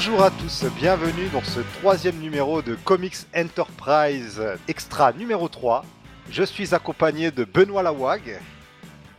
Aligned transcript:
Bonjour 0.00 0.22
à 0.22 0.30
tous, 0.30 0.64
bienvenue 0.76 1.28
dans 1.32 1.42
ce 1.42 1.58
troisième 1.80 2.20
numéro 2.20 2.62
de 2.62 2.76
Comics 2.84 3.16
Enterprise 3.34 4.40
Extra 4.68 5.12
numéro 5.12 5.48
3. 5.48 5.84
Je 6.30 6.44
suis 6.44 6.72
accompagné 6.72 7.32
de 7.32 7.42
Benoît 7.42 7.82
Lawag. 7.82 8.38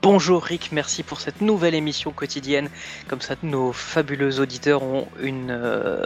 Bonjour 0.01 0.41
Rick, 0.41 0.71
merci 0.71 1.03
pour 1.03 1.19
cette 1.19 1.41
nouvelle 1.41 1.75
émission 1.75 2.11
quotidienne. 2.11 2.69
Comme 3.09 3.19
ça, 3.19 3.35
nos 3.43 3.73
fabuleux 3.73 4.39
auditeurs 4.39 4.81
ont 4.81 5.09
une 5.21 5.51
euh, 5.51 6.05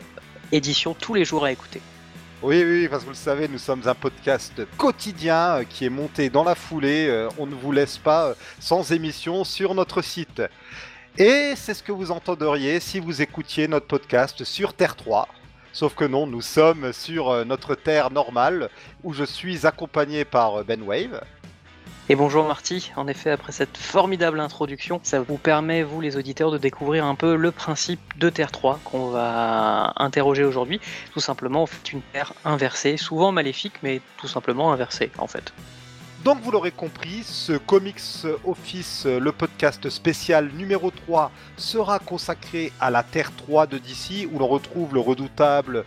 édition 0.51 0.95
tous 0.95 1.13
les 1.13 1.23
jours 1.23 1.45
à 1.45 1.51
écouter. 1.51 1.79
Oui, 2.41 2.63
oui, 2.65 2.87
parce 2.87 3.03
que 3.03 3.05
vous 3.05 3.11
le 3.11 3.15
savez, 3.15 3.47
nous 3.47 3.59
sommes 3.59 3.87
un 3.87 3.93
podcast 3.93 4.59
quotidien 4.75 5.57
euh, 5.59 5.63
qui 5.69 5.85
est 5.85 5.91
monté 5.91 6.31
dans 6.31 6.43
la 6.43 6.55
foulée. 6.55 7.05
Euh, 7.07 7.29
on 7.37 7.45
ne 7.45 7.53
vous 7.53 7.71
laisse 7.71 7.99
pas 7.99 8.33
sans 8.59 8.91
émission 8.91 9.43
sur 9.43 9.75
notre 9.75 10.01
site. 10.01 10.41
Et 11.19 11.53
c'est 11.55 11.75
ce 11.75 11.83
que 11.83 11.91
vous 11.91 12.09
entendriez 12.09 12.79
si 12.79 12.99
vous 12.99 13.21
écoutiez 13.21 13.67
notre 13.67 13.85
podcast 13.85 14.43
sur 14.43 14.73
Terre 14.73 14.95
3. 14.95 15.27
Sauf 15.71 15.93
que 15.93 16.05
non, 16.05 16.25
nous 16.25 16.41
sommes 16.41 16.91
sur 16.91 17.45
notre 17.45 17.75
Terre 17.75 18.09
normale 18.09 18.71
où 19.03 19.13
je 19.13 19.23
suis 19.23 19.67
accompagné 19.67 20.25
par 20.25 20.63
Ben 20.63 20.81
Wave. 20.81 21.21
Et 22.09 22.15
bonjour 22.15 22.47
Marty, 22.47 22.91
en 22.95 23.07
effet 23.07 23.29
après 23.29 23.51
cette 23.51 23.77
formidable 23.77 24.39
introduction, 24.39 24.99
ça 25.03 25.21
vous 25.21 25.37
permet, 25.37 25.83
vous 25.83 26.01
les 26.01 26.17
auditeurs, 26.17 26.49
de 26.49 26.57
découvrir 26.57 27.05
un 27.05 27.13
peu 27.13 27.35
le 27.35 27.51
principe 27.51 28.01
de 28.17 28.31
Terre 28.31 28.51
3 28.51 28.79
qu'on 28.83 29.09
va 29.09 29.93
interroger 29.97 30.43
aujourd'hui. 30.43 30.81
Tout 31.13 31.19
simplement, 31.19 31.61
en 31.61 31.67
fait, 31.67 31.93
une 31.93 32.01
Terre 32.11 32.33
inversée, 32.43 32.97
souvent 32.97 33.31
maléfique, 33.31 33.75
mais 33.83 34.01
tout 34.17 34.27
simplement 34.27 34.73
inversée 34.73 35.11
en 35.19 35.27
fait. 35.27 35.53
Donc 36.23 36.39
vous 36.41 36.51
l'aurez 36.51 36.71
compris, 36.71 37.23
ce 37.23 37.51
Comics 37.51 38.25
Office, 38.45 39.05
le 39.05 39.31
podcast 39.33 39.89
spécial 39.89 40.51
numéro 40.55 40.89
3, 40.89 41.29
sera 41.57 41.99
consacré 41.99 42.71
à 42.79 42.89
la 42.89 43.03
Terre 43.03 43.33
3 43.35 43.67
de 43.67 43.77
DC, 43.77 44.29
où 44.31 44.39
l'on 44.39 44.47
retrouve 44.47 44.93
le 44.93 45.01
redoutable 45.01 45.83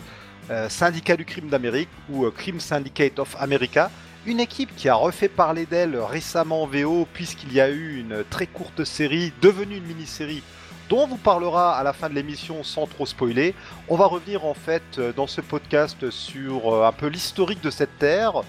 euh, 0.51 0.69
Syndicat 0.69 1.17
du 1.17 1.25
crime 1.25 1.49
d'Amérique, 1.49 1.89
ou 2.11 2.27
euh, 2.27 2.31
Crime 2.31 2.61
Syndicate 2.61 3.19
of 3.19 3.35
America, 3.41 3.91
une 4.27 4.39
équipe 4.39 4.77
qui 4.77 4.91
a 4.91 4.95
refait 4.95 5.29
parler 5.29 5.65
d'elle 5.65 5.97
récemment 5.97 6.65
en 6.65 6.67
VO 6.67 7.09
puisqu'il 7.15 7.55
y 7.55 7.61
a 7.61 7.71
eu 7.71 7.99
une 7.99 8.23
très 8.29 8.47
courte 8.47 8.85
série 8.85 9.33
devenue 9.41 9.77
une 9.77 9.87
mini-série 9.87 10.43
dont 10.89 11.03
on 11.03 11.07
vous 11.07 11.17
parlera 11.17 11.77
à 11.77 11.83
la 11.83 11.93
fin 11.93 12.09
de 12.09 12.15
l'émission 12.15 12.63
sans 12.63 12.87
trop 12.87 13.07
spoiler. 13.07 13.55
On 13.89 13.97
va 13.97 14.07
revenir 14.07 14.45
en 14.45 14.55
fait 14.55 15.01
dans 15.17 15.27
ce 15.27 15.41
podcast 15.41 16.11
sur 16.11 16.73
euh, 16.73 16.87
un 16.87 16.93
peu 16.93 17.07
l'historique 17.07 17.63
de 17.63 17.71
cette 17.71 17.99
Terre, 17.99 18.43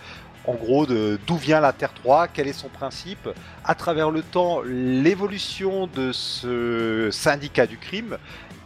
en 0.48 0.53
gros 0.53 0.86
d'où 0.86 1.36
vient 1.36 1.59
la 1.59 1.73
Terre 1.73 1.94
3, 1.94 2.30
quel 2.30 2.48
est 2.48 2.53
son 2.53 2.70
principe, 2.70 3.30
à 3.64 3.76
travers 3.76 4.09
le 4.09 4.22
temps 4.23 4.62
l'évolution 4.66 5.88
de 5.88 6.12
ce 6.12 7.09
syndicat 7.12 7.67
du 7.67 7.78
crime, 7.78 8.17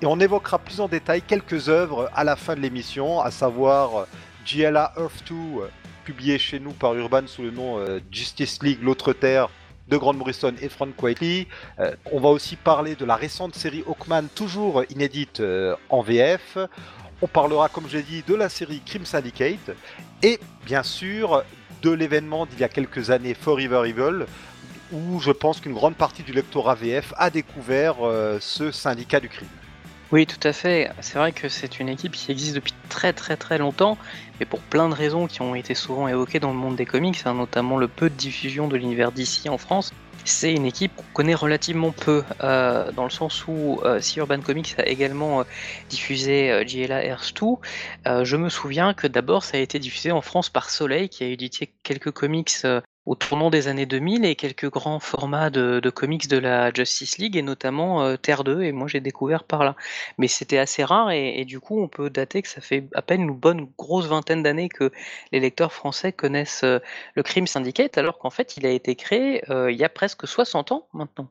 et 0.02 0.06
on 0.06 0.20
évoquera 0.20 0.60
plus 0.60 0.80
en 0.80 0.88
détail 0.88 1.22
quelques 1.22 1.70
œuvres 1.70 2.10
à 2.16 2.24
la 2.24 2.36
fin 2.36 2.56
de 2.56 2.62
l'émission, 2.62 3.20
à 3.20 3.32
savoir 3.32 4.08
GLA 4.46 4.94
Earth 4.98 5.24
2 5.30 5.36
publié 6.04 6.40
chez 6.40 6.60
nous 6.60 6.72
par 6.72 6.96
Urban 6.96 7.28
sous 7.28 7.44
le 7.44 7.52
nom 7.52 7.78
euh, 7.78 8.00
Justice 8.12 8.62
League, 8.64 8.80
l'autre 8.82 9.14
terre 9.14 9.50
de 9.88 9.98
Grant 9.98 10.14
Morrison 10.14 10.54
et 10.62 10.70
Frank 10.70 10.96
Quitely. 10.96 11.48
Euh, 11.80 11.96
on 12.12 12.20
va 12.20 12.30
aussi 12.30 12.56
parler 12.56 12.96
de 12.96 13.06
la 13.06 13.16
récente 13.16 13.56
série 13.56 13.84
Hawkman, 13.88 14.28
toujours 14.34 14.84
inédite 14.90 15.42
euh, 15.42 15.76
en 15.90 16.02
VF. 16.02 16.58
On 17.22 17.28
parlera, 17.28 17.70
comme 17.70 17.88
j'ai 17.88 18.02
dit, 18.02 18.24
de 18.26 18.34
la 18.34 18.50
série 18.50 18.82
Crime 18.84 19.06
Syndicate 19.06 19.72
et 20.24 20.40
bien 20.66 20.82
sûr 20.82 21.44
de 21.82 21.92
l'événement 21.92 22.46
d'il 22.46 22.60
y 22.60 22.64
a 22.64 22.70
quelques 22.70 23.10
années 23.10 23.34
Forever 23.34 23.88
Evil, 23.88 24.26
où 24.92 25.20
je 25.20 25.32
pense 25.32 25.62
qu'une 25.62 25.74
grande 25.74 25.96
partie 25.96 26.24
du 26.24 26.34
lectorat 26.34 26.76
VF 26.76 27.14
a 27.18 27.30
découvert 27.30 27.96
ce 28.40 28.72
syndicat 28.72 29.20
du 29.20 29.30
crime. 29.30 29.48
Oui, 30.12 30.28
tout 30.28 30.46
à 30.46 30.52
fait. 30.52 30.92
C'est 31.00 31.18
vrai 31.18 31.32
que 31.32 31.48
c'est 31.48 31.80
une 31.80 31.88
équipe 31.88 32.12
qui 32.12 32.32
existe 32.32 32.56
depuis 32.56 32.74
très 32.90 33.14
très 33.14 33.38
très 33.38 33.58
longtemps, 33.58 33.98
mais 34.40 34.46
pour 34.46 34.60
plein 34.60 34.90
de 34.90 34.94
raisons 34.94 35.26
qui 35.26 35.42
ont 35.42 35.56
été 35.56 35.74
souvent 35.74 36.10
évoquées 36.10 36.42
dans 36.42 36.52
le 36.52 36.58
monde 36.58 36.76
des 36.76 36.86
comics, 36.86 37.22
hein, 37.24 37.34
notamment 37.34 37.78
le 37.78 37.88
peu 37.88 38.10
de 38.10 38.16
diffusion 38.16 38.68
de 38.68 38.76
l'univers 38.76 39.14
d'ici 39.14 39.48
en 39.48 39.58
France. 39.58 39.94
C'est 40.26 40.54
une 40.54 40.66
équipe 40.66 40.96
qu'on 40.96 41.08
connaît 41.14 41.36
relativement 41.36 41.92
peu, 41.94 42.24
euh, 42.42 42.92
dans 42.92 43.04
le 43.04 43.10
sens 43.10 43.46
où 43.48 43.82
euh, 43.84 44.00
si 44.02 44.20
Urban 44.20 44.42
Comics 44.42 44.76
a 44.78 44.86
également 44.86 45.42
euh, 45.42 45.44
diffusé 45.90 46.64
GLA 46.66 47.06
Earth 47.06 47.34
2, 48.06 48.24
je 48.24 48.36
me 48.38 48.50
souviens 48.50 48.94
que 48.94 49.08
d'abord 49.08 49.44
ça 49.44 49.58
a 49.58 49.60
été 49.60 49.80
diffusé 49.80 50.12
en 50.12 50.22
France 50.22 50.50
par 50.50 50.70
Soleil, 50.70 51.10
qui 51.10 51.24
a 51.24 51.28
édité 51.28 51.74
quelques 51.84 52.12
comics 52.12 52.52
au 53.06 53.16
tournant 53.16 53.50
des 53.50 53.68
années 53.68 53.86
2000 53.86 54.26
et 54.26 54.36
quelques 54.36 54.70
grands 54.70 55.00
formats 55.00 55.50
de, 55.50 55.90
comics 55.90 56.28
de 56.28 56.38
la 56.38 56.72
Justice 56.74 57.18
League 57.18 57.36
et 57.36 57.42
notamment 57.42 58.04
euh, 58.04 58.18
Terre 58.18 58.44
2 58.44 58.64
et 58.64 58.72
moi 58.72 58.88
j'ai 58.88 59.00
découvert 59.00 59.44
par 59.44 59.64
là. 59.64 59.76
Mais 60.18 60.28
c'était 60.28 60.58
assez 60.58 60.84
rare 60.84 61.12
et, 61.12 61.46
du 61.46 61.60
coup 61.60 61.82
on 61.82 61.88
peut 61.88 62.10
dater 62.10 62.42
que 62.42 62.48
ça 62.48 62.62
fait 62.62 62.88
à 62.94 63.02
peine 63.02 63.22
une 63.22 63.32
bonne 63.32 63.68
grosse 63.78 64.06
vingtaine 64.08 64.44
d'années 64.44 64.70
que 64.70 64.92
les 65.32 65.40
lecteurs 65.40 65.74
français 65.74 66.12
connaissent 66.14 66.64
euh, 66.64 66.80
le 67.16 67.24
Crime 67.24 67.48
Syndicate 67.48 67.98
alors 67.98 68.20
qu'en 68.20 68.30
fait 68.30 68.58
il 68.58 68.66
a 68.66 68.72
été 68.72 68.96
créé 68.96 69.44
euh, 69.50 69.72
il 69.72 69.78
y 69.78 69.84
a 69.84 69.90
presque 69.90 70.28
60 70.28 70.72
ans 70.72 70.88
maintenant. 70.94 71.30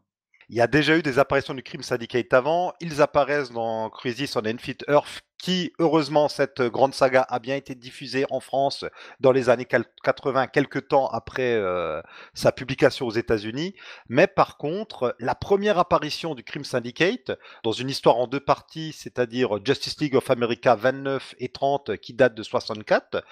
Il 0.53 0.57
y 0.57 0.61
a 0.61 0.67
déjà 0.67 0.97
eu 0.97 1.03
des 1.03 1.21
apparitions 1.21 1.55
du 1.55 1.63
Crime 1.63 1.85
Syndicate 1.85 2.35
avant. 2.35 2.73
Ils 2.81 3.01
apparaissent 3.01 3.53
dans 3.53 3.89
Crisis 3.89 4.35
on 4.35 4.45
Infinite 4.45 4.85
Earth, 4.89 5.23
qui, 5.39 5.73
heureusement, 5.79 6.29
cette 6.29 6.61
grande 6.61 6.93
saga 6.93 7.25
a 7.29 7.39
bien 7.39 7.55
été 7.55 7.77
diffusée 7.77 8.27
en 8.31 8.41
France 8.41 8.85
dans 9.21 9.31
les 9.31 9.49
années 9.49 9.65
80, 9.65 10.49
quelques 10.49 10.89
temps 10.89 11.07
après 11.07 11.55
euh, 11.55 12.03
sa 12.35 12.51
publication 12.51 13.07
aux 13.07 13.13
États-Unis. 13.13 13.77
Mais 14.09 14.27
par 14.27 14.57
contre, 14.57 15.15
la 15.21 15.37
première 15.37 15.79
apparition 15.79 16.35
du 16.35 16.43
Crime 16.43 16.65
Syndicate, 16.65 17.31
dans 17.63 17.71
une 17.71 17.89
histoire 17.89 18.17
en 18.17 18.27
deux 18.27 18.41
parties, 18.41 18.93
c'est-à-dire 18.93 19.65
Justice 19.65 20.01
League 20.01 20.17
of 20.17 20.33
America 20.33 20.75
29 20.75 21.37
et 21.39 21.51
30, 21.51 21.97
qui 21.99 22.13
date 22.13 22.35
de 22.35 22.43
64, 22.43 23.23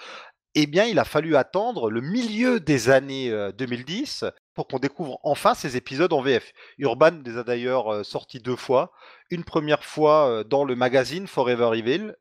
eh 0.54 0.66
bien, 0.66 0.84
il 0.84 0.98
a 0.98 1.04
fallu 1.04 1.36
attendre 1.36 1.90
le 1.90 2.00
milieu 2.00 2.60
des 2.60 2.90
années 2.90 3.30
2010 3.58 4.22
euh, 4.22 4.30
pour 4.58 4.66
qu'on 4.66 4.80
découvre 4.80 5.20
enfin 5.22 5.54
ces 5.54 5.76
épisodes 5.76 6.12
en 6.12 6.20
VF. 6.20 6.52
Urban 6.78 7.12
les 7.24 7.36
a 7.36 7.44
d'ailleurs 7.44 7.94
euh, 7.94 8.02
sortis 8.02 8.40
deux 8.40 8.56
fois. 8.56 8.90
Une 9.30 9.44
première 9.44 9.84
fois 9.84 10.26
euh, 10.28 10.42
dans 10.42 10.64
le 10.64 10.74
magazine 10.74 11.28
Forever 11.28 11.78
Evil, 11.78 12.12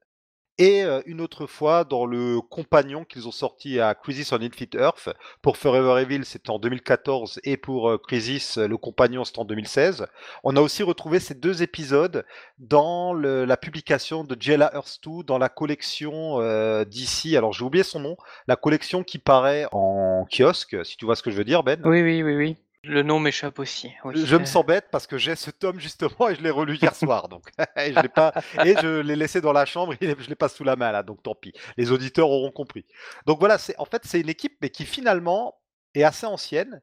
et 0.57 0.83
une 1.05 1.21
autre 1.21 1.45
fois 1.47 1.83
dans 1.83 2.05
le 2.05 2.41
compagnon 2.41 3.05
qu'ils 3.05 3.27
ont 3.27 3.31
sorti 3.31 3.79
à 3.79 3.93
Crisis 3.95 4.31
on 4.31 4.41
Infinite 4.41 4.75
Earth. 4.75 5.09
Pour 5.41 5.57
Forever 5.57 6.01
Evil, 6.01 6.25
c'était 6.25 6.49
en 6.49 6.59
2014 6.59 7.39
et 7.43 7.57
pour 7.57 8.01
Crisis, 8.01 8.57
le 8.57 8.77
compagnon, 8.77 9.23
c'était 9.23 9.39
en 9.39 9.45
2016. 9.45 10.07
On 10.43 10.55
a 10.55 10.61
aussi 10.61 10.83
retrouvé 10.83 11.19
ces 11.19 11.35
deux 11.35 11.61
épisodes 11.61 12.25
dans 12.59 13.13
la 13.13 13.57
publication 13.57 14.23
de 14.23 14.35
Jella 14.39 14.71
Earth 14.73 14.99
2 15.03 15.23
dans 15.23 15.37
la 15.37 15.49
collection 15.49 16.39
d'ici. 16.83 17.37
Alors 17.37 17.53
j'ai 17.53 17.63
oublié 17.63 17.83
son 17.83 17.99
nom, 17.99 18.17
la 18.47 18.55
collection 18.55 19.03
qui 19.03 19.19
paraît 19.19 19.67
en 19.71 20.25
kiosque, 20.31 20.85
si 20.85 20.97
tu 20.97 21.05
vois 21.05 21.15
ce 21.15 21.23
que 21.23 21.31
je 21.31 21.37
veux 21.37 21.45
dire, 21.45 21.63
Ben? 21.63 21.79
Oui, 21.85 22.01
oui, 22.01 22.23
oui, 22.23 22.35
oui. 22.35 22.57
Le 22.83 23.03
nom 23.03 23.19
m'échappe 23.19 23.59
aussi. 23.59 23.91
Je 24.13 24.35
me 24.35 24.45
sens 24.45 24.65
bête 24.65 24.85
parce 24.91 25.07
que 25.07 25.17
j'ai 25.17 25.35
ce 25.35 25.51
tome 25.51 25.79
justement 25.79 26.29
et 26.29 26.35
je 26.35 26.41
l'ai 26.41 26.49
relu 26.49 26.75
hier 26.75 26.95
soir. 26.95 27.27
Donc, 27.27 27.49
et 27.75 27.93
je 27.93 27.99
l'ai 27.99 28.09
pas 28.09 28.33
et 28.63 28.75
je 28.81 29.01
l'ai 29.01 29.15
laissé 29.15 29.41
dans 29.41 29.53
la 29.53 29.65
chambre 29.65 29.93
et 29.99 30.15
je 30.17 30.29
l'ai 30.29 30.35
pas 30.35 30.49
sous 30.49 30.63
la 30.63 30.75
main 30.75 30.91
là. 30.91 31.03
Donc 31.03 31.23
tant 31.23 31.35
pis. 31.35 31.53
Les 31.75 31.91
auditeurs 31.91 32.29
auront 32.29 32.51
compris. 32.51 32.85
Donc 33.25 33.39
voilà, 33.39 33.57
c'est 33.57 33.77
en 33.77 33.85
fait 33.85 34.03
c'est 34.05 34.21
une 34.21 34.29
équipe 34.29 34.57
mais 34.61 34.69
qui 34.69 34.85
finalement 34.85 35.59
est 35.95 36.03
assez 36.03 36.25
ancienne 36.25 36.81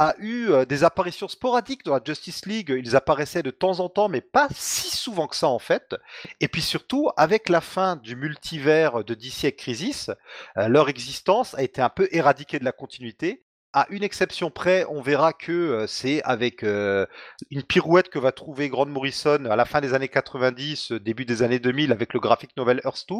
a 0.00 0.14
eu 0.18 0.48
euh, 0.48 0.64
des 0.64 0.82
apparitions 0.82 1.28
sporadiques 1.28 1.84
dans 1.84 1.92
la 1.92 2.00
Justice 2.02 2.46
League. 2.46 2.74
Ils 2.74 2.96
apparaissaient 2.96 3.42
de 3.42 3.50
temps 3.50 3.80
en 3.80 3.90
temps, 3.90 4.08
mais 4.08 4.22
pas 4.22 4.48
si 4.54 4.96
souvent 4.96 5.26
que 5.26 5.36
ça 5.36 5.48
en 5.48 5.58
fait. 5.58 5.94
Et 6.40 6.48
puis 6.48 6.62
surtout, 6.62 7.10
avec 7.18 7.50
la 7.50 7.60
fin 7.60 7.96
du 7.96 8.16
multivers 8.16 9.04
de 9.04 9.12
DC 9.12 9.44
et 9.44 9.54
Crisis, 9.54 10.10
euh, 10.56 10.68
leur 10.68 10.88
existence 10.88 11.54
a 11.54 11.62
été 11.62 11.82
un 11.82 11.90
peu 11.90 12.08
éradiquée 12.12 12.58
de 12.58 12.64
la 12.64 12.72
continuité 12.72 13.44
à 13.72 13.86
une 13.90 14.02
exception 14.02 14.50
près, 14.50 14.84
on 14.88 15.00
verra 15.00 15.32
que 15.32 15.84
c'est 15.86 16.22
avec 16.22 16.62
une 16.62 17.62
pirouette 17.68 18.08
que 18.08 18.18
va 18.18 18.32
trouver 18.32 18.68
Grant 18.68 18.86
Morrison 18.86 19.44
à 19.46 19.56
la 19.56 19.64
fin 19.64 19.80
des 19.80 19.94
années 19.94 20.08
90, 20.08 20.92
début 20.92 21.24
des 21.24 21.42
années 21.42 21.60
2000 21.60 21.92
avec 21.92 22.12
le 22.12 22.20
graphic 22.20 22.56
novel 22.56 22.80
Earth 22.84 23.06
2, 23.08 23.14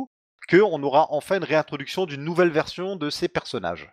qu'on 0.50 0.82
aura 0.82 1.06
enfin 1.10 1.36
une 1.36 1.44
réintroduction 1.44 2.06
d'une 2.06 2.24
nouvelle 2.24 2.50
version 2.50 2.96
de 2.96 3.10
ces 3.10 3.28
personnages. 3.28 3.92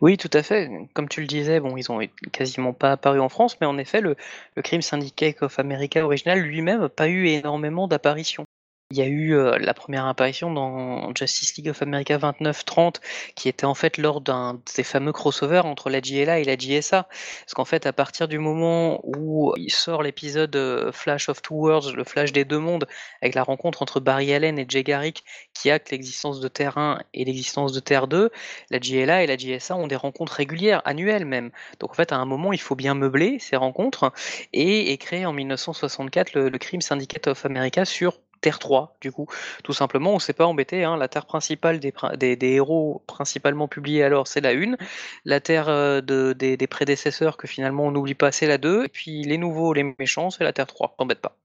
Oui, 0.00 0.16
tout 0.16 0.30
à 0.32 0.42
fait. 0.42 0.70
Comme 0.94 1.08
tu 1.08 1.20
le 1.20 1.26
disais, 1.26 1.60
bon, 1.60 1.76
ils 1.76 1.92
ont 1.92 2.00
quasiment 2.32 2.72
pas 2.72 2.92
apparu 2.92 3.20
en 3.20 3.28
France, 3.28 3.60
mais 3.60 3.66
en 3.66 3.76
effet, 3.76 4.00
le, 4.00 4.16
le 4.56 4.62
Crime 4.62 4.80
Syndicate 4.80 5.42
of 5.42 5.58
America 5.58 6.02
original 6.02 6.40
lui-même 6.40 6.80
n'a 6.80 6.88
pas 6.88 7.08
eu 7.08 7.26
énormément 7.26 7.86
d'apparitions. 7.86 8.46
Il 8.92 8.98
y 8.98 9.02
a 9.02 9.06
eu 9.06 9.36
la 9.60 9.72
première 9.72 10.06
apparition 10.06 10.52
dans 10.52 11.14
Justice 11.14 11.56
League 11.56 11.68
of 11.68 11.80
America 11.80 12.18
29-30, 12.18 12.96
qui 13.36 13.48
était 13.48 13.64
en 13.64 13.74
fait 13.74 13.98
lors 13.98 14.20
d'un 14.20 14.60
des 14.76 14.82
fameux 14.82 15.12
crossovers 15.12 15.64
entre 15.64 15.90
la 15.90 16.00
JLA 16.00 16.40
et 16.40 16.44
la 16.44 16.56
JSA. 16.56 17.04
Parce 17.04 17.54
qu'en 17.54 17.64
fait, 17.64 17.86
à 17.86 17.92
partir 17.92 18.26
du 18.26 18.40
moment 18.40 19.00
où 19.04 19.54
il 19.56 19.70
sort 19.70 20.02
l'épisode 20.02 20.90
Flash 20.92 21.28
of 21.28 21.40
Two 21.40 21.54
Worlds, 21.54 21.94
le 21.94 22.02
Flash 22.02 22.32
des 22.32 22.44
deux 22.44 22.58
mondes, 22.58 22.88
avec 23.22 23.36
la 23.36 23.44
rencontre 23.44 23.80
entre 23.82 24.00
Barry 24.00 24.34
Allen 24.34 24.58
et 24.58 24.66
Jay 24.68 24.82
Garrick, 24.82 25.22
qui 25.54 25.70
acte 25.70 25.92
l'existence 25.92 26.40
de 26.40 26.48
Terre 26.48 26.76
1 26.76 26.98
et 27.14 27.24
l'existence 27.24 27.72
de 27.72 27.78
Terre 27.78 28.08
2, 28.08 28.30
la 28.70 28.80
JLA 28.80 29.22
et 29.22 29.28
la 29.28 29.36
JSA 29.36 29.76
ont 29.76 29.86
des 29.86 29.94
rencontres 29.94 30.32
régulières, 30.32 30.82
annuelles 30.84 31.26
même. 31.26 31.52
Donc 31.78 31.92
en 31.92 31.94
fait, 31.94 32.10
à 32.10 32.16
un 32.16 32.24
moment, 32.24 32.52
il 32.52 32.60
faut 32.60 32.74
bien 32.74 32.94
meubler 32.94 33.38
ces 33.38 33.54
rencontres 33.54 34.12
et, 34.52 34.98
créer 34.98 35.26
en 35.26 35.32
1964 35.32 36.34
le, 36.34 36.48
le 36.48 36.58
Crime 36.58 36.80
Syndicate 36.80 37.28
of 37.28 37.46
America 37.46 37.84
sur 37.84 38.18
Terre 38.40 38.58
3, 38.58 38.96
du 39.00 39.12
coup. 39.12 39.26
Tout 39.64 39.72
simplement, 39.72 40.14
on 40.14 40.18
s'est 40.18 40.32
pas 40.32 40.46
embêté. 40.46 40.84
Hein. 40.84 40.96
La 40.96 41.08
Terre 41.08 41.26
principale 41.26 41.80
des, 41.80 41.92
des, 42.36 42.48
héros 42.48 43.02
principalement 43.06 43.68
publiés 43.68 44.02
alors, 44.02 44.26
c'est 44.26 44.40
la 44.40 44.50
1. 44.50 44.76
La 45.24 45.40
Terre 45.40 45.68
euh, 45.68 46.00
de, 46.00 46.32
des, 46.32 46.56
des, 46.56 46.66
prédécesseurs, 46.66 47.36
que 47.36 47.46
finalement 47.46 47.86
on 47.86 47.90
n'oublie 47.92 48.14
pas, 48.14 48.32
c'est 48.32 48.46
la 48.46 48.58
2. 48.58 48.84
Et 48.84 48.88
puis 48.88 49.22
les 49.24 49.38
nouveaux, 49.38 49.72
les 49.72 49.94
méchants, 49.98 50.30
c'est 50.30 50.44
la 50.44 50.52
Terre 50.52 50.66
3. 50.66 50.94
T'embête 50.98 51.20
pas. 51.20 51.36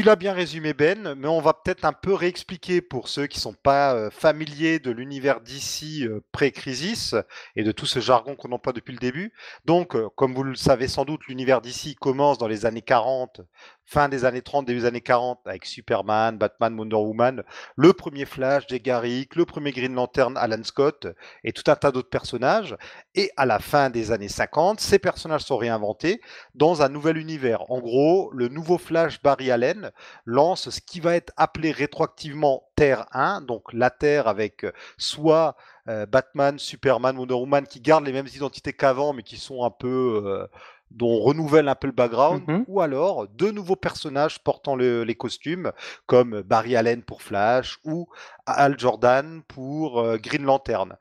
Tu 0.00 0.06
l'as 0.06 0.16
bien 0.16 0.32
résumé 0.32 0.72
Ben, 0.72 1.14
mais 1.14 1.28
on 1.28 1.42
va 1.42 1.52
peut-être 1.52 1.84
un 1.84 1.92
peu 1.92 2.14
réexpliquer 2.14 2.80
pour 2.80 3.08
ceux 3.08 3.26
qui 3.26 3.36
ne 3.36 3.42
sont 3.42 3.52
pas 3.52 3.94
euh, 3.94 4.08
familiers 4.08 4.78
de 4.78 4.90
l'univers 4.90 5.42
d'ici 5.42 6.06
euh, 6.06 6.24
pré-crisis 6.32 7.14
et 7.54 7.64
de 7.64 7.70
tout 7.70 7.84
ce 7.84 8.00
jargon 8.00 8.34
qu'on 8.34 8.50
emploie 8.52 8.72
depuis 8.72 8.94
le 8.94 8.98
début. 8.98 9.34
Donc, 9.66 9.94
euh, 9.94 10.08
comme 10.16 10.32
vous 10.32 10.42
le 10.42 10.54
savez 10.54 10.88
sans 10.88 11.04
doute, 11.04 11.26
l'univers 11.28 11.60
d'ici 11.60 11.96
commence 11.96 12.38
dans 12.38 12.48
les 12.48 12.64
années 12.64 12.80
40 12.80 13.42
fin 13.90 14.08
des 14.08 14.24
années 14.24 14.40
30, 14.40 14.66
début 14.66 14.80
des 14.80 14.86
années 14.86 15.00
40, 15.00 15.40
avec 15.46 15.66
Superman, 15.66 16.38
Batman, 16.38 16.78
Wonder 16.78 16.94
Woman, 16.94 17.42
le 17.74 17.92
premier 17.92 18.24
Flash, 18.24 18.64
Jay 18.68 18.78
Garrick, 18.78 19.34
le 19.34 19.44
premier 19.44 19.72
Green 19.72 19.94
Lantern, 19.94 20.36
Alan 20.36 20.62
Scott, 20.62 21.08
et 21.42 21.52
tout 21.52 21.68
un 21.68 21.74
tas 21.74 21.90
d'autres 21.90 22.08
personnages. 22.08 22.76
Et 23.16 23.32
à 23.36 23.46
la 23.46 23.58
fin 23.58 23.90
des 23.90 24.12
années 24.12 24.28
50, 24.28 24.78
ces 24.78 25.00
personnages 25.00 25.42
sont 25.42 25.56
réinventés 25.56 26.20
dans 26.54 26.82
un 26.82 26.88
nouvel 26.88 27.16
univers. 27.16 27.68
En 27.68 27.80
gros, 27.80 28.30
le 28.32 28.46
nouveau 28.46 28.78
Flash 28.78 29.20
Barry 29.22 29.50
Allen 29.50 29.90
lance 30.24 30.70
ce 30.70 30.80
qui 30.80 31.00
va 31.00 31.16
être 31.16 31.32
appelé 31.36 31.72
rétroactivement 31.72 32.62
Terre 32.76 33.06
1, 33.12 33.40
donc 33.40 33.72
la 33.72 33.90
Terre 33.90 34.28
avec 34.28 34.64
euh, 34.64 34.72
soit 34.98 35.56
euh, 35.88 36.06
Batman, 36.06 36.58
Superman, 36.58 37.18
Wonder 37.18 37.34
Woman 37.34 37.66
qui 37.66 37.80
gardent 37.80 38.06
les 38.06 38.12
mêmes 38.12 38.28
identités 38.28 38.72
qu'avant, 38.72 39.12
mais 39.12 39.24
qui 39.24 39.36
sont 39.36 39.64
un 39.64 39.70
peu 39.70 40.22
euh, 40.24 40.46
dont 40.90 41.08
on 41.08 41.20
renouvelle 41.20 41.68
un 41.68 41.74
peu 41.74 41.86
le 41.86 41.92
background, 41.92 42.42
mhm. 42.46 42.64
ou 42.68 42.80
alors 42.80 43.28
deux 43.28 43.50
nouveaux 43.50 43.76
personnages 43.76 44.38
portant 44.40 44.76
les 44.76 45.14
costumes, 45.14 45.72
comme 46.06 46.42
Barry 46.42 46.76
Allen 46.76 47.02
pour 47.02 47.22
Flash 47.22 47.78
ou 47.84 48.08
Al 48.46 48.78
Jordan 48.78 49.42
pour 49.46 50.00
euh, 50.00 50.16
Green 50.16 50.42
Lantern. 50.42 50.96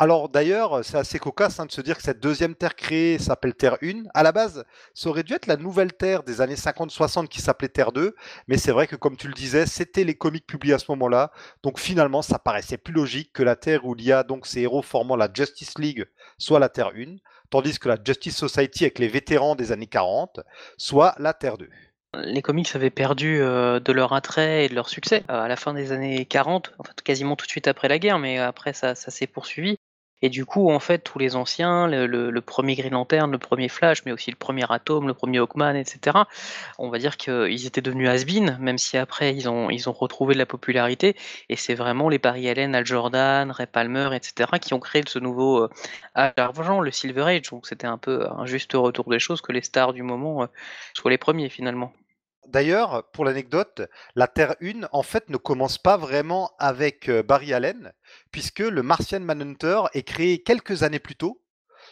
Alors 0.00 0.30
d'ailleurs, 0.30 0.82
c'est 0.82 0.96
assez 0.96 1.18
cocasse 1.18 1.60
hein, 1.60 1.66
de 1.66 1.72
se 1.72 1.82
dire 1.82 1.98
que 1.98 2.02
cette 2.02 2.20
deuxième 2.20 2.54
Terre 2.54 2.74
créée 2.74 3.18
s'appelle 3.18 3.54
Terre 3.54 3.76
1. 3.82 4.04
À 4.14 4.22
la 4.22 4.32
base, 4.32 4.64
ça 4.94 5.10
aurait 5.10 5.24
dû 5.24 5.34
être 5.34 5.46
la 5.46 5.58
nouvelle 5.58 5.92
Terre 5.92 6.22
des 6.22 6.40
années 6.40 6.54
50-60 6.54 7.28
qui 7.28 7.42
s'appelait 7.42 7.68
Terre 7.68 7.92
2, 7.92 8.16
mais 8.48 8.56
c'est 8.56 8.72
vrai 8.72 8.86
que 8.86 8.96
comme 8.96 9.18
tu 9.18 9.28
le 9.28 9.34
disais, 9.34 9.66
c'était 9.66 10.04
les 10.04 10.14
comics 10.14 10.46
publiés 10.46 10.72
à 10.72 10.78
ce 10.78 10.86
moment-là. 10.88 11.32
Donc 11.62 11.78
finalement, 11.78 12.22
ça 12.22 12.38
paraissait 12.38 12.78
plus 12.78 12.94
logique 12.94 13.30
que 13.34 13.42
la 13.42 13.56
Terre 13.56 13.84
où 13.84 13.94
il 13.94 14.02
y 14.02 14.10
a 14.10 14.22
donc 14.22 14.46
ces 14.46 14.62
héros 14.62 14.80
formant 14.80 15.16
la 15.16 15.28
Justice 15.30 15.76
League 15.76 16.06
soit 16.38 16.60
la 16.60 16.70
Terre 16.70 16.92
1 16.96 17.16
tandis 17.50 17.78
que 17.78 17.88
la 17.88 17.96
Justice 18.02 18.36
Society 18.36 18.84
avec 18.84 18.98
les 18.98 19.08
vétérans 19.08 19.54
des 19.54 19.72
années 19.72 19.86
40, 19.86 20.40
soit 20.76 21.14
la 21.18 21.34
Terre 21.34 21.58
2. 21.58 21.68
Les 22.14 22.42
comics 22.42 22.74
avaient 22.74 22.90
perdu 22.90 23.40
euh, 23.40 23.78
de 23.78 23.92
leur 23.92 24.12
attrait 24.12 24.64
et 24.64 24.68
de 24.68 24.74
leur 24.74 24.88
succès 24.88 25.22
euh, 25.30 25.42
à 25.42 25.48
la 25.48 25.56
fin 25.56 25.74
des 25.74 25.92
années 25.92 26.24
40, 26.24 26.74
en 26.78 26.82
fait 26.82 27.02
quasiment 27.02 27.36
tout 27.36 27.46
de 27.46 27.50
suite 27.50 27.68
après 27.68 27.88
la 27.88 27.98
guerre, 27.98 28.18
mais 28.18 28.38
après 28.38 28.72
ça 28.72 28.94
s'est 28.94 29.26
poursuivi. 29.28 29.78
Et 30.22 30.28
du 30.28 30.44
coup, 30.44 30.70
en 30.70 30.80
fait, 30.80 30.98
tous 30.98 31.18
les 31.18 31.36
anciens, 31.36 31.86
le, 31.86 32.40
premier 32.40 32.74
Green 32.74 32.92
Lantern, 32.92 33.30
le 33.30 33.38
premier 33.38 33.68
Flash, 33.68 34.04
mais 34.04 34.12
aussi 34.12 34.30
le 34.30 34.36
premier 34.36 34.64
Atom, 34.70 35.06
le 35.06 35.14
premier 35.14 35.38
Hawkman, 35.38 35.76
etc., 35.76 36.18
on 36.78 36.90
va 36.90 36.98
dire 36.98 37.16
qu'ils 37.16 37.66
étaient 37.66 37.80
devenus 37.80 38.08
has 38.08 38.24
même 38.58 38.78
si 38.78 38.96
après 38.96 39.34
ils 39.34 39.48
ont, 39.48 39.68
retrouvé 39.92 40.34
de 40.34 40.38
la 40.38 40.46
popularité. 40.46 41.16
Et 41.48 41.56
c'est 41.56 41.74
vraiment 41.74 42.08
les 42.08 42.18
Barry 42.18 42.48
Allen, 42.48 42.74
Al 42.74 42.86
Jordan, 42.86 43.50
Ray 43.50 43.66
Palmer, 43.66 44.10
etc., 44.14 44.50
qui 44.60 44.74
ont 44.74 44.80
créé 44.80 45.02
ce 45.06 45.18
nouveau 45.18 45.64
euh, 45.64 45.68
argent, 46.14 46.80
le 46.80 46.90
Silver 46.90 47.22
Age. 47.22 47.50
Donc 47.50 47.66
c'était 47.66 47.86
un 47.86 47.98
peu 47.98 48.28
un 48.30 48.46
juste 48.46 48.72
retour 48.74 49.08
des 49.10 49.18
choses 49.18 49.40
que 49.40 49.52
les 49.52 49.62
stars 49.62 49.92
du 49.92 50.02
moment 50.02 50.42
euh, 50.42 50.46
soient 50.94 51.10
les 51.10 51.18
premiers 51.18 51.48
finalement. 51.48 51.92
D'ailleurs, 52.50 53.08
pour 53.12 53.24
l'anecdote, 53.24 53.82
la 54.16 54.26
Terre 54.26 54.56
1, 54.60 54.88
en 54.90 55.02
fait, 55.04 55.28
ne 55.28 55.36
commence 55.36 55.78
pas 55.78 55.96
vraiment 55.96 56.50
avec 56.58 57.08
euh, 57.08 57.22
Barry 57.22 57.54
Allen, 57.54 57.92
puisque 58.32 58.58
le 58.58 58.82
Martian 58.82 59.20
Manhunter 59.20 59.82
est 59.94 60.02
créé 60.02 60.42
quelques 60.42 60.82
années 60.82 60.98
plus 60.98 61.14
tôt, 61.14 61.39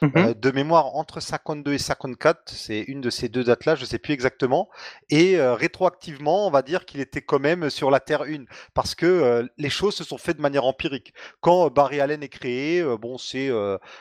Mmh 0.00 0.08
euh, 0.16 0.34
de 0.34 0.50
mémoire 0.50 0.94
entre 0.96 1.20
52 1.20 1.72
et 1.72 1.78
54, 1.78 2.52
c'est 2.52 2.80
une 2.80 3.00
de 3.00 3.10
ces 3.10 3.28
deux 3.28 3.42
dates-là, 3.42 3.74
je 3.74 3.82
ne 3.82 3.86
sais 3.86 3.98
plus 3.98 4.12
exactement. 4.14 4.68
Et 5.10 5.36
euh, 5.36 5.54
rétroactivement, 5.54 6.46
on 6.46 6.50
va 6.50 6.62
dire 6.62 6.84
qu'il 6.84 7.00
était 7.00 7.22
quand 7.22 7.40
même 7.40 7.68
sur 7.70 7.90
la 7.90 7.98
Terre 8.00 8.22
1, 8.22 8.44
parce 8.74 8.94
que 8.94 9.06
euh, 9.06 9.46
les 9.56 9.70
choses 9.70 9.96
se 9.96 10.04
sont 10.04 10.18
faites 10.18 10.36
de 10.36 10.42
manière 10.42 10.64
empirique. 10.64 11.14
Quand 11.40 11.68
Barry 11.70 12.00
Allen 12.00 12.22
est 12.22 12.28
créé, 12.28 12.84
bon, 13.00 13.18
c'est 13.18 13.50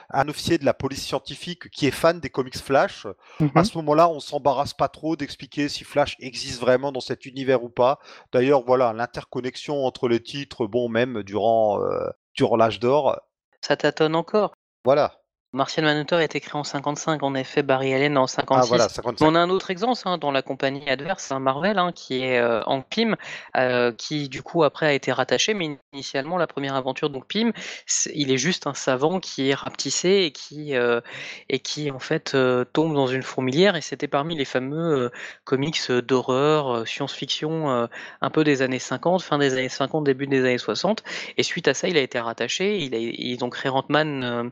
un 0.10 0.28
officier 0.30 0.58
de 0.58 0.66
la 0.66 0.74
police 0.74 1.04
scientifique 1.04 1.70
qui 1.70 1.88
est 1.88 1.92
fan 1.92 2.20
des 2.20 2.30
comics 2.30 2.58
Flash. 2.58 3.08
Mmh 3.40 3.48
à 3.56 3.64
ce 3.64 3.78
moment-là, 3.78 4.10
on 4.10 4.20
s'embarrasse 4.20 4.74
pas 4.74 4.88
trop 4.90 5.16
d'expliquer 5.16 5.68
si 5.70 5.84
Flash 5.84 6.16
existe 6.20 6.60
vraiment 6.62 6.92
dans 6.92 7.00
cet 7.00 7.26
univers 7.26 7.64
ou 7.64 7.70
pas. 7.70 8.00
D'ailleurs, 8.32 8.64
voilà, 8.66 8.94
l'interconnexion 8.94 9.86
entre 9.86 10.08
les 10.08 10.22
titres, 10.22 10.68
bon, 10.68 10.90
même 10.90 11.24
durant, 11.24 11.80
durant 12.36 12.56
l'âge 12.56 12.80
d'or. 12.80 13.20
Ça 13.62 13.76
tâtonne 13.76 14.16
encore. 14.16 14.54
Voilà. 14.84 15.17
Martian 15.54 15.84
Manhunter 15.84 16.16
a 16.16 16.24
été 16.24 16.42
créé 16.42 16.60
en 16.60 16.66
55, 16.66 17.24
en 17.24 17.34
effet, 17.34 17.64
Barry 17.64 17.94
Allen 17.94 18.18
en 18.18 18.28
56. 18.28 18.60
Ah, 18.60 18.92
voilà, 19.02 19.18
On 19.22 19.34
a 19.34 19.40
un 19.40 19.50
autre 19.50 19.72
exemple 19.72 20.02
hein, 20.04 20.18
dans 20.18 20.32
la 20.32 20.42
compagnie 20.42 20.90
adverse, 20.90 21.32
un 21.32 21.40
Marvel, 21.40 21.80
hein, 21.80 21.94
qui 21.96 22.22
est 22.22 22.38
euh, 22.38 22.62
en 22.66 22.82
Pym, 22.82 23.16
euh, 23.56 23.94
qui 23.94 24.28
du 24.28 24.44
coup 24.44 24.66
après 24.66 24.88
a 24.88 24.94
été 24.94 25.12
rattaché, 25.14 25.54
mais 25.54 25.80
initialement 25.94 26.38
la 26.38 26.48
première 26.48 26.76
aventure, 26.76 27.10
donc 27.10 27.28
Pym, 27.28 27.54
il 28.14 28.30
est 28.30 28.38
juste 28.38 28.68
un 28.68 28.74
savant 28.74 29.22
qui 29.22 29.50
est 29.50 29.54
rapetissé 29.54 30.10
et 30.26 30.32
qui, 30.32 30.76
euh, 30.76 31.00
et 31.48 31.60
qui 31.60 31.92
en 31.92 32.00
fait 32.00 32.36
tombe 32.74 32.94
dans 32.94 33.08
une 33.08 33.24
fourmilière, 33.24 33.78
et 33.78 33.82
c'était 33.82 34.10
parmi 34.10 34.36
les 34.36 34.46
fameux 34.46 35.12
comics 35.46 35.90
d'horreur, 35.90 36.86
science-fiction, 36.86 37.88
un 38.22 38.30
peu 38.30 38.44
des 38.44 38.62
années 38.62 38.80
50, 38.80 39.24
fin 39.24 39.38
des 39.38 39.54
années 39.54 39.70
50, 39.70 40.04
début 40.04 40.28
des 40.28 40.42
années 40.42 40.58
60, 40.58 41.04
et 41.38 41.44
suite 41.44 41.70
à 41.70 41.74
ça, 41.74 41.88
il 41.88 41.98
a 41.98 42.02
été 42.02 42.20
rattaché, 42.20 42.80
il 42.80 42.94
a, 42.94 42.98
ils 42.98 43.44
ont 43.46 43.50
créé 43.50 43.72
Ant-Man 43.72 44.52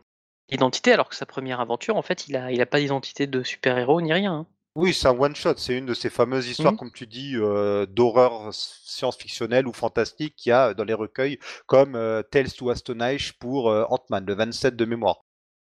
identité, 0.49 0.93
alors 0.93 1.09
que 1.09 1.15
sa 1.15 1.25
première 1.25 1.59
aventure, 1.59 1.95
en 1.97 2.01
fait, 2.01 2.27
il 2.27 2.35
a, 2.35 2.51
il 2.51 2.61
a 2.61 2.65
pas 2.65 2.79
d'identité 2.79 3.27
de 3.27 3.43
super-héros 3.43 4.01
ni 4.01 4.13
rien. 4.13 4.33
Hein. 4.33 4.47
Oui, 4.75 4.93
c'est 4.93 5.07
un 5.07 5.17
one-shot. 5.17 5.55
C'est 5.57 5.77
une 5.77 5.85
de 5.85 5.93
ces 5.93 6.09
fameuses 6.09 6.49
histoires, 6.49 6.73
mmh. 6.73 6.77
comme 6.77 6.91
tu 6.91 7.07
dis, 7.07 7.35
euh, 7.35 7.85
d'horreur 7.85 8.53
science-fictionnelle 8.53 9.67
ou 9.67 9.73
fantastique 9.73 10.35
qu'il 10.35 10.49
y 10.49 10.53
a 10.53 10.73
dans 10.73 10.83
les 10.83 10.93
recueils, 10.93 11.39
comme 11.65 11.95
euh, 11.95 12.23
Tales 12.23 12.51
to 12.51 12.69
Astonish 12.69 13.33
pour 13.39 13.69
euh, 13.69 13.85
Ant-Man, 13.89 14.25
le 14.25 14.35
27 14.35 14.75
de 14.75 14.85
mémoire. 14.85 15.23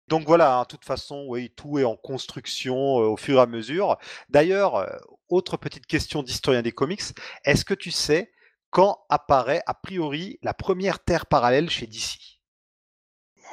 Donc 0.09 0.27
voilà, 0.27 0.57
hein, 0.57 0.63
de 0.63 0.69
toute 0.69 0.85
façon, 0.85 1.27
oui, 1.29 1.53
tout 1.57 1.79
est 1.79 1.85
en 1.85 1.97
construction 1.97 2.97
au 2.97 3.17
fur 3.17 3.39
et 3.39 3.43
à 3.43 3.47
mesure. 3.47 3.99
D'ailleurs, 4.29 4.87
autre 5.29 5.57
petite 5.57 5.87
question 5.87 6.23
d'historien 6.23 6.63
des 6.63 6.71
comics, 6.71 7.03
est-ce 7.45 7.65
que 7.65 7.75
tu 7.75 7.91
sais 7.91 8.33
quand 8.71 9.05
apparaît 9.09 9.63
a 9.67 9.75
priori 9.75 10.39
la 10.43 10.55
première 10.55 11.01
Terre 11.01 11.27
parallèle 11.27 11.71
chez 11.71 11.89
DC 11.89 12.36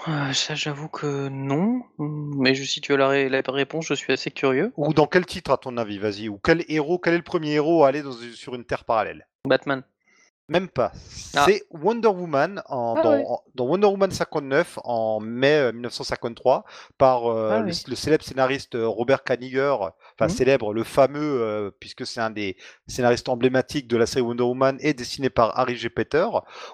euh, 0.08 0.34
ça, 0.34 0.56
j'avoue 0.56 0.90
que 0.90 1.30
non, 1.30 1.84
mais 1.98 2.54
si 2.56 2.82
tu 2.82 2.94
as 2.94 2.98
la, 2.98 3.42
réponse, 3.48 3.86
je 3.88 3.94
suis 3.94 4.12
assez 4.12 4.32
curieux. 4.32 4.74
Ou 4.78 4.94
dans 4.94 5.08
quel 5.08 5.26
titre, 5.26 5.52
à 5.52 5.58
ton 5.58 5.78
avis, 5.78 5.98
vas-y 5.98 6.30
Ou 6.30 6.40
quel 6.44 6.66
héros, 6.68 7.00
quel 7.00 7.14
est 7.14 7.18
le 7.18 7.24
premier 7.24 7.52
héros 7.52 7.84
à 7.84 7.90
aller 7.90 8.04
sur 8.34 8.56
une 8.56 8.66
terre 8.66 8.84
parallèle? 8.84 9.28
Batman. 9.46 9.84
Même 10.50 10.68
pas. 10.68 10.92
Ah. 11.36 11.46
C'est 11.48 11.64
Wonder 11.72 12.10
Woman 12.10 12.62
ah 12.68 12.94
dans, 13.56 13.66
Wonder 13.66 13.88
Woman 13.88 14.12
59 14.12 14.78
en 14.84 15.22
mai 15.22 15.72
1953 15.72 16.58
euh, 16.58 16.72
par 16.98 17.28
euh, 17.28 17.50
ah 17.54 17.60
le, 17.62 17.96
célèbre 17.96 18.26
scénariste 18.26 18.76
Robert 18.78 19.24
Kaniger, 19.24 19.74
enfin 19.80 20.26
mmh. 20.26 20.30
célèbre, 20.30 20.74
le 20.74 20.84
fameux, 20.84 21.74
puisque 21.80 22.06
c'est 22.06 22.20
un 22.20 22.30
des 22.30 22.58
scénaristes 22.88 23.30
emblématiques 23.30 23.88
de 23.88 23.96
la 23.96 24.06
série 24.06 24.26
Wonder 24.26 24.44
Woman 24.44 24.78
et 24.82 24.94
dessiné 24.94 25.30
par 25.30 25.58
Harry 25.58 25.78
G. 25.78 25.90
Peter, 25.90 26.28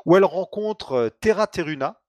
où 0.06 0.18
elle 0.18 0.26
rencontre 0.26 1.14
Terra 1.22 1.46
Teruna, 1.46 2.00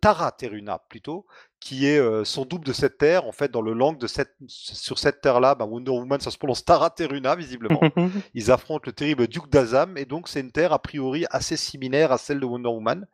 Tara 0.00 0.32
Teruna 0.32 0.78
plutôt, 0.88 1.26
qui 1.60 1.86
est 1.86 1.98
euh, 1.98 2.24
son 2.24 2.44
double 2.44 2.64
de 2.64 2.72
cette 2.72 2.98
terre. 2.98 3.26
En 3.26 3.32
fait, 3.32 3.50
dans 3.50 3.62
le 3.62 3.72
langue 3.72 3.98
de 3.98 4.06
cette, 4.06 4.34
sur 4.46 4.98
cette 4.98 5.20
terre-là, 5.20 5.54
bah, 5.54 5.64
Wonder 5.64 5.90
Woman, 5.90 6.20
ça 6.20 6.30
se 6.30 6.38
prononce 6.38 6.64
Tara 6.64 6.90
Teruna, 6.90 7.34
visiblement. 7.36 7.80
Ils 8.34 8.50
affrontent 8.50 8.84
le 8.86 8.92
terrible 8.92 9.26
Duke 9.28 9.50
d'Azam, 9.50 9.96
et 9.96 10.04
donc 10.04 10.28
c'est 10.28 10.40
une 10.40 10.52
terre 10.52 10.72
a 10.72 10.78
priori 10.78 11.26
assez 11.30 11.56
similaire 11.56 12.12
à 12.12 12.18
celle 12.18 12.40
de 12.40 12.46
Wonder 12.46 12.68
Woman. 12.68 13.06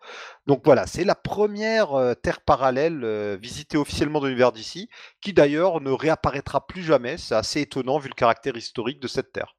Donc 0.47 0.63
voilà, 0.65 0.87
c'est 0.87 1.05
la 1.05 1.15
première 1.15 1.95
euh, 1.95 2.15
terre 2.15 2.41
parallèle 2.41 3.37
visitée 3.41 3.77
officiellement 3.77 4.21
de 4.21 4.27
l'univers 4.27 4.53
d'ici, 4.53 4.89
qui 5.21 5.33
d'ailleurs 5.33 5.81
ne 5.81 5.91
réapparaîtra 5.91 6.67
plus 6.67 6.83
jamais. 6.83 7.17
C'est 7.19 7.35
assez 7.35 7.61
étonnant 7.61 7.99
vu 7.99 8.09
le 8.09 8.15
caractère 8.15 8.57
historique 8.57 9.01
de 9.01 9.09
cette 9.09 9.33
terre. 9.33 9.55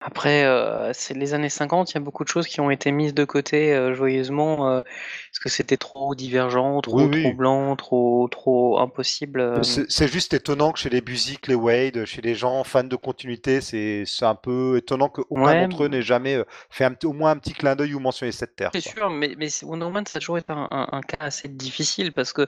Après, 0.00 0.44
euh, 0.44 0.92
c'est 0.94 1.14
les 1.14 1.34
années 1.34 1.50
50, 1.50 1.90
il 1.92 1.94
y 1.94 1.98
a 1.98 2.00
beaucoup 2.00 2.24
de 2.24 2.28
choses 2.28 2.46
qui 2.46 2.60
ont 2.60 2.70
été 2.70 2.90
mises 2.92 3.12
de 3.14 3.24
côté 3.24 3.74
euh, 3.74 3.94
joyeusement 3.94 4.68
euh, 4.70 4.82
parce 4.82 5.38
que 5.42 5.48
c'était 5.50 5.76
trop 5.76 6.14
divergent, 6.14 6.80
trop 6.80 6.96
Oui, 6.96 7.08
oui. 7.08 7.36
troublant, 7.38 7.76
trop 7.76 8.26
trop 8.30 8.78
impossible. 8.80 9.40
C'est 9.62 10.08
juste 10.08 10.34
étonnant 10.34 10.72
que 10.72 10.80
chez 10.80 10.90
les 10.90 11.00
Buzik, 11.00 11.46
les 11.46 11.54
Wade, 11.54 12.04
chez 12.04 12.20
les 12.20 12.34
gens 12.34 12.64
fans 12.64 12.82
de 12.82 12.96
continuité, 12.96 13.60
c'est 13.60 14.04
un 14.22 14.34
peu 14.34 14.76
étonnant 14.78 15.08
qu'aucun 15.08 15.54
Ouais, 15.54 15.54
d'entre 15.54 15.84
eux 15.84 15.88
n'ait 15.88 16.02
jamais 16.02 16.42
fait 16.68 16.84
un 16.84 16.94
au 17.04 17.12
moins 17.12 17.30
un 17.30 17.36
petit 17.36 17.52
clin 17.54 17.76
d'œil 17.76 17.94
ou 17.94 18.00
mentionné 18.00 18.32
cette 18.32 18.56
terre. 18.56 18.72
c'est 18.72 18.80
sûr, 18.80 19.10
mais, 19.10 19.34
mais 19.36 19.48
Wonder 19.64 19.86
Woman, 19.86 20.06
ça 20.06 20.18
a 20.18 20.20
toujours 20.20 20.38
été 20.38 20.52
un, 20.52 20.68
un- 20.70 20.88
un 20.92 21.00
cas 21.02 21.16
assez 21.20 21.48
difficile 21.48 22.12
parce 22.12 22.32
que 22.32 22.46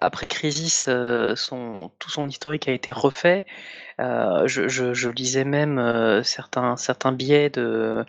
après 0.00 0.26
Crisis, 0.26 0.88
son, 1.36 1.92
tout 1.98 2.10
son 2.10 2.28
historique 2.28 2.68
a 2.68 2.72
été 2.72 2.90
refait. 2.92 3.46
Je, 4.00 4.68
je, 4.68 4.94
je 4.94 5.08
lisais 5.10 5.44
même 5.44 6.22
certains, 6.24 6.76
certains 6.82 7.12
biais 7.12 7.50
de, 7.50 8.04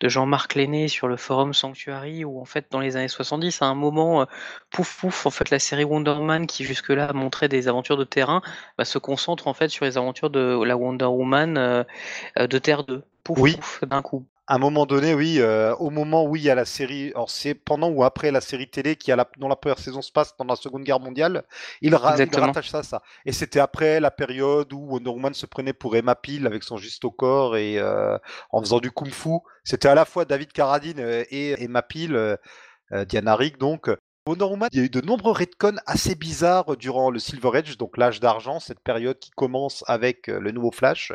de 0.00 0.08
Jean-Marc 0.08 0.54
Lenné 0.54 0.88
sur 0.88 1.08
le 1.08 1.16
forum 1.16 1.54
Sanctuary 1.54 2.24
où 2.24 2.40
en 2.40 2.44
fait 2.44 2.66
dans 2.70 2.80
les 2.80 2.96
années 2.96 3.08
70, 3.08 3.62
à 3.62 3.66
un 3.66 3.74
moment, 3.74 4.22
euh, 4.22 4.24
pouf 4.70 4.98
pouf, 5.00 5.26
en 5.26 5.30
fait 5.30 5.50
la 5.50 5.58
série 5.58 5.84
Wonder 5.84 6.12
Woman 6.12 6.46
qui 6.46 6.64
jusque-là 6.64 7.12
montrait 7.12 7.48
des 7.48 7.68
aventures 7.68 7.96
de 7.96 8.04
terrain, 8.04 8.42
bah, 8.78 8.84
se 8.84 8.98
concentre 8.98 9.48
en 9.48 9.54
fait 9.54 9.68
sur 9.68 9.84
les 9.84 9.98
aventures 9.98 10.30
de 10.30 10.62
la 10.64 10.76
Wonder 10.76 11.06
Woman 11.06 11.56
euh, 11.58 11.84
euh, 12.38 12.46
de 12.46 12.58
Terre 12.58 12.84
2. 12.84 13.04
Pouf 13.24 13.38
Oui. 13.38 13.56
pouf, 13.56 13.84
d'un 13.84 14.02
coup. 14.02 14.26
À 14.46 14.56
un 14.56 14.58
moment 14.58 14.84
donné, 14.84 15.14
oui, 15.14 15.36
euh, 15.40 15.74
au 15.76 15.88
moment 15.88 16.26
où 16.26 16.36
il 16.36 16.42
y 16.42 16.50
a 16.50 16.54
la 16.54 16.66
série, 16.66 17.12
alors 17.14 17.30
c'est 17.30 17.54
pendant 17.54 17.88
ou 17.88 18.04
après 18.04 18.30
la 18.30 18.42
série 18.42 18.68
télé 18.68 18.94
qui 18.94 19.10
a 19.10 19.16
la, 19.16 19.26
dont 19.38 19.48
la 19.48 19.56
première 19.56 19.78
saison 19.78 20.02
se 20.02 20.12
passe 20.12 20.32
pendant 20.32 20.52
la 20.52 20.60
Seconde 20.60 20.84
Guerre 20.84 21.00
mondiale, 21.00 21.44
il, 21.80 21.94
ra- 21.94 22.10
il 22.18 22.38
rattache 22.40 22.68
ça 22.68 22.78
à 22.80 22.82
ça. 22.82 23.02
Et 23.24 23.32
c'était 23.32 23.60
après 23.60 24.00
la 24.00 24.10
période 24.10 24.70
où 24.74 24.80
Wonder 24.90 25.08
Woman 25.08 25.32
se 25.32 25.46
prenait 25.46 25.72
pour 25.72 25.96
Emma 25.96 26.14
Peel 26.14 26.46
avec 26.46 26.62
son 26.62 26.76
juste 26.76 27.06
au 27.06 27.10
corps 27.10 27.56
et 27.56 27.78
euh, 27.78 28.18
en 28.50 28.60
faisant 28.60 28.80
du 28.80 28.90
kung-fu. 28.90 29.38
C'était 29.64 29.88
à 29.88 29.94
la 29.94 30.04
fois 30.04 30.26
David 30.26 30.52
Carradine 30.52 31.00
euh, 31.00 31.24
et 31.30 31.62
Emma 31.62 31.80
Peel, 31.80 32.14
euh, 32.14 32.36
Diana 33.06 33.36
Rigg 33.36 33.56
donc. 33.56 33.88
Wonder 34.26 34.44
Woman, 34.44 34.68
il 34.72 34.78
y 34.78 34.82
a 34.82 34.84
eu 34.84 34.90
de 34.90 35.00
nombreux 35.00 35.32
retcons 35.32 35.76
assez 35.86 36.14
bizarres 36.14 36.76
durant 36.76 37.10
le 37.10 37.18
Silver 37.18 37.50
Age, 37.54 37.78
donc 37.78 37.96
l'âge 37.96 38.20
d'argent, 38.20 38.60
cette 38.60 38.80
période 38.80 39.18
qui 39.18 39.30
commence 39.30 39.84
avec 39.86 40.28
le 40.28 40.50
nouveau 40.50 40.70
Flash. 40.70 41.12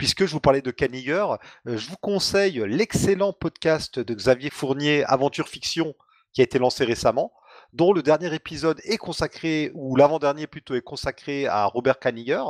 Puisque 0.00 0.24
je 0.24 0.32
vous 0.32 0.40
parlais 0.40 0.62
de 0.62 0.70
Kaniger, 0.70 1.26
euh, 1.68 1.76
je 1.76 1.90
vous 1.90 1.98
conseille 2.00 2.64
l'excellent 2.66 3.34
podcast 3.34 3.98
de 3.98 4.14
Xavier 4.14 4.48
Fournier, 4.48 5.04
Aventure 5.04 5.46
Fiction, 5.46 5.94
qui 6.32 6.40
a 6.40 6.44
été 6.44 6.58
lancé 6.58 6.86
récemment, 6.86 7.34
dont 7.74 7.92
le 7.92 8.02
dernier 8.02 8.34
épisode 8.34 8.80
est 8.84 8.96
consacré, 8.96 9.70
ou 9.74 9.96
l'avant-dernier 9.96 10.46
plutôt, 10.46 10.74
est 10.74 10.80
consacré 10.80 11.46
à 11.48 11.66
Robert 11.66 11.98
Kaniger, 11.98 12.44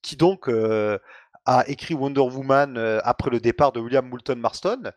qui 0.00 0.14
donc 0.14 0.48
euh, 0.48 0.96
a 1.44 1.68
écrit 1.68 1.94
Wonder 1.94 2.20
Woman 2.20 2.76
euh, 2.76 3.00
après 3.02 3.30
le 3.30 3.40
départ 3.40 3.72
de 3.72 3.80
William 3.80 4.08
Moulton 4.08 4.36
Marston. 4.36 4.92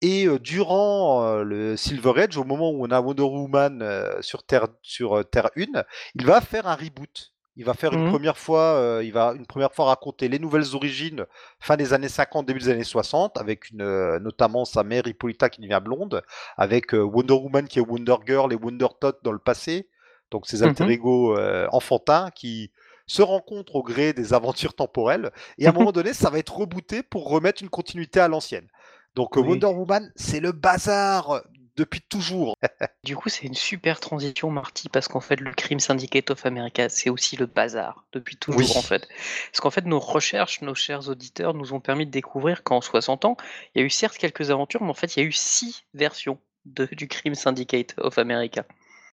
Et 0.00 0.28
durant 0.38 1.42
le 1.42 1.76
Silver 1.76 2.22
Age, 2.22 2.36
au 2.36 2.44
moment 2.44 2.70
où 2.70 2.86
on 2.86 2.90
a 2.92 3.00
Wonder 3.00 3.24
Woman 3.24 3.84
sur 4.20 4.44
Terre, 4.44 4.68
sur 4.80 5.28
Terre 5.28 5.50
1, 5.56 5.82
il 6.14 6.24
va 6.24 6.40
faire 6.40 6.68
un 6.68 6.76
reboot. 6.76 7.32
Il 7.58 7.64
va 7.64 7.74
faire 7.74 7.92
une 7.92 8.04
Mhm. 8.04 8.10
première 8.10 8.38
fois, 8.38 8.76
euh, 8.76 9.02
il 9.04 9.12
va 9.12 9.34
une 9.36 9.44
première 9.46 9.72
fois 9.74 9.86
raconter 9.86 10.28
les 10.28 10.38
nouvelles 10.38 10.74
origines 10.74 11.26
fin 11.60 11.76
des 11.76 11.92
années 11.92 12.08
50, 12.08 12.46
début 12.46 12.60
des 12.60 12.68
années 12.70 12.84
60, 12.84 13.36
avec 13.36 13.70
une, 13.70 13.82
euh, 13.82 14.18
notamment 14.20 14.64
sa 14.64 14.84
mère 14.84 15.06
Hippolyta 15.06 15.50
qui 15.50 15.60
devient 15.60 15.80
blonde, 15.84 16.22
avec 16.56 16.94
euh, 16.94 17.02
Wonder 17.02 17.34
Woman 17.34 17.66
qui 17.68 17.80
est 17.80 17.82
Wonder 17.82 18.14
Girl 18.26 18.52
et 18.52 18.56
Wonder 18.56 18.86
Tot 19.00 19.18
dans 19.24 19.32
le 19.32 19.40
passé, 19.40 19.88
donc 20.30 20.46
ces 20.46 20.62
alter 20.62 20.84
Mhm. 20.84 20.90
ego 20.90 21.36
enfantins 21.72 22.30
qui 22.34 22.70
se 23.06 23.22
rencontrent 23.22 23.74
au 23.76 23.82
gré 23.82 24.12
des 24.12 24.34
aventures 24.34 24.74
temporelles. 24.74 25.30
Et 25.58 25.66
à 25.66 25.70
un 25.70 25.72
moment 25.72 25.92
donné, 25.92 26.12
ça 26.14 26.30
va 26.30 26.38
être 26.38 26.56
rebooté 26.56 27.02
pour 27.02 27.28
remettre 27.28 27.62
une 27.62 27.70
continuité 27.70 28.20
à 28.20 28.28
l'ancienne. 28.28 28.68
Donc 29.16 29.36
Oui. 29.36 29.42
Wonder 29.48 29.66
Woman, 29.66 30.12
c'est 30.16 30.40
le 30.40 30.52
bazar 30.52 31.42
depuis 31.78 32.02
toujours. 32.02 32.54
Du 33.04 33.16
coup, 33.16 33.28
c'est 33.30 33.46
une 33.46 33.54
super 33.54 34.00
transition, 34.00 34.50
Marty, 34.50 34.88
parce 34.90 35.08
qu'en 35.08 35.20
fait, 35.20 35.40
le 35.40 35.52
Crime 35.54 35.80
Syndicate 35.80 36.30
of 36.30 36.44
America, 36.44 36.88
c'est 36.90 37.08
aussi 37.08 37.36
le 37.36 37.46
bazar, 37.46 38.04
depuis 38.12 38.36
toujours, 38.36 38.60
Oui. 38.60 38.72
en 38.76 38.82
fait. 38.82 39.08
Parce 39.50 39.60
qu'en 39.60 39.70
fait, 39.70 39.86
nos 39.86 40.00
recherches, 40.00 40.60
nos 40.60 40.74
chers 40.74 41.08
auditeurs, 41.08 41.54
nous 41.54 41.72
ont 41.72 41.80
permis 41.80 42.04
de 42.04 42.10
découvrir 42.10 42.62
qu'en 42.64 42.80
60 42.82 43.24
ans, 43.24 43.36
il 43.74 43.80
y 43.80 43.82
a 43.82 43.86
eu 43.86 43.90
certes 43.90 44.18
quelques 44.18 44.50
aventures, 44.50 44.82
mais 44.82 44.90
en 44.90 44.94
fait, 44.94 45.16
il 45.16 45.20
y 45.20 45.22
a 45.22 45.26
eu 45.26 45.32
six 45.32 45.84
versions 45.94 46.38
de, 46.66 46.86
du 46.92 47.08
Crime 47.08 47.34
Syndicate 47.36 47.94
of 47.98 48.18
America. 48.18 48.64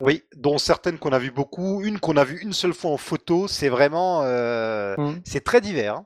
Oui, 0.02 0.24
dont 0.36 0.58
certaines 0.58 0.98
qu'on 1.00 1.14
a 1.14 1.20
vues 1.20 1.32
beaucoup, 1.32 1.82
une 1.82 2.00
qu'on 2.02 2.18
a 2.18 2.26
vue 2.26 2.42
une 2.42 2.52
seule 2.54 2.74
fois 2.74 2.92
en 2.92 2.98
photo, 2.98 3.48
c'est 3.48 3.70
vraiment... 3.70 4.24
euh, 4.24 4.96
Mhm. 4.98 5.22
C'est 5.24 5.44
très 5.44 5.62
divers. 5.62 5.96
hein. 5.98 6.06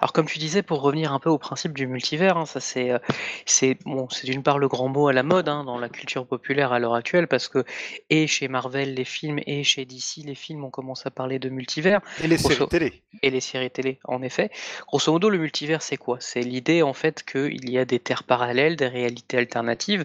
Alors 0.00 0.12
comme 0.12 0.26
tu 0.26 0.38
disais, 0.38 0.62
pour 0.62 0.80
revenir 0.80 1.12
un 1.12 1.18
peu 1.18 1.28
au 1.28 1.38
principe 1.38 1.72
du 1.72 1.88
multivers, 1.88 2.36
hein, 2.36 2.46
ça 2.46 2.60
c'est 2.60 2.92
euh, 2.92 2.98
c'est 3.46 3.76
bon, 3.84 4.08
c'est 4.10 4.28
d'une 4.28 4.44
part 4.44 4.58
le 4.58 4.68
grand 4.68 4.86
mot 4.88 5.08
à 5.08 5.12
la 5.12 5.24
mode 5.24 5.48
hein, 5.48 5.64
dans 5.64 5.76
la 5.76 5.88
culture 5.88 6.24
populaire 6.24 6.72
à 6.72 6.78
l'heure 6.78 6.94
actuelle 6.94 7.26
parce 7.26 7.48
que 7.48 7.64
et 8.10 8.28
chez 8.28 8.46
Marvel 8.46 8.94
les 8.94 9.04
films 9.04 9.40
et 9.44 9.64
chez 9.64 9.84
DC 9.84 10.22
les 10.24 10.36
films 10.36 10.62
ont 10.64 10.70
commencé 10.70 11.02
à 11.06 11.10
parler 11.10 11.40
de 11.40 11.48
multivers 11.48 12.00
Et 12.22 12.28
les 12.28 12.36
Grosso- 12.36 12.54
séries 12.54 12.68
télé. 12.68 13.02
et 13.24 13.30
les 13.30 13.40
séries 13.40 13.70
télé 13.72 13.98
en 14.04 14.22
effet. 14.22 14.50
Grosso 14.86 15.10
modo, 15.10 15.30
le 15.30 15.38
multivers 15.38 15.82
c'est 15.82 15.96
quoi? 15.96 16.18
C'est 16.20 16.40
l'idée 16.42 16.82
en 16.82 16.92
fait 16.94 17.24
qu'il 17.24 17.68
y 17.68 17.76
a 17.76 17.84
des 17.84 17.98
terres 17.98 18.22
parallèles, 18.22 18.76
des 18.76 18.86
réalités 18.86 19.36
alternatives. 19.38 20.04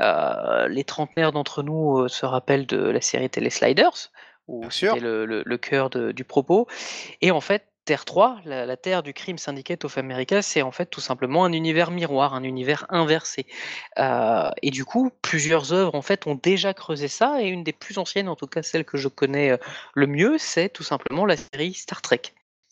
Euh, 0.00 0.66
les 0.66 0.82
trentenaires 0.82 1.30
d'entre 1.30 1.62
nous 1.62 1.98
euh, 2.00 2.08
se 2.08 2.26
rappellent 2.26 2.66
de 2.66 2.78
la 2.78 3.00
série 3.00 3.30
télé 3.30 3.50
Sliders 3.50 4.10
où 4.48 4.64
c'était 4.70 5.00
le, 5.00 5.26
le- 5.26 5.42
le 5.44 5.58
cœur 5.58 5.90
de- 5.90 6.10
du 6.10 6.24
propos. 6.24 6.66
Et 7.20 7.30
en 7.30 7.42
fait, 7.42 7.67
Terre 7.88 8.04
3, 8.04 8.42
la, 8.44 8.66
la 8.66 8.76
Terre 8.76 9.02
du 9.02 9.14
Crime 9.14 9.38
Syndicate 9.38 9.82
of 9.86 9.96
America, 9.96 10.42
c'est 10.42 10.60
en 10.60 10.72
fait 10.72 10.84
tout 10.90 11.00
simplement 11.00 11.46
un 11.46 11.54
univers 11.54 11.90
miroir, 11.90 12.34
un 12.34 12.42
univers 12.42 12.84
inversé. 12.90 13.46
Euh, 13.98 14.50
et 14.60 14.70
du 14.70 14.84
coup, 14.84 15.10
plusieurs 15.22 15.72
œuvres 15.72 15.94
en 15.94 16.02
fait 16.02 16.26
ont 16.26 16.34
déjà 16.34 16.74
creusé 16.74 17.08
ça, 17.08 17.40
et 17.40 17.46
une 17.48 17.64
des 17.64 17.72
plus 17.72 17.96
anciennes, 17.96 18.28
en 18.28 18.36
tout 18.36 18.46
cas 18.46 18.62
celle 18.62 18.84
que 18.84 18.98
je 18.98 19.08
connais 19.08 19.52
euh, 19.52 19.56
le 19.94 20.06
mieux, 20.06 20.36
c'est 20.36 20.68
tout 20.68 20.82
simplement 20.82 21.24
la 21.24 21.38
série 21.38 21.72
Star 21.72 22.02
Trek 22.02 22.20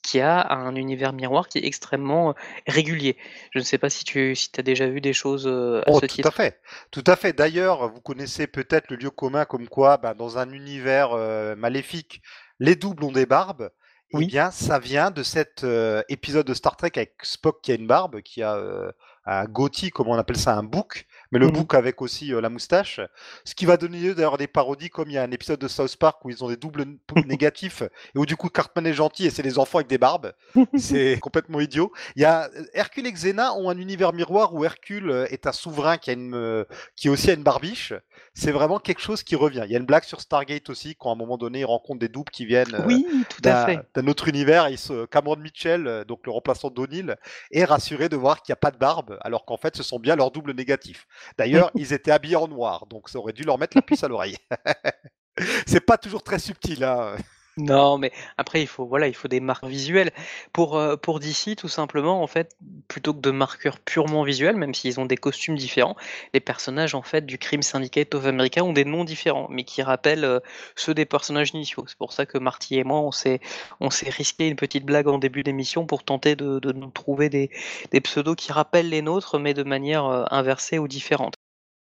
qui 0.02 0.20
a 0.20 0.52
un 0.52 0.74
univers 0.76 1.14
miroir 1.14 1.48
qui 1.48 1.60
est 1.60 1.64
extrêmement 1.64 2.28
euh, 2.28 2.32
régulier. 2.66 3.16
Je 3.52 3.58
ne 3.60 3.64
sais 3.64 3.78
pas 3.78 3.88
si 3.88 4.04
tu 4.04 4.36
si 4.36 4.50
as 4.58 4.62
déjà 4.62 4.86
vu 4.86 5.00
des 5.00 5.14
choses 5.14 5.46
à 5.46 5.82
Oh, 5.86 5.94
ce 5.94 6.00
tout 6.00 6.16
titre. 6.16 6.28
à 6.28 6.30
fait. 6.30 6.60
Tout 6.90 7.04
à 7.06 7.16
fait. 7.16 7.32
D'ailleurs, 7.32 7.90
vous 7.90 8.02
connaissez 8.02 8.46
peut-être 8.46 8.90
le 8.90 8.96
lieu 8.96 9.10
commun 9.10 9.46
comme 9.46 9.66
quoi, 9.66 9.96
bah, 9.96 10.12
dans 10.12 10.36
un 10.36 10.52
univers 10.52 11.12
euh, 11.14 11.56
maléfique, 11.56 12.20
les 12.60 12.76
doubles 12.76 13.02
ont 13.04 13.12
des 13.12 13.24
barbes. 13.24 13.70
Eh 14.10 14.18
Oui. 14.18 14.26
bien, 14.26 14.50
ça 14.50 14.78
vient 14.78 15.10
de 15.10 15.22
cet 15.22 15.64
euh, 15.64 16.02
épisode 16.08 16.46
de 16.46 16.54
Star 16.54 16.76
Trek 16.76 16.92
avec 16.96 17.14
Spock 17.22 17.60
qui 17.62 17.72
a 17.72 17.74
une 17.74 17.86
barbe, 17.86 18.20
qui 18.22 18.42
a 18.42 18.54
euh, 18.56 18.90
un 19.24 19.44
goatee, 19.46 19.90
comme 19.90 20.08
on 20.08 20.14
appelle 20.14 20.36
ça, 20.38 20.54
un 20.56 20.62
bouc, 20.62 21.06
mais 21.32 21.38
le 21.38 21.48
Mhm. 21.48 21.52
bouc 21.52 21.74
avec 21.74 22.02
aussi 22.02 22.32
euh, 22.34 22.40
la 22.40 22.48
moustache. 22.48 23.00
Ce 23.44 23.54
qui 23.54 23.66
va 23.66 23.76
donner 23.76 23.98
lieu 24.00 24.14
d'ailleurs 24.14 24.38
des 24.38 24.46
parodies, 24.46 24.90
comme 24.90 25.08
il 25.10 25.14
y 25.14 25.18
a 25.18 25.22
un 25.22 25.30
épisode 25.30 25.60
de 25.60 25.68
South 25.68 25.96
Park 25.96 26.24
où 26.24 26.30
ils 26.30 26.44
ont 26.44 26.48
des 26.48 26.56
doubles 26.56 26.84
négatifs, 27.26 27.82
et 27.82 28.18
où 28.18 28.26
du 28.26 28.36
coup 28.36 28.48
Cartman 28.48 28.86
est 28.86 28.92
gentil 28.94 29.26
et 29.26 29.30
c'est 29.30 29.42
les 29.42 29.58
enfants 29.58 29.78
avec 29.78 29.88
des 29.88 29.98
barbes. 29.98 30.32
C'est 30.74 31.18
complètement 31.20 31.60
idiot. 31.60 31.92
Il 32.16 32.22
y 32.22 32.24
a 32.24 32.44
euh, 32.56 32.64
Hercule 32.74 33.06
et 33.06 33.12
Xena 33.12 33.54
ont 33.54 33.68
un 33.70 33.78
univers 33.78 34.12
miroir 34.12 34.54
où 34.54 34.64
Hercule 34.64 35.10
euh, 35.10 35.26
est 35.30 35.46
un 35.46 35.52
souverain 35.52 35.96
qui 35.98 36.10
a 36.10 36.12
une 36.14 36.64
qui 36.96 37.08
aussi 37.08 37.30
a 37.30 37.34
une 37.34 37.42
barbiche. 37.42 37.92
C'est 38.34 38.52
vraiment 38.52 38.78
quelque 38.78 39.00
chose 39.00 39.22
qui 39.22 39.36
revient. 39.36 39.62
Il 39.66 39.72
y 39.72 39.76
a 39.76 39.78
une 39.78 39.86
blague 39.86 40.04
sur 40.04 40.20
Stargate 40.20 40.68
aussi 40.70 40.94
quand 40.96 41.10
à 41.10 41.12
un 41.12 41.16
moment 41.16 41.38
donné 41.38 41.60
ils 41.60 41.64
rencontrent 41.64 42.00
des 42.00 42.08
doubles 42.08 42.30
qui 42.30 42.46
viennent 42.46 42.76
Oui, 42.84 43.06
d'un 43.40 44.06
autre 44.06 44.28
univers. 44.28 44.68
Il 44.68 44.78
se, 44.78 45.06
Cameron 45.06 45.36
Mitchell, 45.36 46.04
donc 46.06 46.20
le 46.26 46.32
remplaçant 46.32 46.70
d'O'Neill, 46.70 47.16
est 47.50 47.64
rassuré 47.64 48.08
de 48.08 48.16
voir 48.16 48.42
qu'il 48.42 48.52
n'y 48.52 48.54
a 48.54 48.56
pas 48.60 48.70
de 48.70 48.78
barbe, 48.78 49.18
alors 49.22 49.44
qu'en 49.44 49.56
fait 49.56 49.76
ce 49.76 49.82
sont 49.82 49.98
bien 49.98 50.16
leurs 50.16 50.30
doubles 50.30 50.52
négatifs. 50.54 51.06
D'ailleurs, 51.38 51.70
ils 51.74 51.92
étaient 51.92 52.10
habillés 52.10 52.36
en 52.36 52.48
noir, 52.48 52.86
donc 52.86 53.08
ça 53.08 53.18
aurait 53.18 53.32
dû 53.32 53.42
leur 53.42 53.58
mettre 53.58 53.76
la 53.76 53.82
puce 53.82 54.04
à 54.04 54.08
l'oreille. 54.08 54.36
C'est 55.66 55.80
pas 55.80 55.98
toujours 55.98 56.22
très 56.22 56.38
subtil. 56.38 56.82
Hein. 56.82 57.16
Non, 57.58 57.96
mais 57.96 58.12
après, 58.36 58.60
il 58.60 58.66
faut, 58.66 58.84
voilà, 58.86 59.08
il 59.08 59.14
faut 59.14 59.28
des 59.28 59.40
marques 59.40 59.64
visuelles. 59.64 60.12
Pour, 60.52 60.76
euh, 60.76 60.96
pour 60.98 61.20
DC, 61.20 61.56
tout 61.56 61.68
simplement, 61.68 62.22
en 62.22 62.26
fait, 62.26 62.54
plutôt 62.86 63.14
que 63.14 63.20
de 63.20 63.30
marqueurs 63.30 63.80
purement 63.80 64.24
visuels, 64.24 64.56
même 64.56 64.74
s'ils 64.74 65.00
ont 65.00 65.06
des 65.06 65.16
costumes 65.16 65.56
différents, 65.56 65.96
les 66.34 66.40
personnages, 66.40 66.94
en 66.94 67.00
fait, 67.00 67.24
du 67.24 67.38
Crime 67.38 67.62
Syndicate 67.62 68.14
of 68.14 68.26
America 68.26 68.62
ont 68.62 68.74
des 68.74 68.84
noms 68.84 69.04
différents, 69.04 69.46
mais 69.48 69.64
qui 69.64 69.80
rappellent 69.80 70.24
euh, 70.26 70.40
ceux 70.74 70.92
des 70.92 71.06
personnages 71.06 71.52
initiaux. 71.54 71.84
C'est 71.88 71.96
pour 71.96 72.12
ça 72.12 72.26
que 72.26 72.36
Marty 72.36 72.76
et 72.76 72.84
moi, 72.84 73.00
on 73.00 73.10
s'est, 73.10 73.40
on 73.80 73.88
s'est 73.88 74.10
risqué 74.10 74.48
une 74.48 74.56
petite 74.56 74.84
blague 74.84 75.08
en 75.08 75.16
début 75.16 75.42
d'émission 75.42 75.86
pour 75.86 76.04
tenter 76.04 76.36
de, 76.36 76.58
de 76.58 76.72
nous 76.72 76.90
trouver 76.90 77.30
des, 77.30 77.50
des 77.90 78.02
pseudos 78.02 78.36
qui 78.36 78.52
rappellent 78.52 78.90
les 78.90 79.00
nôtres, 79.00 79.38
mais 79.38 79.54
de 79.54 79.62
manière 79.62 80.04
euh, 80.04 80.24
inversée 80.30 80.78
ou 80.78 80.88
différente. 80.88 81.32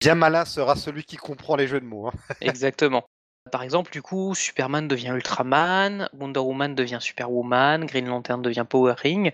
Bien 0.02 0.16
malin 0.16 0.46
sera 0.46 0.76
celui 0.76 1.04
qui 1.04 1.18
comprend 1.18 1.56
les 1.56 1.68
jeux 1.68 1.80
de 1.80 1.86
mots. 1.86 2.08
hein. 2.08 2.14
Exactement. 2.42 3.04
Par 3.50 3.64
exemple, 3.64 3.92
du 3.92 4.02
coup, 4.02 4.34
Superman 4.36 4.88
devient 4.88 5.10
Ultraman, 5.16 6.10
Wonder 6.18 6.40
Woman 6.40 6.76
devient 6.76 7.00
Superwoman, 7.02 7.86
Green 7.86 8.08
Lantern 8.08 8.42
devient 8.42 8.66
Power 8.68 8.94
Ring, 8.98 9.32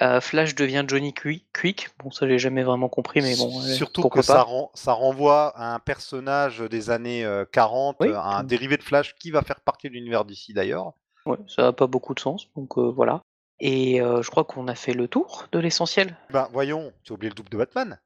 euh, 0.00 0.20
Flash 0.20 0.54
devient 0.54 0.84
Johnny 0.86 1.12
Quick. 1.12 1.90
Bon, 2.02 2.10
ça 2.10 2.26
j'ai 2.26 2.38
jamais 2.38 2.62
vraiment 2.62 2.88
compris, 2.88 3.20
mais 3.20 3.36
bon, 3.36 3.48
euh, 3.60 3.74
Surtout 3.74 4.08
que 4.08 4.22
ça, 4.22 4.34
pas. 4.36 4.42
ren- 4.42 4.70
ça 4.74 4.92
renvoie 4.92 5.48
à 5.56 5.74
un 5.74 5.78
personnage 5.78 6.60
des 6.60 6.90
années 6.90 7.24
euh, 7.24 7.44
40, 7.50 7.96
Oui. 8.00 8.08
euh, 8.08 8.16
à 8.18 8.38
un 8.38 8.44
dérivé 8.44 8.76
de 8.76 8.82
Flash 8.82 9.14
qui 9.16 9.30
va 9.30 9.42
faire 9.42 9.60
partie 9.60 9.88
de 9.88 9.94
l'univers 9.94 10.24
d'ici 10.24 10.52
d'ailleurs. 10.54 10.92
Ouais, 11.26 11.38
ça 11.48 11.62
n'a 11.62 11.72
pas 11.72 11.86
beaucoup 11.86 12.14
de 12.14 12.20
sens, 12.20 12.48
donc 12.56 12.78
euh, 12.78 12.90
voilà. 12.90 13.20
Et 13.58 14.00
je 14.00 14.28
crois 14.30 14.44
qu'on 14.44 14.68
a 14.68 14.74
fait 14.74 14.92
le 14.92 15.08
tour 15.08 15.46
de 15.50 15.58
l'essentiel. 15.58 16.14
Ben 16.30 16.46
voyons, 16.52 16.92
tu 17.04 17.12
as 17.12 17.14
oublié 17.14 17.30
le 17.30 17.34
double 17.34 17.48
de 17.48 17.56
Batman. 17.56 17.98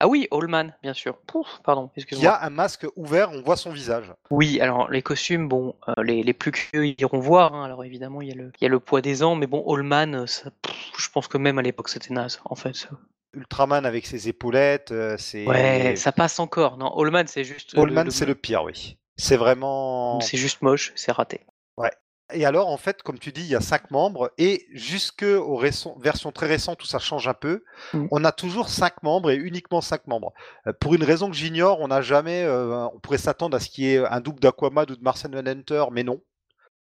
Ah 0.00 0.06
oui, 0.06 0.28
Allman, 0.30 0.72
bien 0.82 0.94
sûr. 0.94 1.16
Pouf, 1.26 1.60
pardon, 1.64 1.90
excuse-moi. 1.96 2.22
Il 2.22 2.24
y 2.24 2.28
a 2.28 2.44
un 2.44 2.50
masque 2.50 2.86
ouvert, 2.94 3.32
on 3.32 3.42
voit 3.42 3.56
son 3.56 3.70
visage. 3.70 4.12
Oui, 4.30 4.60
alors 4.60 4.90
les 4.90 5.02
costumes, 5.02 5.48
bon, 5.48 5.74
les, 6.02 6.22
les, 6.22 6.32
plus 6.32 6.52
curieux 6.52 6.94
iront 6.98 7.18
voir. 7.18 7.54
Hein. 7.54 7.64
Alors 7.64 7.84
évidemment, 7.84 8.22
il 8.22 8.28
y, 8.28 8.32
a 8.32 8.36
le, 8.36 8.52
il 8.60 8.64
y 8.64 8.66
a 8.66 8.70
le 8.70 8.78
poids 8.78 9.00
des 9.00 9.22
ans, 9.22 9.34
mais 9.34 9.46
bon, 9.46 9.64
Allman, 9.74 10.26
je 10.26 11.08
pense 11.12 11.26
que 11.26 11.36
même 11.36 11.58
à 11.58 11.62
l'époque, 11.62 11.88
c'était 11.88 12.14
naze, 12.14 12.40
en 12.44 12.54
fait. 12.54 12.88
Ultraman 13.34 13.84
avec 13.84 14.06
ses 14.06 14.28
épaulettes, 14.28 14.94
c'est. 15.18 15.46
Ouais, 15.46 15.96
ça 15.96 16.12
passe 16.12 16.38
encore. 16.38 16.76
Non, 16.76 16.96
Allman, 16.96 17.26
c'est 17.26 17.44
juste. 17.44 17.76
Allman, 17.76 18.10
c'est 18.10 18.26
le 18.26 18.34
pire, 18.34 18.62
oui. 18.62 18.96
C'est 19.16 19.36
vraiment. 19.36 20.20
C'est 20.20 20.38
juste 20.38 20.62
moche, 20.62 20.92
c'est 20.94 21.10
raté. 21.10 21.40
Et 22.32 22.44
alors, 22.44 22.68
en 22.68 22.76
fait, 22.76 23.02
comme 23.02 23.18
tu 23.18 23.32
dis, 23.32 23.40
il 23.40 23.48
y 23.48 23.54
a 23.54 23.60
cinq 23.60 23.90
membres, 23.90 24.30
et 24.36 24.66
jusque 24.72 25.22
aux 25.22 25.58
versions 25.58 26.32
très 26.32 26.46
récentes 26.46 26.82
où 26.82 26.86
ça 26.86 26.98
change 26.98 27.26
un 27.26 27.34
peu, 27.34 27.64
mmh. 27.94 28.06
on 28.10 28.24
a 28.24 28.32
toujours 28.32 28.68
cinq 28.68 29.02
membres 29.02 29.30
et 29.30 29.36
uniquement 29.36 29.80
cinq 29.80 30.06
membres. 30.06 30.34
Euh, 30.66 30.72
pour 30.78 30.94
une 30.94 31.04
raison 31.04 31.30
que 31.30 31.36
j'ignore, 31.36 31.80
on 31.80 31.88
n'a 31.88 32.02
jamais, 32.02 32.42
euh, 32.44 32.86
on 32.94 32.98
pourrait 33.00 33.18
s'attendre 33.18 33.56
à 33.56 33.60
ce 33.60 33.70
qu'il 33.70 33.84
y 33.84 33.94
ait 33.94 34.04
un 34.04 34.20
double 34.20 34.40
d'Aquamad 34.40 34.90
ou 34.90 34.96
de 34.96 35.02
Marcel 35.02 35.30
Manhunter, 35.30 35.84
mais 35.90 36.04
non. 36.04 36.20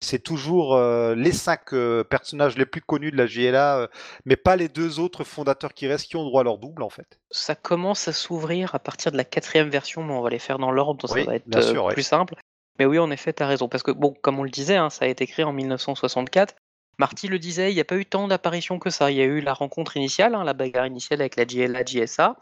C'est 0.00 0.19
toujours 0.23 0.76
euh, 0.76 1.15
les 1.15 1.33
cinq 1.33 1.71
personnages 2.11 2.59
les 2.59 2.67
plus 2.67 2.83
connus 2.83 3.11
de 3.11 3.17
la 3.17 3.26
JLA, 3.26 3.88
mais 4.26 4.37
pas 4.37 4.55
les 4.55 4.69
deux 4.69 5.00
autres 5.00 5.25
fondateurs 5.25 5.73
qui 5.73 5.87
restent 5.87 6.09
qui 6.09 6.17
ont 6.17 6.25
droit 6.25 6.43
à 6.43 6.45
leur 6.45 6.59
double 6.59 6.83
en 6.83 6.91
fait. 6.91 7.19
Ça 7.31 7.55
commence 7.55 8.07
à 8.07 8.12
s'ouvrir 8.12 8.75
à 8.75 8.79
partir 8.79 9.11
de 9.11 9.17
la 9.17 9.25
quatrième 9.25 9.71
version, 9.71 10.03
mais 10.03 10.12
on 10.12 10.21
va 10.21 10.29
les 10.29 10.38
faire 10.38 10.59
dans 10.59 10.71
l'ordre, 10.71 11.09
ça 11.09 11.23
va 11.23 11.37
être 11.37 11.95
plus 11.95 12.03
simple. 12.03 12.35
Mais 12.78 12.87
oui, 12.87 12.99
en 12.99 13.11
effet, 13.11 13.33
tu 13.33 13.42
as 13.42 13.47
raison. 13.47 13.68
Parce 13.68 13.83
que, 13.83 13.90
bon, 13.90 14.14
comme 14.23 14.38
on 14.38 14.45
le 14.45 14.50
disait, 14.50 14.76
hein, 14.76 14.90
ça 14.90 15.04
a 15.04 15.09
été 15.09 15.26
créé 15.26 15.45
en 15.45 15.52
1964. 15.52 16.54
Marty 16.99 17.28
le 17.28 17.38
disait, 17.38 17.71
il 17.73 17.75
n'y 17.75 17.80
a 17.80 17.85
pas 17.85 17.97
eu 17.97 18.06
tant 18.06 18.26
d'apparitions 18.26 18.78
que 18.78 18.88
ça. 18.88 19.11
Il 19.11 19.18
y 19.18 19.21
a 19.21 19.25
eu 19.25 19.40
la 19.40 19.52
rencontre 19.52 19.97
initiale, 19.97 20.35
hein, 20.35 20.45
la 20.45 20.54
bagarre 20.54 20.87
initiale 20.87 21.21
avec 21.21 21.37
la 21.37 21.45
GLA, 21.45 21.85
GSA. 21.85 22.37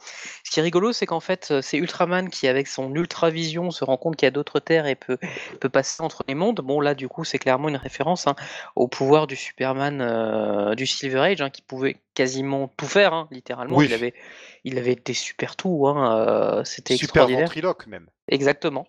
Ce 0.44 0.50
qui 0.50 0.60
est 0.60 0.62
rigolo, 0.62 0.92
c'est 0.92 1.06
qu'en 1.06 1.20
fait, 1.20 1.48
euh, 1.50 1.60
c'est 1.60 1.76
Ultraman 1.76 2.30
qui, 2.30 2.46
avec 2.46 2.68
son 2.68 2.94
ultra-vision, 2.94 3.70
se 3.72 3.84
rend 3.84 3.96
compte 3.96 4.16
qu'il 4.16 4.26
y 4.26 4.28
a 4.28 4.30
d'autres 4.30 4.60
terres 4.60 4.86
et 4.86 4.94
peut, 4.94 5.18
peut 5.60 5.68
passer 5.68 6.02
entre 6.02 6.24
les 6.28 6.34
mondes. 6.34 6.60
Bon, 6.60 6.80
là, 6.80 6.94
du 6.94 7.08
coup, 7.08 7.24
c'est 7.24 7.38
clairement 7.38 7.68
une 7.68 7.76
référence 7.76 8.28
hein, 8.28 8.36
au 8.76 8.86
pouvoir 8.86 9.26
du 9.26 9.34
Superman 9.34 10.00
euh, 10.00 10.74
du 10.76 10.86
Silver 10.86 11.20
Age, 11.20 11.50
qui 11.52 11.62
pouvait 11.62 11.96
quasiment 12.14 12.68
tout 12.68 12.86
faire, 12.86 13.26
littéralement. 13.32 13.82
Il, 13.82 13.92
avait, 13.92 14.14
il 14.62 14.78
avait 14.78 14.94
des 14.94 15.14
super 15.14 15.56
tout. 15.56 15.88
Euh, 15.88 16.62
C'était 16.64 16.94
extraordinaire. 16.94 17.48
Super 17.48 17.48
ventriloque, 17.48 17.86
même. 17.88 18.06
Exactement. 18.28 18.86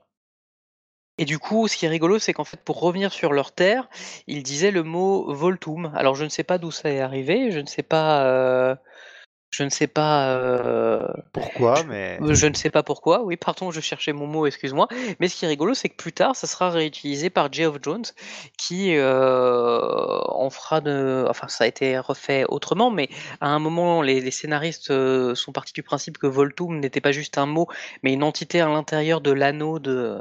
Et 1.17 1.25
du 1.25 1.39
coup, 1.39 1.67
ce 1.67 1.77
qui 1.77 1.86
est 1.86 1.89
rigolo, 1.89 2.19
c'est 2.19 2.34
qu'en 2.34 2.43
fait, 2.43 2.60
pour 2.60 2.79
revenir 2.81 3.13
sur 3.13 3.31
leur 3.31 3.51
terre, 3.53 3.89
ils 4.27 4.43
disaient 4.43 4.72
le 4.72 4.84
mot 4.84 5.34
Voltum. 5.34 5.91
Alors, 5.95 6.15
je 6.15 6.25
ne 6.25 6.29
sais 6.29 6.43
pas 6.43 6.57
d'où 6.57 6.72
ça 6.72 6.89
est 6.89 7.00
arrivé, 7.00 7.51
je 7.51 7.60
ne 7.60 7.67
sais 7.67 7.84
pas. 7.84 8.25
Euh, 8.25 8.75
je 9.55 9.63
ne 9.63 9.69
sais 9.69 9.88
pas. 9.88 10.35
Euh, 10.35 11.07
pourquoi, 11.31 11.83
mais. 11.83 12.19
Je 12.21 12.47
ne 12.47 12.53
sais 12.53 12.69
pas 12.69 12.83
pourquoi, 12.83 13.24
oui, 13.24 13.38
pardon, 13.38 13.71
je 13.71 13.79
cherchais 13.79 14.12
mon 14.12 14.27
mot, 14.27 14.45
excuse-moi. 14.45 14.88
Mais 15.19 15.29
ce 15.29 15.35
qui 15.38 15.45
est 15.45 15.47
rigolo, 15.47 15.74
c'est 15.74 15.88
que 15.88 15.95
plus 15.95 16.12
tard, 16.12 16.35
ça 16.35 16.45
sera 16.45 16.69
réutilisé 16.69 17.29
par 17.29 17.51
Geoff 17.51 17.77
Jones, 17.81 18.03
qui 18.57 18.95
euh, 18.95 20.19
en 20.27 20.50
fera 20.50 20.81
de. 20.81 21.25
Enfin, 21.29 21.47
ça 21.47 21.63
a 21.63 21.67
été 21.67 21.97
refait 21.97 22.43
autrement, 22.50 22.91
mais 22.91 23.07
à 23.39 23.47
un 23.47 23.59
moment, 23.59 24.01
les, 24.01 24.29
scénaristes 24.29 24.91
euh, 24.91 25.35
sont 25.35 25.53
partis 25.53 25.74
du 25.74 25.83
principe 25.83 26.17
que 26.17 26.27
Voltum 26.27 26.79
n'était 26.79 27.01
pas 27.01 27.13
juste 27.13 27.38
un 27.38 27.45
mot, 27.45 27.67
mais 28.03 28.12
une 28.12 28.24
entité 28.24 28.59
à 28.59 28.67
l'intérieur 28.67 29.21
de 29.21 29.31
l'anneau 29.31 29.79
de, 29.79 30.19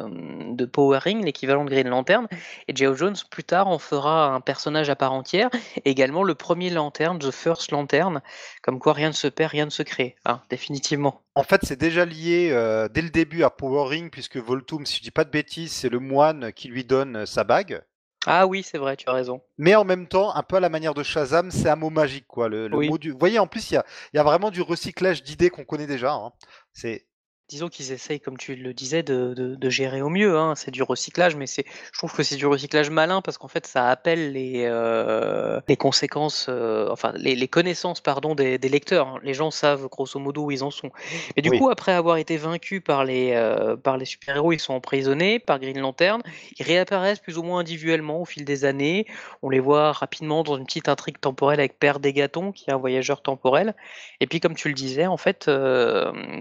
de 0.50 0.64
Powering, 0.64 1.24
l'équivalent 1.24 1.64
de 1.64 1.70
Green 1.70 1.88
Lantern. 1.88 2.28
Et 2.68 2.76
Geoff 2.76 2.96
Jones, 2.98 3.16
plus 3.30 3.44
tard, 3.44 3.66
en 3.66 3.80
fera 3.80 4.28
un 4.28 4.40
personnage 4.40 4.90
à 4.90 4.96
part 4.96 5.12
entière, 5.12 5.50
également 5.84 6.22
le 6.22 6.36
premier 6.36 6.70
Lantern, 6.70 7.18
The 7.18 7.32
First 7.32 7.72
Lantern, 7.72 8.22
comme 8.62 8.78
quoi 8.78 8.92
rien 8.92 9.08
ne 9.08 9.12
se 9.12 9.23
se 9.24 9.28
perd, 9.28 9.52
rien 9.52 9.64
ne 9.64 9.70
se 9.70 9.82
crée, 9.82 10.16
hein, 10.24 10.42
définitivement. 10.50 11.22
En 11.34 11.42
fait, 11.42 11.62
c'est 11.64 11.78
déjà 11.78 12.04
lié 12.04 12.50
euh, 12.52 12.88
dès 12.88 13.02
le 13.02 13.10
début 13.10 13.42
à 13.42 13.50
Power 13.50 13.88
Ring, 13.88 14.10
puisque 14.10 14.36
Voltum, 14.36 14.84
si 14.84 14.98
je 14.98 15.02
dis 15.02 15.10
pas 15.10 15.24
de 15.24 15.30
bêtises, 15.30 15.72
c'est 15.72 15.88
le 15.88 15.98
moine 15.98 16.52
qui 16.52 16.68
lui 16.68 16.84
donne 16.84 17.16
euh, 17.16 17.26
sa 17.26 17.44
bague. 17.44 17.82
Ah 18.26 18.46
oui, 18.46 18.62
c'est 18.62 18.78
vrai, 18.78 18.96
tu 18.96 19.08
as 19.08 19.12
raison. 19.12 19.42
Mais 19.58 19.74
en 19.74 19.84
même 19.84 20.06
temps, 20.06 20.34
un 20.34 20.42
peu 20.42 20.56
à 20.56 20.60
la 20.60 20.68
manière 20.68 20.94
de 20.94 21.02
Shazam, 21.02 21.50
c'est 21.50 21.68
un 21.68 21.76
mot 21.76 21.90
magique, 21.90 22.26
quoi. 22.26 22.48
Le, 22.48 22.68
mot 22.68 22.96
du... 22.96 23.10
Vous 23.10 23.18
voyez, 23.18 23.38
en 23.38 23.46
plus, 23.46 23.70
il 23.70 23.82
y 24.14 24.18
a, 24.18 24.22
vraiment 24.22 24.50
du 24.50 24.62
recyclage 24.62 25.22
d'idées 25.22 25.50
qu'on 25.50 25.64
connaît 25.64 25.86
déjà. 25.86 26.12
Hein. 26.12 26.32
C'est 26.72 27.06
disons 27.48 27.68
qu'ils 27.68 27.92
essayent, 27.92 28.20
comme 28.20 28.38
tu 28.38 28.54
le 28.54 28.72
disais, 28.72 29.02
de, 29.02 29.35
de, 29.35 29.70
gérer 29.70 30.00
au 30.00 30.09
mieux. 30.09 30.38
Hein. 30.38 30.54
C'est 30.57 30.70
du 30.70 30.83
recyclage, 30.83 31.37
mais 31.37 31.46
c'est, 31.46 31.64
je 31.92 31.98
trouve 31.98 32.12
que 32.12 32.22
c'est 32.22 32.37
du 32.37 32.46
recyclage 32.46 32.88
malin 32.90 33.20
parce 33.20 33.37
qu'en 33.37 33.48
fait, 33.48 33.66
ça 33.66 33.90
appelle 33.90 34.33
les, 34.33 34.64
euh, 34.64 35.61
les 35.68 35.76
conséquences, 35.76 36.46
euh, 36.48 36.88
enfin, 36.90 37.12
les, 37.16 37.35
les, 37.35 37.48
connaissances, 37.48 38.00
pardon, 38.00 38.35
des, 38.35 38.57
des 38.59 38.68
lecteurs. 38.68 39.09
Hein. 39.09 39.20
Les 39.22 39.35
gens 39.35 39.50
savent 39.50 39.88
grosso 39.88 40.18
modo 40.18 40.44
où 40.44 40.50
ils 40.50 40.64
en 40.64 40.70
sont. 40.70 40.90
Et 41.37 41.42
du 41.42 41.50
coup, 41.50 41.68
après 41.68 41.92
avoir 41.92 42.16
été 42.16 42.37
vaincus 42.38 42.83
par 42.83 43.04
les, 43.04 43.33
euh, 43.35 43.76
par 43.76 43.98
les 43.98 44.07
super-héros, 44.07 44.52
ils 44.52 44.61
sont 44.61 44.74
emprisonnés 44.74 45.38
par 45.38 45.59
Green 45.59 45.78
Lantern. 45.78 46.22
Ils 46.59 46.64
réapparaissent 46.64 47.20
plus 47.20 47.37
ou 47.37 47.42
moins 47.42 47.61
individuellement 47.61 48.20
au 48.22 48.24
fil 48.24 48.44
des 48.44 48.64
années. 48.64 49.07
On 49.42 49.50
les 49.50 49.61
voit 49.61 49.92
rapidement 49.92 50.44
dans 50.44 50.57
une 50.57 50.64
petite 50.64 50.88
intrigue 50.88 51.18
temporelle 51.18 51.61
avec 51.61 51.78
Père 51.78 52.00
Dégaton, 52.00 52.52
qui 52.52 52.70
est 52.70 52.72
un 52.72 52.78
voyageur 52.78 53.20
temporel. 53.20 53.74
Et 54.20 54.26
puis, 54.26 54.40
comme 54.40 54.54
tu 54.54 54.68
le 54.68 54.74
disais, 54.74 55.07
en 55.07 55.18
fait, 55.18 55.50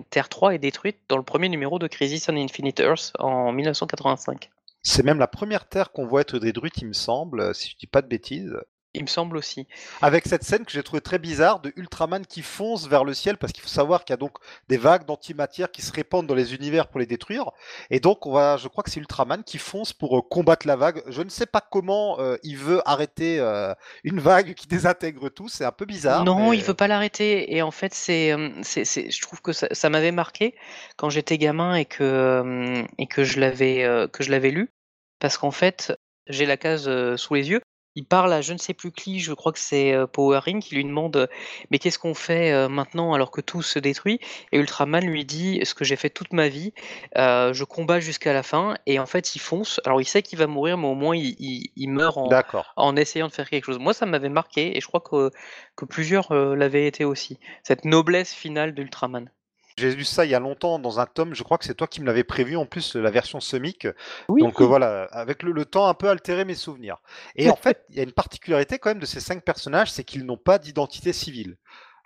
Terre 0.09 0.29
3 0.29 0.55
est 0.55 0.59
détruite 0.59 0.92
dans 1.09 1.17
le 1.17 1.23
premier 1.23 1.49
numéro 1.49 1.79
de 1.79 1.87
Crisis 1.87 2.29
on 2.29 2.35
Infinite 2.35 2.79
Earth 2.79 3.13
en 3.19 3.51
1985. 3.51 4.49
C'est 4.81 5.03
même 5.03 5.19
la 5.19 5.27
première 5.27 5.67
Terre 5.67 5.91
qu'on 5.91 6.05
voit 6.05 6.21
être 6.21 6.39
détruite, 6.39 6.77
il 6.79 6.87
me 6.87 6.93
semble, 6.93 7.55
si 7.55 7.69
je 7.69 7.77
dis 7.77 7.87
pas 7.87 8.01
de 8.01 8.07
bêtises. 8.07 8.57
Il 8.95 9.01
me 9.01 9.07
semble 9.07 9.37
aussi. 9.37 9.67
Avec 10.03 10.27
cette 10.27 10.43
scène 10.43 10.65
que 10.65 10.71
j'ai 10.71 10.83
trouvé 10.83 11.01
très 11.01 11.17
bizarre 11.17 11.59
de 11.59 11.73
Ultraman 11.77 12.23
qui 12.27 12.43
fonce 12.43 12.87
vers 12.87 13.03
le 13.03 13.15
ciel, 13.15 13.37
parce 13.37 13.51
qu'il 13.51 13.63
faut 13.63 13.69
savoir 13.69 14.05
qu'il 14.05 14.13
y 14.13 14.15
a 14.15 14.17
donc 14.17 14.37
des 14.69 14.77
vagues 14.77 15.05
d'antimatière 15.05 15.71
qui 15.71 15.81
se 15.81 15.91
répandent 15.91 16.27
dans 16.27 16.35
les 16.35 16.53
univers 16.53 16.87
pour 16.87 16.99
les 16.99 17.07
détruire. 17.07 17.49
Et 17.89 17.99
donc, 17.99 18.27
on 18.27 18.33
va, 18.33 18.57
je 18.57 18.67
crois 18.67 18.83
que 18.83 18.91
c'est 18.91 18.99
Ultraman 18.99 19.43
qui 19.43 19.57
fonce 19.57 19.93
pour 19.93 20.19
euh, 20.19 20.21
combattre 20.21 20.67
la 20.67 20.75
vague. 20.75 21.01
Je 21.07 21.23
ne 21.23 21.29
sais 21.29 21.47
pas 21.47 21.59
comment 21.59 22.19
euh, 22.19 22.37
il 22.43 22.55
veut 22.55 22.87
arrêter 22.87 23.39
euh, 23.39 23.73
une 24.03 24.19
vague 24.19 24.53
qui 24.53 24.67
désintègre 24.67 25.29
tout. 25.29 25.47
C'est 25.47 25.65
un 25.65 25.71
peu 25.71 25.85
bizarre. 25.85 26.23
Non, 26.23 26.53
il 26.53 26.63
il 26.63 26.65
veut 26.65 26.75
pas 26.75 26.87
l'arrêter. 26.87 27.55
Et 27.55 27.61
en 27.63 27.71
fait, 27.71 27.93
c'est, 27.93 28.33
c'est, 28.61 28.85
je 28.85 29.21
trouve 29.21 29.41
que 29.41 29.51
ça, 29.51 29.67
ça 29.71 29.89
m'avait 29.89 30.13
marqué 30.13 30.55
quand 30.95 31.09
j'étais 31.09 31.37
gamin 31.37 31.75
et 31.75 31.83
que, 31.83 32.85
et 32.97 33.07
que 33.07 33.25
je 33.25 33.39
l'avais, 33.41 34.07
que 34.13 34.23
je 34.23 34.31
l'avais 34.31 34.51
lu. 34.51 34.71
Parce 35.19 35.37
qu'en 35.37 35.51
fait, 35.51 35.93
j'ai 36.27 36.45
la 36.45 36.55
case 36.55 36.89
sous 37.17 37.33
les 37.33 37.49
yeux 37.49 37.61
il 37.95 38.05
parle 38.05 38.33
à 38.33 38.41
je 38.41 38.53
ne 38.53 38.57
sais 38.57 38.73
plus 38.73 38.91
qui, 38.91 39.19
je 39.19 39.33
crois 39.33 39.51
que 39.51 39.59
c'est 39.59 39.95
Power 40.11 40.39
Ring, 40.39 40.61
qui 40.61 40.75
lui 40.75 40.83
demande 40.83 41.29
mais 41.71 41.79
qu'est-ce 41.79 41.99
qu'on 41.99 42.13
fait 42.13 42.67
maintenant 42.69 43.13
alors 43.13 43.31
que 43.31 43.41
tout 43.41 43.61
se 43.61 43.79
détruit? 43.79 44.19
Et 44.51 44.59
Ultraman 44.59 45.03
lui 45.05 45.25
dit 45.25 45.59
ce 45.63 45.73
que 45.73 45.85
j'ai 45.85 45.95
fait 45.95 46.09
toute 46.09 46.33
ma 46.33 46.47
vie, 46.47 46.73
je 47.15 47.63
combats 47.63 47.99
jusqu'à 47.99 48.33
la 48.33 48.43
fin 48.43 48.75
et 48.85 48.99
en 48.99 49.05
fait 49.05 49.35
il 49.35 49.39
fonce. 49.39 49.79
Alors 49.85 50.01
il 50.01 50.05
sait 50.05 50.21
qu'il 50.21 50.39
va 50.39 50.47
mourir, 50.47 50.77
mais 50.77 50.87
au 50.87 50.95
moins 50.95 51.15
il, 51.15 51.89
meurt 51.89 52.17
en, 52.17 52.29
en, 52.75 52.95
essayant 52.95 53.27
de 53.27 53.33
faire 53.33 53.49
quelque 53.49 53.65
chose. 53.65 53.79
Moi 53.79 53.93
ça 53.93 54.05
m'avait 54.05 54.29
marqué 54.29 54.75
et 54.77 54.81
je 54.81 54.87
crois 54.87 55.01
que, 55.01 55.31
que 55.75 55.85
plusieurs 55.85 56.33
l'avaient 56.33 56.87
été 56.87 57.05
aussi. 57.05 57.39
Cette 57.63 57.85
noblesse 57.85 58.33
finale 58.33 58.73
d'Ultraman. 58.73 59.29
J'ai 59.77 59.95
lu 59.95 60.03
ça 60.03 60.25
il 60.25 60.31
y 60.31 60.35
a 60.35 60.39
longtemps 60.39 60.79
dans 60.79 60.99
un 60.99 61.05
tome, 61.05 61.33
je 61.33 61.43
crois 61.43 61.57
que 61.57 61.65
c'est 61.65 61.73
toi 61.73 61.87
qui 61.87 62.01
me 62.01 62.05
l'avais 62.05 62.23
prévu 62.23 62.55
en 62.55 62.65
plus, 62.65 62.95
la 62.95 63.09
version 63.09 63.39
semic. 63.39 63.87
Donc 64.29 64.61
euh, 64.61 64.65
voilà, 64.65 65.05
avec 65.11 65.43
le, 65.43 65.65
temps 65.65 65.87
un 65.87 65.93
peu 65.93 66.09
altéré 66.09 66.45
mes 66.45 66.55
souvenirs. 66.55 66.97
Et 67.35 67.49
en 67.49 67.55
fait, 67.55 67.85
il 67.89 67.95
y 67.95 67.99
a 67.99 68.03
une 68.03 68.11
particularité 68.11 68.79
quand 68.79 68.91
même 68.91 68.99
de 68.99 69.05
ces 69.05 69.19
cinq 69.19 69.43
personnages, 69.43 69.91
c'est 69.91 70.03
qu'ils 70.03 70.25
n'ont 70.25 70.37
pas 70.37 70.59
d'identité 70.59 71.13
civile. 71.13 71.57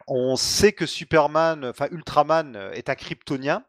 On 0.08 0.38
sait 0.38 0.72
que 0.72 0.86
Superman, 0.86 1.66
enfin 1.66 1.88
Ultraman 1.92 2.56
est 2.74 2.90
un 2.90 2.96
kryptonien, 2.96 3.64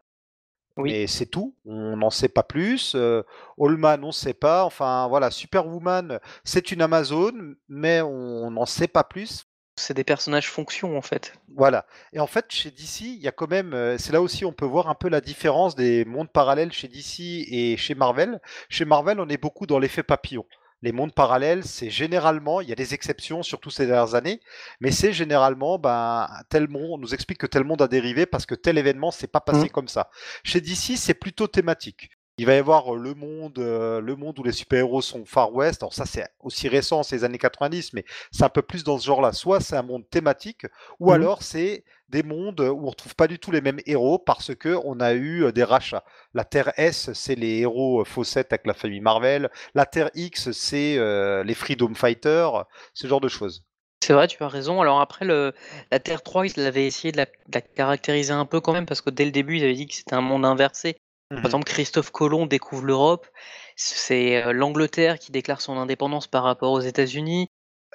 oui. 0.77 0.91
Mais 0.91 1.07
c'est 1.07 1.25
tout, 1.25 1.55
on 1.65 1.97
n'en 1.97 2.09
sait 2.09 2.29
pas 2.29 2.43
plus. 2.43 2.93
Euh, 2.95 3.23
Allman, 3.59 4.01
on 4.03 4.07
ne 4.07 4.11
sait 4.11 4.33
pas. 4.33 4.63
Enfin 4.63 5.07
voilà, 5.09 5.29
Superwoman, 5.29 6.19
c'est 6.45 6.71
une 6.71 6.81
Amazon, 6.81 7.33
mais 7.67 8.01
on 8.01 8.51
n'en 8.51 8.65
sait 8.65 8.87
pas 8.87 9.03
plus 9.03 9.45
c'est 9.79 9.93
des 9.93 10.03
personnages 10.03 10.49
fonction 10.49 10.97
en 10.97 11.01
fait. 11.01 11.33
Voilà. 11.55 11.85
Et 12.13 12.19
en 12.19 12.27
fait, 12.27 12.45
chez 12.49 12.71
DC, 12.71 13.01
il 13.01 13.21
y 13.21 13.27
a 13.27 13.31
quand 13.31 13.49
même, 13.49 13.73
euh, 13.73 13.97
c'est 13.97 14.13
là 14.13 14.21
aussi 14.21 14.45
on 14.45 14.53
peut 14.53 14.65
voir 14.65 14.89
un 14.89 14.95
peu 14.95 15.09
la 15.09 15.21
différence 15.21 15.75
des 15.75 16.05
mondes 16.05 16.31
parallèles 16.31 16.71
chez 16.71 16.87
DC 16.87 17.45
et 17.47 17.77
chez 17.77 17.95
Marvel. 17.95 18.39
Chez 18.69 18.85
Marvel, 18.85 19.19
on 19.19 19.29
est 19.29 19.37
beaucoup 19.37 19.65
dans 19.65 19.79
l'effet 19.79 20.03
papillon. 20.03 20.45
Les 20.81 20.93
mondes 20.93 21.13
parallèles, 21.13 21.65
c'est 21.65 21.89
généralement, 21.89 22.61
il 22.61 22.69
y 22.69 22.71
a 22.71 22.75
des 22.75 22.93
exceptions, 22.93 23.43
surtout 23.43 23.69
ces 23.69 23.85
dernières 23.85 24.15
années, 24.15 24.39
mais 24.79 24.91
c'est 24.91 25.11
généralement, 25.11 25.77
ben, 25.77 26.29
tel 26.47 26.69
monde, 26.69 26.91
on 26.91 26.97
nous 26.97 27.13
explique 27.13 27.39
que 27.39 27.47
tel 27.47 27.65
monde 27.65 27.81
a 27.81 27.89
dérivé 27.89 28.25
parce 28.25 28.45
que 28.45 28.55
tel 28.55 28.77
événement 28.77 29.11
s'est 29.11 29.27
pas 29.27 29.41
passé 29.41 29.65
mmh. 29.65 29.71
comme 29.71 29.89
ça. 29.89 30.09
Chez 30.43 30.61
DC, 30.61 30.95
c'est 30.95 31.13
plutôt 31.13 31.47
thématique. 31.47 32.11
Il 32.39 32.45
va 32.45 32.55
y 32.55 32.57
avoir 32.57 32.95
le 32.95 33.13
monde, 33.15 33.57
le 33.57 34.15
monde 34.15 34.39
où 34.39 34.43
les 34.43 34.53
super-héros 34.53 35.01
sont 35.01 35.25
Far 35.25 35.53
West. 35.53 35.83
Alors 35.83 35.93
ça, 35.93 36.05
c'est 36.05 36.25
aussi 36.39 36.69
récent, 36.69 37.03
c'est 37.03 37.17
les 37.17 37.23
années 37.25 37.37
90, 37.37 37.91
mais 37.91 38.05
c'est 38.31 38.45
un 38.45 38.49
peu 38.49 38.61
plus 38.61 38.85
dans 38.85 38.97
ce 38.97 39.05
genre-là. 39.05 39.33
Soit 39.33 39.59
c'est 39.59 39.75
un 39.75 39.83
monde 39.83 40.09
thématique, 40.09 40.65
ou 41.01 41.11
mmh 41.11 41.13
alors 41.13 41.43
c'est 41.43 41.83
des 42.07 42.23
mondes 42.23 42.61
où 42.61 42.85
on 42.85 42.89
retrouve 42.91 43.13
pas 43.15 43.27
du 43.27 43.39
tout 43.39 43.51
les 43.51 43.59
mêmes 43.59 43.81
héros 43.85 44.19
parce 44.19 44.55
que 44.55 44.79
on 44.85 45.01
a 45.01 45.15
eu 45.15 45.51
des 45.51 45.65
rachats. 45.65 46.05
La 46.33 46.45
Terre 46.45 46.71
S, 46.77 47.11
c'est 47.11 47.35
les 47.35 47.59
héros 47.59 48.05
Fawcett 48.05 48.53
avec 48.53 48.65
la 48.65 48.73
famille 48.73 49.01
Marvel. 49.01 49.49
La 49.75 49.85
Terre 49.85 50.09
X, 50.15 50.51
c'est 50.51 50.95
les 51.43 51.53
Freedom 51.53 51.93
Fighters, 51.93 52.65
ce 52.93 53.07
genre 53.07 53.19
de 53.19 53.27
choses. 53.27 53.65
C'est 54.01 54.13
vrai, 54.13 54.27
tu 54.27 54.41
as 54.41 54.47
raison. 54.47 54.79
Alors 54.79 55.01
après, 55.01 55.25
le, 55.25 55.53
la 55.91 55.99
Terre 55.99 56.23
3, 56.23 56.47
ils 56.47 56.59
avaient 56.61 56.87
essayé 56.87 57.11
de 57.11 57.17
la, 57.17 57.61
caractériser 57.61 58.31
un 58.31 58.45
peu 58.45 58.61
quand 58.61 58.71
même, 58.71 58.85
parce 58.85 59.01
que 59.01 59.09
dès 59.09 59.25
le 59.25 59.31
début, 59.31 59.57
ils 59.57 59.63
avaient 59.63 59.73
dit 59.73 59.87
que 59.87 59.93
c'était 59.93 60.15
un 60.15 60.21
monde 60.21 60.45
inversé. 60.45 61.01
Par 61.29 61.39
mhm. 61.39 61.45
exemple, 61.45 61.65
Christophe 61.65 62.11
Colomb 62.11 62.47
découvre 62.47 62.85
l'Europe. 62.85 63.27
C'est 63.75 64.43
euh, 64.43 64.51
l'Angleterre 64.51 65.19
qui 65.19 65.31
déclare 65.31 65.61
son 65.61 65.77
indépendance 65.77 66.27
par 66.27 66.43
rapport 66.43 66.71
aux 66.71 66.81
États-Unis. 66.81 67.49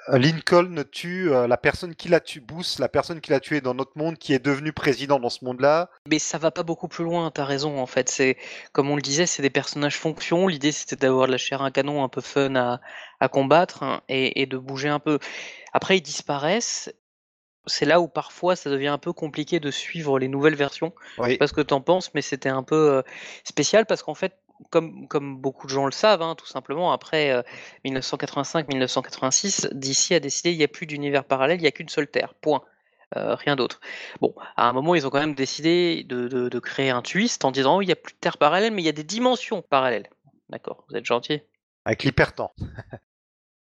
Euh, 0.09 0.17
Lincoln 0.17 0.83
tue 0.91 1.31
euh, 1.31 1.47
la 1.47 1.57
personne 1.57 1.95
qui 1.95 2.09
l'a 2.09 2.19
tué, 2.19 2.39
Booth, 2.39 2.77
la 2.79 2.89
personne 2.89 3.21
qui 3.21 3.31
l'a 3.31 3.39
tué 3.39 3.59
dans 3.59 3.73
notre 3.73 3.97
monde, 3.97 4.17
qui 4.17 4.33
est 4.33 4.43
devenu 4.43 4.71
président 4.71 5.19
dans 5.19 5.29
ce 5.29 5.43
monde-là. 5.43 5.89
Mais 6.07 6.19
ça 6.19 6.37
va 6.37 6.51
pas 6.51 6.63
beaucoup 6.63 6.87
plus 6.87 7.03
loin, 7.03 7.31
t'as 7.31 7.45
raison, 7.45 7.79
en 7.79 7.85
fait. 7.85 8.09
C'est, 8.09 8.37
comme 8.71 8.89
on 8.89 8.95
le 8.95 9.01
disait, 9.01 9.25
c'est 9.25 9.41
des 9.41 9.49
personnages 9.49 9.97
fonction. 9.97 10.47
L'idée, 10.47 10.71
c'était 10.71 10.95
d'avoir 10.95 11.27
de 11.27 11.31
la 11.31 11.37
chair 11.37 11.61
à 11.61 11.71
canon 11.71 12.03
un 12.03 12.09
peu 12.09 12.21
fun 12.21 12.55
à, 12.55 12.79
combattre 13.29 13.83
hein, 13.83 14.01
et, 14.07 14.45
de 14.45 14.57
bouger 14.57 14.89
un 14.89 14.99
peu. 14.99 15.19
Après, 15.73 15.97
ils 15.97 16.01
disparaissent. 16.01 16.93
C'est 17.67 17.85
là 17.85 17.99
où 17.99 18.07
parfois 18.07 18.55
ça 18.55 18.69
devient 18.69 18.87
un 18.87 18.97
peu 18.97 19.13
compliqué 19.13 19.59
de 19.59 19.71
suivre 19.71 20.19
les 20.19 20.27
nouvelles 20.27 20.55
versions. 20.55 20.93
Oui. 21.17 21.25
Je 21.25 21.31
sais 21.31 21.37
pas 21.37 21.47
ce 21.47 21.53
que 21.53 21.61
t'en 21.61 21.81
penses, 21.81 22.13
mais 22.13 22.21
c'était 22.21 22.49
un 22.49 22.63
peu 22.63 22.91
euh, 22.91 23.01
spécial 23.43 23.85
parce 23.85 24.03
qu'en 24.03 24.15
fait, 24.15 24.37
comme, 24.69 25.07
comme 25.07 25.37
beaucoup 25.37 25.67
de 25.67 25.71
gens 25.71 25.85
le 25.85 25.91
savent, 25.91 26.21
hein, 26.21 26.35
tout 26.35 26.47
simplement, 26.47 26.91
après 26.91 27.43
1985-1986, 27.85 29.65
euh, 29.65 29.69
DC 29.73 30.11
a 30.11 30.19
décidé 30.19 30.51
qu'il 30.51 30.57
n'y 30.59 30.63
a 30.63 30.69
plus 30.69 30.85
d'univers 30.85 31.25
parallèle, 31.25 31.59
il 31.59 31.61
n'y 31.61 31.67
a 31.67 31.71
qu'une 31.71 31.89
seule 31.89 32.07
Terre, 32.07 32.33
point. 32.35 32.63
Euh, 33.15 33.35
rien 33.35 33.55
d'autre. 33.55 33.79
Bon, 34.19 34.33
à 34.57 34.67
un 34.67 34.73
moment, 34.73 34.95
ils 34.95 35.05
ont 35.05 35.09
quand 35.09 35.19
même 35.19 35.35
décidé 35.35 36.03
de, 36.03 36.27
de, 36.27 36.59
créer 36.59 36.89
un 36.89 37.01
twist 37.01 37.45
en 37.45 37.51
disant 37.51 37.77
oh, 37.77 37.81
il 37.81 37.85
n'y 37.85 37.91
a 37.91 37.95
plus 37.95 38.13
de 38.13 38.19
Terre 38.19 38.37
parallèle, 38.37 38.73
mais 38.73 38.81
il 38.81 38.85
y 38.85 38.89
a 38.89 38.93
des 38.93 39.03
dimensions 39.03 39.61
parallèles. 39.61 40.09
D'accord, 40.49 40.85
vous 40.89 40.95
êtes 40.95 41.05
gentil. 41.05 41.41
Avec 41.85 42.03
l'hypertemps. 42.03 42.53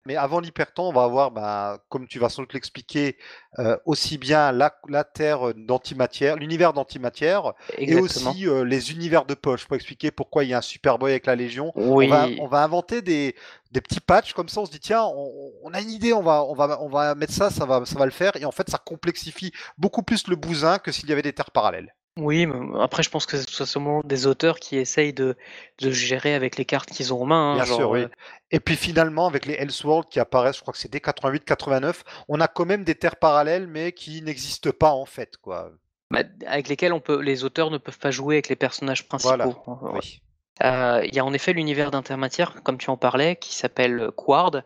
Mais 0.06 0.16
avant 0.16 0.40
l'hypertemps, 0.40 0.90
on 0.90 0.94
va 0.94 1.04
avoir, 1.04 1.32
bah, 1.32 1.84
comme 1.90 2.08
tu 2.08 2.18
vas 2.18 2.30
sans 2.30 2.42
doute 2.42 2.54
l'expliquer, 2.54 3.18
euh, 3.60 3.78
aussi 3.86 4.18
bien 4.18 4.52
la, 4.52 4.76
la 4.90 5.04
Terre 5.04 5.54
d'antimatière, 5.56 6.38
l'univers 6.38 6.74
d'antimatière, 6.74 7.54
et 7.78 7.96
aussi 7.96 8.48
euh, 8.48 8.64
les 8.64 8.92
univers 8.92 9.26
de 9.26 9.36
poche, 9.36 9.68
pour 9.68 9.76
expliquer 9.76 10.10
pourquoi 10.10 10.44
il 10.44 10.50
y 10.50 10.54
a 10.54 10.58
un 10.58 10.62
Superboy 10.62 11.12
avec 11.12 11.28
la 11.28 11.36
Légion. 11.36 11.72
Oui. 11.76 12.12
On, 12.40 12.48
va, 12.48 12.64
inventer 12.64 13.04
des, 13.04 13.36
des, 13.72 13.82
petits 13.82 14.00
patchs 14.00 14.34
comme 14.34 14.50
ça, 14.50 14.62
on 14.62 14.66
se 14.66 14.72
dit, 14.72 14.80
tiens, 14.80 15.04
on, 15.04 15.72
a 15.74 15.82
une 15.82 15.92
idée, 15.92 16.14
on 16.14 16.24
va, 16.24 16.44
on, 16.46 16.56
va, 16.56 16.82
on 16.82 16.90
va 16.90 17.14
mettre 17.14 17.34
ça, 17.34 17.52
ça 17.52 17.66
va, 17.66 17.86
ça 17.86 18.00
va 18.00 18.06
le 18.06 18.12
faire, 18.12 18.36
et 18.36 18.46
en 18.46 18.52
fait, 18.52 18.70
ça 18.70 18.80
complexifie 18.80 19.52
beaucoup 19.78 20.02
plus 20.02 20.28
le 20.28 20.36
bousin 20.36 20.80
que 20.80 20.92
s'il 20.92 21.10
y 21.10 21.12
avait 21.12 21.22
des 21.22 21.34
terres 21.34 21.52
parallèles. 21.52 21.94
Oui, 22.18 22.46
après 22.80 23.04
je 23.04 23.10
pense 23.10 23.26
que 23.26 23.38
c'est 23.38 23.66
seulement 23.66 24.02
des 24.04 24.28
auteurs 24.28 24.60
qui 24.60 24.76
essayent 24.78 25.14
de, 25.14 25.38
de 25.80 25.92
gérer 25.92 26.34
avec 26.34 26.58
les 26.58 26.66
cartes 26.66 26.90
qu'ils 26.90 27.14
ont 27.14 27.22
en 27.22 27.26
main. 27.26 27.54
Hein, 27.54 27.56
Bien 27.56 27.66
sûr, 27.66 27.90
oui. 27.90 28.02
Euh, 28.02 28.10
et 28.52 28.60
puis 28.60 28.76
finalement, 28.76 29.28
avec 29.28 29.46
les 29.46 29.54
Elseworlds 29.54 30.10
qui 30.10 30.20
apparaissent, 30.20 30.58
je 30.58 30.62
crois 30.62 30.74
que 30.74 30.80
c'est 30.80 30.92
dès 30.92 31.00
88-89, 31.00 32.02
on 32.28 32.42
a 32.42 32.48
quand 32.50 32.66
même 32.66 32.84
des 32.84 32.96
terres 32.96 33.16
parallèles, 33.16 33.68
mais 33.68 33.94
qui 33.94 34.22
n'existent 34.22 34.72
pas 34.72 34.92
en 34.92 35.06
fait, 35.06 35.38
quoi. 35.38 35.72
Bah, 36.12 36.24
avec 36.46 36.68
lesquelles 36.68 36.92
on 36.92 37.00
peut, 37.00 37.22
les 37.22 37.46
auteurs 37.46 37.72
ne 37.72 37.78
peuvent 37.78 38.00
pas 38.00 38.12
jouer 38.12 38.36
avec 38.36 38.50
les 38.50 38.58
personnages 38.58 39.08
principaux. 39.08 39.56
Voilà. 39.66 39.94
Oui. 39.94 40.22
Euh, 40.64 41.02
il 41.06 41.16
y 41.16 41.20
a 41.20 41.26
en 41.26 41.34
effet 41.34 41.54
l'univers 41.54 41.92
d'intermatière, 41.92 42.62
comme 42.64 42.78
tu 42.78 42.90
en 42.90 42.98
parlais, 42.98 43.36
qui 43.36 43.56
s'appelle 43.56 44.12
Quard. 44.16 44.62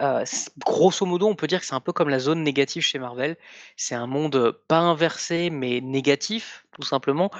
Euh, 0.00 0.24
grosso 0.58 1.04
modo, 1.06 1.28
on 1.28 1.34
peut 1.34 1.46
dire 1.46 1.60
que 1.60 1.66
c'est 1.66 1.74
un 1.74 1.80
peu 1.80 1.92
comme 1.92 2.08
la 2.08 2.18
zone 2.18 2.42
négative 2.42 2.82
chez 2.82 2.98
Marvel. 2.98 3.36
C'est 3.76 3.94
un 3.94 4.06
monde 4.06 4.52
pas 4.68 4.78
inversé, 4.78 5.50
mais 5.50 5.80
négatif, 5.80 6.66
tout 6.72 6.82
simplement, 6.82 7.30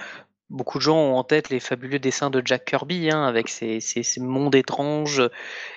Beaucoup 0.51 0.79
de 0.79 0.83
gens 0.83 0.97
ont 0.97 1.17
en 1.17 1.25
tête 1.25 1.49
les 1.49 1.61
fabuleux 1.61 1.99
dessins 1.99 2.29
de 2.29 2.43
Jack 2.45 2.65
Kirby, 2.65 3.11
hein, 3.11 3.25
avec 3.25 3.49
ses, 3.49 3.81
mondes 4.19 4.55
étranges, 4.55 5.23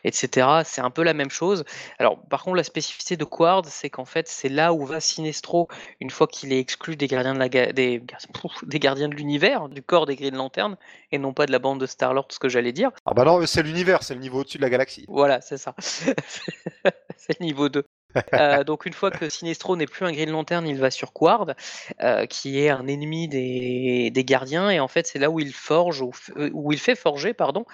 etc. 0.03 0.47
C'est 0.65 0.81
un 0.81 0.89
peu 0.89 1.03
la 1.03 1.13
même 1.13 1.29
chose. 1.29 1.63
Alors, 1.99 2.19
par 2.23 2.43
contre, 2.43 2.57
la 2.57 2.63
spécificité 2.63 3.15
de 3.15 3.23
Quard, 3.23 3.63
c'est 3.65 3.89
qu'en 3.89 4.05
fait, 4.05 4.27
c'est 4.27 4.49
là 4.49 4.73
où 4.73 4.85
va 4.85 4.99
Sinestro, 4.99 5.67
une 5.99 6.09
fois 6.09 6.27
qu'il 6.27 6.51
est 6.51 6.59
exclu 6.59 6.95
des 6.95 7.07
gardiens 7.07 7.35
de 7.35 7.39
la 7.39 7.49
des, 7.49 8.01
des 8.63 8.79
gardiens 8.79 9.09
de 9.09 9.15
l'univers, 9.15 9.69
du 9.69 9.81
corps 9.81 10.05
des 10.05 10.15
Green 10.15 10.35
Lantern, 10.35 10.75
et 11.11 11.17
non 11.17 11.33
pas 11.33 11.45
de 11.45 11.51
la 11.51 11.59
bande 11.59 11.79
de 11.79 11.85
Star-Lord, 11.85 12.27
ce 12.29 12.39
que 12.39 12.49
j'allais 12.49 12.73
dire. 12.73 12.91
Ah 13.05 13.13
bah 13.13 13.23
non, 13.25 13.45
c'est 13.45 13.63
l'univers, 13.63 14.03
c'est 14.03 14.15
le 14.15 14.19
niveau 14.19 14.39
au-dessus 14.39 14.57
de 14.57 14.63
la 14.63 14.69
galaxie. 14.69 15.05
Voilà, 15.07 15.39
c'est 15.41 15.57
ça. 15.57 15.75
c'est 15.77 17.39
le 17.39 17.45
niveau 17.45 17.69
2. 17.69 17.85
Euh, 18.33 18.63
donc 18.63 18.85
une 18.85 18.93
fois 18.93 19.11
que 19.11 19.29
Sinestro 19.29 19.75
n'est 19.75 19.85
plus 19.85 20.05
un 20.05 20.11
Green 20.11 20.31
Lantern, 20.31 20.65
il 20.67 20.77
va 20.77 20.89
sur 20.89 21.13
Quard, 21.13 21.53
euh, 22.01 22.25
qui 22.25 22.59
est 22.59 22.69
un 22.69 22.87
ennemi 22.87 23.27
des, 23.27 24.11
gardiens, 24.25 24.69
et 24.69 24.79
en 24.79 24.87
fait 24.87 25.05
c'est 25.05 25.19
là 25.19 25.29
où 25.29 25.39
il 25.39 25.53
forge, 25.53 26.03
euh, 26.37 26.49
où, 26.53 26.71
il 26.71 26.79
fait 26.79 26.95
forger, 26.95 27.33
pardon, 27.33 27.65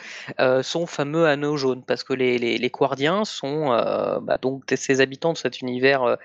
son 0.62 0.86
fameux 0.86 1.28
anneau 1.28 1.56
jaune, 1.56 1.84
parce 1.84 2.04
que 2.04 2.14
les, 2.14 2.38
les, 2.38 2.70
Quardiens 2.70 3.26
sont 3.26 3.68
bah, 4.22 4.38
donc 4.42 4.64
ces 4.76 5.02
habitants 5.02 5.34
de 5.34 5.38
cet 5.38 5.62
univers 5.62 6.18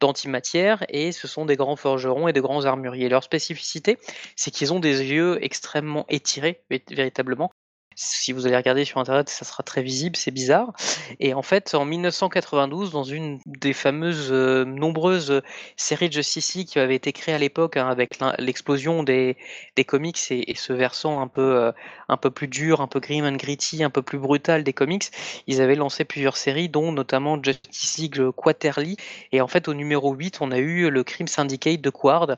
d'antimatière, 0.00 0.84
et 0.88 1.12
ce 1.12 1.28
sont 1.28 1.44
des 1.44 1.56
grands 1.56 1.76
forgerons 1.76 2.28
et 2.28 2.32
des 2.32 2.40
grands 2.40 2.64
armuriers. 2.64 3.08
Leur 3.08 3.24
spécificité, 3.24 3.98
c'est 4.36 4.50
qu'ils 4.50 4.72
ont 4.72 4.80
des 4.80 5.02
yeux 5.04 5.38
extrêmement 5.44 6.06
étirés, 6.08 6.62
véritablement, 6.90 7.52
si 7.94 8.32
vous 8.32 8.46
allez 8.46 8.56
regarder 8.56 8.84
sur 8.84 8.98
internet, 8.98 9.28
ça 9.28 9.44
sera 9.44 9.62
très 9.62 9.82
visible, 9.82 10.16
c'est 10.16 10.30
bizarre. 10.30 10.72
Et 11.20 11.34
en 11.34 11.42
fait, 11.42 11.74
en 11.74 11.84
1992, 11.84 12.90
dans 12.90 13.04
une 13.04 13.38
des 13.46 13.72
fameuses 13.72 14.28
euh, 14.30 14.64
nombreuses 14.64 15.42
séries 15.76 16.08
de 16.08 16.14
Justice 16.14 16.54
League 16.54 16.68
qui 16.68 16.78
avait 16.78 16.94
été 16.94 17.12
créée 17.12 17.34
à 17.34 17.38
l'époque 17.38 17.76
hein, 17.76 17.88
avec 17.88 18.18
l'explosion 18.38 19.02
des, 19.02 19.36
des 19.76 19.84
comics 19.84 20.18
et, 20.30 20.54
ce 20.56 20.72
versant 20.72 21.20
un 21.20 21.28
peu, 21.28 21.56
euh, 21.56 21.72
un 22.08 22.16
peu 22.16 22.30
plus 22.30 22.48
dur, 22.48 22.80
un 22.80 22.86
peu 22.86 23.00
grim 23.00 23.24
and 23.24 23.36
gritty, 23.36 23.82
un 23.82 23.90
peu 23.90 24.02
plus 24.02 24.18
brutal 24.18 24.64
des 24.64 24.72
comics, 24.72 25.10
ils 25.46 25.60
avaient 25.60 25.74
lancé 25.74 26.04
plusieurs 26.04 26.36
séries, 26.36 26.68
dont 26.68 26.92
notamment 26.92 27.42
Justice 27.42 27.98
League 27.98 28.30
Quaterly. 28.30 28.96
Et 29.32 29.40
en 29.40 29.48
fait, 29.48 29.68
au 29.68 29.74
numéro 29.74 30.14
8, 30.14 30.38
on 30.40 30.50
a 30.50 30.58
eu 30.58 30.90
le 30.90 31.04
Crime 31.04 31.28
Syndicate 31.28 31.80
de 31.80 31.90
Quard, 31.90 32.36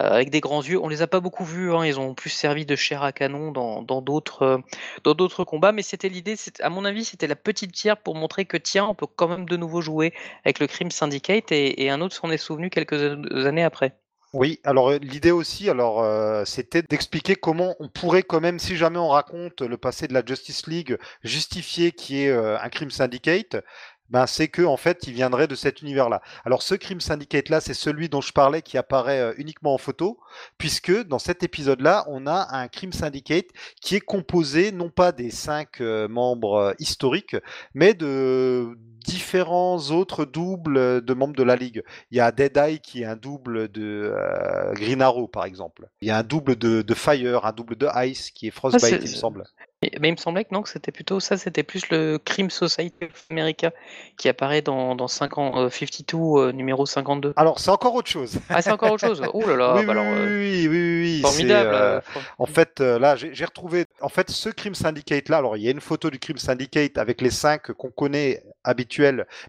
euh, 0.00 0.10
avec 0.10 0.30
des 0.30 0.40
grands 0.40 0.62
yeux. 0.62 0.80
On 0.80 0.88
les 0.88 1.02
a 1.02 1.06
pas 1.06 1.20
beaucoup 1.20 1.44
vus, 1.44 1.72
hein, 1.72 1.84
ils 1.84 1.98
ont 1.98 2.14
plus 2.14 2.30
servi 2.30 2.64
de 2.64 2.76
chair 2.76 3.02
à 3.02 3.12
canon 3.12 3.50
dans 3.52 4.02
d'autres 4.02 4.42
euh, 4.42 4.58
dans 5.04 5.14
d'autres 5.14 5.44
combats, 5.44 5.72
mais 5.72 5.82
c'était 5.82 6.08
l'idée, 6.08 6.36
à 6.60 6.70
mon 6.70 6.84
avis, 6.84 7.04
c'était 7.04 7.26
la 7.26 7.36
petite 7.36 7.72
pierre 7.72 7.96
pour 7.96 8.14
montrer 8.14 8.44
que 8.44 8.56
tiens, 8.56 8.86
on 8.86 8.94
peut 8.94 9.06
quand 9.06 9.28
même 9.28 9.48
de 9.48 9.56
nouveau 9.56 9.80
jouer 9.80 10.12
avec 10.44 10.58
le 10.60 10.66
Crime 10.66 10.90
Syndicate, 10.90 11.52
et, 11.52 11.90
un 11.90 12.00
autre 12.00 12.14
s'en 12.14 12.30
est 12.30 12.38
souvenu 12.38 12.70
quelques 12.70 13.02
années 13.46 13.64
après. 13.64 13.96
Oui, 14.32 14.60
alors 14.62 14.90
euh, 14.90 14.98
l'idée 14.98 15.32
aussi, 15.32 15.68
alors 15.68 16.06
c'était 16.46 16.82
d'expliquer 16.82 17.34
comment 17.34 17.74
on 17.80 17.88
pourrait 17.88 18.22
quand 18.22 18.40
même, 18.40 18.60
si 18.60 18.76
jamais 18.76 18.98
on 18.98 19.08
raconte 19.08 19.60
le 19.60 19.76
passé 19.76 20.06
de 20.06 20.14
la 20.14 20.22
Justice 20.24 20.68
League, 20.68 20.96
justifier 21.24 21.90
qui 21.90 22.22
est 22.22 22.30
un 22.30 22.68
crime 22.68 22.92
syndicate, 22.92 23.56
ben, 24.10 24.26
c'est 24.26 24.48
que 24.48 24.62
en 24.62 24.76
fait, 24.76 25.06
il 25.06 25.14
viendrait 25.14 25.46
de 25.46 25.54
cet 25.54 25.82
univers-là. 25.82 26.20
Alors, 26.44 26.62
ce 26.62 26.74
crime 26.74 27.00
syndicate-là, 27.00 27.60
c'est 27.60 27.74
celui 27.74 28.08
dont 28.08 28.20
je 28.20 28.32
parlais 28.32 28.62
qui 28.62 28.76
apparaît 28.76 29.20
euh, 29.20 29.34
uniquement 29.36 29.74
en 29.74 29.78
photo, 29.78 30.18
puisque 30.58 30.92
dans 31.04 31.18
cet 31.18 31.42
épisode-là, 31.42 32.04
on 32.08 32.26
a 32.26 32.48
un 32.56 32.68
crime 32.68 32.92
syndicate 32.92 33.46
qui 33.80 33.96
est 33.96 34.00
composé 34.00 34.72
non 34.72 34.90
pas 34.90 35.12
des 35.12 35.30
cinq 35.30 35.80
euh, 35.80 36.08
membres 36.08 36.54
euh, 36.54 36.72
historiques, 36.78 37.36
mais 37.74 37.94
de 37.94 38.76
différents 39.04 39.78
autres 39.90 40.24
doubles 40.24 41.04
de 41.04 41.14
membres 41.14 41.36
de 41.36 41.42
la 41.42 41.56
Ligue. 41.56 41.82
Il 42.10 42.18
y 42.18 42.20
a 42.20 42.32
Deadeye 42.32 42.80
qui 42.80 43.02
est 43.02 43.06
un 43.06 43.16
double 43.16 43.68
de 43.68 44.14
Green 44.74 45.02
Arrow, 45.02 45.28
par 45.28 45.44
exemple. 45.44 45.88
Il 46.00 46.08
y 46.08 46.10
a 46.10 46.18
un 46.18 46.22
double 46.22 46.56
de, 46.56 46.82
de 46.82 46.94
Fire, 46.94 47.44
un 47.44 47.52
double 47.52 47.76
de 47.76 47.88
Ice 48.06 48.30
qui 48.30 48.48
est 48.48 48.50
Frostbite, 48.50 49.00
il 49.02 49.10
me 49.10 49.16
semble. 49.16 49.44
Mais 49.82 50.08
il 50.08 50.12
me 50.12 50.16
semblait 50.18 50.44
que 50.44 50.52
non, 50.52 50.60
que 50.60 50.68
c'était 50.68 50.92
plutôt 50.92 51.20
ça, 51.20 51.38
c'était 51.38 51.62
plus 51.62 51.88
le 51.88 52.18
Crime 52.18 52.50
Society 52.50 53.02
of 53.02 53.24
America 53.30 53.72
qui 54.18 54.28
apparaît 54.28 54.60
dans, 54.60 54.94
dans 54.94 55.08
50, 55.08 55.70
52, 55.70 56.16
euh, 56.18 56.48
euh, 56.48 56.52
numéro 56.52 56.84
52. 56.84 57.32
Alors, 57.36 57.58
c'est 57.58 57.70
encore 57.70 57.94
autre 57.94 58.10
chose. 58.10 58.38
Ah, 58.50 58.60
c'est 58.60 58.72
encore 58.72 58.92
autre 58.92 59.06
chose. 59.06 59.22
Oh 59.32 59.40
là 59.40 59.56
là, 59.56 59.74
oui, 59.78 59.86
bah 59.86 59.92
alors, 59.92 60.04
euh, 60.06 60.38
oui, 60.38 60.68
oui, 60.68 61.00
oui, 61.00 61.20
Formidable. 61.22 62.02
en 62.38 62.44
fait, 62.44 62.80
là, 62.80 63.16
j'ai 63.16 63.44
retrouvé. 63.46 63.86
En 64.02 64.10
fait, 64.10 64.30
ce 64.30 64.50
Crime 64.50 64.74
Syndicate 64.74 65.30
là, 65.30 65.38
alors 65.38 65.56
il 65.56 65.62
y 65.62 65.68
a 65.68 65.70
une 65.70 65.80
photo 65.80 66.10
du 66.10 66.18
Crime 66.18 66.36
Syndicate 66.36 66.98
avec 66.98 67.22
les 67.22 67.30
cinq 67.30 67.72
qu'on 67.72 67.90
connaît 67.90 68.42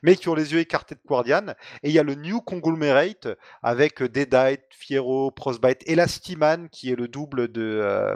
mais 0.04 0.16
qui 0.16 0.30
ont 0.30 0.36
les 0.36 0.54
yeux 0.54 0.60
écartés 0.60 0.96
de 0.96 1.02
Guardian. 1.06 1.54
Et 1.84 1.90
il 1.90 1.92
y 1.92 2.00
a 2.00 2.04
le 2.04 2.16
New 2.16 2.42
Conglomerate 2.42 3.28
avec 3.64 4.04
Deadite, 4.04 4.62
Fiero, 4.72 5.32
Prosbite 5.32 5.84
et 5.86 5.96
Lastiman 5.96 6.70
qui 6.70 6.92
est 6.92 6.96
le 6.96 7.08
double 7.08 7.52
de 7.52 8.16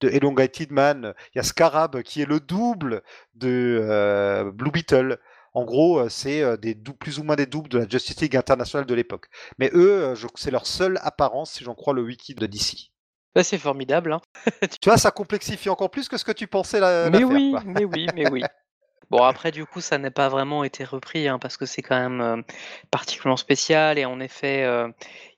de 0.00 0.08
Elongated 0.10 0.70
Man, 0.70 1.14
il 1.34 1.38
y 1.38 1.40
a 1.40 1.42
Scarab 1.42 2.02
qui 2.02 2.22
est 2.22 2.26
le 2.26 2.40
double 2.40 3.02
de 3.34 3.78
euh, 3.82 4.50
Blue 4.52 4.70
Beetle. 4.70 5.18
En 5.54 5.64
gros, 5.64 6.00
euh, 6.00 6.08
c'est 6.08 6.42
euh, 6.42 6.56
des 6.56 6.74
plus 6.74 7.18
ou 7.18 7.22
moins 7.22 7.36
des 7.36 7.46
doubles 7.46 7.68
de 7.68 7.78
la 7.78 7.88
Justice 7.88 8.20
League 8.20 8.36
internationale 8.36 8.86
de 8.86 8.94
l'époque. 8.94 9.28
Mais 9.58 9.70
eux, 9.72 10.14
c'est 10.34 10.50
leur 10.50 10.66
seule 10.66 10.98
apparence, 11.02 11.52
si 11.52 11.64
j'en 11.64 11.74
crois 11.74 11.94
le 11.94 12.02
wiki 12.02 12.34
de 12.34 12.46
DC. 12.46 12.90
Bah, 13.34 13.44
c'est 13.44 13.58
formidable. 13.58 14.12
Hein. 14.12 14.20
tu 14.80 14.88
vois, 14.88 14.98
ça 14.98 15.10
complexifie 15.10 15.68
encore 15.68 15.90
plus 15.90 16.08
que 16.08 16.16
ce 16.16 16.24
que 16.24 16.32
tu 16.32 16.46
pensais 16.46 16.80
là. 16.80 17.10
Mais 17.10 17.24
oui, 17.24 17.54
mais 17.64 17.84
oui, 17.84 18.06
mais 18.14 18.30
oui. 18.30 18.42
Bon, 19.10 19.22
après, 19.22 19.50
du 19.50 19.66
coup, 19.66 19.80
ça 19.80 19.98
n'a 19.98 20.10
pas 20.10 20.28
vraiment 20.28 20.64
été 20.64 20.84
repris 20.84 21.28
hein, 21.28 21.38
parce 21.38 21.56
que 21.56 21.66
c'est 21.66 21.82
quand 21.82 21.98
même 21.98 22.42
particulièrement 22.90 23.36
spécial 23.36 23.98
et 23.98 24.04
en 24.04 24.18
effet, 24.20 24.64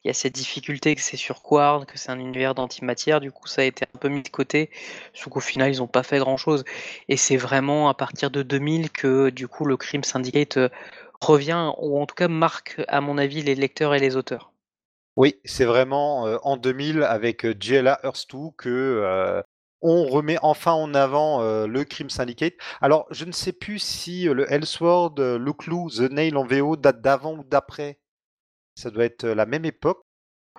il 0.07 0.09
y 0.09 0.11
a 0.11 0.15
cette 0.15 0.35
difficulté 0.35 0.95
que 0.95 1.01
c'est 1.01 1.17
sur 1.17 1.43
Quard, 1.43 1.85
que 1.85 1.99
c'est 1.99 2.13
un 2.13 2.21
univers 2.21 2.55
d'antimatière, 2.55 3.19
du 3.19 3.33
coup 3.33 3.49
ça 3.49 3.63
a 3.63 3.65
été 3.65 3.85
un 3.93 3.99
peu 3.99 4.09
mis 4.09 4.23
de 4.23 4.29
côté, 4.29 4.71
sauf 5.13 5.33
qu'au 5.33 5.41
final 5.41 5.75
ils 5.75 5.79
n'ont 5.79 5.89
pas 5.89 6.05
fait 6.05 6.21
grand 6.21 6.37
chose. 6.37 6.65
Et 7.09 7.17
c'est 7.17 7.37
vraiment 7.37 7.89
à 7.89 7.95
partir 7.95 8.31
de 8.31 8.45
2000 8.45 8.93
que 8.93 9.31
du 9.31 9.49
coup 9.49 9.65
le 9.65 9.77
Crime 9.77 10.05
Syndicate 10.05 10.59
euh, 10.59 10.69
revient, 11.21 11.73
ou 11.79 12.01
en 12.01 12.07
tout 12.07 12.15
cas 12.15 12.29
marque, 12.29 12.81
à 12.87 13.01
mon 13.01 13.19
avis, 13.19 13.43
les 13.43 13.57
lecteurs 13.57 13.97
et 13.97 13.99
les 13.99 14.15
auteurs. 14.15 14.53
Oui, 15.17 15.41
c'est 15.45 15.65
vraiment 15.65 16.23
en 16.45 16.57
2000 16.57 17.03
avec 17.03 17.43
Earth 17.43 18.27
2 18.31 18.39
que 18.57 19.43
on 19.89 20.07
remet 20.07 20.39
enfin 20.43 20.73
en 20.73 20.95
avant 20.95 21.43
le 21.43 21.85
Crime 21.85 22.11
Syndicate. 22.11 22.55
Alors, 22.81 23.07
je 23.11 23.25
ne 23.25 23.33
sais 23.33 23.53
plus 23.53 23.79
si 23.79 24.25
le 24.25 24.51
Elseworld, 24.53 25.19
le 25.19 25.53
Clou, 25.53 25.91
The 25.91 26.11
Nail 26.11 26.37
en 26.37 26.45
VO 26.45 26.77
date 26.77 27.01
d'avant 27.01 27.35
ou 27.35 27.45
d'après. 27.45 27.99
Ça 28.75 28.91
doit 28.91 29.05
être 29.05 29.25
la 29.27 29.47
même 29.47 29.65
époque. 29.65 30.03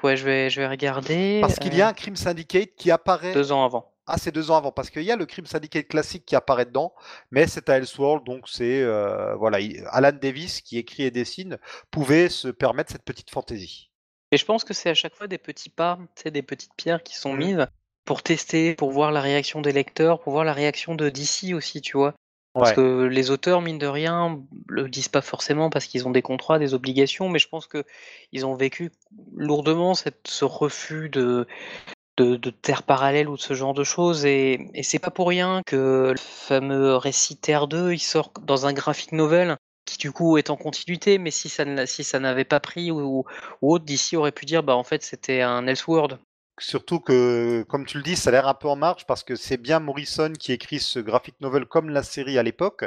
Ouais, 0.04 0.16
je 0.16 0.26
vais, 0.26 0.50
je 0.50 0.62
vais 0.62 0.68
regarder. 0.68 1.40
Parce 1.42 1.60
qu'il 1.60 1.76
y 1.76 1.82
a 1.82 1.88
un 1.88 1.94
Crime 1.94 2.16
Syndicate 2.16 2.70
qui 2.78 2.92
apparaît. 2.92 3.34
Deux 3.34 3.52
ans 3.52 3.66
avant. 3.66 3.94
Ah, 4.10 4.18
c'est 4.18 4.32
deux 4.32 4.52
ans 4.52 4.56
avant, 4.56 4.72
parce 4.72 4.90
qu'il 4.90 5.04
y 5.04 5.12
a 5.12 5.18
le 5.18 5.26
Crime 5.26 5.46
Syndicate 5.46 5.90
classique 5.90 6.26
qui 6.26 6.38
apparaît 6.38 6.66
dedans, 6.66 6.94
mais 7.30 7.46
c'est 7.46 7.68
à 7.68 7.76
Elseworld, 7.76 8.24
donc 8.24 8.48
c'est 8.48 8.86
voilà, 9.36 9.58
Alan 9.88 10.14
Davis 10.14 10.62
qui 10.62 10.78
écrit 10.78 11.04
et 11.04 11.12
dessine 11.12 11.58
pouvait 11.92 12.30
se 12.30 12.48
permettre 12.48 12.92
cette 12.94 13.04
petite 13.04 13.30
fantaisie. 13.30 13.92
Et 14.32 14.38
je 14.38 14.46
pense 14.46 14.64
que 14.64 14.74
c'est 14.74 14.90
à 14.90 14.94
chaque 14.94 15.14
fois 15.14 15.28
des 15.28 15.38
petits 15.38 15.70
pas, 15.70 16.00
des 16.26 16.42
petites 16.42 16.74
pierres 16.78 17.04
qui 17.04 17.16
sont 17.16 17.34
Mmh. 17.34 17.38
mises 17.38 17.68
pour 18.08 18.24
tester, 18.24 18.74
pour 18.74 18.92
voir 18.92 19.12
la 19.12 19.22
réaction 19.22 19.62
des 19.62 19.74
lecteurs, 19.74 20.20
pour 20.22 20.32
voir 20.34 20.46
la 20.46 20.54
réaction 20.54 20.96
de 20.96 21.10
DC 21.10 21.54
aussi, 21.54 21.82
tu 21.82 21.98
vois. 21.98 22.16
Parce 22.54 22.72
Ouais. 22.72 22.76
que 22.76 23.04
les 23.04 23.30
auteurs, 23.30 23.62
mine 23.62 23.78
de 23.78 23.86
rien, 23.86 24.42
le 24.68 24.90
disent 24.90 25.10
pas 25.10 25.22
forcément 25.22 25.70
parce 25.70 25.86
qu'ils 25.86 26.08
ont 26.08 26.12
des 26.12 26.24
contrats, 26.24 26.58
des 26.58 26.74
obligations, 26.74 27.30
mais 27.30 27.38
je 27.38 27.48
pense 27.50 27.68
que 27.68 27.84
ils 28.32 28.48
ont 28.48 28.56
vécu 28.56 28.92
lourdement 29.36 29.94
cette, 29.94 30.28
ce 30.28 30.46
refus 30.46 31.10
de, 31.10 31.46
de, 32.18 32.36
de 32.36 32.50
terre 32.50 32.84
parallèle 32.84 33.30
ou 33.30 33.36
de 33.36 33.42
ce 33.42 33.54
genre 33.54 33.74
de 33.74 33.84
choses. 33.84 34.26
Et, 34.26 34.70
et 34.74 34.84
c'est 34.84 35.00
pas 35.00 35.12
pour 35.12 35.28
rien 35.28 35.62
que 35.68 36.12
le 36.12 36.18
fameux 36.18 36.96
récit 36.96 37.38
Terre 37.38 37.68
2, 37.68 37.94
il 37.94 38.00
sort 38.00 38.32
dans 38.42 38.66
un 38.66 38.74
graphic 38.74 39.12
novel 39.12 39.58
qui 39.86 39.98
du 39.98 40.12
coup 40.12 40.38
est 40.38 40.50
en 40.50 40.58
continuité, 40.58 41.18
mais 41.18 41.32
si 41.32 41.50
ça, 41.50 41.86
si 41.86 42.04
ça 42.04 42.20
n'avait 42.20 42.44
pas 42.46 42.60
pris 42.60 42.92
ou, 42.92 43.26
ou 43.62 43.74
autre, 43.74 43.86
d'ici 43.86 44.18
aurait 44.18 44.32
pu 44.32 44.46
dire 44.46 44.64
bah 44.64 44.76
en 44.76 44.84
fait 44.84 45.04
c'était 45.04 45.42
un 45.42 45.68
Elseworld. 45.68 46.18
Surtout 46.60 47.00
que, 47.00 47.64
comme 47.70 47.86
tu 47.86 47.98
le 47.98 48.04
dis, 48.04 48.16
ça 48.16 48.30
a 48.30 48.32
l'air 48.32 48.48
un 48.48 48.56
peu 48.56 48.68
en 48.68 48.76
marge 48.76 49.06
parce 49.06 49.24
que 49.24 49.36
c'est 49.36 49.58
bien 49.58 49.80
Morrison 49.80 50.34
qui 50.34 50.52
écrit 50.54 50.80
ce 50.80 50.98
graphic 51.00 51.36
novel 51.40 51.66
comme 51.66 51.90
la 51.90 52.02
série 52.02 52.40
à 52.40 52.44
l'époque, 52.44 52.86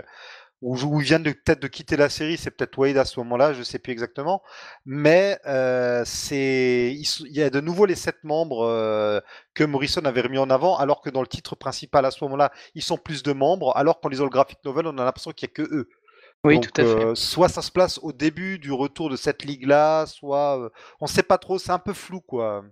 où, 0.62 0.76
où 0.78 1.00
il 1.00 1.06
vient 1.06 1.20
de- 1.20 1.32
peut-être 1.32 1.60
de 1.62 1.68
quitter 1.68 1.96
la 1.96 2.08
série, 2.10 2.38
c'est 2.38 2.50
peut-être 2.52 2.78
Wade 2.78 2.96
à 2.98 3.04
ce 3.04 3.20
moment-là, 3.20 3.52
je 3.54 3.62
sais 3.62 3.78
plus 3.78 3.92
exactement. 3.92 4.42
Mais 4.86 5.38
euh, 5.46 6.02
c'est, 6.06 6.94
ils 6.94 7.06
il 7.26 7.36
y 7.36 7.42
a 7.42 7.50
de 7.50 7.60
nouveau 7.60 7.86
les 7.86 7.96
sept 7.96 8.24
membres 8.24 8.64
euh, 8.66 9.20
que 9.54 9.64
Morrison 9.64 10.02
avait 10.04 10.22
remis 10.22 10.38
en 10.38 10.50
avant, 10.50 10.76
alors 10.78 11.00
que 11.02 11.10
dans 11.10 11.22
le 11.22 11.28
titre 11.28 11.56
principal 11.56 12.04
à 12.06 12.10
ce 12.12 12.24
moment-là, 12.24 12.52
ils 12.74 12.82
sont 12.82 12.98
plus 12.98 13.22
de 13.22 13.32
membres, 13.32 13.76
alors 13.76 14.00
qu'en 14.00 14.08
lisant 14.10 14.24
le 14.24 14.30
graphic 14.30 14.58
novel, 14.64 14.86
on 14.88 14.98
a 14.98 15.04
l'impression 15.04 15.32
qu'il 15.32 15.48
n'y 15.48 15.62
a 15.62 15.66
que 15.66 15.74
eux. 15.74 15.88
Oui, 16.44 16.54
Donc, 16.54 16.64
tout 16.72 16.80
à 16.80 16.84
fait. 16.84 17.06
euh, 17.10 17.14
soit 17.14 17.48
ça 17.48 17.62
se 17.62 17.70
place 17.72 17.98
au 18.02 18.12
début 18.12 18.58
du 18.58 18.72
retour 18.72 19.10
de 19.10 19.16
cette 19.16 19.44
ligue-là, 19.44 20.06
soit 20.06 20.70
on 21.00 21.06
sait 21.06 21.22
pas 21.22 21.38
trop, 21.38 21.58
c'est 21.58 21.72
un 21.72 21.78
peu 21.78 21.94
flou 21.94 22.20
quoi. 22.20 22.64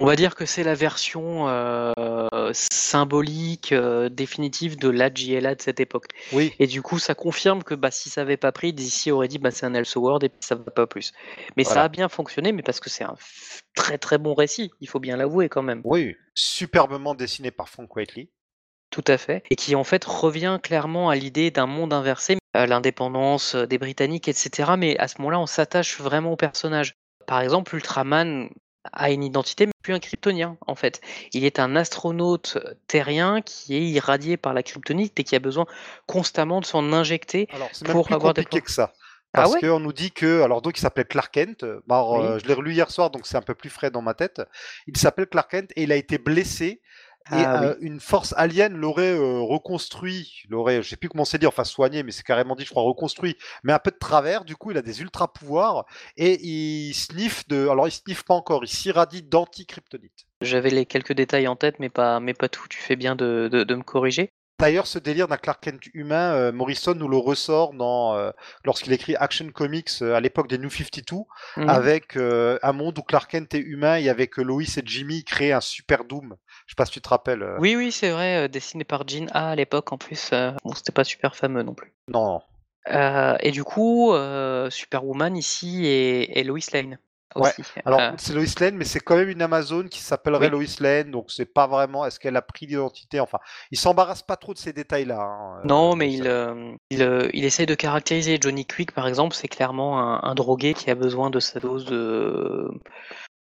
On 0.00 0.06
va 0.06 0.14
dire 0.14 0.36
que 0.36 0.46
c'est 0.46 0.62
la 0.62 0.74
version 0.74 1.48
euh, 1.48 1.92
symbolique, 2.52 3.72
euh, 3.72 4.08
définitive 4.08 4.78
de 4.78 4.88
la 4.88 5.12
JLA 5.12 5.56
de 5.56 5.62
cette 5.62 5.80
époque. 5.80 6.06
Oui, 6.32 6.54
Et 6.60 6.68
du 6.68 6.82
coup, 6.82 7.00
ça 7.00 7.16
confirme 7.16 7.64
que 7.64 7.74
bah, 7.74 7.90
si 7.90 8.08
ça 8.08 8.20
n'avait 8.20 8.36
pas 8.36 8.52
pris, 8.52 8.72
DC 8.72 9.10
aurait 9.10 9.26
dit 9.26 9.38
bah, 9.38 9.50
c'est 9.50 9.66
un 9.66 9.74
Elseworld 9.74 10.22
et 10.22 10.30
ça 10.38 10.54
va 10.54 10.70
pas 10.70 10.86
plus. 10.86 11.12
Mais 11.56 11.64
ça 11.64 11.82
a 11.82 11.88
bien 11.88 12.08
fonctionné, 12.08 12.52
mais 12.52 12.62
parce 12.62 12.78
que 12.78 12.90
c'est 12.90 13.02
un 13.02 13.16
très 13.74 13.98
très 13.98 14.18
bon 14.18 14.34
récit, 14.34 14.70
il 14.80 14.88
faut 14.88 15.00
bien 15.00 15.16
l'avouer 15.16 15.48
quand 15.48 15.62
même. 15.62 15.80
oui, 15.84 16.14
superbement 16.34 17.14
dessiné 17.14 17.50
par 17.50 17.68
Frank 17.68 17.94
Whiteley. 17.94 18.28
Tout 18.90 19.04
à 19.06 19.18
fait. 19.18 19.42
Et 19.50 19.56
qui 19.56 19.74
en 19.74 19.84
fait 19.84 20.04
revient 20.04 20.58
clairement 20.62 21.10
à 21.10 21.16
l'idée 21.16 21.50
d'un 21.50 21.66
monde 21.66 21.92
inversé, 21.92 22.38
à 22.54 22.66
l'indépendance 22.66 23.54
euh, 23.54 23.66
des 23.66 23.78
Britanniques, 23.78 24.28
etc. 24.28 24.72
Mais 24.78 24.96
à 24.98 25.08
ce 25.08 25.18
moment-là, 25.18 25.40
on 25.40 25.46
s'attache 25.46 26.00
vraiment 26.00 26.32
au 26.32 26.36
personnage. 26.36 26.94
Par 27.26 27.40
exemple, 27.40 27.74
Ultraman 27.74 28.48
a 28.92 29.10
une 29.10 29.22
identité, 29.24 29.66
mais 29.66 29.72
plus 29.82 29.92
un 29.94 29.98
kryptonien 30.00 30.56
en 30.66 30.74
fait. 30.74 31.00
Il 31.32 31.44
est 31.44 31.58
un 31.58 31.76
astronaute 31.76 32.58
terrien 32.86 33.42
qui 33.42 33.74
est 33.76 33.82
irradié 33.82 34.36
par 34.36 34.54
la 34.54 34.62
kryptonite 34.62 35.18
et 35.20 35.24
qui 35.24 35.36
a 35.36 35.40
besoin 35.40 35.66
constamment 36.06 36.60
de 36.60 36.66
s'en 36.66 36.92
injecter. 36.92 37.48
Alors, 37.52 37.74
c'est 37.74 37.86
même 37.86 37.92
Pour 37.92 38.06
plus 38.06 38.14
avoir 38.14 38.34
des 38.34 38.42
compliqué 38.42 38.60
plans. 38.60 38.64
que 38.64 38.70
ça. 38.70 38.92
Ah 39.34 39.42
Parce 39.42 39.52
ouais? 39.54 39.60
qu'on 39.60 39.80
nous 39.80 39.92
dit 39.92 40.10
que, 40.10 40.40
alors 40.42 40.62
donc 40.62 40.78
il 40.78 40.80
s'appelle 40.80 41.06
Clark 41.06 41.32
Kent, 41.34 41.64
Bah, 41.86 41.96
alors, 41.96 42.12
Oui. 42.12 42.24
euh, 42.24 42.38
je 42.38 42.46
l'ai 42.46 42.54
relu 42.54 42.72
hier 42.72 42.90
soir 42.90 43.10
donc 43.10 43.26
c'est 43.26 43.36
un 43.36 43.42
peu 43.42 43.54
plus 43.54 43.68
frais 43.70 43.90
dans 43.90 44.00
ma 44.02 44.14
tête. 44.14 44.40
Il 44.86 44.96
s'appelle 44.96 45.26
Clark 45.26 45.50
Kent 45.50 45.70
et 45.76 45.82
il 45.82 45.92
a 45.92 45.96
été 45.96 46.16
blessé 46.18 46.80
et 47.30 47.46
Ah 47.46 47.56
oui. 47.58 47.70
euh, 47.70 47.76
une 47.80 48.00
force 48.00 48.34
alien 48.36 48.74
l'aurait 48.76 49.12
euh, 49.14 49.40
reconstruit, 49.40 50.42
l'aurait, 50.48 50.82
je 50.82 50.88
sais 50.88 50.96
plus 50.96 51.08
comment 51.08 51.24
c'est 51.24 51.38
dit, 51.38 51.46
enfin 51.46 51.64
soigné, 51.64 52.02
mais 52.02 52.12
c'est 52.12 52.22
carrément 52.24 52.54
dit, 52.56 52.64
je 52.64 52.70
crois, 52.70 52.82
reconstruit, 52.82 53.36
mais 53.64 53.72
un 53.72 53.78
peu 53.78 53.90
de 53.90 53.98
travers, 53.98 54.44
du 54.44 54.56
coup 54.56 54.70
il 54.70 54.78
a 54.78 54.82
des 54.82 55.00
ultra 55.02 55.32
pouvoirs 55.32 55.84
et 56.16 56.40
il 56.46 56.94
sniffe 56.94 57.46
de, 57.48 57.68
alors 57.68 57.88
il 57.88 57.92
sniffe 57.92 58.24
pas 58.24 58.34
encore, 58.34 58.64
il 58.64 58.68
s'irradie 58.68 59.22
d'anti-kryptonite. 59.22 60.26
J'avais 60.40 60.70
les 60.70 60.84
quelques 60.84 61.12
détails 61.12 61.46
en 61.46 61.54
tête, 61.54 61.78
mais 61.78 61.90
pas, 61.90 62.18
mais 62.18 62.34
pas 62.34 62.48
tout. 62.48 62.66
Tu 62.68 62.78
fais 62.80 62.96
bien 62.96 63.14
de, 63.14 63.48
de- 63.52 63.62
de 63.62 63.74
me 63.76 63.82
corriger. 63.84 64.32
D'ailleurs, 64.60 64.88
ce 64.88 64.98
délire 64.98 65.28
d'un 65.28 65.36
Clark 65.36 65.62
Kent 65.62 65.82
humain, 65.94 66.32
euh, 66.34 66.50
Morrison 66.52 66.92
nous 66.94 67.06
le 67.06 67.16
ressort 67.16 67.74
dans 67.74 68.16
euh, 68.16 68.32
lorsqu'il 68.64 68.92
écrit 68.92 69.14
Action 69.14 69.48
Comics 69.50 69.88
euh, 70.02 70.14
à 70.16 70.20
l'époque 70.20 70.48
des 70.48 70.58
New 70.58 70.68
52, 70.68 71.16
Mhm. 71.56 71.68
avec 71.68 72.16
un 72.16 72.72
monde 72.72 72.98
où 72.98 73.02
Clark 73.02 73.30
Kent 73.30 73.54
est 73.54 73.58
humain 73.60 73.96
et 73.98 74.08
avec 74.08 74.36
Lois 74.36 74.62
et 74.62 74.82
Jimmy 74.84 75.22
créent 75.22 75.52
un 75.52 75.60
super 75.60 76.04
Doom. 76.04 76.34
Je 76.66 76.72
sais 76.72 76.76
pas 76.76 76.86
si 76.86 76.92
tu 76.92 77.00
te 77.00 77.08
rappelles. 77.08 77.46
Oui, 77.60 77.76
oui, 77.76 77.92
c'est 77.92 78.10
vrai, 78.10 78.48
dessiné 78.48 78.82
par 78.84 79.06
Jean 79.06 79.28
A 79.32 79.50
à 79.50 79.54
l'époque 79.54 79.92
en 79.92 79.98
plus. 79.98 80.30
bon, 80.64 80.74
c'était 80.74 80.92
pas 80.92 81.04
super 81.04 81.36
fameux 81.36 81.62
non 81.62 81.74
plus. 81.74 81.92
Non. 82.08 82.40
Et 83.40 83.50
du 83.52 83.62
coup, 83.64 84.12
Superwoman 84.70 85.36
ici 85.36 85.86
est, 85.86 86.36
est 86.38 86.42
Lois 86.44 86.58
Lane. 86.72 86.98
Ouais, 87.36 87.50
Aussi. 87.50 87.62
Alors 87.84 88.00
Euh, 88.00 88.12
c'est 88.16 88.32
Lois 88.32 88.44
Lane, 88.60 88.76
mais 88.76 88.84
c'est 88.84 89.00
quand 89.00 89.16
même 89.16 89.28
une 89.28 89.42
Amazone 89.42 89.88
qui 89.88 90.00
s'appellerait 90.00 90.48
Lois 90.48 90.64
Lane, 90.80 91.10
donc 91.10 91.30
c'est 91.30 91.52
pas 91.52 91.66
vraiment. 91.66 92.06
Est-ce 92.06 92.18
qu'elle 92.18 92.36
a 92.36 92.42
pris 92.42 92.66
l'identité 92.66 93.20
Enfin, 93.20 93.38
il 93.70 93.78
s'embarrasse 93.78 94.22
pas 94.22 94.36
trop 94.36 94.54
de 94.54 94.58
ces 94.58 94.72
détails-là. 94.72 95.20
hein, 95.20 95.60
non, 95.64 95.92
euh, 95.92 95.96
mais 95.96 96.06
Morrison. 96.06 96.24
il, 96.24 96.26
euh, 96.28 96.76
il, 96.90 97.02
euh, 97.02 97.28
il 97.34 97.44
essaie 97.44 97.66
de 97.66 97.74
caractériser 97.74 98.38
Johnny 98.40 98.64
Quick, 98.66 98.92
par 98.92 99.06
exemple, 99.08 99.34
c'est 99.36 99.48
clairement 99.48 99.98
un, 100.00 100.20
un 100.22 100.34
drogué 100.34 100.74
qui 100.74 100.90
a 100.90 100.94
besoin 100.94 101.30
de 101.30 101.38
sa 101.40 101.60
dose 101.60 101.84
de, 101.84 102.70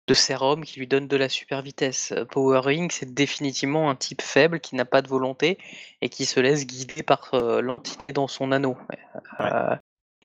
de 0.09 0.15
sérum 0.15 0.65
qui 0.65 0.79
lui 0.81 0.87
donne 0.89 1.09
de 1.09 1.17
la 1.17 1.29
super 1.29 1.63
vitesse. 1.63 2.13
Euh, 2.13 2.25
Power 2.25 2.61
Ring, 2.65 2.91
c'est 2.93 3.13
définitivement 3.15 3.91
un 3.91 3.97
type 3.97 4.23
faible 4.23 4.61
qui 4.61 4.75
n'a 4.77 4.85
pas 4.85 5.03
de 5.03 5.09
volonté 5.09 5.59
et 6.01 6.09
qui 6.09 6.25
se 6.27 6.41
laisse 6.41 6.67
guider 6.67 7.03
par 7.03 7.31
euh, 7.35 7.61
l'entité 7.61 8.13
dans 8.13 8.29
son 8.29 8.53
anneau. 8.53 8.77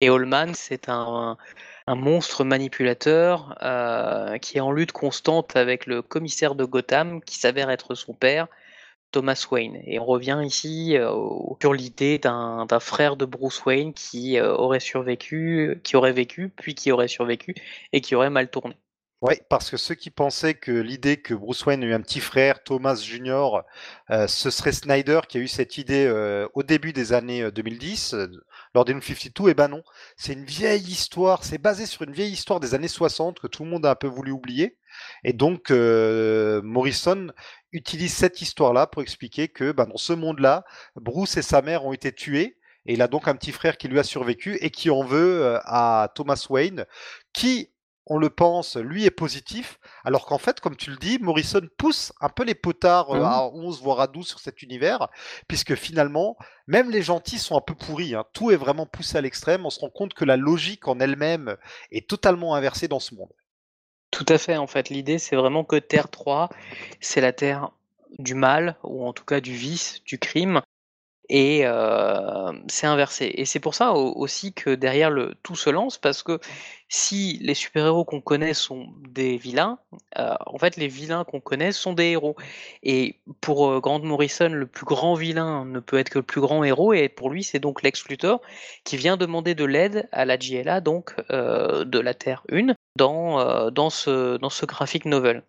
Et 0.01 0.09
Allman, 0.09 0.53
c'est 0.55 0.89
un, 0.89 1.37
monstre 1.87 2.43
manipulateur 2.43 3.57
euh, 3.61 4.37
qui 4.39 4.57
est 4.57 4.61
en 4.61 4.71
lutte 4.71 4.91
constante 4.93 5.55
avec 5.55 5.85
le 5.85 6.01
commissaire 6.01 6.55
de 6.55 6.65
Gotham 6.65 7.21
qui 7.21 7.37
s'avère 7.37 7.69
être 7.69 7.95
son 7.95 8.13
père, 8.13 8.47
Thomas 9.11 9.45
Wayne. 9.51 9.81
Et 9.85 9.99
on 9.99 10.05
revient 10.05 10.41
ici 10.43 10.97
euh, 10.97 11.11
sur 11.61 11.73
l'idée 11.73 12.17
d'un 12.17 12.65
d'un 12.65 12.79
frère 12.79 13.17
de 13.17 13.25
Bruce 13.25 13.63
Wayne 13.65 13.93
qui 13.93 14.39
euh, 14.39 14.55
aurait 14.55 14.79
survécu, 14.79 15.81
qui 15.83 15.95
aurait 15.95 16.13
vécu, 16.13 16.49
puis 16.49 16.75
qui 16.75 16.91
aurait 16.91 17.07
survécu 17.07 17.55
et 17.93 18.01
qui 18.01 18.15
aurait 18.15 18.29
mal 18.29 18.49
tourné. 18.49 18.75
Oui, 19.21 19.35
parce 19.49 19.69
que 19.69 19.77
ceux 19.77 19.93
qui 19.93 20.09
pensaient 20.09 20.55
que 20.55 20.71
l'idée 20.71 21.17
que 21.17 21.35
Bruce 21.35 21.63
Wayne 21.67 21.83
eu 21.83 21.93
un 21.93 22.01
petit 22.01 22.19
frère, 22.19 22.63
Thomas 22.63 22.95
Jr., 22.95 23.59
euh, 24.09 24.27
ce 24.27 24.49
serait 24.49 24.71
Snyder 24.71 25.21
qui 25.29 25.37
a 25.37 25.41
eu 25.41 25.47
cette 25.47 25.77
idée 25.77 26.07
euh, 26.07 26.47
au 26.55 26.63
début 26.63 26.91
des 26.91 27.13
années 27.13 27.43
euh, 27.43 27.51
2010, 27.51 28.15
euh, 28.15 28.27
lors 28.73 28.83
des 28.83 28.95
New 28.95 29.01
52, 29.01 29.49
eh 29.49 29.53
ben 29.53 29.67
non. 29.67 29.83
C'est 30.17 30.33
une 30.33 30.43
vieille 30.45 30.81
histoire, 30.81 31.43
c'est 31.43 31.59
basé 31.59 31.85
sur 31.85 32.01
une 32.01 32.13
vieille 32.13 32.31
histoire 32.31 32.59
des 32.59 32.73
années 32.73 32.87
60 32.87 33.39
que 33.39 33.45
tout 33.45 33.63
le 33.63 33.69
monde 33.69 33.85
a 33.85 33.91
un 33.91 33.95
peu 33.95 34.07
voulu 34.07 34.31
oublier. 34.31 34.77
Et 35.23 35.33
donc, 35.33 35.69
euh, 35.69 36.61
Morrison 36.63 37.27
utilise 37.71 38.13
cette 38.13 38.41
histoire-là 38.41 38.87
pour 38.87 39.03
expliquer 39.03 39.47
que 39.49 39.71
ben, 39.71 39.85
dans 39.85 39.97
ce 39.97 40.13
monde-là, 40.13 40.65
Bruce 40.95 41.37
et 41.37 41.43
sa 41.43 41.61
mère 41.61 41.85
ont 41.85 41.93
été 41.93 42.11
tués. 42.11 42.57
Et 42.87 42.93
il 42.93 43.01
a 43.03 43.07
donc 43.07 43.27
un 43.27 43.35
petit 43.35 43.51
frère 43.51 43.77
qui 43.77 43.87
lui 43.87 43.99
a 43.99 44.03
survécu 44.03 44.57
et 44.61 44.71
qui 44.71 44.89
en 44.89 45.03
veut 45.03 45.43
euh, 45.43 45.59
à 45.65 46.11
Thomas 46.15 46.43
Wayne, 46.49 46.85
qui 47.33 47.69
on 48.07 48.17
le 48.17 48.29
pense, 48.29 48.77
lui 48.77 49.05
est 49.05 49.11
positif, 49.11 49.79
alors 50.03 50.25
qu'en 50.25 50.37
fait, 50.39 50.59
comme 50.59 50.75
tu 50.75 50.89
le 50.89 50.97
dis, 50.97 51.19
Morrison 51.19 51.61
pousse 51.77 52.11
un 52.19 52.29
peu 52.29 52.43
les 52.43 52.55
potards 52.55 53.11
euh, 53.15 53.19
Mhm. 53.19 53.25
à 53.25 53.45
11 53.53 53.81
voire 53.81 53.99
à 53.99 54.07
12 54.07 54.27
sur 54.27 54.39
cet 54.39 54.61
univers, 54.63 55.07
puisque 55.47 55.75
finalement, 55.75 56.35
même 56.67 56.89
les 56.89 57.03
gentils 57.03 57.39
sont 57.39 57.55
un 57.55 57.61
peu 57.61 57.75
pourris, 57.75 58.15
hein. 58.15 58.25
tout 58.33 58.51
est 58.51 58.55
vraiment 58.55 58.85
poussé 58.85 59.17
à 59.17 59.21
l'extrême, 59.21 59.65
on 59.65 59.69
se 59.69 59.79
rend 59.79 59.89
compte 59.89 60.13
que 60.13 60.25
la 60.25 60.35
logique 60.37 60.87
en 60.87 60.99
elle-même 60.99 61.57
est 61.91 62.07
totalement 62.09 62.55
inversée 62.55 62.87
dans 62.87 62.99
ce 62.99 63.13
monde. 63.15 63.31
Tout 64.09 64.25
à 64.27 64.37
fait, 64.37 64.57
en 64.57 64.67
fait. 64.67 64.89
L'idée, 64.89 65.19
c'est 65.19 65.35
vraiment 65.35 65.63
que 65.63 65.77
Terre 65.77 66.09
3, 66.09 66.49
c'est 66.99 67.21
la 67.21 67.31
Terre 67.33 67.71
du 68.19 68.33
mal, 68.33 68.75
ou 68.83 69.05
en 69.07 69.13
tout 69.13 69.23
cas 69.23 69.39
du 69.39 69.53
vice, 69.53 70.01
du 70.03 70.19
crime, 70.19 70.61
Et 71.29 71.63
c'est 72.67 72.87
inversé. 72.87 73.31
Et 73.35 73.45
c'est 73.45 73.59
pour 73.59 73.75
ça 73.75 73.93
aussi 73.93 74.53
que 74.53 74.71
derrière 74.75 75.09
le 75.09 75.35
tout 75.43 75.55
se 75.55 75.69
lance, 75.69 75.97
parce 75.97 76.23
que 76.23 76.39
si 76.89 77.37
les 77.41 77.53
super-héros 77.53 78.03
qu'on 78.03 78.19
connaît 78.19 78.53
sont 78.53 78.89
des 79.07 79.37
vilains, 79.37 79.79
en 80.17 80.57
fait, 80.57 80.75
les 80.75 80.89
vilains 80.89 81.23
qu'on 81.23 81.39
connaît 81.39 81.71
sont 81.71 81.93
des 81.93 82.07
héros. 82.07 82.35
Et 82.83 83.15
pour 83.39 83.79
Grant 83.79 83.99
Morrison, 83.99 84.49
le 84.49 84.67
plus 84.67 84.85
grand 84.85 85.13
vilain 85.13 85.63
ne 85.63 85.79
peut 85.79 85.97
être 85.97 86.09
que 86.09 86.19
le 86.19 86.23
plus 86.23 86.41
grand 86.41 86.65
héros, 86.65 86.91
et 86.91 87.07
pour 87.07 87.29
lui, 87.29 87.43
c'est 87.43 87.59
donc 87.59 87.81
Lex 87.81 88.09
Luthor 88.09 88.41
qui 88.83 88.97
vient 88.97 89.15
demander 89.15 89.55
de 89.55 89.63
l'aide 89.63 90.09
à 90.11 90.25
la 90.25 90.37
JLA, 90.37 90.81
donc 90.81 91.15
de 91.29 91.99
la 91.99 92.13
Terre 92.13 92.43
1, 92.51 92.73
dans, 92.97 93.71
dans, 93.71 93.89
ce, 93.89 94.35
dans 94.35 94.49
ce 94.49 94.65
graphic 94.65 95.05
novel. 95.05 95.43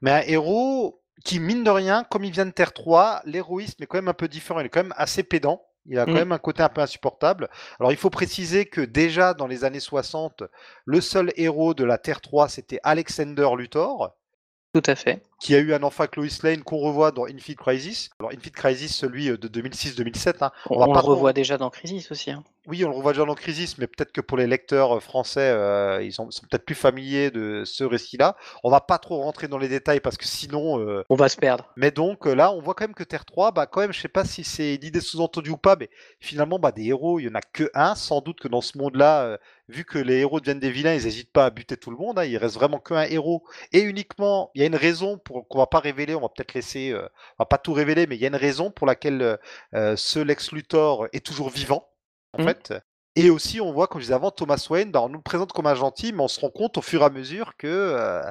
Mais 0.00 0.10
un 0.10 0.22
héros, 0.22 1.03
qui, 1.24 1.40
mine 1.40 1.64
de 1.64 1.70
rien, 1.70 2.04
comme 2.04 2.24
il 2.24 2.32
vient 2.32 2.46
de 2.46 2.50
Terre 2.50 2.72
3, 2.72 3.22
l'héroïsme 3.24 3.82
est 3.82 3.86
quand 3.86 3.98
même 3.98 4.08
un 4.08 4.14
peu 4.14 4.28
différent. 4.28 4.60
Il 4.60 4.66
est 4.66 4.70
quand 4.70 4.82
même 4.82 4.94
assez 4.96 5.22
pédant. 5.22 5.62
Il 5.86 5.98
a 5.98 6.06
quand 6.06 6.12
mm. 6.12 6.14
même 6.14 6.32
un 6.32 6.38
côté 6.38 6.62
un 6.62 6.68
peu 6.68 6.80
insupportable. 6.80 7.48
Alors 7.78 7.92
il 7.92 7.98
faut 7.98 8.10
préciser 8.10 8.66
que 8.66 8.80
déjà 8.80 9.34
dans 9.34 9.46
les 9.46 9.64
années 9.64 9.80
60, 9.80 10.44
le 10.84 11.00
seul 11.00 11.32
héros 11.36 11.74
de 11.74 11.84
la 11.84 11.98
Terre 11.98 12.20
3, 12.20 12.48
c'était 12.48 12.80
Alexander 12.82 13.48
Luthor. 13.56 14.16
Tout 14.72 14.82
à 14.86 14.94
fait. 14.94 15.22
Qui 15.44 15.54
a 15.54 15.58
eu 15.58 15.74
un 15.74 15.82
enfant 15.82 16.04
avec 16.04 16.16
Lois 16.16 16.26
Lane 16.42 16.62
qu'on 16.62 16.78
revoit 16.78 17.10
dans 17.10 17.26
Infinite 17.26 17.58
Crisis. 17.58 18.08
Alors 18.18 18.32
Infinite 18.32 18.54
Crisis, 18.54 18.96
celui 18.96 19.28
euh, 19.28 19.36
de 19.36 19.46
2006-2007. 19.46 20.36
Hein. 20.40 20.50
On, 20.70 20.90
le 20.90 20.98
revoit 21.00 21.34
déjà 21.34 21.58
dans 21.58 21.68
Crisis 21.68 22.10
aussi. 22.10 22.30
Hein. 22.30 22.42
Oui, 22.66 22.82
on 22.82 22.88
le 22.88 22.96
revoit 22.96 23.12
déjà 23.12 23.26
dans 23.26 23.34
Crisis, 23.34 23.76
mais 23.76 23.86
peut-être 23.86 24.10
que 24.10 24.22
pour 24.22 24.38
les 24.38 24.46
lecteurs 24.46 24.96
euh, 24.96 25.00
français, 25.00 25.50
euh, 25.50 26.02
ils 26.02 26.14
sont, 26.14 26.30
peut-être 26.48 26.64
plus 26.64 26.74
familiers 26.74 27.30
de 27.30 27.62
ce 27.66 27.84
récit-là. 27.84 28.36
On 28.62 28.70
va 28.70 28.80
pas 28.80 28.96
trop 28.96 29.20
rentrer 29.20 29.46
dans 29.46 29.58
les 29.58 29.68
détails 29.68 30.00
parce 30.00 30.16
que 30.16 30.24
sinon... 30.24 31.04
on 31.10 31.14
va 31.14 31.28
se 31.28 31.36
perdre. 31.36 31.70
Mais 31.76 31.90
donc 31.90 32.24
là, 32.24 32.50
on 32.50 32.62
voit 32.62 32.72
quand 32.72 32.84
même 32.84 32.94
que 32.94 33.04
Terre 33.04 33.26
3, 33.26 33.52
bah 33.52 33.66
quand 33.66 33.82
même, 33.82 33.92
je 33.92 34.00
sais 34.00 34.08
pas 34.08 34.24
si 34.24 34.44
c'est 34.44 34.78
l'idée 34.78 35.02
sous-entendue 35.02 35.50
ou 35.50 35.58
pas, 35.58 35.76
mais 35.78 35.90
finalement, 36.20 36.58
bah, 36.58 36.72
des 36.72 36.86
héros, 36.86 37.20
il 37.20 37.24
y 37.26 37.28
en 37.28 37.34
a 37.34 37.42
que 37.42 37.70
un. 37.74 37.94
Sans 37.96 38.22
doute 38.22 38.40
que 38.40 38.48
dans 38.48 38.62
ce 38.62 38.78
monde-là, 38.78 39.38
vu 39.68 39.84
que 39.84 39.98
les 39.98 40.20
héros 40.20 40.40
deviennent 40.40 40.60
des 40.60 40.70
vilains, 40.70 40.94
ils 40.94 41.04
n'hésitent 41.04 41.32
pas 41.32 41.46
à 41.46 41.50
buter 41.50 41.76
tout 41.76 41.90
le 41.90 41.96
monde. 41.96 42.18
Hein. 42.18 42.24
il 42.24 42.36
reste 42.36 42.54
vraiment 42.54 42.78
qu'un 42.78 43.02
héros. 43.02 43.44
Et 43.72 43.80
uniquement, 43.80 44.50
il 44.54 44.60
y 44.60 44.64
a 44.64 44.66
une 44.66 44.76
raison 44.76 45.18
pour 45.18 45.33
qu'on 45.42 45.58
va 45.58 45.66
pas 45.66 45.80
révéler, 45.80 46.14
on 46.14 46.20
va 46.20 46.28
peut-être 46.28 46.54
laisser, 46.54 46.90
euh, 46.90 47.08
on 47.38 47.42
va 47.42 47.46
pas 47.46 47.58
tout 47.58 47.72
révéler, 47.72 48.06
mais 48.06 48.16
il 48.16 48.22
y 48.22 48.24
a 48.24 48.28
une 48.28 48.36
raison 48.36 48.70
pour 48.70 48.86
laquelle 48.86 49.22
euh, 49.22 49.36
euh, 49.74 49.96
ce 49.96 50.18
Lex 50.18 50.52
Luthor 50.52 51.06
est 51.12 51.24
toujours 51.24 51.50
vivant, 51.50 51.88
en 52.32 52.42
mmh. 52.42 52.46
fait. 52.46 52.74
Et 53.16 53.30
aussi, 53.30 53.60
on 53.60 53.72
voit, 53.72 53.86
comme 53.86 54.00
je 54.00 54.06
disais 54.06 54.14
avant, 54.14 54.32
Thomas 54.32 54.66
Wayne, 54.70 54.90
bah, 54.90 55.02
on 55.02 55.08
nous 55.08 55.18
le 55.18 55.22
présente 55.22 55.52
comme 55.52 55.66
un 55.66 55.74
gentil, 55.76 56.12
mais 56.12 56.22
on 56.22 56.28
se 56.28 56.40
rend 56.40 56.50
compte 56.50 56.78
au 56.78 56.82
fur 56.82 57.02
et 57.02 57.04
à 57.04 57.10
mesure 57.10 57.56
que 57.56 58.22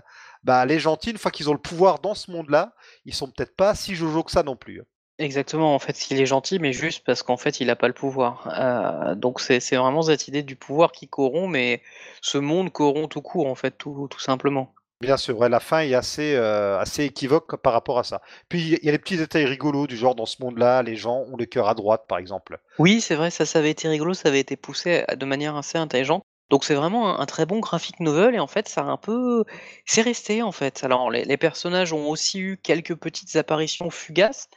bah, 0.44 0.66
les 0.66 0.78
gentils, 0.78 1.12
une 1.12 1.18
fois 1.18 1.32
qu'ils 1.32 1.50
ont 1.50 1.54
le 1.54 1.60
pouvoir 1.60 2.00
dans 2.00 2.16
ce 2.16 2.30
monde-là, 2.32 2.74
ils 3.06 3.14
sont 3.14 3.28
peut-être 3.28 3.56
pas 3.56 3.76
si 3.76 3.96
jojo 3.96 4.24
que 4.24 4.32
ça 4.32 4.44
non 4.44 4.58
plus. 4.58 4.82
Hein. 4.82 4.86
Exactement, 5.20 5.76
en 5.76 5.80
fait, 5.80 6.10
il 6.10 6.20
est 6.20 6.26
gentil, 6.26 6.58
mais 6.58 6.74
juste 6.74 7.06
parce 7.06 7.22
qu'en 7.22 7.38
fait, 7.38 7.60
il 7.60 7.68
n'a 7.68 7.76
pas 7.76 7.88
le 7.88 7.94
pouvoir. 7.94 8.48
Euh, 8.60 9.14
donc 9.16 9.40
c'est 9.40 9.60
vraiment 9.76 10.02
cette 10.02 10.28
idée 10.28 10.42
du 10.42 10.56
pouvoir 10.56 10.92
qui 10.92 11.08
corrompt, 11.08 11.52
mais 11.52 11.84
ce 12.22 12.40
monde 12.40 12.72
corrompt 12.72 13.12
tout 13.12 13.22
court, 13.22 13.48
en 13.48 13.56
fait, 13.56 13.78
tout, 13.78 14.08
tout 14.10 14.20
simplement. 14.20 14.74
Bien 15.04 15.18
sûr, 15.18 15.50
la 15.50 15.60
fin 15.60 15.82
est 15.82 15.96
assez, 15.96 16.34
euh, 16.36 16.80
assez 16.80 17.04
équivoque 17.04 17.58
par 17.58 17.74
rapport 17.74 18.00
à 18.00 18.06
ça. 18.06 18.22
Puis 18.48 18.78
il 18.82 18.86
y 18.86 18.88
a 18.88 18.92
les 18.94 18.98
petits 18.98 19.18
détails 19.18 19.44
rigolos 19.44 19.86
du 19.86 19.98
genre 19.98 20.16
dans 20.16 20.26
ce 20.26 20.42
monde-là, 20.42 20.82
les 20.82 20.96
gens 20.96 21.26
ont 21.30 21.36
le 21.36 21.46
cœur 21.46 21.68
à 21.68 21.74
droite, 21.74 22.06
par 22.08 22.20
exemple. 22.20 22.58
Oui, 22.80 23.02
c'est 23.02 23.16
vrai, 23.16 23.30
ça, 23.30 23.46
ça 23.46 23.60
avait 23.60 23.72
été 23.72 23.90
rigolo, 23.90 24.14
ça 24.14 24.30
avait 24.30 24.40
été 24.40 24.56
poussé 24.56 25.04
de 25.14 25.26
manière 25.26 25.58
assez 25.58 25.78
intelligente. 25.78 26.24
Donc 26.50 26.64
c'est 26.64 26.76
vraiment 26.76 27.20
un, 27.20 27.26
très 27.26 27.46
bon 27.46 27.60
graphic 27.60 28.00
novel 28.00 28.36
et 28.36 28.40
en 28.40 28.48
fait 28.48 28.68
ça 28.70 28.82
a 28.82 28.84
un 28.84 28.98
peu 28.98 29.44
c'est 29.86 30.04
resté 30.04 30.42
en 30.42 30.52
fait. 30.52 30.84
Alors 30.84 31.10
les, 31.10 31.38
personnages 31.38 31.92
ont 31.92 32.10
aussi 32.10 32.40
eu 32.40 32.58
quelques 32.58 32.96
petites 32.96 33.36
apparitions 33.36 33.90
fugaces, 33.90 34.48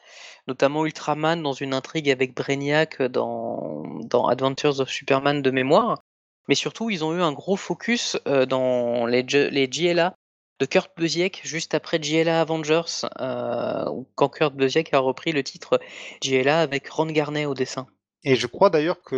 notamment 0.47 0.85
Ultraman 0.85 1.43
dans 1.43 1.55
une 1.55 1.75
intrigue 1.75 2.11
avec 2.11 2.37
Brainiac 2.37 3.03
dans, 3.03 3.83
dans 4.05 4.27
Adventures 4.29 4.79
of 4.81 4.91
Superman 4.91 5.43
de 5.43 5.51
mémoire. 5.51 6.03
Mais 6.49 6.55
surtout 6.55 6.91
ils 6.91 7.03
ont 7.03 7.17
eu 7.17 7.23
un 7.23 7.33
gros 7.33 7.57
focus 7.57 8.17
euh, 8.29 8.47
dans 8.47 9.07
les, 9.07 9.23
les 9.23 9.67
GLA 9.67 10.15
de 10.59 10.67
Kurt 10.67 10.91
Busiek 10.97 11.41
juste 11.45 11.75
après 11.75 11.99
GLA 11.99 12.41
Avengers, 12.41 13.07
euh, 13.21 13.85
quand 14.15 14.29
Kurt 14.29 14.55
Busiek 14.55 14.93
a 14.95 14.99
repris 14.99 15.33
le 15.33 15.43
titre 15.43 15.81
GLA 16.23 16.61
avec 16.61 16.89
Ron 16.89 17.07
Garnet 17.07 17.47
au 17.47 17.55
dessin. 17.55 17.87
Et 18.25 18.35
je 18.35 18.47
crois 18.47 18.71
d'ailleurs 18.71 19.03
que 19.03 19.17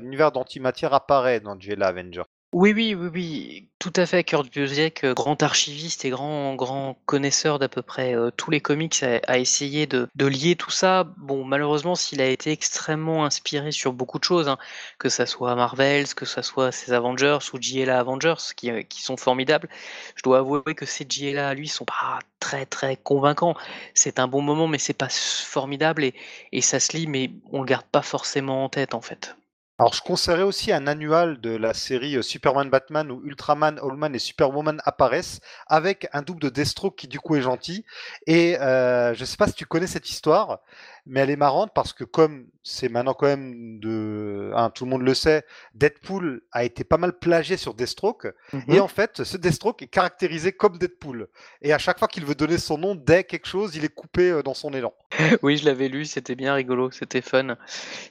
l'univers 0.00 0.32
d'antimatière 0.32 0.94
apparaît 0.94 1.40
dans 1.40 1.56
GLA 1.56 1.88
Avenger. 1.88 2.22
Oui, 2.52 2.74
oui, 2.74 2.94
oui, 2.94 3.08
oui, 3.14 3.68
tout 3.78 3.92
à 3.96 4.04
fait. 4.04 4.24
Kurt 4.24 4.52
Busiek, 4.52 5.04
euh, 5.04 5.14
grand 5.14 5.42
archiviste 5.42 6.04
et 6.04 6.10
grand, 6.10 6.54
grand 6.54 6.98
connaisseur 7.06 7.58
d'à 7.58 7.70
peu 7.70 7.80
près 7.80 8.14
euh, 8.14 8.30
tous 8.30 8.50
les 8.50 8.60
comics, 8.60 9.02
a, 9.02 9.38
essayé 9.38 9.86
de, 9.86 10.06
lier 10.18 10.54
tout 10.54 10.70
ça. 10.70 11.04
Bon, 11.16 11.44
malheureusement, 11.44 11.94
s'il 11.94 12.20
a 12.20 12.26
été 12.28 12.50
extrêmement 12.50 13.24
inspiré 13.24 13.72
sur 13.72 13.94
beaucoup 13.94 14.18
de 14.18 14.24
choses, 14.24 14.48
hein, 14.48 14.58
que 14.98 15.08
ça 15.08 15.24
soit 15.24 15.54
Marvels, 15.54 16.14
que 16.14 16.26
ça 16.26 16.42
soit 16.42 16.72
ses 16.72 16.92
Avengers 16.92 17.38
ou 17.54 17.58
JLA 17.58 17.98
Avengers, 17.98 18.52
qui, 18.54 18.70
euh, 18.70 18.82
qui 18.82 19.00
sont 19.02 19.16
formidables, 19.16 19.70
je 20.16 20.22
dois 20.22 20.38
avouer 20.40 20.74
que 20.74 20.84
ces 20.84 21.06
JLA 21.08 21.54
lui 21.54 21.68
sont 21.68 21.86
pas 21.86 22.18
très 22.38 22.66
très 22.66 22.96
convaincants. 22.96 23.54
C'est 23.94 24.18
un 24.18 24.28
bon 24.28 24.42
moment, 24.42 24.68
mais 24.68 24.78
c'est 24.78 24.92
pas 24.92 25.08
formidable 25.08 26.04
et, 26.04 26.14
et 26.52 26.60
ça 26.60 26.80
se 26.80 26.94
lit, 26.96 27.06
mais 27.06 27.30
on 27.50 27.60
le 27.60 27.66
garde 27.66 27.86
pas 27.86 28.02
forcément 28.02 28.64
en 28.64 28.68
tête 28.68 28.92
en 28.94 29.00
fait. 29.00 29.36
Alors, 29.82 29.94
je 29.94 30.02
conseillerais 30.02 30.44
aussi 30.44 30.70
un 30.70 30.86
annual 30.86 31.40
de 31.40 31.50
la 31.56 31.74
série 31.74 32.14
euh, 32.14 32.22
Superman 32.22 32.70
Batman 32.70 33.10
où 33.10 33.20
Ultraman, 33.24 33.80
Allman 33.80 34.14
et 34.14 34.20
Superwoman 34.20 34.80
apparaissent 34.84 35.40
avec 35.66 36.06
un 36.12 36.22
double 36.22 36.40
de 36.40 36.50
Deathstroke 36.50 36.94
qui 36.94 37.08
du 37.08 37.18
coup 37.18 37.34
est 37.34 37.42
gentil. 37.42 37.84
Et 38.28 38.56
euh, 38.60 39.12
je 39.14 39.22
ne 39.22 39.24
sais 39.24 39.36
pas 39.36 39.48
si 39.48 39.54
tu 39.54 39.66
connais 39.66 39.88
cette 39.88 40.08
histoire, 40.08 40.60
mais 41.06 41.20
elle 41.20 41.30
est 41.30 41.36
marrante 41.36 41.72
parce 41.74 41.92
que 41.92 42.04
comme 42.04 42.46
c'est 42.62 42.88
maintenant 42.88 43.14
quand 43.14 43.26
même 43.26 43.80
de, 43.80 44.52
hein, 44.54 44.70
tout 44.70 44.84
le 44.84 44.90
monde 44.90 45.02
le 45.02 45.14
sait, 45.14 45.44
Deadpool 45.74 46.42
a 46.52 46.64
été 46.64 46.84
pas 46.84 46.96
mal 46.96 47.18
plagié 47.18 47.56
sur 47.56 47.74
Deathstroke 47.74 48.28
et 48.52 48.74
mhm. 48.74 48.80
en 48.80 48.88
fait 48.88 49.24
ce 49.24 49.36
Deathstroke 49.36 49.82
est 49.82 49.88
caractérisé 49.88 50.52
comme 50.52 50.78
Deadpool 50.78 51.28
et 51.60 51.72
à 51.72 51.78
chaque 51.78 51.98
fois 51.98 52.06
qu'il 52.06 52.24
veut 52.24 52.36
donner 52.36 52.58
son 52.58 52.78
nom 52.78 52.94
dès 52.94 53.24
quelque 53.24 53.46
chose, 53.46 53.74
il 53.74 53.84
est 53.84 53.92
coupé 53.92 54.30
euh, 54.30 54.42
dans 54.42 54.54
son 54.54 54.72
élan. 54.72 54.94
Oui, 55.42 55.56
je 55.56 55.64
l'avais 55.64 55.88
lu, 55.88 56.04
c'était 56.04 56.34
bien 56.34 56.54
rigolo, 56.54 56.90
c'était 56.90 57.20
fun. 57.20 57.56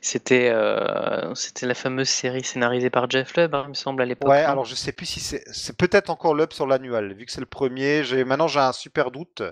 C'était 0.01 0.49
euh, 0.49 1.34
c'était 1.36 1.65
la 1.65 1.73
fameuse 1.73 2.10
série 2.10 2.43
scénarisée 2.43 2.89
par 2.89 3.10
Jeff 3.10 3.36
Lubb, 3.38 3.56
hein, 3.56 3.63
il 3.67 3.69
me 3.69 3.73
semble 3.73 4.01
à 4.01 4.06
l'époque. 4.06 4.30
Ouais, 4.30 4.43
alors 4.43 4.65
je 4.65 4.75
sais 4.75 4.91
plus 4.91 5.06
si 5.06 5.19
c'est 5.19 5.43
c'est 5.51 5.77
peut-être 5.77 6.10
encore 6.10 6.36
Lubb 6.36 6.51
sur 6.51 6.67
l'annual 6.67 7.13
vu 7.13 7.25
que 7.25 7.32
c'est 7.32 7.39
le 7.39 7.45
premier. 7.45 8.04
J'ai 8.04 8.23
maintenant 8.25 8.47
j'ai 8.47 8.60
un 8.60 8.73
super 8.73 9.12
doute. 9.12 9.43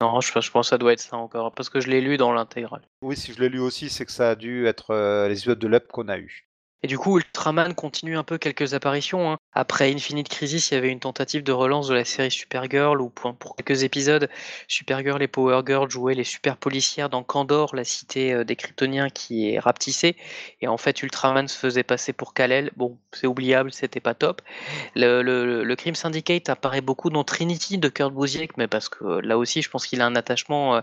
Non, 0.00 0.20
je, 0.20 0.32
pense 0.32 0.50
que 0.50 0.62
ça 0.62 0.78
doit 0.78 0.94
être 0.94 1.00
ça 1.00 1.18
encore, 1.18 1.52
parce 1.52 1.68
que 1.68 1.80
je 1.80 1.88
l'ai 1.88 2.00
lu 2.00 2.16
dans 2.16 2.32
l'intégrale. 2.32 2.82
Oui, 3.02 3.16
si 3.16 3.34
je 3.34 3.40
l'ai 3.40 3.50
lu 3.50 3.60
aussi, 3.60 3.90
c'est 3.90 4.06
que 4.06 4.12
ça 4.12 4.30
a 4.30 4.34
dû 4.34 4.66
être 4.66 4.92
euh, 4.92 5.28
les 5.28 5.34
épisodes 5.38 5.58
de 5.58 5.68
l'UP 5.68 5.88
qu'on 5.88 6.08
a 6.08 6.18
eu. 6.18 6.49
Et 6.82 6.86
du 6.86 6.96
coup, 6.96 7.18
Ultraman 7.18 7.74
continue 7.74 8.16
un 8.16 8.24
peu 8.24 8.38
quelques 8.38 8.72
apparitions. 8.72 9.32
Hein. 9.32 9.38
Après 9.52 9.92
Infinite 9.92 10.30
Crisis, 10.30 10.70
il 10.70 10.74
y 10.74 10.76
avait 10.78 10.88
une 10.88 11.00
tentative 11.00 11.42
de 11.42 11.52
relance 11.52 11.88
de 11.88 11.94
la 11.94 12.06
série 12.06 12.30
Supergirl, 12.30 13.02
où 13.02 13.10
pour, 13.10 13.54
quelques 13.56 13.82
épisodes, 13.82 14.30
Supergirl 14.66 15.22
et 15.22 15.28
Power 15.28 15.60
Girl 15.66 15.90
jouaient 15.90 16.14
les 16.14 16.24
super 16.24 16.56
policières 16.56 17.10
dans 17.10 17.22
Kandor, 17.22 17.74
la 17.74 17.84
cité 17.84 18.32
euh, 18.32 18.44
des 18.44 18.56
Kryptoniens 18.56 19.10
qui 19.10 19.52
est 19.52 19.58
rapetissée. 19.58 20.16
Et 20.62 20.68
en 20.68 20.78
fait, 20.78 21.02
Ultraman 21.02 21.48
se 21.48 21.58
faisait 21.58 21.82
passer 21.82 22.14
pour 22.14 22.32
Kal-El. 22.32 22.70
Bon, 22.76 22.96
c'est 23.12 23.26
oubliable, 23.26 23.72
c'était 23.72 24.00
pas 24.00 24.14
top. 24.14 24.40
Le, 24.94 25.74
Crime 25.74 25.94
Syndicate 25.94 26.48
apparaît 26.48 26.80
beaucoup 26.80 27.10
dans 27.10 27.24
Trinity 27.24 27.78
de 27.78 27.88
Kurt 27.88 28.12
Busiek, 28.12 28.56
mais 28.56 28.68
parce 28.68 28.88
que 28.88 29.20
là 29.20 29.36
aussi, 29.36 29.62
je 29.62 29.68
pense 29.70 29.86
qu'il 29.86 30.00
a 30.00 30.06
un 30.06 30.16
attachement 30.16 30.76
euh, 30.76 30.80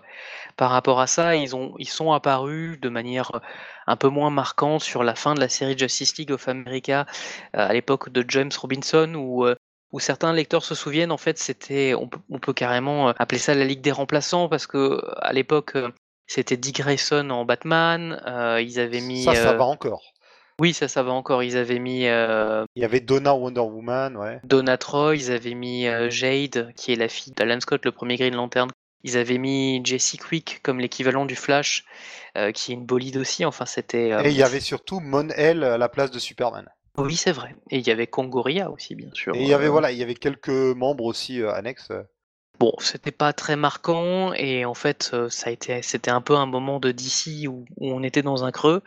par 0.58 0.70
rapport 0.70 1.00
à 1.00 1.08
ça. 1.08 1.36
Ils, 1.36 1.56
ont, 1.56 1.74
ils 1.80 1.90
sont 1.90 2.12
apparus 2.14 2.80
de 2.80 2.90
manière 2.90 3.32
un 3.88 3.96
peu 3.96 4.10
moins 4.10 4.30
marquante 4.30 4.84
sur 4.84 5.04
la 5.04 5.16
fin 5.16 5.34
de 5.34 5.40
la 5.40 5.50
série 5.50 5.78
Justice 5.78 6.18
League 6.18 6.32
of 6.32 6.48
America 6.48 7.06
euh, 7.56 7.68
à 7.68 7.74
l'époque 7.74 8.10
de 8.10 8.24
James 8.28 8.52
Robinson 8.60 9.14
où 9.16 9.46
euh, 9.46 9.56
où 9.94 10.02
certains 10.02 10.34
lecteurs 10.34 10.66
se 10.66 10.76
souviennent, 10.76 11.14
en 11.14 11.18
fait, 11.18 11.38
c'était, 11.38 11.94
on 11.96 12.10
peut, 12.10 12.52
carrément 12.52 13.08
euh, 13.08 13.14
appeler 13.20 13.40
ça 13.40 13.56
la 13.56 13.64
Ligue 13.64 13.80
des 13.80 13.94
remplaçants 13.94 14.50
parce 14.50 14.68
que 14.68 15.02
à 15.22 15.32
l'époque, 15.32 15.78
c'était 16.26 16.58
Dick 16.58 16.82
Grayson 16.82 17.30
en 17.30 17.46
Batman. 17.46 18.22
ils 18.60 18.82
avaient 18.82 19.00
mis. 19.00 19.24
Ça, 19.24 19.34
ça 19.34 19.54
va 19.54 19.64
encore. 19.64 20.12
Oui, 20.60 20.74
ça, 20.74 20.90
ça 20.90 21.04
va 21.04 21.14
encore. 21.14 21.42
Ils 21.42 21.56
avaient 21.56 21.80
mis. 21.80 22.02
Il 22.02 22.66
y 22.76 22.84
avait 22.84 23.00
Donna 23.00 23.34
Wonder 23.34 23.62
Woman, 23.62 24.18
ouais. 24.18 24.42
Donna 24.44 24.78
Troy. 24.78 25.16
Ils 25.16 25.32
avaient 25.32 25.54
mis 25.54 25.88
Jade, 26.10 26.74
qui 26.76 26.92
est 26.92 26.98
la 26.98 27.08
fille 27.08 27.32
d'Alan 27.32 27.62
Scott, 27.62 27.86
le 27.86 27.94
premier 27.94 28.18
Green 28.18 28.36
Lantern. 28.36 28.70
Ils 29.04 29.18
avaient 29.18 29.38
mis 29.38 29.82
Jesse 29.84 30.18
Quick 30.18 30.60
comme 30.64 30.80
l'équivalent 30.80 31.26
du 31.26 31.36
Flash. 31.36 31.86
Euh, 32.38 32.52
qui 32.52 32.72
est 32.72 32.76
une 32.76 32.86
bolide 32.86 33.18
aussi. 33.18 33.46
Enfin, 33.46 33.66
c'était. 33.66 34.12
Euh, 34.12 34.22
et 34.24 34.30
il 34.30 34.38
y 34.38 34.44
avait 34.44 34.60
surtout 34.60 35.00
Mon 35.00 35.28
El 35.30 35.64
à 35.64 35.78
la 35.78 35.90
place 35.90 36.12
de 36.12 36.20
Superman. 36.20 36.70
Oui, 36.98 37.16
c'est 37.16 37.32
vrai. 37.32 37.56
Et 37.72 37.80
il 37.80 37.88
y 37.88 37.90
avait 37.90 38.06
Kongoria 38.06 38.70
aussi, 38.70 38.96
bien 38.96 39.10
sûr. 39.14 39.36
Et 39.36 39.42
il 39.42 39.48
y 39.48 39.54
avait 39.54 39.70
voilà, 39.70 39.92
il 39.92 39.98
y 39.98 40.04
avait 40.04 40.16
quelques 40.16 40.50
membres 40.50 41.06
aussi 41.06 41.42
euh, 41.42 41.52
annexes. 41.52 41.92
Bon, 42.60 42.74
c'était 42.80 43.12
pas 43.12 43.34
très 43.34 43.56
marquant 43.56 44.34
et 44.34 44.66
en 44.66 44.74
fait, 44.74 45.12
euh, 45.14 45.30
ça 45.30 45.50
a 45.50 45.54
été, 45.54 45.84
c'était 45.84 46.10
un 46.10 46.22
peu 46.22 46.36
un 46.36 46.48
moment 46.48 46.80
de 46.80 46.92
DC 46.92 47.48
où, 47.48 47.66
on 47.80 48.02
était 48.02 48.24
dans 48.24 48.46
un 48.46 48.52
creux. 48.52 48.82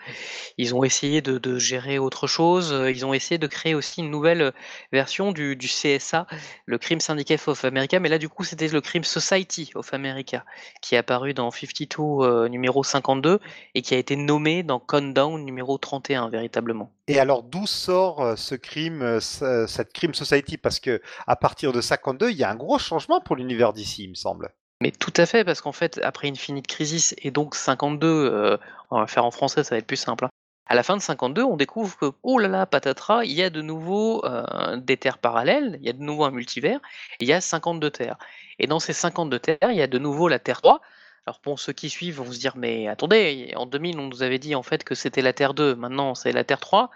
Ils 0.58 0.74
ont 0.74 0.82
essayé 0.82 1.22
de, 1.22 1.58
gérer 1.58 1.98
autre 2.00 2.26
chose. 2.26 2.74
Ils 2.88 3.06
ont 3.06 3.14
essayé 3.14 3.38
de 3.38 3.46
créer 3.46 3.76
aussi 3.76 4.00
une 4.00 4.10
nouvelle 4.10 4.52
version 4.92 5.30
du, 5.30 5.56
CSA, 5.56 6.26
le 6.66 6.78
Crime 6.78 6.98
Syndicate 6.98 7.46
of 7.46 7.64
America, 7.64 8.00
mais 8.00 8.08
là 8.08 8.18
du 8.18 8.28
coup 8.28 8.42
c'était 8.42 8.66
le 8.66 8.80
Crime 8.80 9.04
Society 9.04 9.70
of 9.76 9.94
America 9.94 10.44
qui 10.82 10.96
est 10.96 10.98
apparu 10.98 11.32
dans 11.32 11.50
52 11.50 12.24
euh, 12.24 12.48
numéro 12.48 12.82
52 12.82 13.38
et 13.74 13.82
qui 13.82 13.94
a 13.94 13.98
été 13.98 14.16
nommé 14.16 14.64
dans 14.64 14.80
Countdown 14.80 15.44
numéro 15.44 15.78
31 15.78 16.28
véritablement. 16.28 16.92
Et 17.10 17.18
alors 17.18 17.42
d'où 17.42 17.66
sort 17.66 18.20
euh, 18.20 18.36
ce 18.36 18.54
crime, 18.54 19.18
cette 19.20 19.92
Crime 19.92 20.14
Society? 20.14 20.56
Parce 20.56 20.78
que 20.78 21.02
à 21.26 21.34
partir 21.34 21.72
de 21.72 21.80
52, 21.80 22.30
il 22.30 22.36
y 22.36 22.44
a 22.44 22.50
un 22.50 22.54
gros 22.54 22.78
changement 22.78 23.20
pour 23.20 23.34
l'univers 23.34 23.72
d'ici, 23.72 24.04
il 24.04 24.10
me 24.10 24.14
semble. 24.14 24.54
Mais 24.80 24.92
tout 24.92 25.12
à 25.16 25.26
fait, 25.26 25.44
parce 25.44 25.60
qu'en 25.60 25.72
fait, 25.72 26.00
après 26.04 26.28
Infinite 26.28 26.68
Crisis 26.68 27.16
et 27.18 27.32
donc 27.32 27.56
52, 27.56 28.06
euh, 28.06 28.56
on 28.92 29.00
va 29.00 29.08
faire 29.08 29.24
en 29.24 29.32
français, 29.32 29.64
ça 29.64 29.74
va 29.74 29.78
être 29.78 29.88
plus 29.88 29.96
simple. 29.96 30.26
Hein. 30.26 30.30
À 30.66 30.76
la 30.76 30.84
fin 30.84 30.96
de 30.96 31.02
52, 31.02 31.42
on 31.42 31.56
découvre 31.56 31.98
que, 31.98 32.12
oh 32.22 32.38
là 32.38 32.46
là, 32.46 32.64
patatras, 32.64 33.24
il 33.24 33.32
y 33.32 33.42
a 33.42 33.50
de 33.50 33.60
nouveau 33.60 34.24
euh, 34.24 34.76
des 34.76 34.96
terres 34.96 35.18
parallèles, 35.18 35.78
il 35.80 35.86
y 35.86 35.90
a 35.90 35.92
de 35.92 36.02
nouveau 36.02 36.22
un 36.24 36.30
multivers, 36.30 36.78
il 37.18 37.26
y 37.26 37.32
a 37.32 37.40
52 37.40 37.90
terres. 37.90 38.18
Et 38.60 38.68
dans 38.68 38.78
ces 38.78 38.92
52 38.92 39.40
terres, 39.40 39.70
il 39.70 39.76
y 39.76 39.82
a 39.82 39.88
de 39.88 39.98
nouveau 39.98 40.28
la 40.28 40.38
Terre 40.38 40.62
3. 40.62 40.80
Alors 41.26 41.40
pour 41.40 41.60
ceux 41.60 41.72
qui 41.72 41.90
suivent 41.90 42.16
vont 42.16 42.32
se 42.32 42.38
dire, 42.38 42.56
mais 42.56 42.88
attendez, 42.88 43.52
en 43.56 43.66
2000, 43.66 43.98
on 43.98 44.08
nous 44.08 44.22
avait 44.22 44.38
dit 44.38 44.54
en 44.54 44.62
fait 44.62 44.84
que 44.84 44.94
c'était 44.94 45.22
la 45.22 45.32
Terre 45.32 45.54
2, 45.54 45.74
maintenant 45.74 46.14
c'est 46.14 46.32
la 46.32 46.44
Terre 46.44 46.60
3. 46.60 46.90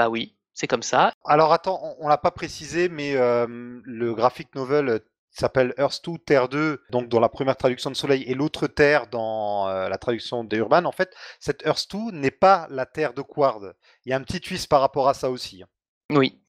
Bah 0.00 0.08
oui, 0.08 0.34
c'est 0.54 0.66
comme 0.66 0.82
ça. 0.82 1.12
Alors 1.26 1.52
attends, 1.52 1.94
on, 1.98 2.08
l'a 2.08 2.16
pas 2.16 2.30
précisé, 2.30 2.88
mais 2.88 3.16
euh, 3.16 3.46
le 3.84 4.14
graphic 4.14 4.54
novel 4.54 5.02
s'appelle 5.30 5.74
Earth 5.76 6.02
2, 6.06 6.16
Terre 6.24 6.48
2, 6.48 6.80
donc 6.88 7.10
dans 7.10 7.20
la 7.20 7.28
première 7.28 7.58
traduction 7.58 7.90
de 7.90 7.96
Soleil, 7.96 8.22
et 8.22 8.32
l'autre 8.32 8.66
Terre 8.66 9.08
dans 9.08 9.68
euh, 9.68 9.90
la 9.90 9.98
traduction 9.98 10.42
d'Urban, 10.42 10.86
en 10.86 10.92
fait, 10.92 11.14
cette 11.38 11.60
Earth 11.66 11.86
2 11.92 12.12
n'est 12.12 12.30
pas 12.30 12.66
la 12.70 12.86
Terre 12.86 13.12
de 13.12 13.20
Quard. 13.20 13.60
Il 14.06 14.10
y 14.10 14.14
a 14.14 14.16
un 14.16 14.22
petit 14.22 14.40
twist 14.40 14.70
par 14.70 14.80
rapport 14.80 15.06
à 15.06 15.12
ça 15.12 15.30
aussi. 15.30 15.62
Hein. 15.62 15.68
Oui. 16.08 16.40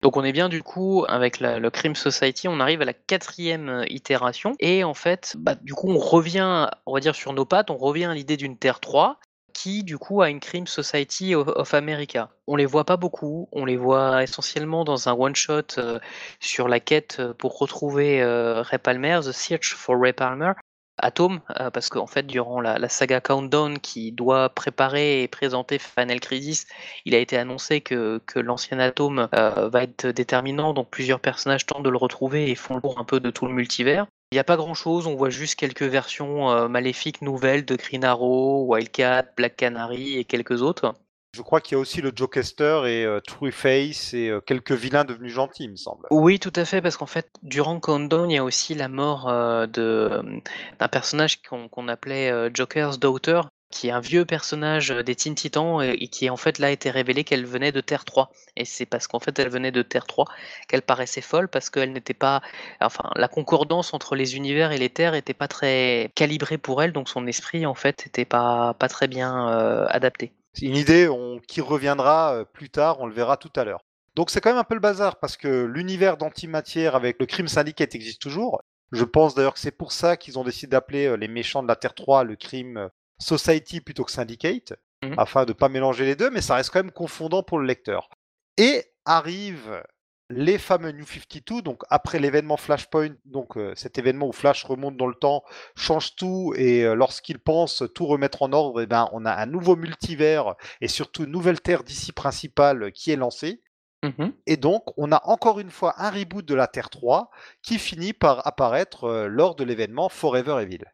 Donc 0.00 0.16
on 0.16 0.24
est 0.24 0.32
bien 0.32 0.48
du 0.48 0.62
coup 0.62 1.04
avec 1.06 1.40
le 1.40 1.68
Crime 1.68 1.94
Society, 1.94 2.48
on 2.48 2.58
arrive 2.58 2.80
à 2.80 2.86
la 2.86 2.94
quatrième 2.94 3.68
euh, 3.68 3.84
itération 3.90 4.54
et 4.60 4.82
en 4.82 4.94
fait, 4.94 5.34
bah, 5.38 5.56
du 5.56 5.74
coup 5.74 5.90
on 5.90 5.98
revient, 5.98 6.70
on 6.86 6.94
va 6.94 7.00
dire 7.00 7.14
sur 7.14 7.34
nos 7.34 7.44
pattes, 7.44 7.70
on 7.70 7.76
revient 7.76 8.06
à 8.06 8.14
l'idée 8.14 8.38
d'une 8.38 8.56
Terre 8.56 8.80
3 8.80 9.18
qui 9.54 9.84
du 9.84 9.96
coup 9.96 10.20
a 10.20 10.28
une 10.28 10.40
Crime 10.40 10.66
Society 10.66 11.34
of 11.34 11.72
America. 11.72 12.28
On 12.46 12.56
les 12.56 12.66
voit 12.66 12.84
pas 12.84 12.98
beaucoup, 12.98 13.48
on 13.52 13.64
les 13.64 13.78
voit 13.78 14.22
essentiellement 14.22 14.84
dans 14.84 15.08
un 15.08 15.12
one 15.12 15.34
shot 15.34 15.78
euh, 15.78 15.98
sur 16.40 16.68
la 16.68 16.80
quête 16.80 17.16
euh, 17.20 17.32
pour 17.32 17.58
retrouver 17.58 18.20
euh, 18.20 18.60
Ray 18.60 18.78
Palmer, 18.78 19.20
The 19.24 19.32
Search 19.32 19.72
for 19.74 19.98
Ray 19.98 20.12
Palmer. 20.12 20.52
Atom, 20.98 21.40
parce 21.72 21.88
qu'en 21.88 22.06
fait, 22.06 22.24
durant 22.24 22.60
la, 22.60 22.88
saga 22.88 23.20
Countdown 23.20 23.80
qui 23.80 24.12
doit 24.12 24.48
préparer 24.50 25.24
et 25.24 25.28
présenter 25.28 25.80
Final 25.80 26.20
Crisis, 26.20 26.68
il 27.04 27.16
a 27.16 27.18
été 27.18 27.36
annoncé 27.36 27.80
que, 27.80 28.22
que 28.26 28.38
l'ancien 28.38 28.78
Atom 28.78 29.28
va 29.32 29.82
être 29.82 30.06
déterminant, 30.06 30.72
donc 30.72 30.90
plusieurs 30.90 31.18
personnages 31.18 31.66
tentent 31.66 31.82
de 31.82 31.90
le 31.90 31.96
retrouver 31.96 32.48
et 32.48 32.54
font 32.54 32.76
le 32.76 32.80
tour 32.80 33.00
un 33.00 33.04
peu 33.04 33.18
de 33.18 33.30
tout 33.30 33.46
le 33.46 33.52
multivers. 33.52 34.06
Il 34.32 34.36
n'y 34.36 34.40
a 34.40 34.44
pas 34.44 34.56
grand 34.56 34.74
chose, 34.74 35.06
on 35.06 35.14
voit 35.14 35.30
juste 35.30 35.54
quelques 35.54 35.82
versions 35.82 36.50
euh, 36.50 36.68
maléfiques 36.68 37.22
nouvelles 37.22 37.64
de 37.64 37.76
Green 37.76 38.04
Arrow, 38.04 38.64
Wildcat, 38.66 39.26
Black 39.36 39.56
Canary 39.56 40.18
et 40.18 40.24
quelques 40.24 40.62
autres. 40.62 40.94
Je 41.34 41.42
crois 41.42 41.60
qu'il 41.60 41.74
y 41.74 41.78
a 41.78 41.80
aussi 41.80 42.00
le 42.00 42.12
Jokester 42.14 42.82
et 42.86 43.04
euh, 43.04 43.20
True 43.20 43.52
Face 43.52 44.14
et 44.14 44.28
euh, 44.28 44.40
quelques 44.40 44.72
vilains 44.72 45.04
devenus 45.04 45.32
gentils, 45.32 45.64
il 45.64 45.70
me 45.72 45.76
semble. 45.76 46.06
Oui, 46.10 46.38
tout 46.38 46.52
à 46.56 46.64
fait, 46.64 46.80
parce 46.80 46.96
qu'en 46.96 47.06
fait, 47.06 47.28
durant 47.42 47.80
Countdown, 47.80 48.30
il 48.30 48.34
y 48.34 48.38
a 48.38 48.44
aussi 48.44 48.74
la 48.74 48.88
mort 48.88 49.26
d'un 49.68 50.88
personnage 50.90 51.42
qu'on 51.42 51.88
appelait 51.88 52.50
Joker's 52.54 52.98
Daughter, 52.98 53.40
qui 53.74 53.88
est 53.88 53.90
un 53.90 54.00
vieux 54.00 54.24
personnage 54.24 54.92
euh, 54.92 55.02
des 55.02 55.16
Teen 55.16 55.34
Titans 55.34 55.82
et, 55.82 56.06
qui 56.08 56.30
en 56.30 56.36
fait 56.36 56.58
là 56.58 56.68
a 56.68 56.70
été 56.70 56.90
révélé 56.90 57.24
qu'elle 57.24 57.44
venait 57.44 57.72
de 57.72 57.80
Terre 57.80 58.04
3 58.04 58.30
et 58.56 58.64
c'est 58.64 58.86
parce 58.86 59.08
qu'en 59.08 59.18
fait 59.18 59.36
elle 59.38 59.50
venait 59.50 59.72
de 59.72 59.82
Terre 59.82 60.06
3 60.06 60.26
qu'elle 60.68 60.82
paraissait 60.82 61.20
folle 61.20 61.48
parce 61.48 61.70
qu'elle 61.70 61.92
n'était 61.92 62.14
pas 62.14 62.40
enfin 62.80 63.10
la 63.16 63.26
concordance 63.26 63.92
entre 63.92 64.14
les 64.14 64.36
univers 64.36 64.70
et 64.70 64.78
les 64.78 64.90
terres 64.90 65.12
n'était 65.12 65.34
pas 65.34 65.48
très 65.48 66.12
calibrée 66.14 66.56
pour 66.56 66.82
elle 66.82 66.92
donc 66.92 67.08
son 67.08 67.26
esprit 67.26 67.66
en 67.66 67.74
fait 67.74 68.06
n'était 68.06 68.24
pas 68.24 68.74
très 68.88 69.08
bien 69.08 69.48
euh, 69.48 69.86
adapté. 69.88 70.32
C'est 70.52 70.66
une 70.66 70.76
idée 70.76 71.08
qui 71.48 71.60
reviendra 71.60 72.34
euh, 72.34 72.44
plus 72.44 72.70
tard, 72.70 73.00
on 73.00 73.06
le 73.06 73.14
verra 73.14 73.36
tout 73.36 73.50
à 73.56 73.64
l'heure. 73.64 73.80
Donc 74.14 74.30
c'est 74.30 74.40
quand 74.40 74.50
même 74.50 74.58
un 74.58 74.64
peu 74.64 74.74
le 74.74 74.80
bazar 74.80 75.18
parce 75.18 75.36
que 75.36 75.64
l'univers 75.64 76.16
d'antimatière 76.16 76.94
avec 76.94 77.16
le 77.18 77.26
crime 77.26 77.48
syndicate 77.48 77.96
existe 77.96 78.22
toujours. 78.22 78.62
Je 78.92 79.02
pense 79.02 79.34
d'ailleurs 79.34 79.54
que 79.54 79.60
c'est 79.60 79.76
pour 79.76 79.90
ça 79.90 80.16
qu'ils 80.16 80.38
ont 80.38 80.44
décidé 80.44 80.70
d'appeler 80.70 81.16
les 81.16 81.26
méchants 81.26 81.64
de 81.64 81.68
la 81.68 81.74
Terre 81.74 81.94
3 81.94 82.22
le 82.22 82.36
crime 82.36 82.88
Society 83.18 83.80
plutôt 83.80 84.04
que 84.04 84.12
Syndicate, 84.12 84.74
mhm. 85.02 85.14
afin 85.18 85.44
de 85.44 85.50
ne 85.50 85.54
pas 85.54 85.68
mélanger 85.68 86.04
les 86.04 86.16
deux, 86.16 86.30
mais 86.30 86.40
ça 86.40 86.56
reste 86.56 86.70
quand 86.70 86.82
même 86.82 86.92
confondant 86.92 87.42
pour 87.42 87.58
le 87.58 87.66
lecteur. 87.66 88.08
Et 88.56 88.84
arrivent 89.04 89.82
les 90.30 90.58
fameux 90.58 90.92
New 90.92 91.06
52, 91.06 91.62
donc 91.62 91.82
après 91.90 92.18
l'événement 92.18 92.56
Flashpoint, 92.56 93.14
donc 93.24 93.56
euh, 93.56 93.72
cet 93.76 93.98
événement 93.98 94.28
où 94.28 94.32
Flash 94.32 94.64
remonte 94.64 94.96
dans 94.96 95.06
le 95.06 95.14
temps, 95.14 95.44
change 95.76 96.16
tout, 96.16 96.54
et 96.56 96.84
euh, 96.84 96.94
lorsqu'il 96.94 97.38
pense 97.38 97.84
tout 97.94 98.06
remettre 98.06 98.42
en 98.42 98.52
ordre, 98.52 98.80
et 98.80 98.84
eh 98.84 98.86
ben, 98.86 99.08
on 99.12 99.26
a 99.26 99.32
un 99.32 99.46
nouveau 99.46 99.76
multivers 99.76 100.54
et 100.80 100.88
surtout 100.88 101.24
une 101.24 101.30
nouvelle 101.30 101.60
Terre 101.60 101.84
d'ici 101.84 102.12
principale 102.12 102.90
qui 102.92 103.10
est 103.10 103.16
lancée. 103.16 103.62
Mhm. 104.02 104.32
Et 104.46 104.56
donc, 104.56 104.84
on 104.96 105.12
a 105.12 105.22
encore 105.24 105.60
une 105.60 105.70
fois 105.70 105.94
un 105.98 106.10
reboot 106.10 106.44
de 106.44 106.54
la 106.54 106.66
Terre 106.66 106.90
3 106.90 107.30
qui 107.62 107.78
finit 107.78 108.12
par 108.12 108.46
apparaître 108.46 109.04
euh, 109.04 109.28
lors 109.28 109.54
de 109.54 109.64
l'événement 109.64 110.08
Forever 110.08 110.62
Evil. 110.62 110.84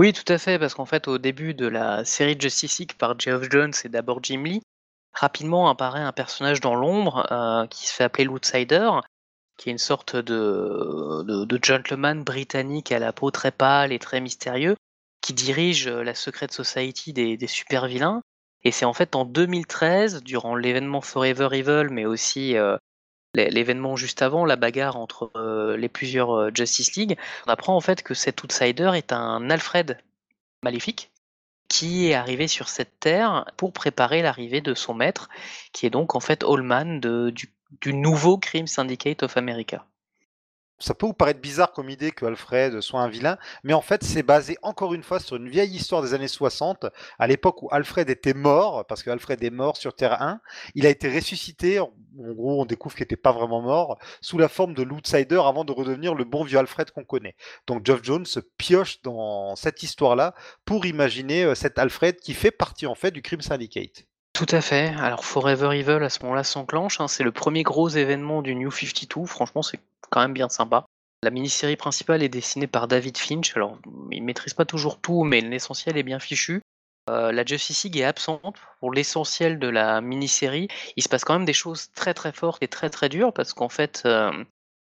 Oui, 0.00 0.14
tout 0.14 0.32
à 0.32 0.38
fait, 0.38 0.58
parce 0.58 0.72
qu'en 0.72 0.86
fait, 0.86 1.08
au 1.08 1.18
début 1.18 1.52
de 1.52 1.66
la 1.66 2.06
série 2.06 2.34
Justice 2.40 2.78
League 2.78 2.94
par 2.94 3.20
Geoff 3.20 3.50
Jones 3.50 3.74
et 3.84 3.90
d'abord 3.90 4.20
Jim 4.22 4.44
Lee, 4.44 4.62
rapidement 5.12 5.68
apparaît 5.68 6.00
un 6.00 6.12
personnage 6.12 6.62
dans 6.62 6.74
l'ombre 6.74 7.30
euh, 7.30 7.66
qui 7.66 7.86
se 7.86 7.92
fait 7.92 8.04
appeler 8.04 8.24
l'Outsider, 8.24 8.88
qui 9.58 9.68
est 9.68 9.72
une 9.72 9.76
sorte 9.76 10.16
de, 10.16 11.58
gentleman 11.62 12.24
britannique 12.24 12.92
à 12.92 12.98
la 12.98 13.12
peau 13.12 13.30
très 13.30 13.50
pâle 13.50 13.92
et 13.92 13.98
très 13.98 14.22
mystérieux, 14.22 14.74
qui 15.20 15.34
dirige 15.34 15.86
euh, 15.86 16.02
la 16.02 16.14
Secret 16.14 16.48
Society 16.50 17.12
des, 17.12 17.36
des 17.36 17.46
super 17.46 17.86
vilains. 17.86 18.22
Et 18.62 18.70
c'est 18.72 18.86
en 18.86 18.94
fait 18.94 19.14
en 19.14 19.26
2013, 19.26 20.22
durant 20.22 20.54
l'événement 20.54 21.02
Forever 21.02 21.50
Evil, 21.52 21.88
mais 21.90 22.06
aussi 22.06 22.56
euh, 22.56 22.78
l'événement 23.34 23.96
juste 23.96 24.22
avant, 24.22 24.44
la 24.44 24.56
bagarre 24.56 24.96
entre 24.96 25.30
euh, 25.36 25.76
les 25.76 25.88
plusieurs 25.88 26.32
euh, 26.32 26.50
Justice 26.54 26.94
League, 26.96 27.18
on 27.46 27.50
apprend 27.50 27.76
en 27.76 27.80
fait 27.80 28.02
que 28.02 28.14
cet 28.14 28.42
outsider 28.42 28.92
est 28.94 29.12
un 29.12 29.50
Alfred 29.50 29.98
maléfique 30.62 31.10
qui 31.68 32.08
est 32.08 32.14
arrivé 32.14 32.48
sur 32.48 32.68
cette 32.68 32.98
terre 32.98 33.44
pour 33.56 33.72
préparer 33.72 34.22
l'arrivée 34.22 34.60
de 34.60 34.74
son 34.74 34.92
maître, 34.92 35.28
qui 35.72 35.86
est 35.86 35.90
donc 35.90 36.16
en 36.16 36.20
fait 36.20 36.44
Allman 36.44 36.98
du, 36.98 37.54
du 37.80 37.94
nouveau 37.94 38.38
Crime 38.38 38.66
Syndicate 38.66 39.22
of 39.22 39.36
America 39.36 39.86
ça 40.80 40.94
peut 40.94 41.06
vous 41.06 41.12
paraître 41.12 41.40
bizarre 41.40 41.72
comme 41.72 41.90
idée 41.90 42.10
que 42.10 42.24
Alfred 42.24 42.80
soit 42.80 43.00
un 43.00 43.08
vilain, 43.08 43.38
mais 43.64 43.74
en 43.74 43.82
fait 43.82 44.02
c'est 44.02 44.22
basé 44.22 44.56
encore 44.62 44.94
une 44.94 45.02
fois 45.02 45.20
sur 45.20 45.36
une 45.36 45.48
vieille 45.48 45.74
histoire 45.74 46.02
des 46.02 46.14
années 46.14 46.28
60, 46.28 46.86
à 47.18 47.26
l'époque 47.26 47.62
où 47.62 47.68
Alfred 47.70 48.08
était 48.10 48.34
mort, 48.34 48.86
parce 48.86 49.02
que 49.02 49.10
Alfred 49.10 49.42
est 49.44 49.50
mort 49.50 49.76
sur 49.76 49.94
Terre 49.94 50.20
1, 50.22 50.40
il 50.74 50.86
a 50.86 50.90
été 50.90 51.14
ressuscité, 51.14 51.78
en 51.80 51.92
gros 52.16 52.62
on 52.62 52.64
découvre 52.64 52.94
qu'il 52.94 53.04
n'était 53.04 53.16
pas 53.16 53.32
vraiment 53.32 53.60
mort, 53.60 53.98
sous 54.20 54.38
la 54.38 54.48
forme 54.48 54.74
de 54.74 54.82
l'outsider 54.82 55.40
avant 55.44 55.64
de 55.64 55.72
redevenir 55.72 56.14
le 56.14 56.24
bon 56.24 56.44
vieux 56.44 56.58
Alfred 56.58 56.90
qu'on 56.90 57.04
connaît. 57.04 57.36
Donc 57.66 57.84
Geoff 57.84 58.02
Jones 58.02 58.26
se 58.26 58.40
pioche 58.40 59.02
dans 59.02 59.56
cette 59.56 59.82
histoire-là 59.82 60.34
pour 60.64 60.86
imaginer 60.86 61.44
euh, 61.44 61.54
cet 61.54 61.78
Alfred 61.78 62.16
qui 62.16 62.34
fait 62.34 62.50
partie 62.50 62.86
en 62.86 62.94
fait 62.94 63.10
du 63.10 63.22
Crime 63.22 63.40
Syndicate. 63.40 64.06
Tout 64.32 64.46
à 64.50 64.60
fait. 64.60 64.94
Alors 64.98 65.24
Forever 65.24 65.76
Evil 65.78 66.02
à 66.02 66.08
ce 66.08 66.22
moment-là 66.22 66.44
s'enclenche. 66.44 67.00
Hein. 67.00 67.08
C'est 67.08 67.24
le 67.24 67.32
premier 67.32 67.62
gros 67.62 67.88
événement 67.88 68.42
du 68.42 68.54
New 68.54 68.70
52. 68.70 69.26
Franchement, 69.26 69.62
c'est 69.62 69.80
quand 70.10 70.20
même 70.20 70.32
bien 70.32 70.48
sympa. 70.48 70.86
La 71.22 71.30
mini-série 71.30 71.76
principale 71.76 72.22
est 72.22 72.30
dessinée 72.30 72.66
par 72.66 72.88
David 72.88 73.18
Finch. 73.18 73.54
Alors, 73.54 73.78
il 74.10 74.22
maîtrise 74.22 74.54
pas 74.54 74.64
toujours 74.64 75.00
tout, 75.00 75.22
mais 75.22 75.42
l'essentiel 75.42 75.98
est 75.98 76.02
bien 76.02 76.18
fichu. 76.18 76.62
Euh, 77.10 77.32
la 77.32 77.44
Justice 77.44 77.84
League 77.84 77.98
est 77.98 78.04
absente 78.04 78.56
pour 78.78 78.92
l'essentiel 78.92 79.58
de 79.58 79.68
la 79.68 80.00
mini-série. 80.00 80.68
Il 80.96 81.02
se 81.02 81.08
passe 81.08 81.24
quand 81.24 81.34
même 81.34 81.44
des 81.44 81.52
choses 81.52 81.90
très 81.92 82.14
très 82.14 82.32
fortes 82.32 82.62
et 82.62 82.68
très 82.68 82.88
très 82.88 83.08
dures 83.08 83.32
parce 83.32 83.52
qu'en 83.52 83.68
fait, 83.68 84.02
euh, 84.06 84.32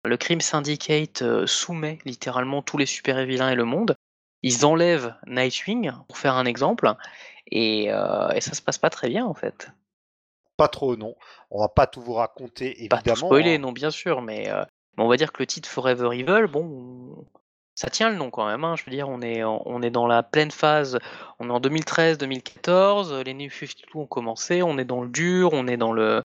le 0.06 0.18
Crime 0.18 0.42
Syndicate 0.42 1.22
euh, 1.22 1.46
soumet 1.48 2.00
littéralement 2.06 2.62
tous 2.62 2.78
les 2.78 2.86
super-vilains 2.86 3.50
et 3.50 3.56
le 3.56 3.66
monde. 3.66 3.96
Ils 4.44 4.66
enlèvent 4.66 5.16
Nightwing, 5.28 5.92
pour 6.08 6.18
faire 6.18 6.36
un 6.36 6.46
exemple, 6.46 6.94
et, 7.48 7.92
euh, 7.92 8.30
et, 8.30 8.42
ça 8.42 8.54
se 8.54 8.62
passe 8.62 8.78
pas 8.78 8.90
très 8.90 9.10
bien 9.10 9.26
en 9.26 9.34
fait. 9.34 9.70
Pas 10.58 10.68
trop, 10.68 10.96
non. 10.96 11.16
On 11.50 11.60
va 11.62 11.70
pas 11.70 11.88
tout 11.88 12.02
vous 12.02 12.14
raconter, 12.14 12.80
évidemment. 12.80 13.02
Pas 13.04 13.12
tout 13.12 13.16
spoiler, 13.18 13.56
hein. 13.56 13.60
non, 13.60 13.72
bien 13.72 13.92
sûr, 13.92 14.22
mais, 14.22 14.50
euh, 14.50 14.64
on 14.98 15.08
va 15.08 15.18
dire 15.18 15.32
que 15.32 15.42
le 15.42 15.48
titre 15.48 15.70
Forever 15.70 16.10
Evil, 16.18 16.48
bon, 16.48 17.26
ça 17.76 17.90
tient 17.90 18.10
le 18.10 18.16
nom 18.16 18.30
quand 18.30 18.46
même. 18.46 18.64
Hein. 18.64 18.76
Je 18.76 18.84
veux 18.86 18.92
dire, 18.92 19.10
on 19.10 19.22
est, 19.22 19.44
on 19.44 19.82
est 19.82 19.90
dans 19.90 20.08
la 20.08 20.24
pleine 20.24 20.52
phase. 20.52 21.00
On 21.40 21.50
est 21.50 21.52
en 21.52 21.60
2013-2014. 21.60 23.24
Les 23.24 23.34
New 23.34 23.50
52 23.50 24.00
ont 24.00 24.06
commencé. 24.06 24.62
On 24.62 24.78
est 24.78 24.86
dans 24.86 25.02
le 25.02 25.10
dur, 25.10 25.50
on 25.54 25.68
est 25.68 25.78
dans 25.78 25.94
le, 25.94 26.22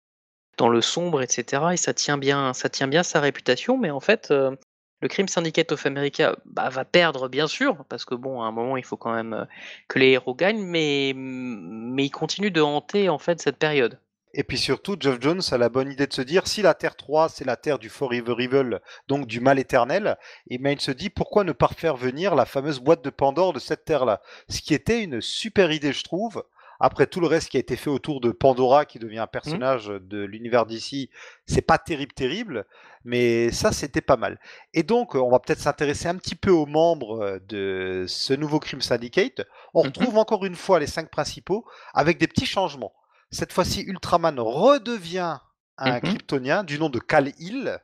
dans 0.58 0.68
le 0.68 0.80
sombre, 0.80 1.22
etc. 1.22 1.62
Et 1.72 1.76
ça 1.76 1.94
tient 1.94 2.18
bien, 2.18 2.52
ça 2.52 2.68
tient 2.68 2.88
bien 2.88 3.02
sa 3.02 3.20
réputation. 3.20 3.78
Mais 3.78 3.90
en 3.90 4.00
fait, 4.00 4.30
euh, 4.30 4.54
Le 5.00 5.08
Crime 5.08 5.28
Syndicate 5.28 5.72
of 5.72 5.84
America 5.84 6.36
bah, 6.46 6.68
va 6.70 6.84
perdre, 6.84 7.28
bien 7.28 7.46
sûr, 7.46 7.84
parce 7.88 8.04
que 8.04 8.14
bon, 8.14 8.42
à 8.42 8.46
un 8.46 8.52
moment, 8.52 8.76
il 8.76 8.84
faut 8.84 8.96
quand 8.96 9.14
même 9.14 9.34
euh, 9.34 9.44
que 9.88 9.98
les 9.98 10.10
héros 10.10 10.34
gagnent, 10.34 10.64
mais, 10.64 11.12
mais 11.14 12.06
il 12.06 12.10
continue 12.10 12.50
de 12.50 12.62
hanter 12.62 13.08
en 13.08 13.18
fait 13.18 13.40
cette 13.40 13.58
période. 13.58 13.98
Et 14.38 14.44
puis 14.44 14.58
surtout, 14.58 14.96
Geoff 15.00 15.16
Jones 15.18 15.40
a 15.50 15.56
la 15.56 15.70
bonne 15.70 15.90
idée 15.90 16.06
de 16.06 16.12
se 16.12 16.20
dire 16.20 16.46
si 16.46 16.60
la 16.60 16.74
Terre 16.74 16.94
3, 16.94 17.30
c'est 17.30 17.46
la 17.46 17.56
Terre 17.56 17.78
du 17.78 17.88
Forever 17.88 18.34
Evil, 18.38 18.80
donc 19.08 19.26
du 19.26 19.40
mal 19.40 19.58
éternel, 19.58 20.18
et 20.50 20.58
bien 20.58 20.72
il 20.72 20.80
se 20.80 20.90
dit 20.90 21.08
pourquoi 21.08 21.42
ne 21.42 21.52
pas 21.52 21.68
faire 21.68 21.96
venir 21.96 22.34
la 22.34 22.44
fameuse 22.44 22.80
boîte 22.80 23.02
de 23.02 23.08
Pandore 23.08 23.54
de 23.54 23.58
cette 23.58 23.86
Terre-là? 23.86 24.20
Ce 24.50 24.60
qui 24.60 24.74
était 24.74 25.02
une 25.02 25.22
super 25.22 25.72
idée, 25.72 25.94
je 25.94 26.04
trouve. 26.04 26.44
Après 26.80 27.06
tout 27.06 27.20
le 27.20 27.26
reste 27.26 27.48
qui 27.48 27.56
a 27.56 27.60
été 27.60 27.76
fait 27.76 27.90
autour 27.90 28.20
de 28.20 28.30
Pandora, 28.30 28.84
qui 28.84 28.98
devient 28.98 29.18
un 29.18 29.26
personnage 29.26 29.86
de 29.86 30.24
l'univers 30.24 30.66
d'ici, 30.66 31.10
c'est 31.46 31.62
pas 31.62 31.78
terrible, 31.78 32.12
terrible, 32.12 32.66
mais 33.04 33.50
ça 33.50 33.72
c'était 33.72 34.00
pas 34.00 34.16
mal. 34.16 34.38
Et 34.74 34.82
donc, 34.82 35.14
on 35.14 35.30
va 35.30 35.38
peut-être 35.38 35.60
s'intéresser 35.60 36.08
un 36.08 36.16
petit 36.16 36.34
peu 36.34 36.50
aux 36.50 36.66
membres 36.66 37.40
de 37.48 38.04
ce 38.08 38.34
nouveau 38.34 38.60
Crime 38.60 38.80
Syndicate. 38.80 39.42
On 39.74 39.84
mmh 39.84 39.86
retrouve 39.86 40.18
encore 40.18 40.44
une 40.44 40.56
fois 40.56 40.78
les 40.78 40.86
cinq 40.86 41.10
principaux 41.10 41.64
avec 41.94 42.18
des 42.18 42.26
petits 42.26 42.46
changements. 42.46 42.92
Cette 43.30 43.52
fois-ci, 43.52 43.82
Ultraman 43.82 44.38
redevient 44.38 45.38
un 45.78 45.96
mmh 45.96 46.00
kryptonien 46.00 46.64
du 46.64 46.78
nom 46.78 46.88
de 46.88 46.98
Kal 46.98 47.32
Hill. 47.38 47.78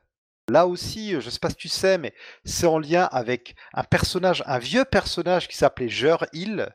Là 0.49 0.67
aussi, 0.67 1.11
je 1.11 1.15
ne 1.25 1.29
sais 1.29 1.39
pas 1.39 1.49
si 1.49 1.55
tu 1.55 1.69
sais, 1.69 1.97
mais 1.97 2.13
c'est 2.43 2.67
en 2.67 2.77
lien 2.77 3.07
avec 3.11 3.55
un 3.73 3.83
personnage, 3.83 4.43
un 4.45 4.59
vieux 4.59 4.83
personnage 4.83 5.47
qui 5.47 5.55
s'appelait 5.55 5.87
Jur 5.87 6.25
Hill, 6.33 6.69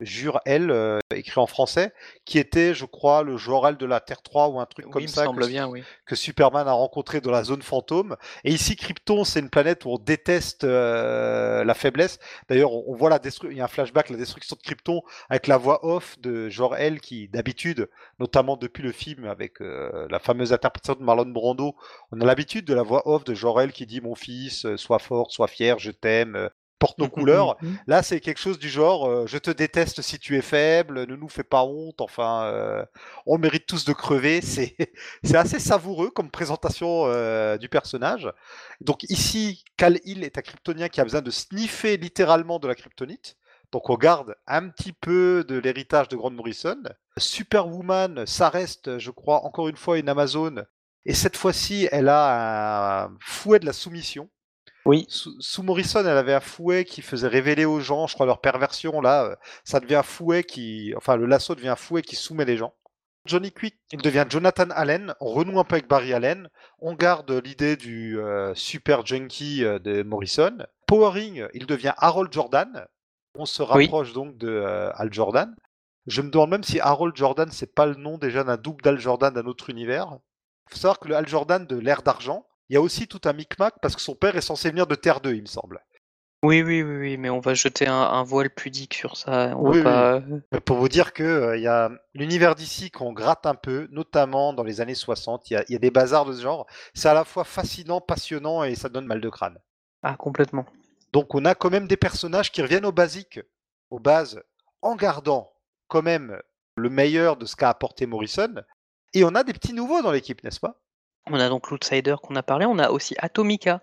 Jure 0.00 0.40
elle 0.46 0.70
euh, 0.70 0.98
écrit 1.14 1.40
en 1.40 1.46
français, 1.46 1.92
qui 2.24 2.38
était, 2.38 2.74
je 2.74 2.84
crois, 2.84 3.22
le 3.22 3.36
Jor-El 3.36 3.76
de 3.76 3.86
la 3.86 4.00
Terre 4.00 4.22
3 4.22 4.48
ou 4.48 4.60
un 4.60 4.66
truc 4.66 4.88
comme 4.88 5.06
ça 5.08 5.26
que, 5.26 5.46
bien, 5.46 5.68
oui. 5.68 5.82
que, 6.06 6.16
Superman 6.16 6.66
a 6.66 6.72
rencontré 6.72 7.20
dans 7.20 7.30
la 7.30 7.44
zone 7.44 7.62
fantôme. 7.62 8.16
Et 8.44 8.52
ici, 8.52 8.76
Krypton, 8.76 9.24
c'est 9.24 9.40
une 9.40 9.50
planète 9.50 9.84
où 9.84 9.90
on 9.90 9.98
déteste 9.98 10.64
euh, 10.64 11.64
la 11.64 11.74
faiblesse. 11.74 12.18
D'ailleurs, 12.48 12.72
on, 12.72 12.94
voit 12.94 13.10
la 13.10 13.18
destruction, 13.18 13.50
il 13.50 13.58
y 13.58 13.60
a 13.60 13.64
un 13.64 13.68
flashback, 13.68 14.10
la 14.10 14.16
destruction 14.16 14.56
de 14.56 14.62
Krypton 14.62 15.02
avec 15.28 15.46
la 15.46 15.56
voix 15.56 15.84
off 15.84 16.18
de 16.20 16.48
Jor-El 16.48 17.00
qui, 17.00 17.28
d'habitude, 17.28 17.88
notamment 18.18 18.56
depuis 18.56 18.82
le 18.82 18.92
film 18.92 19.26
avec 19.26 19.60
euh, 19.60 20.06
la 20.10 20.18
fameuse 20.18 20.52
interprétation 20.52 20.98
de 20.98 21.04
Marlon 21.04 21.26
Brando, 21.26 21.76
on 22.12 22.20
a 22.20 22.24
l'habitude 22.24 22.64
de 22.64 22.74
la 22.74 22.82
voix 22.82 23.06
off 23.06 23.24
de 23.24 23.34
Jor-El 23.34 23.72
qui 23.72 23.86
dit 23.86 24.00
mon 24.00 24.14
fils, 24.14 24.66
sois 24.76 24.98
fort, 24.98 25.30
sois 25.30 25.48
fier, 25.48 25.78
je 25.78 25.90
t'aime, 25.90 26.50
porte 26.80 26.98
nos 26.98 27.04
mmh, 27.04 27.08
mmh, 27.08 27.10
couleurs. 27.12 27.56
Mmh, 27.62 27.74
Là, 27.86 28.02
c'est 28.02 28.20
quelque 28.20 28.40
chose 28.40 28.58
du 28.58 28.68
genre 28.68 29.08
euh, 29.08 29.26
je 29.28 29.38
te 29.38 29.50
déteste 29.52 30.02
si 30.02 30.18
tu 30.18 30.36
es 30.36 30.42
faible, 30.42 31.06
ne 31.06 31.14
nous 31.14 31.28
fais 31.28 31.44
pas 31.44 31.62
honte, 31.64 32.00
enfin, 32.00 32.44
euh, 32.46 32.84
on 33.26 33.38
mérite 33.38 33.66
tous 33.66 33.84
de 33.84 33.92
crever. 33.92 34.40
C'est, 34.50 34.74
c'est 35.22 35.36
assez 35.36 35.60
savoureux 35.60 36.10
comme 36.10 36.30
présentation 36.30 37.04
euh, 37.06 37.56
du 37.58 37.68
personnage. 37.68 38.32
Donc, 38.80 39.04
ici, 39.04 39.64
Cal 39.76 40.00
Hill 40.04 40.24
est 40.24 40.38
un 40.38 40.42
kryptonien 40.42 40.88
qui 40.88 41.00
a 41.00 41.04
besoin 41.04 41.22
de 41.22 41.30
sniffer 41.30 41.96
littéralement 41.98 42.58
de 42.58 42.66
la 42.66 42.74
kryptonite. 42.74 43.36
Donc, 43.70 43.90
on 43.90 43.96
garde 43.96 44.34
un 44.48 44.68
petit 44.68 44.92
peu 44.92 45.44
de 45.46 45.56
l'héritage 45.58 46.08
de 46.08 46.16
Grant 46.16 46.30
Morrison. 46.30 46.82
Superwoman, 47.16 48.26
ça 48.26 48.48
reste, 48.48 48.98
je 48.98 49.10
crois, 49.12 49.44
encore 49.44 49.68
une 49.68 49.76
fois 49.76 49.98
une 49.98 50.08
Amazone. 50.08 50.66
Et 51.04 51.14
cette 51.14 51.36
fois-ci, 51.36 51.88
elle 51.92 52.08
a 52.08 53.04
un 53.04 53.16
fouet 53.20 53.58
de 53.60 53.66
la 53.66 53.72
soumission. 53.72 54.28
Oui. 54.86 55.06
Sous, 55.08 55.62
Morrison, 55.62 56.00
elle 56.00 56.08
avait 56.08 56.34
un 56.34 56.40
fouet 56.40 56.84
qui 56.84 57.02
faisait 57.02 57.28
révéler 57.28 57.64
aux 57.64 57.80
gens, 57.80 58.06
je 58.06 58.14
crois, 58.14 58.26
leur 58.26 58.40
perversion. 58.40 59.00
Là, 59.00 59.24
euh, 59.24 59.36
ça 59.64 59.80
devient 59.80 59.96
un 59.96 60.02
fouet 60.02 60.42
qui. 60.42 60.94
Enfin, 60.96 61.16
le 61.16 61.26
lasso 61.26 61.54
devient 61.54 61.68
un 61.68 61.76
fouet 61.76 62.02
qui 62.02 62.16
soumet 62.16 62.44
les 62.44 62.56
gens. 62.56 62.74
Johnny 63.26 63.52
Quick, 63.52 63.76
il 63.92 64.00
devient 64.00 64.24
Jonathan 64.28 64.70
Allen. 64.70 65.14
On 65.20 65.32
renoue 65.32 65.60
un 65.60 65.64
peu 65.64 65.74
avec 65.74 65.88
Barry 65.88 66.14
Allen. 66.14 66.48
On 66.78 66.94
garde 66.94 67.30
l'idée 67.30 67.76
du 67.76 68.18
euh, 68.18 68.54
super 68.54 69.04
junkie 69.04 69.64
euh, 69.64 69.78
de 69.78 70.02
Morrison. 70.02 70.56
Powering, 70.86 71.46
il 71.52 71.66
devient 71.66 71.92
Harold 71.98 72.32
Jordan. 72.32 72.86
On 73.36 73.44
se 73.44 73.62
rapproche 73.62 74.12
donc 74.12 74.38
de 74.38 74.90
Al 74.94 75.12
Jordan. 75.12 75.54
Je 76.06 76.22
me 76.22 76.30
demande 76.30 76.50
même 76.50 76.64
si 76.64 76.80
Harold 76.80 77.14
Jordan, 77.14 77.48
c'est 77.52 77.74
pas 77.74 77.86
le 77.86 77.94
nom 77.94 78.18
déjà 78.18 78.42
d'un 78.42 78.56
double 78.56 78.82
d'Al 78.82 78.98
Jordan 78.98 79.32
d'un 79.32 79.46
autre 79.46 79.70
univers. 79.70 80.18
Il 80.66 80.74
faut 80.74 80.78
savoir 80.78 80.98
que 80.98 81.06
le 81.06 81.14
Al 81.14 81.28
Jordan 81.28 81.64
de 81.66 81.76
l'ère 81.76 82.02
d'argent, 82.02 82.46
il 82.70 82.74
y 82.74 82.76
a 82.76 82.80
aussi 82.80 83.08
tout 83.08 83.20
un 83.24 83.32
micmac 83.32 83.74
parce 83.82 83.96
que 83.96 84.00
son 84.00 84.14
père 84.14 84.36
est 84.36 84.40
censé 84.40 84.70
venir 84.70 84.86
de 84.86 84.94
Terre 84.94 85.20
2, 85.20 85.34
il 85.34 85.42
me 85.42 85.46
semble. 85.46 85.82
Oui, 86.42 86.62
oui, 86.62 86.82
oui, 86.82 86.96
oui, 86.96 87.16
mais 87.18 87.28
on 87.28 87.40
va 87.40 87.52
jeter 87.52 87.86
un, 87.86 88.22
voile 88.22 88.48
pudique 88.48 88.94
sur 88.94 89.16
ça. 89.16 89.54
Pour 90.64 90.78
vous 90.78 90.88
dire 90.88 91.12
que 91.12 91.22
euh, 91.22 91.56
il 91.58 91.62
y 91.62 91.66
a 91.66 91.90
l'univers 92.14 92.54
d'ici 92.54 92.90
qu'on 92.90 93.12
gratte 93.12 93.44
un 93.44 93.56
peu, 93.56 93.88
notamment 93.90 94.54
dans 94.54 94.62
les 94.62 94.80
années 94.80 94.94
60, 94.94 95.50
il 95.50 95.64
y, 95.68 95.74
a, 95.74 95.78
des 95.78 95.90
bazars 95.90 96.24
de 96.24 96.32
ce 96.32 96.40
genre. 96.40 96.66
C'est 96.94 97.08
à 97.08 97.14
la 97.14 97.24
fois 97.24 97.44
fascinant, 97.44 98.00
passionnant 98.00 98.64
et 98.64 98.74
ça 98.74 98.88
donne 98.88 99.04
mal 99.04 99.20
de 99.20 99.28
crâne. 99.28 99.58
Ah, 100.02 100.14
complètement. 100.16 100.64
Donc 101.12 101.34
on 101.34 101.44
a 101.44 101.54
quand 101.54 101.70
même 101.70 101.88
des 101.88 101.98
personnages 101.98 102.52
qui 102.52 102.62
reviennent 102.62 102.86
aux 102.86 102.92
basiques, 102.92 103.40
aux 103.90 103.98
bases, 103.98 104.40
en 104.80 104.94
gardant 104.94 105.52
quand 105.88 106.02
même 106.02 106.40
le 106.76 106.88
meilleur 106.88 107.36
de 107.36 107.44
ce 107.44 107.56
qu'a 107.56 107.68
apporté 107.68 108.06
Morrison. 108.06 108.54
Et 109.12 109.24
on 109.24 109.34
a 109.34 109.42
des 109.42 109.52
petits 109.52 109.74
nouveaux 109.74 110.00
dans 110.02 110.12
l'équipe, 110.12 110.42
n'est-ce 110.42 110.60
pas? 110.60 110.80
On 111.26 111.38
a 111.40 111.48
donc 111.48 111.70
l'Outsider 111.70 112.16
qu'on 112.22 112.36
a 112.36 112.42
parlé, 112.42 112.66
on 112.66 112.78
a 112.78 112.90
aussi 112.90 113.14
Atomica, 113.18 113.82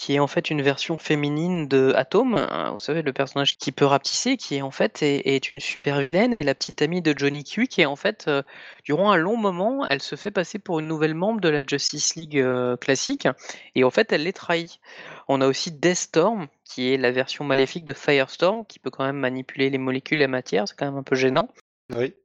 qui 0.00 0.14
est 0.14 0.18
en 0.18 0.26
fait 0.26 0.48
une 0.48 0.62
version 0.62 0.96
féminine 0.96 1.68
de 1.68 1.92
Atom, 1.94 2.34
hein, 2.34 2.70
vous 2.72 2.80
savez, 2.80 3.02
le 3.02 3.12
personnage 3.12 3.58
qui 3.58 3.70
peut 3.70 3.84
rapetisser, 3.84 4.38
qui 4.38 4.56
est 4.56 4.62
en 4.62 4.70
fait 4.70 5.02
est, 5.02 5.46
une 5.46 5.62
super 5.62 6.00
vilaine, 6.00 6.36
et 6.40 6.44
la 6.44 6.54
petite 6.54 6.80
amie 6.80 7.02
de 7.02 7.12
Johnny 7.14 7.44
Q, 7.44 7.66
qui 7.66 7.82
est 7.82 7.86
en 7.86 7.96
fait, 7.96 8.24
euh, 8.26 8.42
durant 8.82 9.12
un 9.12 9.18
long 9.18 9.36
moment, 9.36 9.86
elle 9.90 10.00
se 10.00 10.16
fait 10.16 10.30
passer 10.30 10.58
pour 10.58 10.80
une 10.80 10.86
nouvelle 10.86 11.14
membre 11.14 11.42
de 11.42 11.50
la 11.50 11.64
Justice 11.66 12.16
League 12.16 12.38
euh, 12.38 12.78
classique, 12.78 13.28
et 13.74 13.84
en 13.84 13.90
fait, 13.90 14.10
elle 14.10 14.22
les 14.22 14.32
trahit. 14.32 14.80
On 15.28 15.42
a 15.42 15.46
aussi 15.46 15.70
Deathstorm, 15.70 16.48
qui 16.64 16.94
est 16.94 16.96
la 16.96 17.10
version 17.10 17.44
maléfique 17.44 17.84
de 17.84 17.92
Firestorm, 17.92 18.64
qui 18.64 18.78
peut 18.78 18.90
quand 18.90 19.04
même 19.04 19.18
manipuler 19.18 19.68
les 19.68 19.76
molécules 19.76 20.16
et 20.16 20.22
la 20.22 20.28
matière, 20.28 20.66
c'est 20.66 20.76
quand 20.78 20.86
même 20.86 20.96
un 20.96 21.02
peu 21.02 21.14
gênant. 21.14 21.50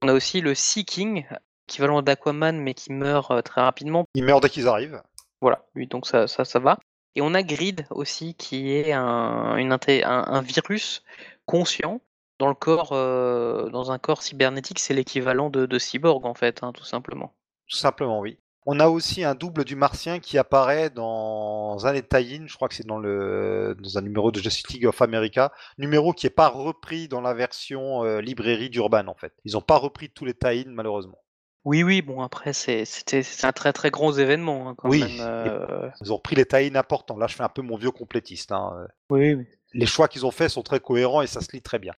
On 0.02 0.08
a 0.08 0.14
aussi 0.14 0.40
le 0.40 0.56
Seeking, 0.56 1.26
équivalent 1.68 2.02
d'Aquaman, 2.02 2.60
mais 2.60 2.74
qui 2.74 2.92
meurt 2.92 3.32
euh, 3.32 3.42
très 3.42 3.62
rapidement. 3.62 4.06
Il 4.14 4.24
meurt 4.24 4.42
dès 4.42 4.50
qu'ils 4.50 4.68
arrivent. 4.68 5.02
Voilà, 5.42 5.66
oui, 5.76 5.88
donc 5.88 6.08
ça, 6.08 6.28
ça, 6.28 6.46
ça 6.46 6.60
va. 6.60 6.80
Et 7.16 7.22
on 7.22 7.34
a 7.34 7.44
Grid 7.44 7.86
aussi, 7.92 8.36
qui 8.36 8.72
est 8.74 8.92
un, 8.92 9.56
une, 9.58 9.78
un, 10.04 10.42
virus 10.42 11.04
conscient 11.46 12.02
dans 12.40 12.50
le 12.50 12.56
corps, 12.56 12.92
euh, 12.92 13.70
dans 13.70 13.92
un 13.92 13.98
corps 13.98 14.22
cybernétique, 14.22 14.80
c'est 14.80 14.94
l'équivalent 14.94 15.50
de, 15.50 15.80
cyborg 15.80 16.26
en 16.26 16.34
fait, 16.34 16.62
hein, 16.62 16.74
tout 16.74 16.84
simplement. 16.84 17.34
Tout 17.68 17.78
simplement, 17.78 18.20
oui. 18.20 18.38
On 18.68 18.80
a 18.80 18.88
aussi 18.88 19.24
un 19.24 19.36
double 19.36 19.64
du 19.64 19.76
martien 19.76 20.20
qui 20.20 20.40
apparaît 20.40 20.90
dans 20.90 21.86
un 21.86 21.94
des 21.94 22.02
tie 22.02 22.42
je 22.48 22.56
crois 22.56 22.68
que 22.68 22.74
c'est 22.74 22.86
dans, 22.86 22.98
le, 22.98 23.78
dans 23.80 23.98
un 24.00 24.02
numéro 24.02 24.32
de 24.32 24.40
Justice 24.40 24.68
League 24.74 24.88
of 24.88 25.02
America, 25.04 25.54
numéro 25.78 26.14
qui 26.14 26.26
n'est 26.26 26.32
pas 26.32 26.48
repris 26.50 27.08
dans 27.08 27.22
la 27.22 27.36
version 27.36 28.04
euh, 28.04 28.22
librairie 28.22 28.72
d'Urban 28.72 29.08
en 29.08 29.14
fait. 29.14 29.34
Ils 29.46 29.54
n'ont 29.54 29.62
pas 29.62 29.78
repris 29.78 30.10
tous 30.10 30.26
les 30.26 30.34
tie 30.34 30.66
malheureusement. 30.68 31.20
Oui, 31.66 31.82
oui, 31.82 32.02
bon 32.04 32.22
après 32.22 32.54
c'était 32.54 33.24
un 33.44 33.52
très 33.52 33.74
très 33.74 33.90
gros 33.90 34.14
événement 34.14 34.70
hein, 34.70 34.76
quand 34.78 34.90
oui. 34.90 35.02
même. 35.02 35.18
Euh. 35.20 35.90
Ils 36.02 36.14
ont 36.14 36.20
pris 36.20 36.36
les 36.36 36.46
tailles 36.46 36.76
importants. 36.78 37.18
Là, 37.18 37.28
je 37.28 37.36
fais 37.36 37.44
un 37.44 37.50
peu 37.50 37.64
mon 37.64 37.76
vieux 37.76 37.92
complétiste. 37.92 38.52
Hein. 38.52 38.88
Oui, 39.10 39.36
Les 39.74 39.86
choix 39.88 40.08
qu'ils 40.08 40.26
ont 40.26 40.32
faits 40.32 40.52
sont 40.52 40.64
très 40.64 40.80
cohérents 40.80 41.24
et 41.24 41.28
ça 41.28 41.42
se 41.42 41.52
lit 41.52 41.62
très 41.62 41.80
bien. 41.80 41.94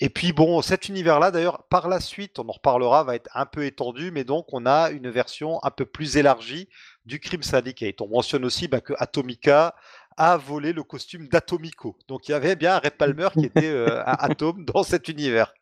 Et 0.00 0.10
puis 0.10 0.32
bon, 0.32 0.60
cet 0.62 0.88
univers-là, 0.88 1.30
d'ailleurs, 1.30 1.64
par 1.64 1.88
la 1.88 2.00
suite, 2.00 2.38
on 2.38 2.48
en 2.48 2.52
reparlera, 2.52 3.02
va 3.02 3.16
être 3.16 3.30
un 3.34 3.46
peu 3.46 3.64
étendu, 3.64 4.10
mais 4.12 4.22
donc 4.22 4.52
on 4.52 4.66
a 4.66 4.90
une 4.90 5.10
version 5.10 5.58
un 5.64 5.70
peu 5.70 5.86
plus 5.86 6.16
élargie 6.16 6.68
du 7.06 7.18
Crime 7.18 7.42
Syndicate. 7.42 8.00
On 8.00 8.08
mentionne 8.08 8.44
aussi 8.44 8.68
bah, 8.68 8.80
que 8.80 8.92
Atomica 8.98 9.74
a 10.16 10.36
volé 10.36 10.72
le 10.72 10.82
costume 10.82 11.28
d'Atomico. 11.28 11.96
Donc 12.08 12.28
il 12.28 12.32
y 12.32 12.34
avait 12.34 12.56
bien 12.56 12.74
un 12.74 12.78
Red 12.78 12.96
Palmer 12.96 13.28
qui 13.32 13.46
était 13.46 13.70
euh, 13.70 14.02
un 14.06 14.16
atome 14.18 14.64
dans 14.64 14.82
cet 14.82 15.08
univers. 15.08 15.54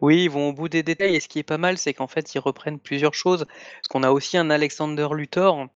Oui, 0.00 0.24
ils 0.24 0.30
vont 0.30 0.48
au 0.50 0.52
bout 0.52 0.68
des 0.68 0.82
détails 0.82 1.16
et 1.16 1.20
ce 1.20 1.28
qui 1.28 1.38
est 1.38 1.44
pas 1.44 1.58
mal, 1.58 1.78
c'est 1.78 1.94
qu'en 1.94 2.06
fait, 2.06 2.34
ils 2.34 2.38
reprennent 2.38 2.80
plusieurs 2.80 3.14
choses. 3.14 3.46
Parce 3.46 3.88
qu'on 3.88 4.02
a 4.02 4.10
aussi 4.10 4.36
un 4.36 4.50
Alexander 4.50 5.08
Luthor, 5.12 5.68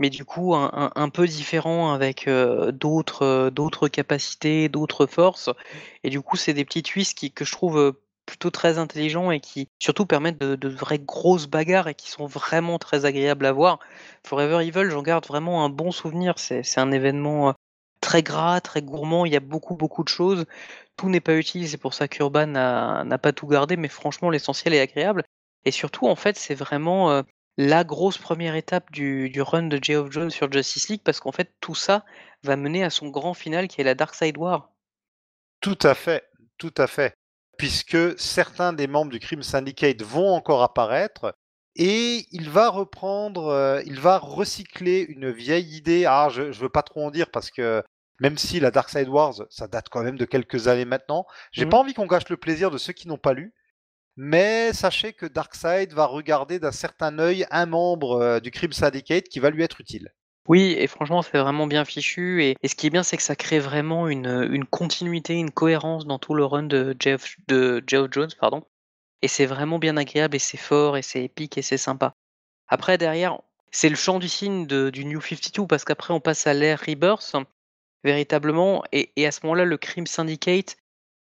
mais 0.00 0.10
du 0.10 0.24
coup 0.24 0.54
un, 0.54 1.08
peu 1.10 1.26
différent 1.26 1.92
avec 1.92 2.26
euh, 2.26 2.72
d'autres 2.72 3.22
euh, 3.22 3.50
d'autres 3.50 3.88
capacités, 3.88 4.68
d'autres 4.68 5.06
forces. 5.06 5.50
Et 6.04 6.10
du 6.10 6.20
coup, 6.22 6.36
c'est 6.36 6.54
des 6.54 6.64
petits 6.64 6.82
twists 6.82 7.16
qui, 7.16 7.30
que 7.32 7.44
je 7.44 7.52
trouve 7.52 7.78
euh, 7.78 7.92
plutôt 8.26 8.50
très 8.50 8.78
intelligents 8.78 9.30
et 9.30 9.40
qui 9.40 9.68
surtout 9.78 10.06
permettent 10.06 10.38
de, 10.38 10.68
vraies 10.68 10.98
grosses 10.98 11.46
bagarres 11.48 11.88
et 11.88 11.94
qui 11.94 12.10
sont 12.10 12.26
vraiment 12.26 12.78
très 12.78 13.04
agréables 13.04 13.44
à 13.46 13.52
voir. 13.52 13.78
Forever 14.26 14.66
Evil, 14.66 14.90
j'en 14.90 15.02
garde 15.02 15.26
vraiment 15.26 15.64
un 15.64 15.68
bon 15.68 15.90
souvenir. 15.92 16.34
C'est 16.38 16.78
un 16.78 16.92
événement 16.92 17.54
très 18.00 18.22
gras, 18.22 18.60
très 18.60 18.82
gourmand. 18.82 19.26
Il 19.26 19.32
y 19.32 19.36
a 19.36 19.40
beaucoup, 19.40 19.76
beaucoup 19.76 20.02
de 20.02 20.08
choses. 20.08 20.46
Tout 20.96 21.08
n'est 21.08 21.20
pas 21.20 21.36
utile. 21.36 21.68
C'est 21.68 21.78
pour 21.78 21.94
ça 21.94 22.08
qu'Urban 22.08 22.46
n'a 22.46 23.18
pas 23.18 23.32
tout 23.32 23.46
gardé. 23.46 23.76
Mais 23.76 23.88
franchement, 23.88 24.30
l'essentiel 24.30 24.74
est 24.74 24.80
agréable. 24.80 25.22
Et 25.64 25.70
surtout, 25.70 26.06
en 26.06 26.16
fait, 26.16 26.38
c'est 26.38 26.54
vraiment 26.54 27.10
euh, 27.10 27.22
la 27.56 27.84
grosse 27.84 28.18
première 28.18 28.54
étape 28.54 28.90
du, 28.90 29.30
run 29.42 29.64
de 29.64 29.78
Geoff 29.82 30.10
Jones 30.10 30.30
sur 30.30 30.50
Justice 30.50 30.88
League 30.88 31.02
parce 31.04 31.20
qu'en 31.20 31.32
fait, 31.32 31.52
tout 31.60 31.74
ça 31.74 32.04
va 32.42 32.56
mener 32.56 32.82
à 32.84 32.90
son 32.90 33.08
grand 33.08 33.34
final 33.34 33.68
qui 33.68 33.80
est 33.80 33.84
la 33.84 33.94
Dark 33.94 34.14
Side 34.14 34.38
War. 34.38 34.70
Tout 35.60 35.78
à 35.82 35.94
fait, 35.94 36.24
tout 36.56 36.72
à 36.78 36.86
fait. 36.86 37.12
Puisque 37.58 38.18
certains 38.18 38.72
des 38.72 38.86
membres 38.86 39.10
du 39.10 39.20
Crime 39.20 39.42
Syndicate 39.42 40.00
vont 40.02 40.32
encore 40.32 40.62
apparaître, 40.62 41.34
Et 41.76 42.26
il 42.32 42.50
va 42.50 42.68
reprendre, 42.68 43.46
euh, 43.46 43.82
il 43.86 44.00
va 44.00 44.18
recycler 44.18 45.00
une 45.08 45.30
vieille 45.30 45.76
idée. 45.76 46.04
Ah, 46.06 46.28
je, 46.30 46.42
ne 46.42 46.52
veux 46.52 46.68
pas 46.68 46.82
trop 46.82 47.04
en 47.04 47.10
dire 47.10 47.30
parce 47.30 47.50
que 47.50 47.82
même 48.20 48.36
si 48.36 48.60
la 48.60 48.70
Dark 48.70 48.90
Side 48.90 49.08
Wars, 49.08 49.34
ça 49.48 49.66
date 49.66 49.88
quand 49.88 50.02
même 50.02 50.18
de 50.18 50.24
quelques 50.24 50.68
années 50.68 50.84
maintenant, 50.84 51.26
j'ai 51.52 51.64
mhm. 51.64 51.70
pas 51.70 51.78
envie 51.78 51.94
qu'on 51.94 52.06
gâche 52.06 52.28
le 52.28 52.36
plaisir 52.36 52.70
de 52.70 52.78
ceux 52.78 52.92
qui 52.92 53.08
n'ont 53.08 53.18
pas 53.18 53.32
lu. 53.32 53.54
Mais 54.16 54.72
sachez 54.74 55.12
que 55.12 55.24
Darkseid 55.24 55.94
va 55.94 56.04
regarder 56.04 56.58
d'un 56.58 56.72
certain 56.72 57.18
œil 57.18 57.46
un 57.50 57.64
membre 57.66 58.20
euh, 58.20 58.40
du 58.40 58.50
Crime 58.50 58.72
Syndicate 58.72 59.28
qui 59.28 59.40
va 59.40 59.48
lui 59.50 59.62
être 59.62 59.80
utile. 59.80 60.12
Oui, 60.48 60.74
et 60.78 60.86
franchement, 60.88 61.22
c'est 61.22 61.38
vraiment 61.38 61.66
bien 61.66 61.84
fichu. 61.84 62.42
Et, 62.42 62.56
ce 62.66 62.74
qui 62.74 62.86
est 62.86 62.90
bien, 62.90 63.02
c'est 63.02 63.16
que 63.16 63.22
ça 63.22 63.36
crée 63.36 63.60
vraiment 63.60 64.08
une, 64.08 64.64
continuité, 64.66 65.34
une 65.34 65.50
cohérence 65.50 66.06
dans 66.06 66.18
tout 66.18 66.34
le 66.34 66.44
run 66.44 66.64
de 66.64 66.96
Jeff, 66.98 67.36
de 67.46 67.82
Jones, 67.86 68.30
pardon. 68.38 68.64
Et 69.22 69.28
c'est 69.28 69.46
vraiment 69.46 69.78
bien 69.78 69.96
agréable, 69.96 70.36
et 70.36 70.40
c'est 70.40 70.56
fort, 70.56 70.96
et 70.96 71.02
c'est 71.02 71.24
épique, 71.24 71.58
et 71.58 71.62
c'est 71.62 71.76
sympa. 71.76 72.14
Après, 72.68 72.98
derrière, 72.98 73.40
c'est 73.70 73.88
le 73.88 73.96
champ 73.96 74.18
du 74.18 74.28
signe 74.28 74.66
du 74.66 75.04
New 75.04 75.20
52, 75.20 75.66
parce 75.66 75.84
qu'après, 75.84 76.14
on 76.14 76.20
passe 76.20 76.46
à 76.46 76.54
l'ère 76.54 76.80
Rebirth, 76.80 77.36
véritablement. 78.04 78.82
Et, 78.92 79.12
et 79.16 79.26
à 79.26 79.32
ce 79.32 79.40
moment-là, 79.44 79.64
le 79.64 79.76
Crime 79.76 80.06
Syndicate, 80.06 80.76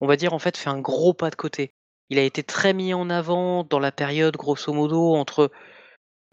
on 0.02 0.08
va 0.08 0.16
dire, 0.16 0.34
en 0.34 0.40
fait, 0.40 0.58
fait 0.58 0.70
un 0.70 0.80
gros 0.80 1.14
pas 1.14 1.30
de 1.30 1.36
côté. 1.36 1.72
Il 2.10 2.20
a 2.20 2.24
été 2.24 2.44
très 2.44 2.74
mis 2.74 2.94
en 2.94 3.10
avant 3.10 3.64
dans 3.64 3.80
la 3.80 3.92
période, 3.92 4.36
grosso 4.38 4.74
modo, 4.74 5.16
entre 5.16 5.52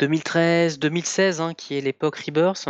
2013-2016, 0.01 1.41
hein, 1.41 1.55
qui 1.55 1.77
est 1.77 1.81
l'époque 1.81 2.17
Rebirth. 2.17 2.69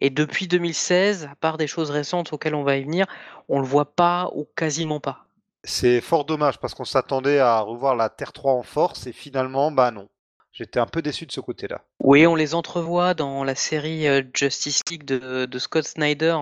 Et 0.00 0.10
depuis 0.10 0.48
2016, 0.48 1.28
à 1.30 1.36
part 1.36 1.56
des 1.56 1.66
choses 1.66 1.90
récentes 1.90 2.32
auxquelles 2.32 2.54
on 2.54 2.64
va 2.64 2.76
y 2.76 2.82
venir, 2.84 3.06
on 3.48 3.60
le 3.60 3.66
voit 3.66 3.94
pas 3.94 4.30
ou 4.34 4.46
quasiment 4.56 5.00
pas. 5.00 5.23
C'est 5.64 6.02
fort 6.02 6.26
dommage 6.26 6.58
parce 6.58 6.74
qu'on 6.74 6.84
s'attendait 6.84 7.38
à 7.38 7.60
revoir 7.60 7.96
la 7.96 8.10
Terre 8.10 8.32
3 8.32 8.52
en 8.52 8.62
force 8.62 9.06
et 9.06 9.12
finalement, 9.12 9.70
bah 9.70 9.90
non. 9.90 10.08
J'étais 10.52 10.78
un 10.78 10.86
peu 10.86 11.02
déçu 11.02 11.26
de 11.26 11.32
ce 11.32 11.40
côté-là. 11.40 11.82
Oui, 11.98 12.28
on 12.28 12.36
les 12.36 12.54
entrevoit 12.54 13.14
dans 13.14 13.42
la 13.42 13.56
série 13.56 14.06
euh, 14.06 14.22
Justice 14.34 14.82
League 14.88 15.04
de, 15.04 15.58
Scott 15.58 15.84
Snyder 15.84 16.36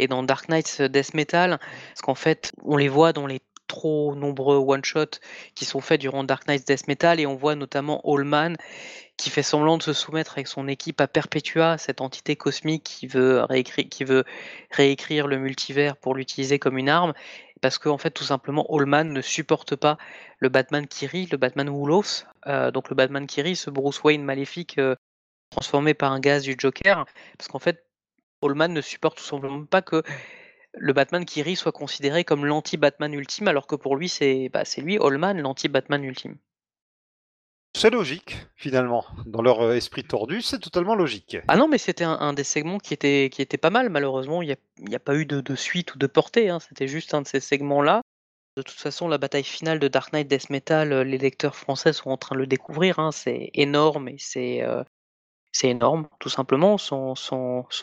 et 0.00 0.08
dans 0.08 0.24
Dark 0.24 0.48
Knight 0.48 0.82
Death 0.82 1.14
Metal, 1.14 1.60
parce 1.60 2.00
qu'en 2.02 2.16
fait, 2.16 2.50
on 2.64 2.76
les 2.76 2.88
voit 2.88 3.12
dans 3.12 3.28
les 3.28 3.40
trop 3.68 4.14
nombreux 4.14 4.56
one-shots 4.56 5.20
qui 5.54 5.64
sont 5.64 5.80
faits 5.80 6.00
durant 6.00 6.24
Dark 6.24 6.46
Knight 6.48 6.66
Death 6.66 6.88
Metal 6.88 7.20
et 7.20 7.26
on 7.26 7.36
voit 7.36 7.54
notamment 7.54 8.02
Allman 8.04 8.56
qui 9.16 9.30
fait 9.30 9.42
semblant 9.42 9.78
de 9.78 9.82
se 9.82 9.92
soumettre 9.92 10.32
avec 10.32 10.48
son 10.48 10.66
équipe 10.66 11.00
à 11.00 11.06
Perpetua, 11.06 11.78
cette 11.78 12.00
entité 12.00 12.34
cosmique 12.34 12.82
qui 12.82 13.06
veut 13.06 13.44
réécrire 14.70 15.26
le 15.28 15.38
multivers 15.38 15.96
pour 15.96 16.14
l'utiliser 16.14 16.58
comme 16.58 16.78
une 16.78 16.88
arme, 16.88 17.14
parce 17.64 17.78
qu'en 17.78 17.92
en 17.92 17.98
fait 17.98 18.10
tout 18.10 18.24
simplement 18.24 18.66
Allman 18.68 19.10
ne 19.10 19.22
supporte 19.22 19.74
pas 19.74 19.96
le 20.38 20.50
Batman 20.50 20.86
Kiri, 20.86 21.26
le 21.32 21.38
Batman 21.38 21.70
Woolos, 21.70 22.26
euh, 22.46 22.70
donc 22.70 22.90
le 22.90 22.94
Batman 22.94 23.26
Kiri, 23.26 23.56
ce 23.56 23.70
Bruce 23.70 24.02
Wayne 24.02 24.22
maléfique 24.22 24.76
euh, 24.76 24.96
transformé 25.48 25.94
par 25.94 26.12
un 26.12 26.20
gaz 26.20 26.42
du 26.42 26.56
Joker, 26.58 27.06
parce 27.38 27.48
qu'en 27.48 27.58
fait 27.58 27.86
Allman 28.42 28.68
ne 28.68 28.82
supporte 28.82 29.16
tout 29.16 29.24
simplement 29.24 29.64
pas 29.64 29.80
que 29.80 30.02
le 30.74 30.92
Batman 30.92 31.24
qui 31.24 31.40
rit 31.40 31.56
soit 31.56 31.72
considéré 31.72 32.22
comme 32.22 32.44
l'anti-Batman 32.44 33.14
ultime, 33.14 33.48
alors 33.48 33.66
que 33.66 33.76
pour 33.76 33.96
lui, 33.96 34.10
c'est 34.10 34.50
bah, 34.50 34.64
lui, 34.76 34.98
Allman, 34.98 35.40
l'anti-Batman 35.40 36.04
ultime. 36.04 36.36
C'est 37.76 37.90
logique, 37.90 38.36
finalement. 38.54 39.04
Dans 39.26 39.42
leur 39.42 39.60
euh, 39.60 39.74
esprit 39.74 40.04
tordu, 40.04 40.42
c'est 40.42 40.60
totalement 40.60 40.94
logique. 40.94 41.36
Ah 41.48 41.56
non, 41.56 41.66
mais 41.66 41.78
c'était 41.78 42.04
un, 42.04 42.32
des 42.32 42.44
segments 42.44 42.78
qui 42.78 42.94
était, 42.94 43.30
qui 43.32 43.42
était 43.42 43.58
pas 43.58 43.70
mal, 43.70 43.90
malheureusement. 43.90 44.42
Il 44.42 44.56
n'y 44.78 44.94
a, 44.94 44.98
pas 45.00 45.16
eu 45.16 45.26
de, 45.26 45.54
suite 45.56 45.94
ou 45.94 45.98
de 45.98 46.06
portée. 46.06 46.48
Hein. 46.48 46.60
C'était 46.60 46.86
juste 46.86 47.14
un 47.14 47.22
de 47.22 47.26
ces 47.26 47.40
segments-là. 47.40 48.02
De 48.56 48.62
toute 48.62 48.78
façon, 48.78 49.08
la 49.08 49.18
bataille 49.18 49.42
finale 49.42 49.80
de 49.80 49.88
Dark 49.88 50.12
Knight 50.12 50.28
Death 50.28 50.50
Metal, 50.50 50.92
euh, 50.92 51.02
les 51.02 51.18
lecteurs 51.18 51.56
français 51.56 51.92
sont 51.92 52.10
en 52.10 52.16
train 52.16 52.36
de 52.36 52.40
le 52.40 52.46
découvrir. 52.46 53.00
Hein. 53.00 53.10
C'est 53.10 53.50
énorme 53.54 54.08
et 54.08 54.16
c'est 54.18 54.62
euh, 54.62 54.84
c'est 55.54 55.68
énorme, 55.68 56.08
tout 56.18 56.28
simplement, 56.28 56.78
sans, 56.78 57.14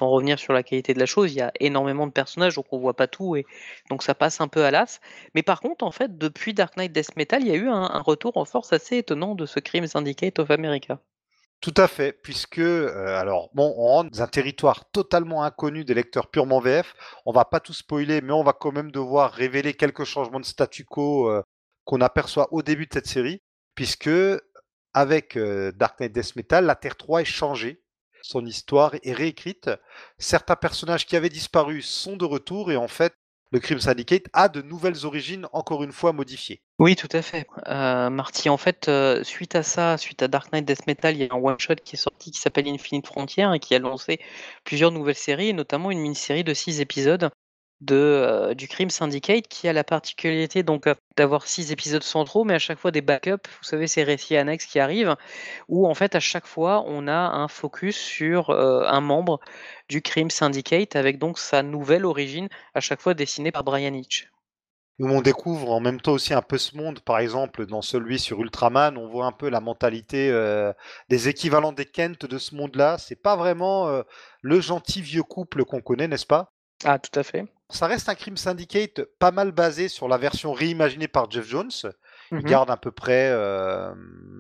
revenir 0.02 0.38
sur 0.38 0.52
la 0.52 0.62
qualité 0.62 0.94
de 0.94 1.00
la 1.00 1.06
chose. 1.06 1.32
Il 1.32 1.38
y 1.38 1.42
a 1.42 1.54
énormément 1.62 2.06
de 2.06 2.12
personnages, 2.12 2.56
donc 2.56 2.66
on 2.72 2.78
voit 2.78 2.96
pas 2.96 3.08
tout, 3.08 3.38
et 3.38 3.46
donc 3.90 4.04
ça 4.04 4.14
passe 4.14 4.42
un 4.42 4.50
peu 4.50 4.66
à 4.66 4.72
l'as. 4.72 5.00
Mais 5.36 5.42
par 5.42 5.62
contre, 5.62 5.86
en 5.86 5.92
fait, 5.92 6.18
depuis 6.18 6.54
Dark 6.54 6.76
Knight 6.76 6.92
Death 6.92 7.16
Metal, 7.16 7.42
il 7.42 7.48
y 7.48 7.52
a 7.52 7.56
eu 7.56 7.70
un, 7.70 8.02
retour 8.02 8.36
en 8.36 8.44
force 8.44 8.74
assez 8.74 8.98
étonnant 8.98 9.36
de 9.36 9.46
ce 9.46 9.62
Crime 9.62 9.88
Syndicate 9.88 10.38
of 10.40 10.52
America. 10.52 11.00
Tout 11.62 11.74
à 11.78 11.88
fait, 11.88 12.12
puisque, 12.12 12.60
euh, 12.60 13.18
alors, 13.18 13.50
bon, 13.54 13.74
on 13.78 13.88
rentre 13.88 14.12
dans 14.12 14.22
un 14.22 14.28
territoire 14.28 14.92
totalement 14.92 15.44
inconnu 15.44 15.86
des 15.86 15.94
lecteurs 15.94 16.28
purement 16.28 16.60
VF. 16.60 16.94
On 17.26 17.32
va 17.32 17.46
pas 17.46 17.62
tout 17.62 17.74
spoiler, 17.74 18.20
mais 18.20 18.34
on 18.34 18.44
va 18.44 18.52
quand 18.52 18.74
même 18.74 18.92
devoir 18.92 19.32
révéler 19.32 19.76
quelques 19.76 20.04
changements 20.04 20.42
de 20.42 20.46
statu 20.46 20.84
quo 20.84 21.30
euh, 21.30 21.42
qu'on 21.86 22.02
aperçoit 22.02 22.52
au 22.52 22.64
début 22.64 22.88
de 22.88 22.94
cette 22.94 23.08
série, 23.08 23.42
puisque 23.76 24.10
avec 24.94 25.38
Dark 25.38 26.00
Knight 26.00 26.12
Death 26.12 26.36
Metal, 26.36 26.66
la 26.66 26.76
Terre 26.76 26.98
3 26.98 27.22
est 27.22 27.26
changée. 27.26 27.82
Son 28.22 28.46
histoire 28.46 28.94
est 29.02 29.14
réécrite. 29.14 29.70
Certains 30.20 30.56
personnages 30.56 31.06
qui 31.06 31.16
avaient 31.16 31.30
disparu 31.30 31.82
sont 31.82 32.18
de 32.18 32.26
retour 32.26 32.72
et 32.72 32.78
en 32.78 32.88
fait, 32.88 33.14
le 33.54 33.60
Crime 33.60 33.80
Syndicate 33.82 34.28
a 34.32 34.48
de 34.48 34.62
nouvelles 34.62 35.06
origines, 35.06 35.46
encore 35.52 35.84
une 35.84 35.92
fois 35.92 36.14
modifiées. 36.14 36.62
Oui, 36.80 36.96
tout 36.96 37.10
à 37.12 37.22
fait. 37.22 37.46
Marty, 37.68 38.48
en 38.48 38.56
fait, 38.58 38.90
suite 39.24 39.56
à 39.56 39.64
ça, 39.64 39.98
suite 39.98 40.24
à 40.24 40.30
Dark 40.30 40.54
Knight 40.54 40.66
Death 40.66 40.88
Metal, 40.88 41.16
il 41.16 41.24
y 41.24 41.30
a 41.30 41.34
un 41.34 41.38
one-shot 41.38 41.76
qui 41.84 41.96
est 41.96 42.00
sorti 42.00 42.32
qui 42.32 42.40
s'appelle 42.40 42.68
Infinite 42.68 43.08
Frontier 43.08 43.50
et 43.54 43.60
qui 43.60 43.76
a 43.76 43.80
lancé 43.80 44.22
plusieurs 44.64 44.92
nouvelles 44.92 45.16
séries, 45.16 45.54
notamment 45.54 45.92
une 45.92 46.00
mini-série 46.00 46.46
de 46.46 46.54
six 46.54 46.80
épisodes 46.80 47.30
de, 47.82 47.96
euh, 47.96 48.54
du 48.54 48.68
Crime 48.68 48.90
Syndicate 48.90 49.48
qui 49.48 49.68
a 49.68 49.74
la 49.74 49.84
particularité 49.84 50.64
donc 50.64 50.88
euh, 50.88 50.94
d'avoir 51.18 51.48
six 51.48 51.72
épisodes 51.72 52.04
centraux, 52.04 52.44
mais 52.44 52.54
à 52.54 52.60
chaque 52.60 52.80
fois 52.80 52.92
des 52.92 53.02
backups, 53.02 53.50
vous 53.60 53.64
savez, 53.64 53.88
ces 53.88 54.04
récits 54.04 54.38
annexes 54.38 54.66
qui 54.66 54.80
arrivent, 54.80 55.16
où 55.68 55.88
en 55.88 55.96
fait 55.96 56.16
à 56.16 56.20
chaque 56.20 56.46
fois 56.46 56.84
on 56.88 57.08
a 57.08 57.14
un 57.14 57.48
focus 57.48 57.98
sur 57.98 58.52
euh, 58.52 58.84
un 58.88 59.02
membre 59.02 59.40
du 59.90 60.02
Crime 60.02 60.30
Syndicate 60.30 60.96
avec 60.96 61.18
donc 61.18 61.40
sa 61.40 61.64
nouvelle 61.64 62.06
origine, 62.06 62.48
à 62.76 62.80
chaque 62.80 63.02
fois 63.02 63.16
dessinée 63.16 63.52
par 63.52 63.64
Brian 63.64 63.94
Hitch. 63.94 64.30
Où 65.00 65.08
on 65.08 65.22
découvre 65.22 65.72
en 65.72 65.80
même 65.80 66.00
temps 66.00 66.12
aussi 66.12 66.36
un 66.36 66.44
peu 66.44 66.60
ce 66.60 66.78
monde, 66.78 67.00
par 67.00 67.18
exemple 67.18 67.66
dans 67.66 67.82
celui 67.82 68.20
sur 68.20 68.40
Ultraman, 68.40 68.96
on 68.98 69.08
voit 69.08 69.26
un 69.26 69.32
peu 69.32 69.50
la 69.50 69.60
mentalité 69.60 70.32
des 71.10 71.28
équivalents 71.28 71.72
des 71.72 71.86
Kent 71.86 72.28
de 72.28 72.38
ce 72.38 72.54
monde-là. 72.54 73.00
C'est 73.00 73.16
pas 73.16 73.36
vraiment 73.36 74.04
le 74.42 74.62
gentil 74.62 75.02
vieux 75.02 75.24
couple 75.24 75.66
qu'on 75.66 75.82
connaît, 75.82 76.08
n'est-ce 76.08 76.28
pas? 76.28 76.54
Ah, 76.84 77.00
tout 77.00 77.20
à 77.20 77.24
fait. 77.24 77.46
Ça 77.72 77.88
reste 77.88 78.10
un 78.10 78.16
crime 78.16 78.38
syndicate 78.38 79.02
pas 79.20 79.32
mal 79.32 79.52
basé 79.52 79.88
sur 79.88 80.08
la 80.08 80.18
version 80.18 80.52
réimaginée 80.54 81.08
par 81.08 81.32
Jeff 81.32 81.48
Jones. 81.48 81.72
Il 82.32 82.38
mmh 82.38 82.42
garde 82.44 82.70
à 82.70 82.78
peu 82.78 82.92
près 82.92 83.30
euh, 83.32 83.94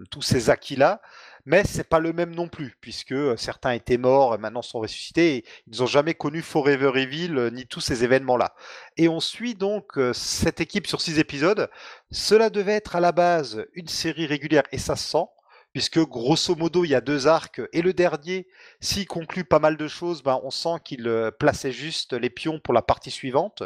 tous 0.10 0.22
ces 0.22 0.50
acquis-là, 0.50 1.02
mais 1.46 1.64
c'est 1.66 1.88
pas 1.88 2.00
le 2.00 2.14
même 2.14 2.34
non 2.34 2.48
plus, 2.48 2.78
puisque 2.80 3.12
euh, 3.12 3.36
certains 3.36 3.72
étaient 3.72 3.98
morts 3.98 4.36
et 4.36 4.38
maintenant 4.38 4.62
sont 4.62 4.80
ressuscités. 4.80 5.36
Et 5.38 5.46
ils 5.68 5.80
n'ont 5.80 5.88
jamais 5.88 6.14
connu 6.14 6.42
Forever 6.42 6.92
Evil 6.96 7.38
euh, 7.38 7.50
ni 7.50 7.66
tous 7.66 7.82
ces 7.82 8.04
événements-là. 8.04 8.54
Et 8.96 9.10
on 9.10 9.20
suit 9.20 9.56
donc 9.56 10.00
cette 10.14 10.62
équipe 10.62 10.88
sur 10.88 11.02
six 11.02 11.20
épisodes. 11.20 11.70
Cela 12.12 12.50
devait 12.50 12.74
être 12.74 12.96
à 12.96 13.00
la 13.00 13.12
base 13.12 13.66
une 13.74 13.88
série 13.88 14.26
régulière 14.26 14.64
et 14.72 14.78
ça 14.78 14.96
se 14.96 15.10
sent 15.10 15.26
puisque 15.74 16.00
grosso 16.00 16.56
modo 16.56 16.84
il 16.84 16.92
y 16.92 16.96
a 16.96 17.02
deux 17.02 17.28
arcs 17.28 17.62
et 17.74 17.82
le 17.82 17.94
dernier, 17.94 18.48
s'il 18.80 19.08
conclut 19.08 19.46
pas 19.46 19.60
mal 19.60 19.78
de 19.78 19.88
choses, 19.88 20.24
ben, 20.24 20.40
on 20.44 20.52
sent 20.52 20.80
qu'il 20.84 21.08
euh, 21.08 21.32
plaçait 21.32 21.72
juste 21.72 22.14
les 22.14 22.30
pions 22.30 22.60
pour 22.60 22.74
la 22.74 22.82
partie 22.82 23.12
suivante. 23.12 23.64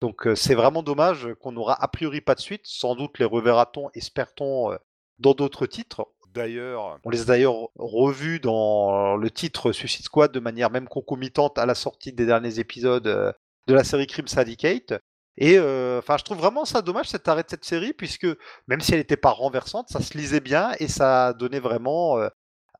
Donc 0.00 0.26
euh, 0.26 0.34
c'est 0.34 0.54
vraiment 0.54 0.82
dommage 0.82 1.28
qu'on 1.40 1.52
n'aura 1.52 1.82
a 1.82 1.88
priori 1.88 2.20
pas 2.20 2.34
de 2.34 2.40
suite. 2.40 2.62
Sans 2.64 2.94
doute 2.94 3.18
les 3.18 3.24
reverra-t-on, 3.24 3.90
espère-t-on, 3.94 4.72
euh, 4.72 4.76
dans 5.18 5.34
d'autres 5.34 5.66
titres. 5.66 6.08
D'ailleurs, 6.34 6.98
on 7.04 7.10
les 7.10 7.22
a 7.22 7.24
d'ailleurs 7.24 7.70
revus 7.76 8.38
dans 8.38 9.16
le 9.16 9.30
titre 9.30 9.72
Suicide 9.72 10.04
Squad 10.04 10.30
de 10.30 10.40
manière 10.40 10.70
même 10.70 10.86
concomitante 10.86 11.58
à 11.58 11.66
la 11.66 11.74
sortie 11.74 12.12
des 12.12 12.26
derniers 12.26 12.58
épisodes 12.58 13.02
de 13.02 13.74
la 13.74 13.82
série 13.82 14.06
Crime 14.06 14.28
Syndicate. 14.28 14.94
Et 15.40 15.56
euh, 15.56 16.00
enfin, 16.00 16.16
je 16.18 16.24
trouve 16.24 16.38
vraiment 16.38 16.64
ça 16.64 16.82
dommage 16.82 17.06
cet 17.06 17.28
arrêt 17.28 17.44
de 17.44 17.48
cette 17.48 17.64
série, 17.64 17.92
puisque 17.92 18.26
même 18.66 18.80
si 18.80 18.92
elle 18.92 18.98
n'était 18.98 19.16
pas 19.16 19.30
renversante, 19.30 19.88
ça 19.88 20.00
se 20.00 20.18
lisait 20.18 20.40
bien 20.40 20.72
et 20.80 20.88
ça 20.88 21.32
donnait 21.32 21.60
vraiment 21.60 22.18
euh, 22.18 22.28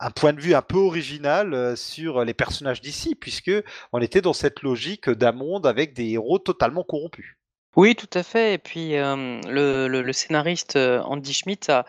un 0.00 0.10
point 0.10 0.32
de 0.32 0.40
vue 0.40 0.54
un 0.54 0.62
peu 0.62 0.76
original 0.76 1.54
euh, 1.54 1.76
sur 1.76 2.24
les 2.24 2.34
personnages 2.34 2.80
d'ici, 2.80 3.14
puisque 3.14 3.52
on 3.92 4.00
était 4.00 4.20
dans 4.20 4.32
cette 4.32 4.62
logique 4.62 5.08
d'un 5.08 5.30
monde 5.30 5.68
avec 5.68 5.94
des 5.94 6.10
héros 6.10 6.40
totalement 6.40 6.82
corrompus. 6.82 7.36
Oui, 7.76 7.94
tout 7.94 8.10
à 8.18 8.24
fait. 8.24 8.54
Et 8.54 8.58
puis 8.58 8.94
le, 8.96 10.12
scénariste 10.12 10.76
Andy 10.76 11.32
Schmidt 11.32 11.70
a, 11.70 11.86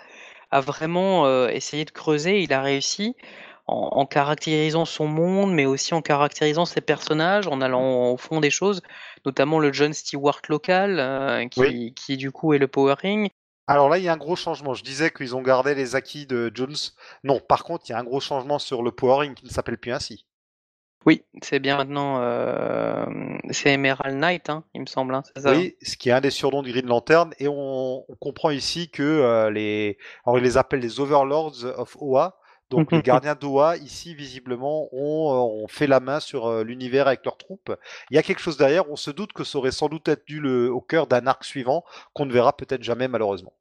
a 0.51 0.61
vraiment 0.61 1.47
essayé 1.47 1.83
de 1.83 1.89
creuser, 1.89 2.43
il 2.43 2.53
a 2.53 2.61
réussi 2.61 3.15
en, 3.69 4.05
caractérisant 4.05 4.85
son 4.85 5.07
monde, 5.07 5.53
mais 5.53 5.65
aussi 5.65 5.93
en 5.93 6.01
caractérisant 6.01 6.65
ses 6.65 6.81
personnages, 6.81 7.47
en 7.47 7.61
allant 7.61 8.11
au 8.11 8.17
fond 8.17 8.39
des 8.39 8.49
choses, 8.49 8.81
notamment 9.25 9.59
le 9.59 9.71
John 9.71 9.93
Stewart 9.93 10.41
local, 10.49 10.99
euh, 10.99 11.47
qui, 11.47 12.17
du 12.17 12.31
coup 12.31 12.53
est 12.53 12.57
le 12.57 12.67
Power 12.67 12.95
Ring. 12.99 13.29
Alors 13.67 13.87
là, 13.87 13.99
il 13.99 14.03
y 14.03 14.07
a 14.07 14.13
un 14.13 14.17
gros 14.17 14.35
changement. 14.35 14.73
Je 14.73 14.83
disais 14.83 15.11
qu'ils 15.11 15.35
ont 15.35 15.43
gardé 15.43 15.75
les 15.75 15.95
acquis 15.95 16.25
de 16.25 16.51
Jones. 16.53 16.75
Non, 17.23 17.39
par 17.39 17.63
contre, 17.63 17.85
il 17.87 17.91
y 17.91 17.95
a 17.95 17.99
un 17.99 18.03
gros 18.03 18.19
changement 18.19 18.57
sur 18.57 18.81
le 18.81 18.91
Power 18.91 19.19
Ring 19.19 19.35
qui 19.35 19.45
ne 19.45 19.51
s'appelle 19.51 19.77
plus 19.77 19.91
ainsi. 19.91 20.25
Oui, 21.05 21.23
c'est 21.41 21.59
bien 21.59 21.77
maintenant. 21.77 22.19
Euh, 22.19 23.05
c'est 23.51 23.73
Emerald 23.73 24.17
Knight, 24.17 24.49
hein, 24.49 24.65
il 24.73 24.81
me 24.81 24.85
semble. 24.85 25.13
Hein, 25.13 25.23
oui, 25.45 25.75
ce 25.81 25.95
qui 25.95 26.09
est 26.09 26.11
un 26.11 26.19
des 26.19 26.31
surnoms 26.31 26.61
du 26.61 26.71
Green 26.71 26.87
Lantern. 26.87 27.31
Et 27.39 27.47
on, 27.47 28.05
comprend 28.19 28.49
ici 28.49 28.89
que 28.89 29.03
euh, 29.03 29.49
les. 29.49 29.97
Alors, 30.25 30.39
ils 30.39 30.43
les 30.43 30.57
appellent 30.57 30.81
les 30.81 30.99
Overlords 30.99 31.63
of 31.77 31.95
Oa 31.99 32.38
Donc 32.69 32.91
les 32.91 33.01
gardiens 33.03 33.35
d'Oa, 33.35 33.77
ici, 33.77 34.13
visiblement, 34.13 34.89
ont, 34.91 35.67
fait 35.67 35.87
la 35.87 35.99
main 35.99 36.19
sur 36.19 36.63
l'univers 36.63 37.07
avec 37.07 37.25
leurs 37.25 37.37
troupes. 37.37 37.75
Il 38.11 38.15
y 38.15 38.17
a 38.17 38.23
quelque 38.23 38.41
chose 38.41 38.57
derrière, 38.57 38.89
on 38.89 38.95
se 38.95 39.11
doute 39.11 39.33
que 39.33 39.43
ça 39.43 39.57
aurait 39.57 39.71
sans 39.71 39.89
doute 39.89 40.07
être 40.07 40.25
dû 40.25 40.45
au 40.47 40.81
cœur 40.81 41.07
d'un 41.07 41.27
arc 41.27 41.43
suivant 41.43 41.83
qu'on 42.13 42.25
ne 42.25 42.33
verra 42.33 42.55
peut-être 42.55 42.83
jamais 42.83 43.07
malheureusement. 43.07 43.53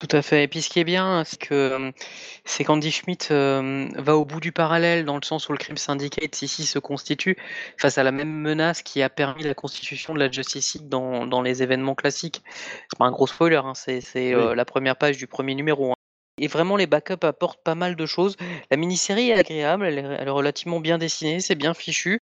Tout 0.00 0.16
à 0.16 0.22
fait. 0.22 0.44
Et 0.44 0.48
puis 0.48 0.62
ce 0.62 0.70
qui 0.70 0.80
est 0.80 0.84
bien, 0.84 1.24
c'est 1.26 1.38
que 1.38 1.92
c'est 2.46 2.64
qu'Andy 2.64 2.90
Schmidt 2.90 3.28
va 3.30 4.16
au 4.16 4.24
bout 4.24 4.40
du 4.40 4.50
parallèle 4.50 5.04
dans 5.04 5.16
le 5.16 5.22
sens 5.22 5.50
où 5.50 5.52
le 5.52 5.58
Crime 5.58 5.76
Syndicate 5.76 6.40
ici 6.40 6.64
se 6.64 6.78
constitue 6.78 7.36
face 7.76 7.98
à 7.98 8.02
la 8.02 8.10
même 8.10 8.32
menace 8.32 8.82
qui 8.82 9.02
a 9.02 9.10
permis 9.10 9.42
la 9.42 9.52
constitution 9.54 10.14
de 10.14 10.18
la 10.18 10.30
Justice 10.30 10.72
League 10.74 10.88
dans, 10.88 11.26
dans 11.26 11.42
les 11.42 11.62
événements 11.62 11.94
classiques. 11.94 12.42
C'est 12.90 12.98
pas 12.98 13.04
un 13.04 13.10
gros 13.10 13.26
spoiler, 13.26 13.60
hein, 13.62 13.74
c'est 13.74 14.32
la 14.32 14.64
première 14.64 14.96
page 14.96 15.18
du 15.18 15.26
premier 15.26 15.54
numéro. 15.54 15.92
Et 16.40 16.48
vraiment, 16.48 16.76
les 16.76 16.86
backups 16.86 17.22
apportent 17.22 17.62
pas 17.62 17.74
mal 17.74 17.96
de 17.96 18.06
choses. 18.06 18.36
La 18.70 18.78
mini-série 18.78 19.28
est 19.28 19.34
agréable, 19.34 19.84
elle 19.84 19.98
est, 19.98 20.30
relativement 20.30 20.80
bien 20.80 20.96
dessinée, 20.96 21.40
c'est 21.40 21.54
bien 21.54 21.74
fichu. 21.74 22.18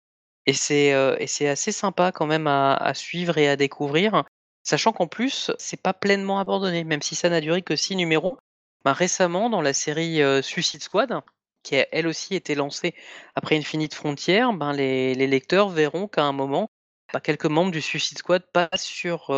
Et 0.46 0.52
c'est 0.52 1.48
assez 1.48 1.72
sympa 1.72 2.12
quand 2.12 2.26
même 2.26 2.46
à, 2.46 2.92
suivre 2.94 3.38
et 3.38 3.48
à 3.48 3.56
découvrir. 3.56 4.24
Sachant 4.62 4.92
qu'en 4.92 5.08
plus, 5.08 5.50
c'est 5.58 5.82
pas 5.82 5.92
pleinement 5.92 6.38
abandonné, 6.38 6.84
même 6.84 7.02
si 7.02 7.16
ça 7.16 7.28
n'a 7.28 7.40
duré 7.40 7.62
que 7.62 7.74
6 7.74 7.96
numéros. 7.96 8.38
Ben, 8.84 8.92
récemment, 8.92 9.50
dans 9.50 9.62
la 9.62 9.72
série 9.72 10.20
Suicide 10.42 10.82
Squad, 10.82 11.20
qui 11.64 11.76
a 11.76 11.86
elle 11.90 12.06
aussi 12.06 12.36
été 12.36 12.54
lancée 12.54 12.94
après 13.34 13.56
Infinite 13.56 13.94
Frontier, 13.94 14.44
ben, 14.54 14.72
les, 14.72 15.14
lecteurs 15.26 15.70
verront 15.70 16.06
qu'à 16.06 16.22
un 16.22 16.32
moment, 16.32 16.70
ben, 17.12 17.18
quelques 17.18 17.46
membres 17.46 17.72
du 17.72 17.82
Suicide 17.82 18.18
Squad 18.18 18.44
passent 18.52 18.84
sur, 18.84 19.34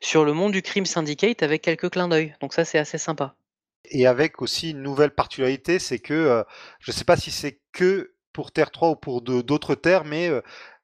sur 0.00 0.24
le 0.26 0.32
monde 0.34 0.52
du 0.52 0.60
crime 0.60 0.84
syndicate 0.84 1.42
avec 1.42 1.62
quelques 1.62 1.88
clins 1.88 2.08
d'œil. 2.08 2.34
Donc 2.42 2.52
ça, 2.52 2.66
c'est 2.66 2.78
assez 2.78 2.98
sympa. 2.98 3.34
Et 3.90 4.06
avec 4.06 4.42
aussi 4.42 4.70
une 4.70 4.82
nouvelle 4.82 5.14
particularité, 5.14 5.78
c'est 5.78 5.98
que 5.98 6.44
je 6.80 6.90
ne 6.90 6.94
sais 6.94 7.04
pas 7.04 7.16
si 7.16 7.30
c'est 7.30 7.60
que 7.72 8.14
pour 8.32 8.52
Terre 8.52 8.70
3 8.70 8.90
ou 8.90 8.96
pour 8.96 9.22
d'autres 9.22 9.74
terres, 9.74 10.04
mais 10.04 10.30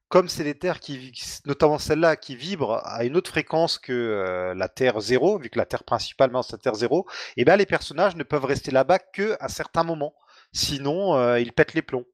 comme 0.08 0.28
c'est 0.28 0.44
des 0.44 0.54
terres 0.58 0.80
qui, 0.80 1.12
notamment 1.44 1.78
celle-là, 1.78 2.16
qui 2.16 2.34
vibrent 2.34 2.80
à 2.84 3.04
une 3.04 3.16
autre 3.16 3.30
fréquence 3.30 3.78
que 3.78 3.92
euh, 3.92 4.54
la 4.54 4.68
Terre 4.68 5.00
0, 5.00 5.38
vu 5.38 5.50
que 5.50 5.58
la 5.58 5.66
Terre 5.66 5.84
principalement 5.84 6.42
c'est 6.42 6.52
la 6.52 6.58
Terre 6.58 6.74
0, 6.74 7.06
et 7.36 7.44
bien 7.44 7.56
les 7.56 7.66
personnages 7.66 8.16
ne 8.16 8.22
peuvent 8.22 8.44
rester 8.44 8.70
là-bas 8.70 8.98
que 8.98 9.36
à 9.40 9.48
certains 9.48 9.84
moments. 9.84 10.14
Sinon, 10.52 11.14
euh, 11.16 11.40
ils 11.40 11.52
pètent 11.52 11.74
les 11.74 11.82
plombs. 11.82 12.06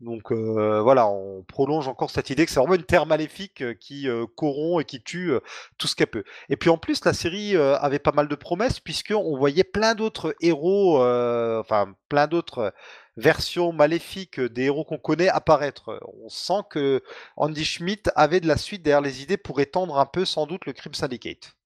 Donc 0.00 0.32
euh, 0.32 0.80
voilà, 0.80 1.08
on 1.08 1.42
prolonge 1.42 1.86
encore 1.86 2.10
cette 2.10 2.30
idée 2.30 2.46
que 2.46 2.50
c'est 2.50 2.58
vraiment 2.58 2.74
une 2.74 2.84
terre 2.84 3.04
maléfique 3.04 3.60
euh, 3.60 3.74
qui 3.74 4.08
euh, 4.08 4.24
corrompt 4.34 4.80
et 4.80 4.84
qui 4.86 5.02
tue 5.02 5.32
tout 5.76 5.86
ce 5.86 5.94
qu'elle 5.94 6.06
peut. 6.06 6.24
Et 6.48 6.56
puis 6.56 6.70
en 6.70 6.78
plus, 6.78 7.04
la 7.04 7.12
série 7.12 7.56
avait 7.56 7.98
pas 7.98 8.12
mal 8.12 8.28
de 8.28 8.34
promesses 8.34 8.80
puisqu'on 8.80 9.36
voyait 9.36 9.64
plein 9.64 9.94
d'autres 9.94 10.34
héros, 10.40 10.98
enfin 10.98 11.94
plein 12.08 12.26
d'autres 12.26 12.72
versions 13.16 13.72
maléfiques 13.72 14.40
des 14.40 14.64
héros 14.64 14.84
qu'on 14.84 14.98
connaît 14.98 15.28
apparaître. 15.28 16.00
On 16.22 16.28
sent 16.28 16.62
que 16.70 17.02
Andy 17.36 17.64
Schmidt 17.64 18.10
avait 18.16 18.40
de 18.40 18.48
la 18.48 18.56
suite 18.56 18.82
derrière 18.82 19.02
les 19.02 19.22
idées 19.22 19.36
pour 19.36 19.60
étendre 19.60 19.98
un 19.98 20.06
peu 20.06 20.24
sans 20.24 20.46
doute 20.46 20.64
le 20.66 20.72
Crime 20.72 20.94
Syndicate. 20.94 21.56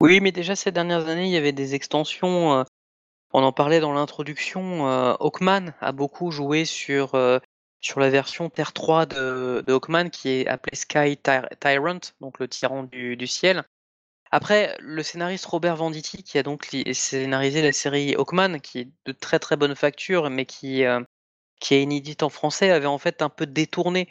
Oui, 0.00 0.20
mais 0.20 0.32
déjà 0.32 0.54
ces 0.54 0.70
dernières 0.72 1.08
années, 1.08 1.26
il 1.26 1.32
y 1.32 1.36
avait 1.36 1.52
des 1.52 1.74
extensions. 1.74 2.64
on 3.32 3.42
en 3.42 3.52
parlait 3.52 3.80
dans 3.80 3.92
l'introduction. 3.92 4.86
Hawkman 5.20 5.72
a 5.80 5.92
beaucoup 5.92 6.30
joué 6.30 6.64
sur 6.64 7.14
sur 7.80 8.00
la 8.00 8.10
version 8.10 8.50
Terre 8.50 8.72
3 8.72 9.06
de, 9.06 9.64
Hawkman 9.68 10.10
qui 10.10 10.30
est 10.30 10.46
appelée 10.46 10.76
Sky 10.76 11.18
Tyrant, 11.60 12.00
donc 12.20 12.38
le 12.38 12.48
tyran 12.48 12.84
du, 12.84 13.26
ciel. 13.26 13.64
Après, 14.30 14.76
le 14.80 15.02
scénariste 15.02 15.46
Robert 15.46 15.76
Venditti, 15.76 16.22
qui 16.22 16.38
a 16.38 16.42
donc 16.42 16.68
scénarisé 16.92 17.62
la 17.62 17.72
série 17.72 18.14
Hawkman, 18.14 18.60
qui 18.60 18.80
est 18.80 18.88
de 19.06 19.12
très 19.12 19.38
très 19.38 19.56
bonne 19.56 19.74
facture, 19.74 20.28
mais 20.28 20.44
qui, 20.44 20.84
euh, 20.84 21.00
qui 21.60 21.74
est 21.74 21.82
inédite 21.82 22.22
en 22.22 22.28
français, 22.28 22.70
avait 22.70 22.86
en 22.86 22.98
fait 22.98 23.22
un 23.22 23.30
peu 23.30 23.46
détourné 23.46 24.08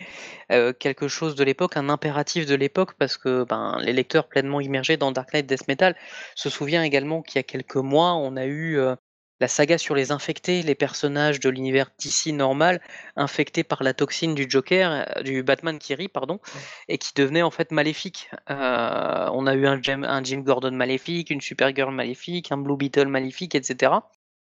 euh, 0.51 0.73
quelque 0.73 1.07
chose 1.07 1.35
de 1.35 1.43
l'époque, 1.43 1.77
un 1.77 1.89
impératif 1.89 2.45
de 2.45 2.55
l'époque, 2.55 2.93
parce 2.97 3.17
que 3.17 3.43
ben, 3.43 3.77
les 3.81 3.93
lecteurs 3.93 4.27
pleinement 4.27 4.59
immergés 4.59 4.97
dans 4.97 5.11
Dark 5.11 5.33
Knight 5.33 5.45
Death 5.45 5.67
Metal 5.67 5.95
se 6.35 6.49
souviennent 6.49 6.83
également 6.83 7.21
qu'il 7.21 7.37
y 7.37 7.39
a 7.39 7.43
quelques 7.43 7.75
mois, 7.75 8.15
on 8.15 8.37
a 8.37 8.45
eu 8.45 8.79
euh, 8.79 8.95
la 9.39 9.47
saga 9.47 9.77
sur 9.77 9.95
les 9.95 10.11
infectés, 10.11 10.63
les 10.63 10.75
personnages 10.75 11.39
de 11.39 11.49
l'univers 11.49 11.91
DC 11.99 12.33
normal, 12.33 12.81
infectés 13.15 13.63
par 13.63 13.83
la 13.83 13.93
toxine 13.93 14.35
du 14.35 14.47
Joker, 14.49 15.05
euh, 15.17 15.21
du 15.23 15.43
Batman 15.43 15.77
qui 15.79 15.93
rit, 15.95 16.07
pardon, 16.07 16.39
et 16.87 16.97
qui 16.97 17.13
devenaient 17.15 17.43
en 17.43 17.51
fait 17.51 17.71
maléfiques. 17.71 18.29
Euh, 18.49 19.29
on 19.33 19.47
a 19.47 19.53
eu 19.55 19.67
un 19.67 19.81
Jim, 19.81 20.03
un 20.03 20.23
Jim 20.23 20.39
Gordon 20.39 20.71
maléfique, 20.71 21.29
une 21.29 21.41
Supergirl 21.41 21.93
maléfique, 21.93 22.51
un 22.51 22.57
Blue 22.57 22.77
Beetle 22.77 23.07
maléfique, 23.07 23.55
etc. 23.55 23.93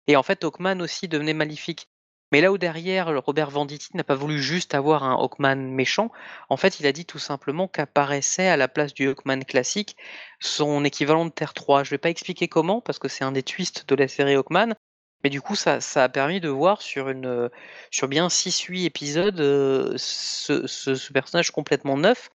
Et 0.06 0.16
en 0.16 0.22
fait, 0.22 0.44
Hawkman 0.44 0.80
aussi 0.82 1.08
devenait 1.08 1.34
maléfique. 1.34 1.88
Mais 2.32 2.40
là 2.40 2.52
où 2.52 2.58
derrière, 2.58 3.12
Robert 3.24 3.50
Venditti 3.50 3.96
n'a 3.96 4.04
pas 4.04 4.14
voulu 4.14 4.40
juste 4.40 4.74
avoir 4.74 5.02
un 5.02 5.14
Hawkman 5.14 5.56
méchant, 5.56 6.12
en 6.48 6.56
fait, 6.56 6.78
il 6.78 6.86
a 6.86 6.92
dit 6.92 7.04
tout 7.04 7.18
simplement 7.18 7.66
qu'apparaissait 7.66 8.48
à 8.48 8.56
la 8.56 8.68
place 8.68 8.94
du 8.94 9.08
Hawkman 9.08 9.44
classique 9.44 9.96
son 10.38 10.84
équivalent 10.84 11.24
de 11.24 11.30
Terre 11.30 11.54
3. 11.54 11.82
Je 11.82 11.88
ne 11.88 11.90
vais 11.92 11.98
pas 11.98 12.10
expliquer 12.10 12.46
comment, 12.46 12.80
parce 12.80 13.00
que 13.00 13.08
c'est 13.08 13.24
un 13.24 13.32
des 13.32 13.42
twists 13.42 13.88
de 13.88 13.94
la 13.96 14.06
série 14.06 14.34
Hawkman, 14.36 14.74
mais 15.24 15.30
du 15.30 15.40
coup, 15.40 15.56
ça, 15.56 15.80
a 15.96 16.08
permis 16.08 16.40
de 16.40 16.48
voir 16.48 16.82
sur, 16.82 17.08
une, 17.08 17.50
sur 17.90 18.08
bien 18.08 18.28
6-8 18.28 18.84
épisodes 18.84 19.40
euh, 19.40 19.94
ce, 19.96 21.12
personnage 21.12 21.50
complètement 21.50 21.96
neuf 21.96 22.30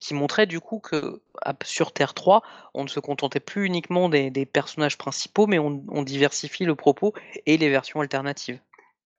qui 0.00 0.14
montrait 0.14 0.46
du 0.46 0.60
coup 0.60 0.78
que 0.78 1.20
sur 1.64 1.92
Terre 1.92 2.14
3, 2.14 2.42
on 2.74 2.84
ne 2.84 2.88
se 2.88 3.00
contentait 3.00 3.40
plus 3.40 3.64
uniquement 3.66 4.08
des, 4.08 4.46
personnages 4.46 4.96
principaux, 4.96 5.48
mais 5.48 5.58
on 5.58 6.02
diversifie 6.02 6.64
le 6.64 6.76
propos 6.76 7.14
et 7.46 7.56
les 7.56 7.68
versions 7.68 8.00
alternatives 8.00 8.60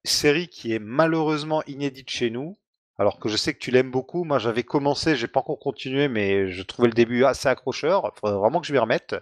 série 0.04 0.48
qui 0.48 0.74
est 0.74 0.80
malheureusement 0.80 1.64
inédite 1.68 2.10
chez 2.10 2.30
nous. 2.30 2.58
Alors 2.98 3.20
que 3.20 3.30
je 3.30 3.38
sais 3.38 3.54
que 3.54 3.60
tu 3.60 3.72
l'aimes 3.72 3.92
beaucoup. 3.92 4.26
Moi, 4.26 4.40
j'avais 4.40 4.64
commencé, 4.64 5.16
j'ai 5.16 5.30
pas 5.30 5.40
encore 5.40 5.60
continué, 5.60 6.10
mais 6.10 6.50
je 6.52 6.62
trouvais 6.64 6.90
le 6.90 6.94
début 6.94 7.24
assez 7.24 7.48
accrocheur. 7.48 8.12
Il 8.14 8.20
faudrait 8.20 8.38
vraiment 8.38 8.60
que 8.60 8.68
je 8.68 8.74
m'y 8.74 8.80
remette. 8.80 9.16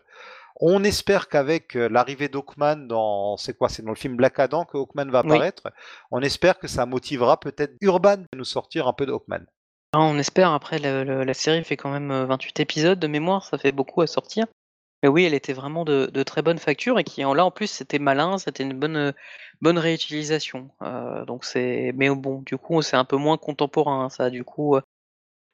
On 0.60 0.84
espère 0.84 1.30
qu'avec 1.30 1.76
euh, 1.76 1.88
l'arrivée 1.88 2.30
d'Hawkman 2.30 2.88
dans, 2.88 3.38
c'est 3.38 3.56
quoi, 3.56 3.70
c'est 3.70 3.84
dans 3.84 3.92
le 3.92 3.96
film 3.96 4.16
Black 4.16 4.40
Adam 4.40 4.66
que 4.66 4.78
Hawkman 4.78 5.12
va 5.12 5.20
apparaître. 5.20 5.72
On 6.10 6.22
espère 6.22 6.58
que 6.58 6.68
ça 6.68 6.88
motivera 6.88 7.40
peut-être 7.40 7.76
Urban 7.82 8.24
à 8.34 8.36
nous 8.36 8.44
sortir 8.44 8.88
un 8.88 8.94
peu 8.94 9.06
de 9.06 9.12
Hawkman. 9.12 9.46
Ah, 9.94 10.00
on 10.00 10.18
espère. 10.18 10.52
Après, 10.52 10.80
la, 10.80 11.34
série 11.36 11.64
fait 11.64 11.78
quand 11.78 11.92
même 11.92 12.12
28 12.26 12.60
euh, 12.60 12.64
épisodes 12.64 13.00
de 13.00 13.08
mémoire, 13.08 13.46
ça 13.46 13.60
fait 13.60 13.72
beaucoup 13.72 14.02
à 14.02 14.08
sortir. 14.08 14.48
Mais 15.04 15.10
oui, 15.10 15.24
elle 15.26 15.36
était 15.36 15.54
vraiment 15.54 15.86
de, 15.86 16.24
très 16.24 16.42
bonne 16.42 16.58
facture 16.58 16.98
et 16.98 17.04
qui 17.04 17.22
là 17.22 17.46
en 17.46 17.52
plus 17.52 17.68
c'était 17.68 18.00
malin, 18.00 18.38
c'était 18.38 18.64
une 18.64 18.74
bonne 18.74 18.96
euh, 18.96 19.12
bonne 19.62 19.78
réutilisation. 19.78 20.72
Euh, 20.82 21.24
donc 21.26 21.46
c'est, 21.46 21.92
mais 21.96 22.10
bon, 22.10 22.42
du 22.42 22.58
coup 22.58 22.82
c'est 22.82 22.96
un 22.96 23.06
peu 23.06 23.18
moins 23.18 23.38
contemporain, 23.38 24.06
hein, 24.06 24.10
ça 24.10 24.26
a 24.26 24.30
du 24.30 24.44
coup 24.44 24.76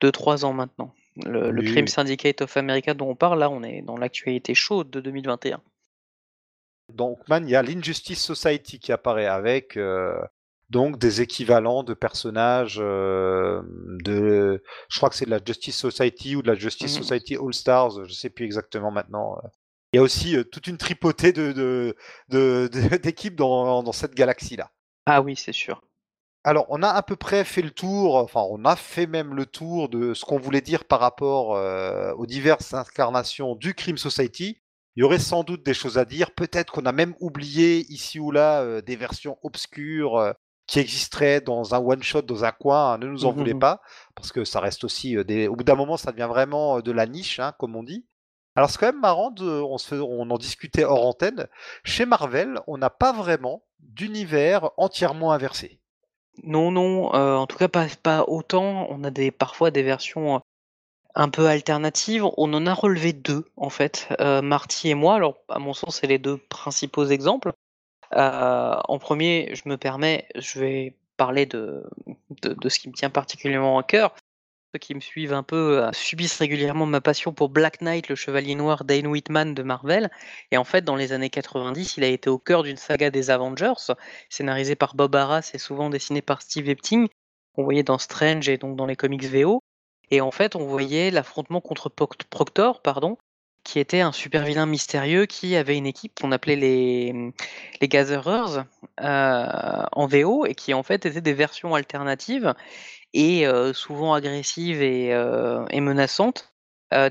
2-3 0.01 0.43
euh, 0.43 0.47
ans 0.47 0.53
maintenant. 0.53 0.93
Le, 1.17 1.61
Crime 1.61 1.87
Syndicate 1.87 2.41
of 2.41 2.57
America 2.57 2.93
dont 2.93 3.09
on 3.09 3.15
parle 3.15 3.39
là, 3.39 3.49
on 3.49 3.61
est 3.61 3.83
dans 3.83 3.97
l'actualité 3.97 4.55
chaude 4.55 4.89
de 4.89 4.99
2021. 4.99 5.61
Donc 6.91 7.19
man, 7.27 7.47
il 7.47 7.51
y 7.51 7.55
a 7.55 7.61
l'Injustice 7.61 8.23
Society 8.23 8.79
qui 8.79 8.91
apparaît 8.91 9.27
avec 9.27 9.77
donc 10.73 10.97
des 10.97 11.21
équivalents 11.21 11.83
de 11.83 11.93
personnages 11.93 12.77
de, 12.77 14.63
je 14.89 14.97
crois 14.97 15.09
que 15.09 15.15
c'est 15.15 15.25
de 15.25 15.29
la 15.29 15.39
Justice 15.45 15.77
Society 15.77 16.35
ou 16.35 16.41
de 16.41 16.47
la 16.47 16.55
Justice 16.55 16.97
mmh 16.97 17.03
Society 17.03 17.35
All 17.37 17.53
Stars, 17.53 18.05
je 18.05 18.13
sais 18.13 18.31
plus 18.31 18.43
exactement 18.43 18.91
maintenant. 18.91 19.37
Il 19.93 19.97
y 19.97 19.99
a 19.99 20.01
aussi 20.01 20.35
toute 20.51 20.65
une 20.65 20.77
tripotée 20.77 21.31
de, 21.31 21.95
d'équipes 22.97 23.35
dans, 23.35 23.91
cette 23.91 24.15
galaxie-là. 24.15 24.71
Ah 25.05 25.21
oui, 25.21 25.35
c'est 25.35 25.53
sûr. 25.53 25.83
Alors, 26.43 26.65
on 26.69 26.81
a 26.81 26.89
à 26.89 27.03
peu 27.03 27.15
près 27.15 27.43
fait 27.45 27.61
le 27.61 27.71
tour, 27.71 28.15
enfin, 28.15 28.43
on 28.49 28.65
a 28.65 28.75
fait 28.75 29.05
même 29.05 29.35
le 29.35 29.45
tour 29.45 29.89
de 29.89 30.15
ce 30.15 30.25
qu'on 30.25 30.39
voulait 30.39 30.61
dire 30.61 30.85
par 30.85 30.99
rapport 30.99 31.51
aux 32.17 32.25
diverses 32.25 32.73
incarnations 32.73 33.55
du 33.55 33.75
Crime 33.75 33.97
Society. 33.97 34.57
Il 34.95 35.01
y 35.01 35.03
aurait 35.03 35.19
sans 35.19 35.43
doute 35.43 35.63
des 35.63 35.75
choses 35.75 35.99
à 35.99 36.05
dire. 36.05 36.31
Peut-être 36.31 36.73
qu'on 36.73 36.87
a 36.87 36.91
même 36.91 37.13
oublié 37.19 37.85
ici 37.89 38.19
ou 38.19 38.31
là 38.31 38.81
des 38.81 38.95
versions 38.95 39.37
obscures 39.43 40.33
qui 40.67 40.79
existeraient 40.79 41.41
dans 41.41 41.75
un 41.75 41.79
one-shot, 41.79 42.21
dans 42.23 42.45
un 42.45 42.51
coin. 42.51 42.93
Hein, 42.93 42.97
ne 42.99 43.07
nous 43.07 43.25
en 43.25 43.33
mmh 43.33 43.37
voulez 43.37 43.55
pas, 43.55 43.81
parce 44.15 44.31
que 44.31 44.45
ça 44.45 44.59
reste 44.59 44.83
aussi 44.83 45.15
des... 45.25 45.47
Au 45.47 45.55
bout 45.55 45.63
d'un 45.63 45.75
moment, 45.75 45.97
ça 45.97 46.11
devient 46.11 46.29
vraiment 46.29 46.79
de 46.79 46.91
la 46.91 47.05
niche, 47.05 47.39
hein, 47.39 47.53
comme 47.59 47.75
on 47.75 47.83
dit. 47.83 48.05
Alors 48.55 48.69
c'est 48.69 48.77
quand 48.77 48.91
même 48.91 49.01
marrant, 49.01 49.31
de, 49.31 49.43
on, 49.45 49.77
se 49.77 49.95
on 49.95 50.29
en 50.29 50.37
discutait 50.37 50.83
hors 50.83 51.05
antenne. 51.07 51.47
Chez 51.83 52.05
Marvel, 52.05 52.59
on 52.67 52.77
n'a 52.77 52.91
pas 52.91 53.11
vraiment 53.11 53.63
d'univers 53.79 54.69
entièrement 54.77 55.31
inversé. 55.31 55.79
Non, 56.43 56.71
non, 56.71 57.13
euh, 57.15 57.35
en 57.35 57.47
tout 57.47 57.57
cas 57.57 57.67
pas, 57.67 57.87
pas 58.01 58.25
autant. 58.27 58.87
On 58.89 59.03
a 59.03 59.11
des, 59.11 59.31
parfois 59.31 59.71
des 59.71 59.83
versions 59.83 60.41
un 61.15 61.29
peu 61.29 61.47
alternatives. 61.47 62.25
On 62.37 62.53
en 62.53 62.65
a 62.65 62.73
relevé 62.73 63.13
deux, 63.13 63.45
en 63.55 63.69
fait, 63.69 64.07
euh, 64.19 64.41
Marty 64.41 64.89
et 64.89 64.95
moi. 64.95 65.15
Alors, 65.15 65.37
à 65.49 65.59
mon 65.59 65.73
sens, 65.73 65.99
c'est 65.99 66.07
les 66.07 66.19
deux 66.19 66.37
principaux 66.37 67.05
exemples. 67.05 67.53
En 68.15 68.99
premier, 68.99 69.53
je 69.53 69.67
me 69.67 69.77
permets, 69.77 70.27
je 70.35 70.59
vais 70.59 70.95
parler 71.17 71.45
de, 71.45 71.83
de, 72.41 72.69
ce 72.69 72.79
qui 72.79 72.89
me 72.89 72.93
tient 72.93 73.09
particulièrement 73.09 73.77
à 73.77 73.83
cœur. 73.83 74.15
Ceux 74.73 74.79
qui 74.79 74.95
me 74.95 74.99
suivent 74.99 75.33
un 75.33 75.43
peu 75.43 75.87
subissent 75.93 76.39
régulièrement 76.39 76.87
ma 76.87 76.99
passion 76.99 77.31
pour 77.31 77.49
Black 77.49 77.81
Knight, 77.81 78.09
le 78.09 78.15
chevalier 78.15 78.55
noir 78.55 78.85
Dane 78.85 79.05
Whitman 79.05 79.53
de 79.53 79.61
Marvel. 79.61 80.09
Et 80.51 80.57
en 80.57 80.63
fait, 80.63 80.83
dans 80.83 80.95
les 80.95 81.11
années 81.11 81.29
90, 81.29 81.97
il 81.97 82.03
a 82.03 82.07
été 82.07 82.29
au 82.29 82.39
cœur 82.39 82.63
d'une 82.63 82.77
saga 82.77 83.11
des 83.11 83.29
Avengers, 83.29 83.93
scénarisée 84.29 84.75
par 84.75 84.95
Bob 84.95 85.15
Arras 85.15 85.51
et 85.53 85.59
souvent 85.59 85.91
dessinée 85.91 86.23
par 86.23 86.41
Steve 86.41 86.69
Epting, 86.69 87.07
qu'on 87.53 87.63
voyait 87.63 87.83
dans 87.83 87.99
Strange 87.99 88.49
et 88.49 88.57
donc 88.57 88.75
dans 88.75 88.87
les 88.87 88.95
comics 88.95 89.25
VO. 89.25 89.61
Et 90.09 90.21
en 90.21 90.31
fait, 90.31 90.55
on 90.55 90.65
voyait 90.65 91.11
l'affrontement 91.11 91.61
contre 91.61 91.89
Proctor, 91.89 92.81
pardon, 92.81 93.17
qui 93.63 93.79
était 93.79 94.01
un 94.01 94.11
super 94.11 94.43
vilain 94.43 94.65
mystérieux 94.65 95.25
qui 95.25 95.55
avait 95.55 95.77
une 95.77 95.85
équipe 95.85 96.19
qu'on 96.19 96.31
appelait 96.31 96.55
les, 96.55 97.33
Gatherers 97.81 98.63
euh, 99.01 99.83
en 99.91 100.07
VO 100.07 100.45
et 100.45 100.55
qui 100.55 100.73
en 100.73 100.83
fait 100.83 101.05
étaient 101.05 101.21
des 101.21 101.33
versions 101.33 101.75
alternatives 101.75 102.53
et 103.13 103.47
euh, 103.47 103.73
souvent 103.73 104.13
agressives 104.13 104.81
et, 104.81 105.13
euh, 105.13 105.65
menaçantes 105.73 106.49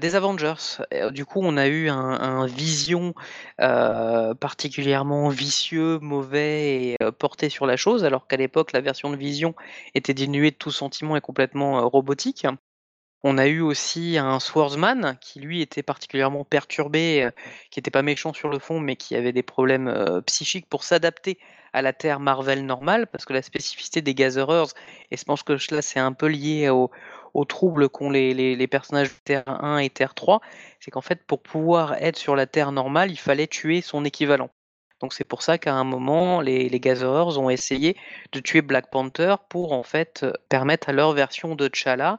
des 0.01 0.15
Avengers. 0.15 0.79
Du 1.11 1.25
coup, 1.25 1.41
on 1.43 1.57
a 1.57 1.67
eu 1.67 1.89
un, 1.89 1.97
un 1.99 2.47
vision 2.47 3.15
particulièrement 3.59 5.29
vicieux, 5.29 5.99
mauvais 5.99 6.93
et 6.93 6.97
porté 7.19 7.49
sur 7.49 7.67
la 7.67 7.77
chose, 7.77 8.05
alors 8.05 8.29
qu'à 8.29 8.37
l'époque, 8.37 8.71
la 8.71 8.81
version 8.81 9.11
de 9.11 9.17
Vision 9.17 9.57
était 9.97 10.15
dénuée 10.15 10.53
de 10.53 10.57
tout 10.57 10.71
sentiment 10.71 11.17
et 11.17 11.21
complètement 11.21 11.89
robotique. 11.89 12.47
On 13.25 13.39
a 13.39 13.47
eu 13.47 13.61
aussi 13.61 14.19
un 14.19 14.41
Swordsman 14.41 15.17
qui 15.21 15.39
lui 15.39 15.63
était 15.63 15.85
particulièrement 15.85 16.45
perturbé, 16.45 17.23
euh, 17.23 17.31
qui 17.71 17.79
n'était 17.79 17.91
pas 17.93 18.03
méchant 18.03 18.33
sur 18.33 18.49
le 18.49 18.59
fond, 18.59 18.81
mais 18.81 18.97
qui 18.97 19.15
avait 19.15 19.33
des 19.33 19.45
problèmes 19.45 19.87
euh, 19.87 20.21
psychiques 20.23 20.69
pour 20.69 20.83
s'adapter 20.83 21.39
à 21.73 21.83
la 21.83 21.93
Terre 21.93 22.19
Marvel 22.19 22.67
normale, 22.67 23.07
parce 23.07 23.25
que 23.25 23.33
la 23.33 23.43
spécificité 23.43 24.03
des 24.03 24.15
Gatherers, 24.15 24.73
et 25.13 25.17
je 25.17 25.25
pense 25.25 25.45
que 25.45 25.53
là 25.73 25.83
c'est 25.83 26.01
un 26.01 26.13
peu 26.13 26.27
lié 26.27 26.69
aux 26.69 26.91
au 27.35 27.45
troubles 27.45 27.89
qu'ont 27.89 28.11
les, 28.11 28.67
personnages 28.67 29.09
de 29.09 29.19
Terre 29.25 29.45
1 29.47 29.79
et 29.79 29.91
Terre 29.91 30.15
3, 30.15 30.41
c'est 30.81 30.91
qu'en 30.91 31.01
fait 31.01 31.25
pour 31.25 31.43
pouvoir 31.43 31.95
être 31.95 32.19
sur 32.19 32.37
la 32.37 32.47
Terre 32.47 32.73
normale, 32.73 33.11
il 33.11 33.19
fallait 33.19 33.47
tuer 33.47 33.81
son 33.83 34.05
équivalent. 34.05 34.51
Donc 35.01 35.15
c'est 35.15 35.25
pour 35.25 35.43
ça 35.43 35.59
qu'à 35.59 35.75
un 35.75 35.85
moment, 35.85 36.41
les, 36.41 36.69
les 36.69 36.81
Gatherers 36.81 37.39
ont 37.39 37.51
essayé 37.51 37.97
de 38.33 38.41
tuer 38.41 38.63
Black 38.63 38.91
Panther 38.91 39.37
pour 39.49 39.73
en 39.73 39.83
fait 39.83 40.27
permettre 40.49 40.91
à 40.91 40.93
leur 40.93 41.13
version 41.13 41.55
de 41.55 41.69
T'Challa 41.69 42.19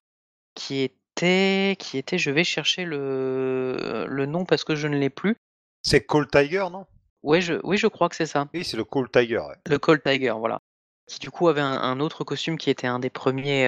qui 0.55 0.81
était 0.81 1.75
qui 1.79 1.97
était 1.97 2.17
je 2.17 2.31
vais 2.31 2.43
chercher 2.43 2.85
le 2.85 4.05
le 4.07 4.25
nom 4.25 4.45
parce 4.45 4.63
que 4.63 4.75
je 4.75 4.87
ne 4.87 4.97
l'ai 4.97 5.09
plus. 5.09 5.35
C'est 5.81 6.05
Cold 6.05 6.29
Tiger, 6.31 6.65
non? 6.71 6.85
Ouais, 7.23 7.41
je 7.41 7.55
oui, 7.63 7.77
je 7.77 7.87
crois 7.87 8.09
que 8.09 8.15
c'est 8.15 8.25
ça. 8.25 8.47
Oui, 8.53 8.63
c'est 8.63 8.77
le 8.77 8.83
Cold 8.83 9.11
Tiger. 9.11 9.41
Le 9.67 9.79
Cold 9.79 10.01
Tiger, 10.03 10.33
voilà. 10.37 10.59
Qui 11.07 11.19
du 11.19 11.31
coup 11.31 11.49
avait 11.49 11.61
un, 11.61 11.99
autre 11.99 12.23
costume 12.23 12.57
qui 12.57 12.69
était 12.69 12.87
un 12.87 12.99
des 12.99 13.09
premiers, 13.09 13.67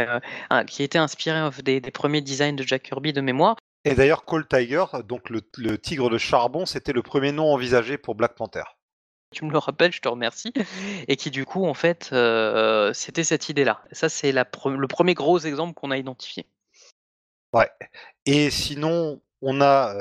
euh, 0.52 0.64
qui 0.64 0.84
était 0.84 0.98
inspiré 0.98 1.50
des, 1.64 1.82
des, 1.82 1.92
premiers 1.92 2.22
designs 2.22 2.56
de 2.56 2.64
Jack 2.64 2.84
Kirby 2.84 3.12
de 3.12 3.20
mémoire. 3.20 3.58
Et 3.84 3.94
d'ailleurs, 3.94 4.24
Cold 4.24 4.48
Tiger, 4.48 4.86
donc 5.06 5.30
le, 5.30 5.42
le 5.58 5.78
tigre 5.78 6.10
de 6.10 6.18
charbon, 6.18 6.66
c'était 6.66 6.94
le 6.94 7.02
premier 7.02 7.34
nom 7.34 7.52
envisagé 7.54 7.98
pour 7.98 8.16
Black 8.16 8.36
Panther 8.36 8.64
tu 9.36 9.46
me 9.46 9.52
le 9.52 9.58
rappelles, 9.58 9.92
je 9.92 10.02
te 10.02 10.08
remercie. 10.08 10.54
Et 11.08 11.16
qui 11.16 11.30
du 11.30 11.46
coup, 11.46 11.66
en 11.66 11.74
fait, 11.74 12.10
euh, 12.14 12.94
c'était 12.94 13.24
cette 13.24 13.50
idée-là. 13.50 13.82
Ça, 13.92 14.10
c'est 14.10 14.32
le 14.32 14.88
premier 14.88 15.14
gros 15.14 15.38
exemple 15.38 15.74
qu'on 15.74 15.92
a 15.92 15.98
identifié. 15.98 16.48
Ouais. 17.56 17.70
Et 18.26 18.50
sinon, 18.50 19.22
on 19.42 19.62
a 19.62 19.94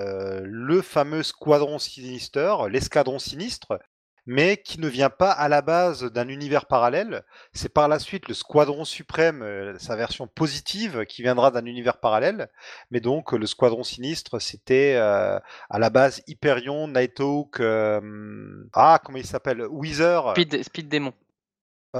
le 0.42 0.82
fameux 0.82 1.22
squadron 1.22 1.78
sinister, 1.78 2.54
l'escadron 2.68 3.20
sinistre, 3.20 3.78
mais 4.26 4.56
qui 4.56 4.80
ne 4.80 4.88
vient 4.88 5.10
pas 5.10 5.30
à 5.30 5.48
la 5.48 5.62
base 5.62 6.02
d'un 6.04 6.28
univers 6.28 6.66
parallèle. 6.66 7.24
C'est 7.52 7.72
par 7.72 7.86
la 7.86 8.00
suite 8.00 8.26
le 8.26 8.34
squadron 8.34 8.84
suprême, 8.84 9.76
sa 9.78 9.94
version 9.94 10.26
positive, 10.26 11.04
qui 11.04 11.22
viendra 11.22 11.52
d'un 11.52 11.66
univers 11.66 11.98
parallèle. 12.00 12.48
Mais 12.90 12.98
donc, 13.00 13.30
le 13.32 13.46
squadron 13.46 13.84
sinistre, 13.84 14.40
c'était 14.40 14.96
à 14.96 15.78
la 15.78 15.90
base 15.90 16.22
Hyperion, 16.26 16.88
Nighthawk, 16.88 17.60
ah, 17.60 18.98
comment 19.04 19.18
il 19.18 19.26
s'appelle 19.26 19.64
Weezer. 19.70 20.32
Speed, 20.32 20.64
Speed 20.64 20.88
Demon. 20.88 21.12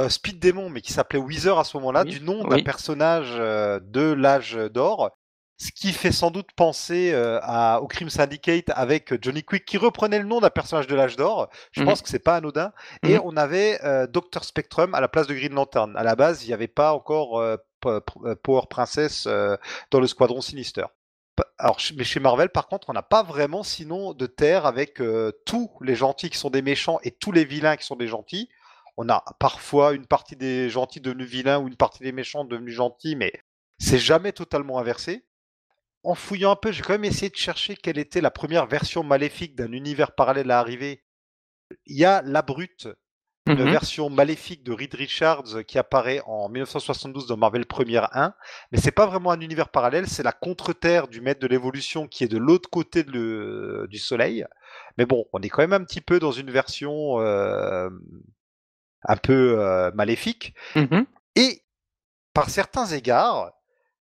Speed 0.09 0.40
Demon, 0.40 0.68
mais 0.70 0.80
qui 0.80 0.92
s'appelait 0.92 1.20
Weezer 1.20 1.57
à 1.61 1.62
ce 1.62 1.76
moment-là, 1.76 2.02
du 2.02 2.20
nom 2.20 2.42
d'un 2.42 2.62
personnage 2.64 3.36
de 3.36 4.12
l'âge 4.12 4.57
d'or, 4.57 5.16
ce 5.57 5.70
qui 5.70 5.92
fait 5.92 6.12
sans 6.12 6.30
doute 6.30 6.48
penser 6.57 7.12
euh, 7.12 7.38
à, 7.42 7.80
au 7.80 7.86
Crime 7.86 8.11
Syndicate 8.11 8.70
avec 8.74 9.22
Johnny 9.22 9.44
Quick 9.44 9.64
qui 9.64 9.78
reprenait 9.78 10.18
le 10.18 10.24
nom 10.24 10.40
d'un 10.40 10.50
personnage 10.50 10.86
de 10.86 10.94
l'âge 10.94 11.16
d'or. 11.16 11.48
Je 11.72 11.80
mhm. 11.80 11.86
pense 11.86 12.02
que 12.02 12.09
c'est 12.09 12.18
pas 12.18 12.36
anodin. 12.36 12.72
Et 13.02 13.14
mhm. 13.14 13.22
on 13.24 13.36
avait 13.36 13.78
euh, 13.84 14.07
Doctor 14.07 14.44
Spectrum 14.44 14.94
à 14.94 15.00
la 15.00 15.09
place 15.09 15.26
de 15.26 15.34
Green 15.34 15.55
Lantern. 15.55 15.96
À 15.96 16.02
la 16.02 16.16
base, 16.16 16.44
il 16.44 16.48
n'y 16.48 16.55
avait 16.55 16.68
pas 16.68 16.92
encore 16.92 17.38
euh, 17.38 17.57
Power 17.80 18.62
Princess 18.68 19.26
dans 19.26 20.00
le 20.00 20.07
Squadron 20.07 20.40
Sinister. 20.40 20.86
Alors, 21.59 21.78
mais 21.96 22.05
chez 22.05 22.20
Marvel, 22.20 22.48
par 22.48 22.68
contre, 22.68 22.88
on 22.90 22.92
n'a 22.92 23.02
pas 23.02 23.22
vraiment 23.22 23.62
sinon 23.62 24.14
de 24.14 24.26
terre 24.26 24.66
avec 24.66 25.02
tous 25.44 25.70
les 25.82 25.94
gentils 25.94 26.30
qui 26.30 26.38
sont 26.38 26.48
des 26.48 26.62
méchants 26.62 26.98
et 27.02 27.11
tous 27.11 27.30
les 27.30 27.44
vilains 27.44 27.76
qui 27.76 27.84
sont 27.84 27.96
des 27.96 28.09
gentils. 28.09 28.48
On 28.96 29.09
a 29.11 29.22
parfois 29.38 29.92
une 29.92 30.07
partie 30.07 30.36
des 30.36 30.70
gentils 30.70 31.00
devenus 31.00 31.28
vilains 31.28 31.59
ou 31.59 31.68
une 31.68 31.76
partie 31.76 32.02
des 32.02 32.12
méchants 32.12 32.44
devenus 32.44 32.74
gentils, 32.74 33.16
mais 33.16 33.32
c'est 33.78 33.98
jamais 33.98 34.32
totalement 34.32 34.78
inversé 34.78 35.24
en 36.05 36.14
fouillant 36.14 36.52
un 36.52 36.57
peu, 36.57 36.70
j'ai 36.70 36.82
quand 36.82 36.92
même 36.92 37.05
essayé 37.05 37.30
de 37.30 37.36
chercher 37.36 37.76
quelle 37.76 37.98
était 37.98 38.20
la 38.20 38.30
première 38.30 38.66
version 38.66 39.02
maléfique 39.02 39.57
d'un 39.57 39.72
univers 39.72 40.12
parallèle 40.12 40.50
à 40.50 40.59
arriver. 40.59 41.02
Il 41.86 41.96
y 41.96 42.05
a 42.05 42.22
La 42.22 42.42
Brute, 42.42 42.88
une 43.46 43.62
mmh 43.62 43.70
version 43.70 44.11
maléfique 44.11 44.64
de 44.64 44.72
Reed 44.72 44.94
Richards 44.94 45.64
qui 45.66 45.78
apparaît 45.78 46.22
en 46.26 46.48
1972 46.48 47.26
dans 47.26 47.36
Marvel 47.36 47.66
Première 47.66 48.14
1, 48.16 48.34
mais 48.70 48.78
c'est 48.78 48.90
pas 48.90 49.07
vraiment 49.07 49.32
un 49.32 49.40
univers 49.40 49.68
parallèle, 49.68 50.07
c'est 50.07 50.22
la 50.22 50.32
contre-terre 50.32 51.09
du 51.09 51.20
maître 51.20 51.40
de 51.40 51.46
l'évolution 51.46 52.07
qui 52.07 52.24
est 52.24 52.28
de 52.28 52.38
l'autre 52.38 52.70
côté 52.70 53.02
du 53.02 53.98
Soleil. 53.98 54.46
Mais 54.96 55.07
bon, 55.07 55.26
on 55.32 55.40
est 55.40 55.48
quand 55.48 55.62
même 55.62 55.72
un 55.72 55.84
petit 55.84 56.00
peu 56.00 56.18
dans 56.18 56.32
une 56.32 56.50
version 56.50 57.20
euh, 57.20 57.90
un 59.02 59.16
peu 59.16 59.59
euh, 59.59 59.90
maléfique. 59.92 60.55
Mmh 60.74 61.02
Et 61.36 61.62
par 62.32 62.48
certains 62.48 62.86
égards, 62.86 63.52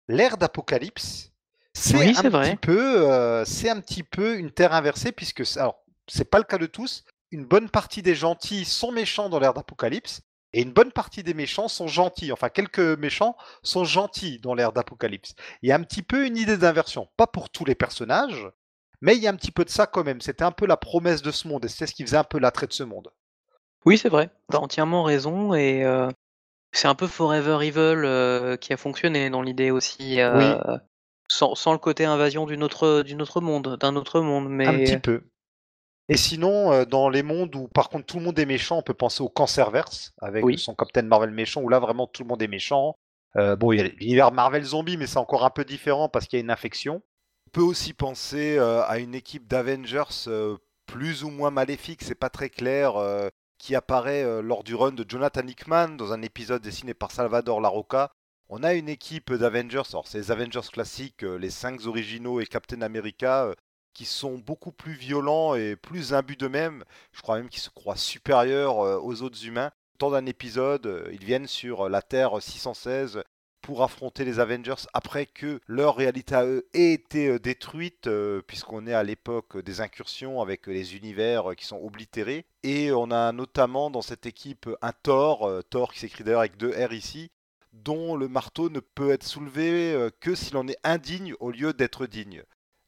l'ère 0.07 0.37
d'Apocalypse 0.37 1.31
c'est 1.77 2.17
un 2.17 2.29
petit 2.29 2.55
peu, 2.55 3.11
euh, 3.11 3.45
c'est 3.45 3.69
un 3.69 3.79
petit 3.79 4.03
peu 4.03 4.37
une 4.37 4.51
terre 4.51 4.73
inversée 4.73 5.11
puisque 5.11 5.43
alors 5.57 5.83
c'est 6.07 6.29
pas 6.29 6.39
le 6.39 6.43
cas 6.43 6.57
de 6.57 6.65
tous. 6.65 7.03
Une 7.31 7.45
bonne 7.45 7.69
partie 7.69 8.01
des 8.01 8.15
gentils 8.15 8.65
sont 8.65 8.91
méchants 8.91 9.29
dans 9.29 9.39
l'ère 9.39 9.53
d'Apocalypse 9.53 10.21
et 10.53 10.61
une 10.61 10.71
bonne 10.71 10.91
partie 10.91 11.23
des 11.23 11.33
méchants 11.33 11.67
sont 11.67 11.87
gentils. 11.87 12.31
Enfin, 12.31 12.49
quelques 12.49 12.79
méchants 12.79 13.35
sont 13.63 13.83
gentils 13.83 14.39
dans 14.39 14.53
l'ère 14.53 14.71
d'Apocalypse. 14.71 15.35
Il 15.61 15.69
y 15.69 15.71
a 15.71 15.75
un 15.75 15.83
petit 15.83 16.01
peu 16.01 16.25
une 16.25 16.37
idée 16.37 16.57
d'inversion, 16.57 17.09
pas 17.17 17.27
pour 17.27 17.49
tous 17.49 17.65
les 17.65 17.75
personnages, 17.75 18.49
mais 19.01 19.15
il 19.15 19.21
y 19.21 19.27
a 19.27 19.29
un 19.29 19.35
petit 19.35 19.51
peu 19.51 19.65
de 19.65 19.69
ça 19.69 19.85
quand 19.85 20.03
même. 20.03 20.21
C'était 20.21 20.45
un 20.45 20.51
peu 20.51 20.65
la 20.65 20.77
promesse 20.77 21.21
de 21.21 21.31
ce 21.31 21.47
monde 21.47 21.65
et 21.65 21.67
c'est 21.67 21.85
ce 21.85 21.93
qui 21.93 22.03
faisait 22.03 22.17
un 22.17 22.23
peu 22.23 22.39
l'attrait 22.39 22.67
de 22.67 22.73
ce 22.73 22.83
monde. 22.83 23.09
Oui, 23.85 23.97
c'est 23.97 24.09
vrai. 24.09 24.29
T'as 24.49 24.57
entièrement 24.57 25.03
raison 25.03 25.53
et 25.53 25.83
euh, 25.83 26.09
c'est 26.71 26.87
un 26.87 26.95
peu 26.95 27.07
Forever 27.07 27.65
Evil 27.65 28.05
euh, 28.05 28.57
qui 28.57 28.73
a 28.73 28.77
fonctionné 28.77 29.29
dans 29.29 29.41
l'idée 29.41 29.71
aussi. 29.71 30.17
Oui. 30.19 30.53
Sans, 31.27 31.73
le 31.73 31.77
côté 31.77 32.05
invasion 32.05 32.45
d'une 32.45 32.63
autre, 32.63 33.01
d'une 33.03 33.21
autre 33.21 33.41
monde, 33.41 33.77
d'un 33.79 33.95
autre 33.95 34.21
monde, 34.21 34.49
mais... 34.49 34.65
Un 34.65 34.79
petit 34.79 34.97
peu. 34.97 35.23
Et 36.09 36.17
sinon, 36.17 36.71
euh, 36.71 36.85
dans 36.85 37.09
les 37.09 37.23
mondes 37.23 37.53
où 37.55 37.67
par 37.67 37.89
contre 37.89 38.05
tout 38.05 38.17
le 38.17 38.23
monde 38.23 38.39
est 38.39 38.45
méchant, 38.45 38.77
on 38.77 38.81
peut 38.81 38.93
penser 38.93 39.21
au 39.21 39.29
Cancerverse, 39.29 40.13
avec 40.21 40.45
son 40.57 40.73
Captain 40.73 41.01
Marvel 41.01 41.31
méchant, 41.31 41.61
où 41.61 41.69
là 41.69 41.79
vraiment 41.79 42.07
tout 42.07 42.23
le 42.23 42.29
monde 42.29 42.41
est 42.41 42.47
méchant. 42.47 42.97
Euh, 43.35 43.55
bon, 43.55 43.73
il 43.73 43.79
y 43.79 43.81
a 43.81 43.87
l'univers 43.87 44.31
Marvel 44.31 44.63
Zombie, 44.63 44.97
mais 44.97 45.05
c'est 45.05 45.17
encore 45.17 45.43
un 45.43 45.49
peu 45.49 45.65
différent 45.65 46.07
parce 46.07 46.25
qu'il 46.25 46.37
y 46.37 46.41
a 46.41 46.43
une 46.43 46.51
infection. 46.51 47.01
On 47.47 47.49
peut 47.51 47.61
aussi 47.61 47.93
penser 47.93 48.57
euh, 48.57 48.83
à 48.85 48.99
une 48.99 49.15
équipe 49.15 49.47
d'Avengers 49.47 50.29
plus 50.85 51.23
ou 51.23 51.29
moins 51.29 51.51
maléfique, 51.51 52.01
c'est 52.03 52.15
pas 52.15 52.29
très 52.29 52.49
clair, 52.49 52.93
qui 53.57 53.75
apparaît 53.75 54.41
lors 54.41 54.63
du 54.63 54.73
run 54.73 54.93
de 54.93 55.03
Jonathan 55.05 55.45
Hickman 55.45 55.89
dans 55.89 56.13
un 56.13 56.21
épisode 56.21 56.61
dessiné 56.61 56.93
par 56.93 57.11
Salvador 57.11 57.59
Larroca, 57.59 58.13
on 58.49 58.63
a 58.63 58.73
une 58.73 58.87
équipe 58.87 59.33
d'Avengers, 59.33 59.83
alors 59.91 60.07
c'est 60.07 60.19
les 60.19 60.31
Avengers 60.31 60.69
classiques, 60.71 61.23
euh, 61.23 61.37
les 61.37 61.49
5 61.49 61.85
originaux 61.85 62.39
et 62.39 62.45
Captain 62.45 62.81
America, 62.81 63.45
euh, 63.45 63.53
qui 63.93 64.05
sont 64.05 64.37
beaucoup 64.37 64.71
plus 64.71 64.93
violents 64.93 65.55
et 65.55 65.75
plus 65.75 66.13
imbus 66.13 66.37
d'eux-mêmes. 66.37 66.83
Je 67.11 67.21
crois 67.21 67.37
même 67.37 67.49
qu'ils 67.49 67.61
se 67.61 67.69
croient 67.69 67.97
supérieurs 67.97 68.79
euh, 68.79 68.99
aux 69.01 69.21
autres 69.21 69.45
humains. 69.45 69.71
Tant 69.97 70.11
d'un 70.11 70.25
épisode, 70.27 71.09
ils 71.11 71.25
viennent 71.25 71.47
sur 71.47 71.89
la 71.89 72.01
Terre 72.03 72.39
616 72.39 73.23
pour 73.61 73.83
affronter 73.83 74.23
les 74.23 74.39
Avengers 74.39 74.85
après 74.93 75.25
que 75.25 75.59
leur 75.65 75.95
réalité 75.95 76.35
à 76.35 76.45
eux 76.45 76.69
ait 76.75 76.93
été 76.93 77.39
détruite, 77.39 78.07
puisqu'on 78.45 78.85
est 78.85 78.93
à 78.93 79.01
l'époque 79.01 79.57
des 79.57 79.81
incursions 79.81 80.39
avec 80.39 80.67
les 80.67 80.95
univers 80.95 81.55
qui 81.57 81.65
sont 81.65 81.81
oblitérés. 81.81 82.45
Et 82.61 82.91
on 82.91 83.09
a 83.09 83.31
notamment 83.31 83.89
dans 83.89 84.03
cette 84.03 84.27
équipe 84.27 84.69
un 84.83 84.91
Thor, 84.91 85.63
Thor 85.71 85.91
qui 85.91 85.99
s'écrit 85.99 86.23
d'ailleurs 86.23 86.41
avec 86.41 86.57
deux 86.57 86.71
R 86.71 86.93
ici, 86.93 87.31
dont 87.83 88.15
le 88.15 88.27
marteau 88.27 88.69
ne 88.69 88.79
peut 88.79 89.11
être 89.11 89.23
soulevé 89.23 89.93
euh, 89.93 90.09
que 90.19 90.35
s'il 90.35 90.57
en 90.57 90.67
est 90.67 90.77
indigne 90.83 91.33
au 91.39 91.51
lieu 91.51 91.73
d'être 91.73 92.07
digne. 92.07 92.43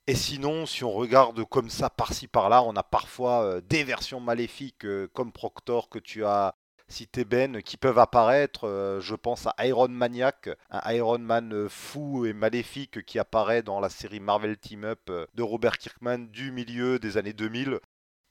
Et 0.08 0.16
sinon, 0.16 0.66
si 0.66 0.84
on 0.84 0.92
regarde 0.92 1.44
comme 1.46 1.70
ça 1.70 1.90
par-ci 1.90 2.28
par-là, 2.28 2.64
on 2.64 2.76
a 2.76 2.84
parfois 2.84 3.44
euh, 3.44 3.62
des 3.62 3.84
versions 3.84 4.20
maléfiques 4.20 4.86
euh, 4.86 5.08
comme 5.14 5.32
Proctor 5.32 5.90
que 5.90 6.00
tu 6.00 6.26
as 6.26 6.56
citer 6.88 7.24
Ben, 7.24 7.62
qui 7.62 7.78
peuvent 7.78 8.00
apparaître. 8.00 9.00
je 9.00 9.14
pense 9.14 9.46
à 9.46 9.54
Iron 9.68 9.90
Maniac, 9.90 10.50
un 10.72 10.92
Iron 10.92 11.20
Man 11.20 11.70
fou 11.70 12.26
et 12.26 12.34
maléfique 12.34 13.06
qui 13.06 13.20
apparaît 13.20 13.62
dans 13.62 13.80
la 13.80 13.90
série 13.90 14.20
Marvel 14.20 14.58
Team 14.58 14.86
Up 14.86 15.12
de 15.36 15.44
Robert 15.44 15.78
Kirkman 15.78 16.26
du 16.32 16.52
milieu 16.52 16.98
des 16.98 17.18
années 17.18 17.34
2000. 17.34 17.80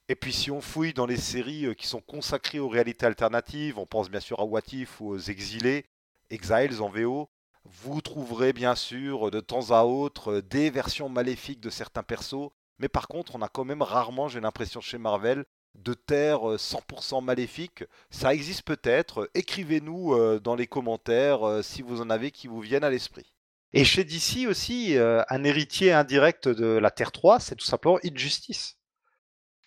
Et 0.09 0.16
puis 0.16 0.32
si 0.32 0.50
on 0.50 0.61
fouille 0.61 0.92
dans 0.92 1.06
les 1.06 1.16
séries 1.16 1.72
qui 1.76 1.86
sont 1.86 2.00
consacrées 2.00 2.59
aux 2.59 2.68
réalités 2.68 3.06
alternatives, 3.06 3.78
on 3.78 3.86
pense 3.86 4.11
bien 4.11 4.18
sûr 4.18 4.40
à 4.40 4.44
What 4.44 4.72
If 4.72 5.00
ou 5.00 5.11
aux 5.11 5.20
Exilés, 5.20 5.86
Exiles 6.30 6.80
en 6.80 6.88
VO, 6.88 7.30
vous 7.64 8.00
trouverez 8.00 8.52
bien 8.52 8.74
sûr 8.74 9.30
de 9.30 9.40
temps 9.40 9.70
à 9.70 9.84
autre 9.84 10.40
des 10.40 10.70
versions 10.70 11.08
maléfiques 11.08 11.60
de 11.60 11.70
certains 11.70 12.02
persos, 12.02 12.50
mais 12.78 12.88
par 12.88 13.08
contre 13.08 13.36
on 13.36 13.42
a 13.42 13.48
quand 13.48 13.64
même 13.64 13.82
rarement, 13.82 14.28
j'ai 14.28 14.40
l'impression 14.40 14.80
chez 14.80 14.98
Marvel, 14.98 15.44
de 15.74 15.94
terres 15.94 16.56
100% 16.56 17.22
maléfiques. 17.22 17.84
Ça 18.10 18.34
existe 18.34 18.62
peut-être, 18.62 19.30
écrivez-nous 19.34 20.14
euh, 20.14 20.40
dans 20.40 20.54
les 20.54 20.66
commentaires 20.66 21.46
euh, 21.46 21.62
si 21.62 21.82
vous 21.82 22.00
en 22.00 22.10
avez 22.10 22.30
qui 22.30 22.48
vous 22.48 22.60
viennent 22.60 22.84
à 22.84 22.90
l'esprit. 22.90 23.34
Et 23.74 23.84
chez 23.84 24.04
DC 24.04 24.48
aussi, 24.48 24.96
euh, 24.96 25.22
un 25.28 25.44
héritier 25.44 25.92
indirect 25.92 26.48
de 26.48 26.66
la 26.66 26.90
Terre 26.90 27.12
3, 27.12 27.38
c'est 27.38 27.54
tout 27.54 27.66
simplement 27.66 27.98
Injustice. 28.02 28.76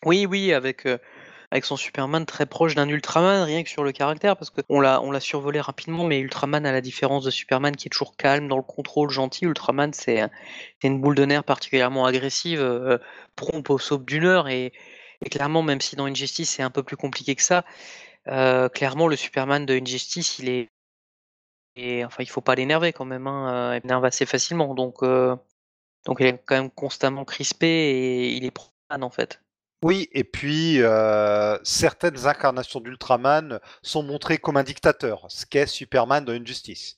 Oui, 0.04 0.26
oui, 0.26 0.52
avec 0.52 0.88
avec 1.52 1.66
son 1.66 1.76
Superman 1.76 2.26
très 2.26 2.46
proche 2.46 2.76
d'un 2.76 2.88
Ultraman, 2.88 3.44
rien 3.44 3.62
que 3.64 3.70
sur 3.70 3.84
le 3.84 3.92
caractère, 3.92 4.38
parce 4.38 4.50
qu'on 4.50 4.80
l'a, 4.80 5.02
on 5.02 5.12
l'a 5.12 5.20
survolé 5.20 5.60
rapidement, 5.60 6.06
mais 6.06 6.20
Ultraman, 6.20 6.66
à 6.66 6.72
la 6.72 6.80
différence 6.80 7.26
de 7.26 7.30
Superman 7.30 7.76
qui 7.76 7.90
est 7.90 7.92
toujours 7.92 8.16
calme, 8.16 8.48
dans 8.48 8.56
le 8.56 8.64
contrôle, 8.64 9.10
gentil, 9.10 9.46
Ultraman, 9.46 9.92
c'est, 9.92 10.30
une 10.82 11.02
boule 11.02 11.16
de 11.16 11.26
nerfs 11.26 11.44
particulièrement 11.44 12.06
agressive, 12.06 12.62
euh, 12.62 12.98
au 13.68 13.80
saut 13.80 13.98
d'une 13.98 14.24
heure, 14.24 14.48
et, 14.48 14.72
clairement, 15.30 15.62
même 15.62 15.82
si 15.82 15.98
dans 15.98 16.06
Injustice 16.06 16.52
c'est 16.52 16.64
un 16.64 16.70
peu 16.70 16.84
plus 16.84 16.98
compliqué 16.98 17.36
que 17.36 17.44
ça, 17.44 17.66
euh, 18.30 18.70
clairement, 18.70 19.08
le 19.08 19.18
Superman 19.18 19.66
de 19.66 19.74
Injustice, 19.74 20.40
il 20.40 20.50
est. 20.50 20.70
Enfin, 22.06 22.24
il 22.24 22.30
faut 22.30 22.42
pas 22.42 22.56
l'énerver 22.56 22.94
quand 22.94 23.06
même, 23.06 23.28
hein, 23.28 23.76
il 23.76 23.86
énerve 23.86 24.06
assez 24.06 24.26
facilement, 24.26 24.74
donc, 24.74 25.04
euh, 25.04 25.36
donc 26.06 26.18
il 26.20 26.28
est 26.28 26.42
quand 26.46 26.56
même 26.56 26.72
constamment 26.72 27.26
crispé 27.26 27.68
et 27.68 28.32
il 28.34 28.46
est 28.46 28.52
pro 28.52 28.72
en 28.90 29.10
fait. 29.10 29.42
Oui, 29.84 30.10
et 30.12 30.24
puis 30.24 30.82
euh, 30.82 31.58
certaines 31.64 32.28
incarnations 32.28 32.80
d'Ultraman 32.80 33.60
sont 33.82 34.04
montrées 34.04 34.38
comme 34.38 34.58
un 34.58 34.64
dictateur, 34.64 35.26
ce 35.30 35.46
qu'est 35.46 35.66
Superman 35.66 36.24
dans 36.24 36.34
Injustice. 36.34 36.98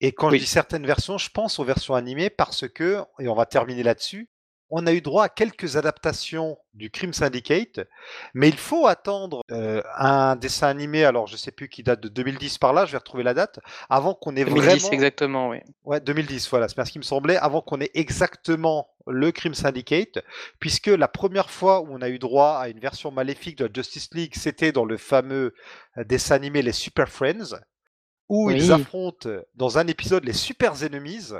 Et 0.00 0.12
quand 0.12 0.30
je 0.30 0.36
dis 0.36 0.46
certaines 0.46 0.86
versions, 0.86 1.18
je 1.18 1.30
pense 1.30 1.58
aux 1.58 1.64
versions 1.64 1.94
animées 1.94 2.30
parce 2.30 2.68
que, 2.68 3.02
et 3.18 3.28
on 3.28 3.34
va 3.34 3.46
terminer 3.46 3.82
là-dessus, 3.82 4.28
on 4.70 4.86
a 4.86 4.92
eu 4.92 5.00
droit 5.00 5.24
à 5.24 5.28
quelques 5.28 5.76
adaptations 5.76 6.58
du 6.74 6.90
Crime 6.90 7.12
Syndicate, 7.12 7.80
mais 8.34 8.48
il 8.48 8.56
faut 8.56 8.86
attendre 8.86 9.42
euh, 9.52 9.80
un 9.96 10.36
dessin 10.36 10.66
animé, 10.66 11.04
alors 11.04 11.26
je 11.26 11.36
sais 11.36 11.52
plus 11.52 11.68
qui 11.68 11.82
date 11.82 12.00
de 12.00 12.08
2010 12.08 12.58
par 12.58 12.72
là, 12.72 12.84
je 12.84 12.92
vais 12.92 12.98
retrouver 12.98 13.22
la 13.22 13.34
date, 13.34 13.60
avant 13.88 14.14
qu'on 14.14 14.34
ait 14.36 14.44
2010 14.44 14.66
vraiment... 14.66 14.90
exactement, 14.90 15.48
oui. 15.50 15.58
Ouais, 15.84 16.00
2010, 16.00 16.48
voilà, 16.50 16.68
c'est 16.68 16.74
bien 16.74 16.84
ce 16.84 16.92
qui 16.92 16.98
me 16.98 17.04
semblait, 17.04 17.36
avant 17.36 17.60
qu'on 17.60 17.80
ait 17.80 17.90
exactement 17.94 18.88
le 19.06 19.32
Crime 19.32 19.54
Syndicate, 19.54 20.18
puisque 20.58 20.88
la 20.88 21.08
première 21.08 21.50
fois 21.50 21.80
où 21.80 21.88
on 21.90 22.02
a 22.02 22.08
eu 22.08 22.18
droit 22.18 22.58
à 22.60 22.68
une 22.68 22.80
version 22.80 23.10
maléfique 23.10 23.58
de 23.58 23.66
la 23.66 23.72
Justice 23.72 24.12
League, 24.12 24.34
c'était 24.36 24.72
dans 24.72 24.84
le 24.84 24.96
fameux 24.96 25.54
euh, 25.98 26.04
dessin 26.04 26.34
animé 26.34 26.62
Les 26.62 26.72
Super 26.72 27.08
Friends, 27.08 27.56
où 28.28 28.50
ils 28.50 28.72
affrontent 28.72 29.28
dans 29.54 29.78
un 29.78 29.86
épisode 29.86 30.24
les 30.24 30.32
Super 30.32 30.82
Enemies, 30.82 31.32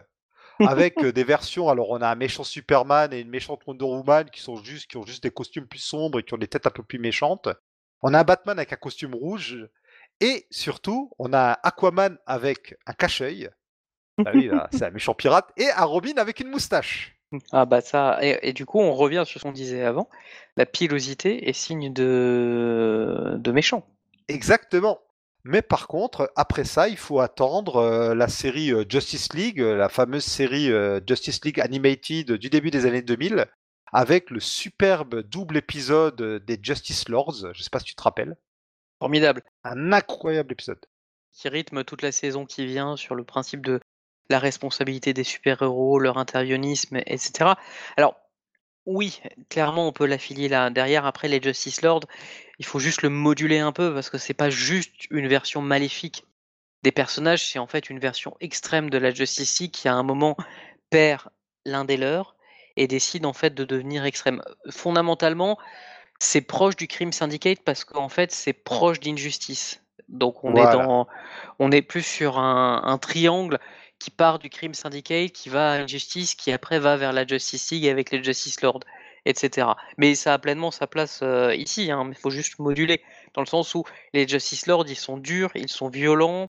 avec 0.60 0.98
euh, 0.98 1.12
des 1.12 1.24
versions. 1.24 1.68
Alors, 1.68 1.90
on 1.90 2.00
a 2.00 2.08
un 2.08 2.14
méchant 2.14 2.44
Superman 2.44 3.12
et 3.12 3.20
une 3.20 3.30
méchante 3.30 3.62
Wonder 3.66 3.84
Woman 3.84 4.30
qui 4.30 4.40
sont 4.40 4.56
juste, 4.56 4.88
qui 4.90 4.96
ont 4.96 5.06
juste 5.06 5.22
des 5.22 5.30
costumes 5.30 5.66
plus 5.66 5.80
sombres 5.80 6.20
et 6.20 6.22
qui 6.22 6.34
ont 6.34 6.38
des 6.38 6.48
têtes 6.48 6.66
un 6.66 6.70
peu 6.70 6.82
plus 6.82 6.98
méchantes. 6.98 7.48
On 8.02 8.14
a 8.14 8.20
un 8.20 8.24
Batman 8.24 8.58
avec 8.58 8.72
un 8.72 8.76
costume 8.76 9.14
rouge. 9.14 9.68
Et 10.20 10.46
surtout, 10.50 11.12
on 11.18 11.32
a 11.32 11.52
un 11.52 11.56
Aquaman 11.62 12.16
avec 12.24 12.74
un 12.86 12.94
cache-œil. 12.94 13.50
Ah 14.24 14.30
oui, 14.32 14.50
c'est 14.72 14.84
un 14.84 14.90
méchant 14.90 15.14
pirate. 15.14 15.52
Et 15.58 15.68
un 15.70 15.84
Robin 15.84 16.14
avec 16.16 16.40
une 16.40 16.48
moustache. 16.48 17.15
Ah 17.52 17.64
bah 17.66 17.80
ça, 17.80 18.18
et, 18.22 18.52
du 18.52 18.66
coup 18.66 18.80
on 18.80 18.94
revient 18.94 19.24
sur 19.26 19.40
ce 19.40 19.44
qu'on 19.44 19.52
disait 19.52 19.82
avant, 19.82 20.08
la 20.56 20.66
pilosité 20.66 21.48
est 21.48 21.52
signe 21.52 21.92
de, 21.92 23.36
de 23.38 23.52
méchant. 23.52 23.86
Exactement. 24.28 25.00
Mais 25.48 25.62
par 25.62 25.86
contre, 25.86 26.32
après 26.34 26.64
ça, 26.64 26.88
il 26.88 26.96
faut 26.96 27.20
attendre 27.20 27.76
euh, 27.76 28.14
la 28.16 28.26
série 28.26 28.72
euh, 28.72 28.84
Justice 28.88 29.32
League, 29.32 29.60
euh, 29.60 29.76
la 29.76 29.88
fameuse 29.88 30.24
série 30.24 30.72
Justice 31.06 31.44
League 31.44 31.60
Animated 31.60 32.32
du 32.32 32.50
début 32.50 32.72
des 32.72 32.84
années 32.84 33.02
2000, 33.02 33.46
avec 33.92 34.30
le 34.30 34.40
superbe 34.40 35.22
double 35.22 35.56
épisode 35.58 36.44
des 36.44 36.58
Justice 36.60 37.08
Lords. 37.08 37.52
Je 37.52 37.58
ne 37.58 37.62
sais 37.62 37.70
pas 37.70 37.78
si 37.78 37.84
tu 37.84 37.94
te 37.94 38.02
rappelles. 38.02 38.36
Formidable. 38.98 39.44
Un 39.62 39.92
incroyable 39.92 40.50
épisode. 40.50 40.84
Qui 41.32 41.48
rythme 41.48 41.84
toute 41.84 42.02
la 42.02 42.10
saison 42.10 42.44
qui 42.44 42.66
vient 42.66 42.96
sur 42.96 43.14
le 43.14 43.22
principe 43.22 43.64
de 43.64 43.78
la 44.28 44.38
responsabilité 44.38 45.12
des 45.12 45.24
super-héros, 45.24 45.98
leur 45.98 46.18
interventionnisme, 46.18 46.96
etc. 47.06 47.50
Alors, 47.96 48.16
oui, 48.86 49.20
clairement, 49.48 49.88
on 49.88 49.92
peut 49.92 50.06
l'affilier 50.06 50.48
là 50.48 50.70
derrière. 50.70 51.06
Après, 51.06 51.28
les 51.28 51.42
Justice 51.42 51.82
Lords, 51.82 52.04
il 52.58 52.64
faut 52.64 52.78
juste 52.78 53.02
le 53.02 53.08
moduler 53.08 53.58
un 53.58 53.72
peu 53.72 53.92
parce 53.92 54.10
que 54.10 54.18
c'est 54.18 54.34
pas 54.34 54.50
juste 54.50 55.10
une 55.10 55.26
version 55.26 55.60
maléfique 55.60 56.24
des 56.82 56.92
personnages, 56.92 57.44
c'est 57.44 57.58
en 57.58 57.66
fait 57.66 57.90
une 57.90 57.98
version 57.98 58.36
extrême 58.40 58.90
de 58.90 58.98
la 58.98 59.12
Justice 59.12 59.58
League 59.58 59.72
qui 59.72 59.88
à 59.88 59.94
un 59.94 60.04
moment 60.04 60.36
perd 60.90 61.22
l'un 61.64 61.84
des 61.84 61.96
leurs 61.96 62.36
et 62.76 62.86
décide 62.86 63.26
en 63.26 63.32
fait 63.32 63.54
de 63.54 63.64
devenir 63.64 64.04
extrême. 64.04 64.40
Fondamentalement, 64.70 65.58
c'est 66.20 66.42
proche 66.42 66.76
du 66.76 66.86
crime 66.86 67.12
syndicate 67.12 67.58
parce 67.64 67.84
qu'en 67.84 68.08
fait 68.08 68.30
c'est 68.30 68.52
proche 68.52 69.00
d'injustice. 69.00 69.82
Donc 70.08 70.44
on 70.44 70.54
est 70.54 70.72
dans, 70.72 71.08
on 71.58 71.72
est 71.72 71.82
plus 71.82 72.02
sur 72.02 72.38
un, 72.38 72.98
triangle 72.98 73.58
qui 73.98 74.10
part 74.10 74.38
du 74.38 74.50
crime 74.50 74.74
syndicate, 74.74 75.32
qui 75.32 75.48
va 75.48 75.72
à 75.72 75.78
l'injustice, 75.78 76.34
qui 76.34 76.52
après 76.52 76.78
va 76.78 76.96
vers 76.96 77.12
la 77.12 77.26
Justice 77.26 77.70
League 77.70 77.86
avec 77.88 78.10
les 78.10 78.22
Justice 78.22 78.60
Lords 78.62 78.84
etc. 79.26 79.68
Mais 79.98 80.14
ça 80.14 80.32
a 80.32 80.38
pleinement 80.38 80.70
sa 80.70 80.86
place 80.86 81.20
euh, 81.22 81.54
ici, 81.54 81.90
hein, 81.90 82.06
il 82.08 82.14
faut 82.14 82.30
juste 82.30 82.58
moduler, 82.58 83.02
dans 83.34 83.42
le 83.42 83.46
sens 83.46 83.74
où 83.74 83.84
les 84.14 84.26
Justice 84.26 84.66
Lords, 84.66 84.86
ils 84.88 84.96
sont 84.96 85.18
durs, 85.18 85.50
ils 85.54 85.68
sont 85.68 85.88
violents, 85.88 86.46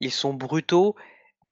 ils 0.00 0.10
sont 0.10 0.34
brutaux, 0.34 0.96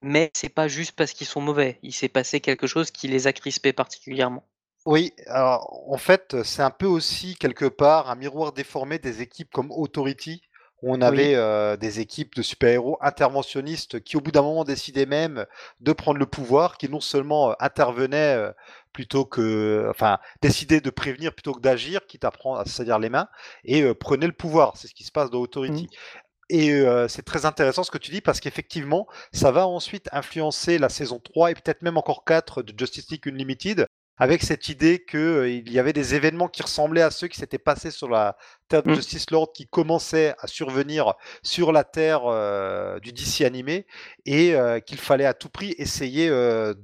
mais 0.00 0.30
c'est 0.34 0.48
pas 0.48 0.66
juste 0.66 0.92
parce 0.92 1.12
qu'ils 1.12 1.26
sont 1.26 1.40
mauvais, 1.40 1.78
il 1.82 1.92
s'est 1.92 2.08
passé 2.08 2.40
quelque 2.40 2.66
chose 2.66 2.90
qui 2.90 3.06
les 3.06 3.26
a 3.26 3.32
crispés 3.32 3.72
particulièrement. 3.72 4.44
Oui, 4.84 5.12
alors 5.28 5.88
en 5.88 5.98
fait, 5.98 6.42
c'est 6.42 6.62
un 6.62 6.70
peu 6.70 6.86
aussi 6.86 7.36
quelque 7.36 7.66
part 7.66 8.10
un 8.10 8.16
miroir 8.16 8.52
déformé 8.52 8.98
des 8.98 9.22
équipes 9.22 9.50
comme 9.52 9.70
Authority, 9.70 10.42
où 10.82 10.92
on 10.92 11.00
avait 11.00 11.34
euh, 11.36 11.76
des 11.76 12.00
équipes 12.00 12.34
de 12.34 12.42
super-héros 12.42 12.98
interventionnistes 13.00 14.00
qui, 14.00 14.16
au 14.16 14.20
bout 14.20 14.32
d'un 14.32 14.42
moment, 14.42 14.64
décidaient 14.64 15.06
même 15.06 15.46
de 15.80 15.92
prendre 15.92 16.18
le 16.18 16.26
pouvoir, 16.26 16.76
qui 16.76 16.88
non 16.88 17.00
seulement 17.00 17.50
euh, 17.50 17.54
intervenaient 17.60 18.36
euh, 18.36 18.50
plutôt 18.92 19.24
que, 19.24 19.86
enfin, 19.88 20.18
décidaient 20.42 20.80
de 20.80 20.90
prévenir 20.90 21.32
plutôt 21.32 21.54
que 21.54 21.60
d'agir, 21.60 22.04
qui 22.06 22.18
t'apprend 22.18 22.56
à 22.56 22.64
se 22.66 22.82
les 22.82 23.08
mains, 23.08 23.28
et 23.64 23.94
prenaient 23.94 24.26
le 24.26 24.32
pouvoir. 24.32 24.76
C'est 24.76 24.88
ce 24.88 24.94
qui 24.94 25.04
se 25.04 25.12
passe 25.12 25.30
dans 25.30 25.38
Authority. 25.38 25.84
Mmh. 25.84 26.54
Et 26.54 26.84
c'est 27.08 27.24
très 27.24 27.46
intéressant 27.46 27.82
ce 27.82 27.90
que 27.90 27.96
tu 27.96 28.10
dis 28.10 28.20
parce 28.20 28.38
qu'effectivement, 28.38 29.06
ça 29.32 29.50
va 29.50 29.66
ensuite 29.66 30.10
influencer 30.12 30.76
la 30.76 30.90
saison 30.90 31.18
3 31.18 31.52
et 31.52 31.54
peut-être 31.54 31.80
même 31.80 31.96
encore 31.96 32.24
4 32.26 32.60
de 32.60 32.74
Justice 32.78 33.10
League 33.10 33.26
Unlimited, 33.26 33.86
avec 34.18 34.42
cette 34.42 34.68
idée 34.68 35.04
qu'il 35.04 35.18
euh, 35.18 35.48
y 35.48 35.78
avait 35.78 35.92
des 35.92 36.14
événements 36.14 36.48
qui 36.48 36.62
ressemblaient 36.62 37.02
à 37.02 37.10
ceux 37.10 37.28
qui 37.28 37.38
s'étaient 37.38 37.58
passés 37.58 37.90
sur 37.90 38.08
la 38.08 38.36
Terre 38.68 38.82
de 38.82 38.90
mmh. 38.90 38.94
Justice 38.94 39.30
Lord 39.30 39.52
qui 39.52 39.66
commençaient 39.66 40.34
à 40.38 40.46
survenir 40.46 41.14
sur 41.42 41.72
la 41.72 41.84
Terre 41.84 42.22
euh, 42.26 43.00
du 43.00 43.12
DC 43.12 43.40
animé 43.42 43.86
et 44.26 44.54
euh, 44.54 44.80
qu'il 44.80 44.98
fallait 44.98 45.24
à 45.24 45.34
tout 45.34 45.48
prix 45.48 45.74
essayer 45.78 46.30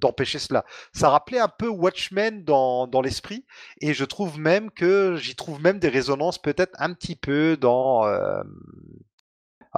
d'empêcher 0.01 0.39
cela. 0.39 0.64
Ça 0.93 1.11
rappelait 1.11 1.39
un 1.39 1.49
peu 1.49 1.68
Watchmen 1.68 2.45
dans, 2.45 2.87
dans 2.87 3.03
l'esprit 3.03 3.45
et 3.81 3.95
je 3.95 4.05
trouve 4.05 4.39
même 4.39 4.70
que 4.70 5.16
j'y 5.16 5.37
trouve 5.37 5.61
même 5.61 5.79
des 5.79 5.89
résonances 5.89 6.39
peut-être 6.39 6.74
un 6.79 6.93
petit 6.93 7.16
peu 7.16 7.57
dans 7.57 8.05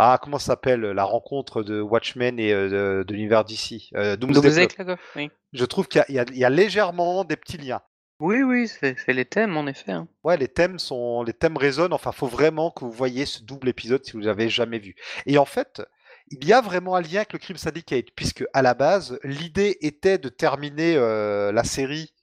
ah, 0.02 0.18
comment 0.18 0.38
s'appelle 0.38 0.80
la 0.80 1.04
rencontre 1.04 1.62
de 1.62 1.80
Watchmen 1.80 2.38
et 2.38 2.52
de, 2.52 3.04
l'univers 3.10 3.44
d'ici 3.44 3.90
euh, 3.94 4.16
Doomsday, 4.16 4.68
oui. 5.14 5.30
Je 5.52 5.64
trouve 5.66 5.88
qu'il 5.88 6.02
y, 6.08 6.44
a 6.44 6.50
légèrement 6.50 7.24
des 7.24 7.36
petits 7.36 7.58
liens. 7.58 7.82
Oui, 8.18 8.42
oui, 8.42 8.66
c'est 8.68 8.96
les 9.08 9.24
thèmes 9.26 9.58
en 9.58 9.66
effet. 9.66 9.92
Hein. 9.92 10.08
Ouais, 10.24 10.38
les 10.38 10.48
thèmes 10.48 10.78
sont, 10.78 11.22
les 11.22 11.34
thèmes 11.34 11.56
résonnent. 11.56 11.92
Enfin, 11.92 12.12
faut 12.12 12.26
vraiment 12.26 12.70
que 12.70 12.84
vous 12.84 12.90
voyez 12.90 13.26
ce 13.26 13.42
double 13.42 13.68
épisode 13.68 14.04
si 14.04 14.12
vous 14.12 14.20
l'avez 14.20 14.48
jamais 14.48 14.78
vu. 14.78 14.94
Et 15.26 15.36
en 15.36 15.44
fait, 15.44 15.82
il 16.30 16.46
y 16.46 16.52
a 16.54 16.62
vraiment 16.62 16.94
un 16.94 17.02
lien 17.02 17.16
avec 17.16 17.32
le 17.32 17.38
Crime 17.38 17.56
Syndicate, 17.58 18.06
puisque 18.14 18.44
à 18.54 18.62
la 18.62 18.74
base, 18.74 19.18
l'idée 19.22 19.76
était 19.82 20.16
de 20.18 20.28
terminer 20.28 20.96
euh, 20.96 21.52
la 21.52 21.64
série 21.64 22.14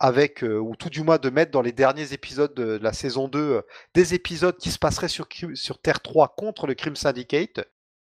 avec, 0.00 0.42
euh, 0.42 0.58
ou 0.58 0.76
tout 0.76 0.90
du 0.90 1.02
moins 1.02 1.18
de 1.18 1.30
mettre 1.30 1.50
dans 1.50 1.62
les 1.62 1.72
derniers 1.72 2.12
épisodes 2.12 2.54
de, 2.54 2.78
la 2.82 2.92
saison 2.92 3.28
2 3.28 3.38
euh, 3.38 3.62
des 3.94 4.14
épisodes 4.14 4.56
qui 4.56 4.70
se 4.70 4.78
passeraient 4.78 5.08
sur, 5.08 5.28
sur 5.54 5.78
Terre 5.80 6.00
3 6.00 6.34
contre 6.36 6.66
le 6.66 6.74
Crime 6.74 6.96
Syndicate. 6.96 7.60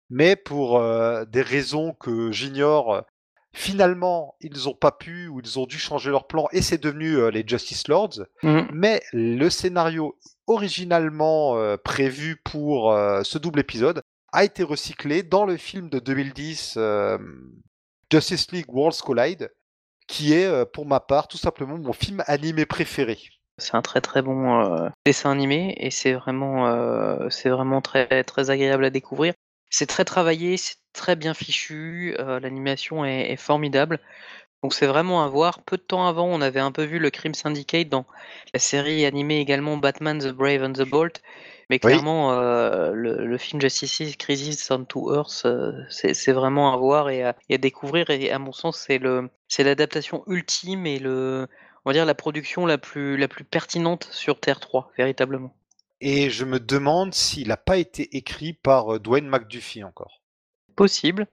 Mais 0.09 0.35
pour 0.35 0.77
euh, 0.77 1.25
des 1.25 1.41
raisons 1.41 1.93
que 1.93 2.31
j'ignore, 2.31 3.03
Finalement, 3.53 4.35
ils 4.39 4.63
n'ont 4.63 4.73
pas 4.73 4.93
pu 4.93 5.27
ou 5.27 5.41
ils 5.41 5.59
ont 5.59 5.65
dû 5.65 5.77
changer 5.77 6.09
leur 6.09 6.25
plan 6.25 6.47
et 6.53 6.61
c'est 6.61 6.81
devenu 6.81 7.29
les 7.31 7.43
Justice 7.45 7.89
Lords. 7.89 8.21
Mhm. 8.43 8.69
Mais 8.71 9.01
le 9.11 9.49
scénario 9.49 10.17
originalement 10.47 11.57
prévu 11.83 12.37
pour 12.45 12.97
ce 13.23 13.37
double 13.37 13.59
épisode 13.59 14.03
a 14.31 14.43
été 14.43 14.63
recyclé 14.63 15.23
dans 15.23 15.45
le 15.45 15.57
film 15.57 15.89
de 15.89 15.99
2010 15.99 16.75
euh, 16.77 17.17
Justice 18.11 18.51
League 18.51 18.69
Worlds 18.69 19.01
Collide, 19.03 19.51
qui 20.11 20.33
est 20.33 20.45
euh, 20.45 20.65
pour 20.65 20.85
ma 20.85 20.99
part 20.99 21.29
tout 21.29 21.37
simplement 21.37 21.77
mon 21.77 21.93
film 21.93 22.21
animé 22.27 22.65
préféré. 22.65 23.17
C'est 23.57 23.75
un 23.75 23.81
très 23.81 24.01
très 24.01 24.21
bon 24.21 24.59
euh, 24.59 24.89
dessin 25.05 25.31
animé 25.31 25.73
et 25.77 25.89
c'est 25.89 26.11
vraiment, 26.13 26.67
euh, 26.67 27.29
c'est 27.29 27.49
vraiment 27.49 27.79
très, 27.81 28.23
très 28.25 28.49
agréable 28.49 28.83
à 28.83 28.89
découvrir. 28.89 29.33
C'est 29.69 29.85
très 29.85 30.03
travaillé, 30.03 30.57
c'est 30.57 30.75
très 30.91 31.15
bien 31.15 31.33
fichu, 31.33 32.13
l'animation 32.17 33.05
est, 33.05 33.31
est 33.31 33.37
formidable. 33.37 33.99
Donc 34.63 34.73
c'est 34.73 34.85
vraiment 34.85 35.23
à 35.23 35.29
voir. 35.29 35.61
Peu 35.63 35.77
de 35.77 35.81
temps 35.81 36.05
avant, 36.05 36.25
on 36.25 36.41
avait 36.41 36.59
un 36.59 36.73
peu 36.73 36.83
vu 36.83 36.99
le 36.99 37.09
Crime 37.09 37.33
Syndicate 37.33 37.87
dans 37.87 38.05
la 38.53 38.59
série 38.59 39.05
animée 39.05 39.39
également 39.39 39.77
Batman 39.77 40.19
the 40.19 40.33
Brave 40.33 40.61
and 40.61 40.73
the 40.73 40.83
Bold. 40.89 41.13
Mais 41.71 41.79
Oui. 41.85 41.91
clairement, 41.93 42.33
euh, 42.33 42.91
le, 42.91 43.25
le 43.25 43.37
film 43.37 43.61
Justice 43.61 43.99
League 43.99 44.17
Crisis 44.17 44.69
on 44.71 44.83
to 44.83 45.15
Earth, 45.15 45.43
euh, 45.45 45.71
c'est 45.89 46.33
vraiment 46.33 46.73
à 46.73 46.75
voir 46.75 47.09
et 47.09 47.23
à, 47.23 47.33
et 47.47 47.53
à 47.53 47.57
découvrir. 47.57 48.09
Et 48.09 48.29
à 48.29 48.39
mon 48.39 48.51
sens, 48.51 48.77
c'est 48.77 48.97
le, 48.97 49.29
c'est 49.47 49.63
l'adaptation 49.63 50.25
ultime 50.27 50.85
et 50.85 50.99
le, 50.99 51.47
on 51.85 51.89
va 51.89 51.93
dire 51.93 52.05
la 52.05 52.13
production 52.13 52.65
la 52.65 52.77
plus, 52.77 53.15
la 53.15 53.29
plus 53.29 53.45
pertinente 53.45 54.09
sur 54.11 54.41
Terre 54.41 54.59
3, 54.59 54.91
véritablement. 54.97 55.55
Et 56.01 56.29
je 56.29 56.43
me 56.43 56.59
demande 56.59 57.13
s'il 57.13 57.47
n'a 57.47 57.55
pas 57.55 57.77
été 57.77 58.17
écrit 58.17 58.51
par 58.51 58.95
euh, 58.95 58.99
Dwayne 58.99 59.29
McDuffie 59.29 59.85
encore. 59.85 60.21
Possible. 60.75 61.25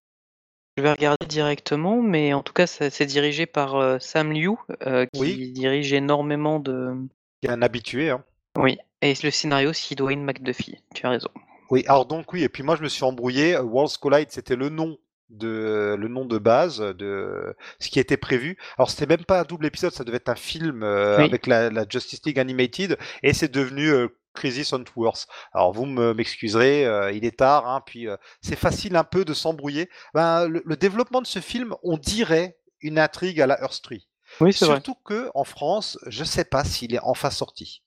Je 0.76 0.84
vais 0.84 0.92
regarder 0.92 1.26
directement, 1.26 2.00
mais 2.00 2.32
en 2.32 2.44
tout 2.44 2.52
cas, 2.52 2.68
c'est 2.68 3.06
dirigé 3.06 3.46
par 3.46 4.00
Sam 4.00 4.30
Liu, 4.30 4.50
euh, 4.86 5.04
qui 5.12 5.20
Oui. 5.20 5.52
dirige 5.52 5.92
énormément 5.92 6.60
de. 6.60 6.94
Il 7.42 7.48
y 7.48 7.48
a 7.50 7.54
un 7.54 7.62
habitué. 7.62 8.10
Hein. 8.10 8.22
Oui. 8.58 8.76
Et 9.00 9.14
le 9.22 9.30
scénario, 9.30 9.72
c'est 9.72 9.94
Dwayne 9.94 10.24
McDuffie. 10.24 10.76
Tu 10.94 11.06
as 11.06 11.10
raison. 11.10 11.28
Oui, 11.70 11.84
alors 11.86 12.06
donc 12.06 12.32
oui, 12.32 12.42
et 12.42 12.48
puis 12.48 12.62
moi 12.62 12.76
je 12.76 12.82
me 12.82 12.88
suis 12.88 13.04
embrouillé. 13.04 13.56
Worlds 13.58 13.98
Collide, 14.00 14.30
c'était 14.30 14.56
le 14.56 14.68
nom 14.70 14.96
de 15.30 15.94
le 15.98 16.08
nom 16.08 16.24
de 16.24 16.38
base 16.38 16.78
de 16.80 17.54
ce 17.78 17.88
qui 17.90 18.00
était 18.00 18.16
prévu. 18.16 18.56
Alors 18.78 18.90
c'était 18.90 19.06
même 19.06 19.24
pas 19.24 19.40
un 19.40 19.44
double 19.44 19.66
épisode, 19.66 19.92
ça 19.92 20.02
devait 20.04 20.16
être 20.16 20.30
un 20.30 20.34
film 20.34 20.82
euh, 20.82 21.18
Oui. 21.18 21.24
avec 21.24 21.46
la, 21.46 21.68
la 21.70 21.84
Justice 21.88 22.22
League 22.24 22.38
Animated, 22.40 22.96
et 23.22 23.34
c'est 23.34 23.52
devenu 23.52 23.88
euh, 23.90 24.08
Crisis 24.34 24.72
on 24.72 24.82
Earths. 24.96 25.26
Alors 25.52 25.72
vous 25.72 25.84
me- 25.84 26.14
m'excuserez, 26.14 26.86
euh, 26.86 27.12
il 27.12 27.26
est 27.26 27.36
tard, 27.38 27.68
hein, 27.68 27.82
puis 27.84 28.08
euh, 28.08 28.16
c'est 28.40 28.56
facile 28.56 28.96
un 28.96 29.04
peu 29.04 29.26
de 29.26 29.34
s'embrouiller. 29.34 29.90
Ben, 30.14 30.48
le, 30.48 30.62
le 30.64 30.76
développement 30.76 31.20
de 31.20 31.26
ce 31.26 31.40
film, 31.40 31.74
on 31.82 31.98
dirait 31.98 32.56
une 32.80 32.98
intrigue 32.98 33.40
à 33.42 33.46
la 33.46 33.60
Earth 33.60 33.82
Tree. 33.82 34.08
Oui, 34.40 34.54
c'est 34.54 34.64
vrai. 34.64 34.76
Surtout 34.76 34.94
que 35.04 35.30
en 35.34 35.44
France, 35.44 35.98
je 36.06 36.24
sais 36.24 36.44
pas 36.46 36.64
s'il 36.64 36.94
est 36.94 37.00
enfin 37.02 37.30
sorti. 37.30 37.82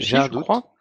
J'ai 0.00 0.16
un 0.16 0.24
je 0.24 0.30
doute. 0.30 0.42
crois. 0.42 0.72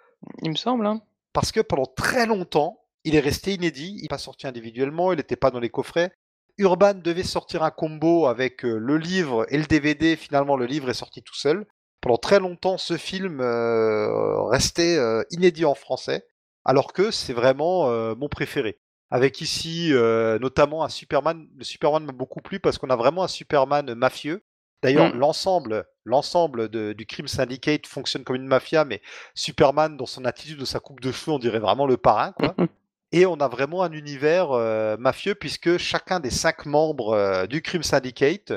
Il 0.44 0.52
me 0.52 0.56
semble. 0.56 0.86
Hein. 0.86 1.02
parce 1.34 1.52
que 1.52 1.60
pendant 1.62 1.86
très 1.86 2.26
longtemps, 2.26 2.80
il 3.04 3.16
est 3.16 3.20
resté 3.20 3.54
inédit, 3.54 3.94
il 3.98 4.02
n'est 4.04 4.08
pas 4.08 4.18
sorti 4.18 4.48
individuellement, 4.48 5.14
il 5.14 5.18
n'était 5.18 5.36
pas 5.36 5.52
dans 5.52 5.60
les 5.60 5.70
coffrets. 5.70 6.12
Urban 6.58 6.96
devait 6.96 7.24
sortir 7.24 7.64
un 7.64 7.72
combo 7.72 8.26
avec 8.28 8.66
euh, 8.66 8.78
le 8.78 8.98
livre 8.98 9.46
et 9.50 9.58
le 9.58 9.66
DVD, 9.66 10.16
finalement 10.18 10.58
le 10.58 10.66
livre 10.66 10.90
est 10.90 10.94
sorti 10.94 11.22
tout 11.24 11.36
seul. 11.36 11.66
Pendant 12.02 12.18
très 12.18 12.40
longtemps, 12.40 12.78
ce 12.78 12.98
film 12.98 13.42
euh, 13.42 14.42
restait 14.44 14.98
euh, 14.98 15.24
inédit 15.32 15.66
en 15.66 15.76
français, 15.76 16.26
alors 16.64 16.94
que 16.94 17.12
c'est 17.12 17.34
vraiment 17.34 17.90
euh, 17.90 18.16
mon 18.16 18.30
préféré. 18.30 18.80
Avec 19.12 19.42
ici 19.42 19.92
notamment 20.40 20.84
un 20.84 20.90
Superman, 20.90 21.48
le 21.58 21.64
Superman 21.64 22.06
m'a 22.06 22.12
beaucoup 22.12 22.42
plu 22.42 22.60
parce 22.60 22.78
qu'on 22.78 22.92
a 22.92 22.96
vraiment 22.96 23.24
un 23.24 23.28
Superman 23.28 23.96
mafieux. 23.96 24.44
D'ailleurs, 24.82 25.14
Mm. 25.14 25.20
l'ensemble, 25.20 25.86
l'ensemble 26.06 26.70
du 26.70 27.06
crime 27.06 27.28
syndicate 27.28 27.86
fonctionne 27.88 28.24
comme 28.24 28.38
une 28.38 28.48
mafia, 28.48 28.86
mais 28.86 29.02
Superman, 29.36 29.98
dans 29.98 30.06
son 30.06 30.26
attitude 30.26 30.58
de 30.60 30.66
sa 30.66 30.80
coupe 30.80 31.02
de 31.02 31.12
cheveux, 31.12 31.34
on 31.34 31.40
dirait 31.40 31.60
vraiment 31.60 31.86
le 31.88 31.98
parrain, 31.98 32.32
quoi. 32.34 32.56
Et 33.12 33.26
on 33.26 33.36
a 33.38 33.48
vraiment 33.48 33.82
un 33.84 33.92
univers 33.92 34.52
euh, 34.52 34.96
mafieux 34.98 35.34
puisque 35.34 35.78
chacun 35.78 36.20
des 36.20 36.30
cinq 36.30 36.66
membres 36.68 37.14
euh, 37.14 37.48
du 37.48 37.62
Crime 37.64 37.82
Syndicate 37.84 38.54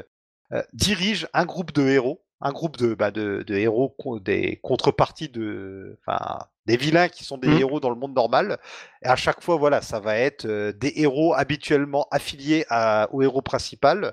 euh, 0.52 0.62
dirige 0.74 1.26
un 1.32 1.46
groupe 1.46 1.72
de 1.72 1.88
héros, 1.88 2.22
un 2.42 2.52
groupe 2.52 2.76
de, 2.76 2.92
bah, 2.94 3.10
de, 3.10 3.42
de 3.46 3.54
héros, 3.56 3.96
des 4.20 4.60
contreparties 4.62 5.30
de, 5.30 5.98
enfin, 6.06 6.38
des 6.66 6.76
vilains 6.76 7.08
qui 7.08 7.24
sont 7.24 7.38
des 7.38 7.48
Mhm. 7.48 7.58
héros 7.60 7.80
dans 7.80 7.88
le 7.88 7.96
monde 7.96 8.14
normal. 8.14 8.58
Et 9.02 9.06
à 9.08 9.16
chaque 9.16 9.40
fois, 9.42 9.56
voilà, 9.56 9.80
ça 9.80 10.00
va 10.00 10.16
être 10.18 10.46
des 10.72 10.92
héros 10.96 11.32
habituellement 11.34 12.06
affiliés 12.10 12.66
à- 12.68 13.08
au 13.12 13.22
héros 13.22 13.40
principal. 13.42 14.12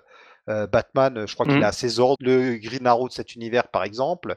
Euh, 0.49 0.65
Batman, 0.67 1.25
je 1.27 1.33
crois 1.33 1.45
qu'il 1.45 1.55
Mhm. 1.57 1.63
a 1.63 1.71
ses 1.71 1.99
ordres, 1.99 2.17
le 2.21 2.55
Green 2.57 2.87
Arrow 2.87 3.07
de 3.07 3.13
cet 3.13 3.35
univers, 3.35 3.67
par 3.67 3.83
exemple. 3.83 4.35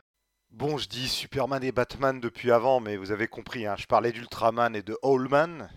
Bon, 0.50 0.76
je 0.76 0.86
dis 0.88 1.08
Superman 1.08 1.64
et 1.64 1.72
Batman 1.72 2.20
depuis 2.20 2.50
avant, 2.52 2.80
mais 2.80 2.96
vous 2.98 3.10
avez 3.12 3.26
compris, 3.28 3.66
hein, 3.66 3.74
je 3.78 3.86
parlais 3.86 4.12
d'Ultraman 4.12 4.76
et 4.76 4.82
de 4.82 4.98
Owlman. 5.02 5.70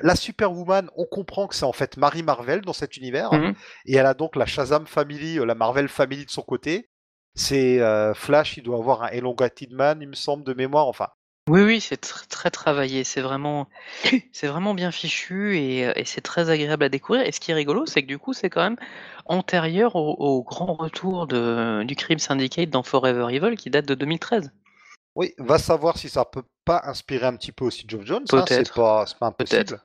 La 0.00 0.16
Superwoman, 0.16 0.90
on 0.96 1.06
comprend 1.06 1.46
que 1.46 1.54
c'est 1.54 1.64
en 1.64 1.72
fait 1.72 1.96
Marie 1.96 2.22
Marvel 2.22 2.60
dans 2.62 2.72
cet 2.74 2.96
univers, 2.98 3.32
Mhm. 3.32 3.54
et 3.86 3.94
elle 3.96 4.06
a 4.06 4.14
donc 4.14 4.36
la 4.36 4.44
Shazam 4.46 4.86
Family, 4.86 5.38
euh, 5.38 5.44
la 5.46 5.54
Marvel 5.54 5.88
Family 5.88 6.26
de 6.26 6.30
son 6.30 6.42
côté. 6.42 6.90
C'est 7.34 7.80
euh, 7.80 8.12
Flash, 8.12 8.58
il 8.58 8.62
doit 8.62 8.76
avoir 8.78 9.04
un 9.04 9.08
Elongated 9.08 9.72
Man, 9.72 9.98
il 10.02 10.08
me 10.08 10.14
semble, 10.14 10.44
de 10.44 10.52
mémoire, 10.52 10.86
enfin. 10.88 11.08
Oui, 11.48 11.60
oui, 11.62 11.80
c'est 11.80 12.02
tr- 12.04 12.26
très 12.28 12.50
travaillé. 12.50 13.04
C'est 13.04 13.20
vraiment, 13.20 13.68
c'est 14.32 14.46
vraiment 14.48 14.74
bien 14.74 14.92
fichu 14.92 15.56
et, 15.58 15.86
euh, 15.86 15.92
et 15.96 16.04
c'est 16.04 16.20
très 16.20 16.50
agréable 16.50 16.84
à 16.84 16.88
découvrir. 16.88 17.26
Et 17.26 17.32
ce 17.32 17.40
qui 17.40 17.50
est 17.50 17.54
rigolo, 17.54 17.86
c'est 17.86 18.02
que 18.02 18.08
du 18.08 18.18
coup, 18.18 18.32
c'est 18.32 18.50
quand 18.50 18.62
même 18.62 18.76
antérieur 19.26 19.96
au, 19.96 20.14
au 20.18 20.42
grand 20.44 20.74
retour 20.74 21.26
de, 21.26 21.84
du 21.84 21.96
Crime 21.96 22.18
Syndicate 22.20 22.70
dans 22.70 22.82
Forever 22.82 23.34
Evil 23.34 23.56
qui 23.56 23.70
date 23.70 23.86
de 23.86 23.94
2013. 23.94 24.52
Oui, 25.14 25.34
va 25.38 25.58
savoir 25.58 25.98
si 25.98 26.08
ça 26.08 26.24
peut 26.24 26.44
pas 26.64 26.82
inspirer 26.84 27.26
un 27.26 27.36
petit 27.36 27.52
peu 27.52 27.64
aussi 27.64 27.84
Geoff 27.86 28.04
Jones, 28.04 28.24
hein, 28.32 28.44
c'est 28.46 28.46
Peut-être. 28.46 28.74
pas, 28.74 29.04
c'est 29.06 29.18
pas 29.18 29.26
impossible. 29.26 29.80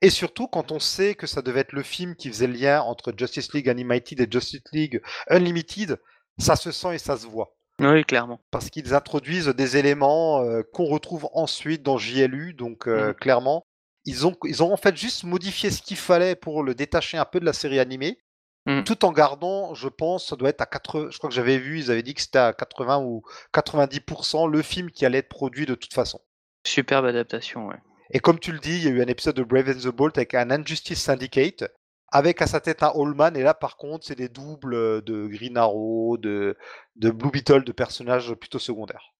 Et 0.00 0.10
surtout, 0.10 0.48
quand 0.48 0.70
on 0.72 0.78
sait 0.78 1.14
que 1.14 1.26
ça 1.26 1.42
devait 1.42 1.60
être 1.60 1.72
le 1.72 1.82
film 1.82 2.14
qui 2.14 2.28
faisait 2.28 2.46
le 2.46 2.54
lien 2.54 2.82
entre 2.82 3.12
Justice 3.16 3.52
League 3.52 3.68
Animated 3.68 4.20
et 4.20 4.28
Justice 4.30 4.62
League 4.72 5.02
Unlimited, 5.28 6.00
ça 6.38 6.56
se 6.56 6.72
sent 6.72 6.94
et 6.94 6.98
ça 6.98 7.16
se 7.16 7.26
voit. 7.26 7.56
Oui, 7.80 8.04
clairement. 8.04 8.40
Parce 8.50 8.70
qu'ils 8.70 8.94
introduisent 8.94 9.48
des 9.48 9.76
éléments 9.76 10.42
euh, 10.42 10.62
qu'on 10.72 10.84
retrouve 10.84 11.28
ensuite 11.32 11.82
dans 11.82 11.98
JLU, 11.98 12.54
donc 12.54 12.86
euh, 12.86 13.08
Mhm. 13.08 13.14
clairement, 13.14 13.66
ils 14.04 14.26
ont, 14.26 14.36
ils 14.44 14.62
ont 14.62 14.72
en 14.72 14.76
fait 14.76 14.96
juste 14.96 15.24
modifié 15.24 15.70
ce 15.70 15.82
qu'il 15.82 15.96
fallait 15.96 16.36
pour 16.36 16.62
le 16.62 16.74
détacher 16.74 17.16
un 17.18 17.24
peu 17.24 17.40
de 17.40 17.44
la 17.44 17.52
série 17.52 17.80
animée, 17.80 18.18
Mhm. 18.66 18.84
tout 18.84 19.04
en 19.04 19.12
gardant, 19.12 19.74
je 19.74 19.88
pense, 19.88 20.28
ça 20.28 20.36
doit 20.36 20.48
être 20.50 20.60
à 20.60 20.66
80, 20.66 21.08
je 21.10 21.18
crois 21.18 21.28
que 21.28 21.34
j'avais 21.34 21.58
vu, 21.58 21.78
ils 21.80 21.90
avaient 21.90 22.02
dit 22.02 22.14
que 22.14 22.20
c'était 22.22 22.38
à 22.38 22.52
80 22.52 22.98
ou 23.02 23.22
90% 23.52 24.46
le 24.46 24.62
film 24.62 24.90
qui 24.90 25.04
allait 25.04 25.18
être 25.18 25.28
produit 25.28 25.66
de 25.66 25.74
toute 25.74 25.92
façon. 25.94 26.20
Superbe 26.66 27.04
adaptation, 27.06 27.66
ouais. 27.66 27.76
Et 28.10 28.20
comme 28.20 28.38
tu 28.38 28.52
le 28.52 28.58
dis, 28.58 28.76
il 28.76 28.84
y 28.84 28.88
a 28.88 28.90
eu 28.90 29.02
un 29.02 29.06
épisode 29.08 29.36
de 29.36 29.42
Brave 29.42 29.68
and 29.70 29.80
the 29.80 29.94
Bolt 29.94 30.16
avec 30.16 30.34
un 30.34 30.50
Injustice 30.50 31.00
Syndicate, 31.02 31.64
avec 32.14 32.40
à 32.40 32.46
sa 32.46 32.60
tête 32.60 32.84
un 32.84 32.92
Allman, 32.94 33.36
et 33.36 33.42
là 33.42 33.54
par 33.54 33.76
contre, 33.76 34.06
c'est 34.06 34.14
des 34.14 34.28
doubles 34.28 35.02
de 35.02 35.26
Green 35.26 35.56
Arrow, 35.56 36.16
de, 36.16 36.56
Blue 36.96 37.32
Beetle, 37.32 37.64
de 37.64 37.72
personnages 37.72 38.32
plutôt 38.34 38.60
secondaires. 38.60 39.12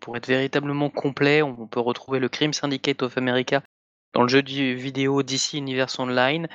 Pour 0.00 0.16
être 0.16 0.26
véritablement 0.26 0.90
complet, 0.90 1.42
on 1.42 1.68
peut 1.68 1.78
retrouver 1.78 2.18
le 2.18 2.28
Crime 2.28 2.52
Syndicate 2.52 3.04
of 3.04 3.16
America 3.16 3.62
dans 4.14 4.22
le 4.22 4.28
jeu 4.28 4.42
vidéo 4.42 5.22
DC 5.22 5.54
Universe 5.54 5.96
Online, 6.00 6.48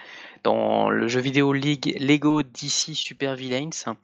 dans 0.43 0.89
le 0.89 1.07
jeu 1.07 1.21
vidéo 1.21 1.53
Lego 1.53 2.43
DC 2.43 2.93
Super 2.93 3.35
Villains. 3.35 3.95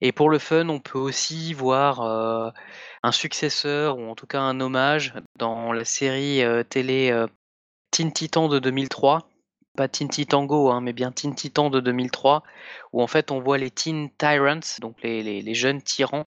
Et 0.00 0.10
pour 0.10 0.28
le 0.28 0.40
fun, 0.40 0.68
on 0.68 0.80
peut 0.80 0.98
aussi 0.98 1.54
voir 1.54 2.00
euh, 2.00 2.50
un 3.04 3.12
successeur, 3.12 3.96
ou 3.96 4.10
en 4.10 4.16
tout 4.16 4.26
cas 4.26 4.40
un 4.40 4.58
hommage, 4.60 5.14
dans 5.38 5.72
la 5.72 5.84
série 5.84 6.42
euh, 6.42 6.64
télé 6.64 7.10
euh, 7.12 7.28
Teen 7.92 8.12
Titan 8.12 8.48
de 8.48 8.58
2003. 8.58 9.28
Pas 9.76 9.88
Teen 9.88 10.08
Titango, 10.08 10.70
hein, 10.70 10.82
mais 10.82 10.92
bien 10.92 11.12
Teen 11.12 11.34
Titan 11.34 11.70
de 11.70 11.80
2003, 11.80 12.42
où 12.92 13.02
en 13.02 13.06
fait 13.06 13.30
on 13.30 13.40
voit 13.40 13.56
les 13.56 13.70
Teen 13.70 14.10
Tyrants, 14.18 14.78
donc 14.80 15.02
les, 15.02 15.54
jeunes 15.54 15.80
tyrans, 15.80 16.24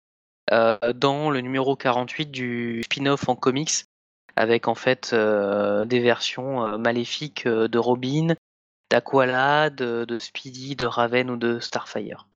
euh, 0.53 0.77
dans 0.95 1.31
le 1.31 1.41
numéro 1.41 1.75
48 1.75 2.31
du 2.31 2.83
spin-off 2.85 3.29
en 3.29 3.35
comics, 3.35 3.87
avec 4.37 4.69
en 4.69 4.77
fait 4.77 5.11
euh, 5.13 5.85
des 5.85 5.99
versions 5.99 6.65
euh, 6.65 6.79
maléfiques 6.79 7.49
de 7.49 7.79
Robin, 7.79 8.35
d'Aqualad, 8.91 9.75
de, 9.75 10.19
Speedy, 10.21 10.77
de 10.77 10.87
Raven 10.87 11.31
ou 11.31 11.37
de 11.37 11.59
Starfire. 11.59 12.29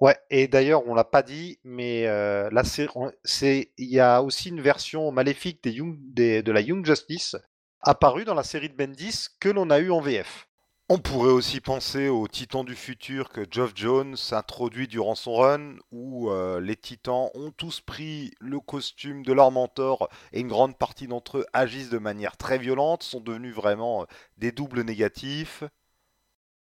Ouais, 0.00 0.16
et 0.30 0.48
d'ailleurs, 0.48 0.86
on 0.88 0.94
l'a 0.94 1.04
pas 1.04 1.22
dit, 1.22 1.60
mais 1.62 2.04
là, 2.06 2.62
c'est, 2.64 3.72
il 3.76 3.90
y 3.90 4.00
a 4.00 4.22
aussi 4.22 4.48
une 4.48 4.62
version 4.62 5.12
maléfique 5.12 5.62
de 5.62 6.50
la 6.50 6.60
Young 6.62 6.86
Justice 6.86 7.36
apparue 7.82 8.24
dans 8.24 8.34
la 8.34 8.42
série 8.42 8.68
de 8.68 8.74
Bendis 8.74 9.28
que 9.38 9.48
l'on 9.48 9.70
a 9.70 9.78
eu 9.78 9.90
en 9.90 10.00
VF. 10.00 10.48
On 10.92 10.98
pourrait 10.98 11.30
aussi 11.30 11.60
penser 11.60 12.08
aux 12.08 12.26
Titans 12.26 12.64
du 12.64 12.74
futur 12.74 13.28
que 13.28 13.46
Geoff 13.48 13.70
Jones 13.76 14.16
introduit 14.32 14.88
durant 14.88 15.14
son 15.14 15.36
run, 15.36 15.76
où 15.92 16.30
euh, 16.30 16.60
les 16.60 16.74
Titans 16.74 17.28
ont 17.34 17.52
tous 17.52 17.80
pris 17.80 18.34
le 18.40 18.58
costume 18.58 19.24
de 19.24 19.32
leur 19.32 19.52
mentor 19.52 20.08
et 20.32 20.40
une 20.40 20.48
grande 20.48 20.76
partie 20.76 21.06
d'entre 21.06 21.38
eux 21.38 21.46
agissent 21.52 21.90
de 21.90 21.98
manière 21.98 22.36
très 22.36 22.58
violente, 22.58 23.04
sont 23.04 23.20
devenus 23.20 23.54
vraiment 23.54 24.02
euh, 24.02 24.06
des 24.36 24.50
doubles 24.50 24.82
négatifs. 24.82 25.62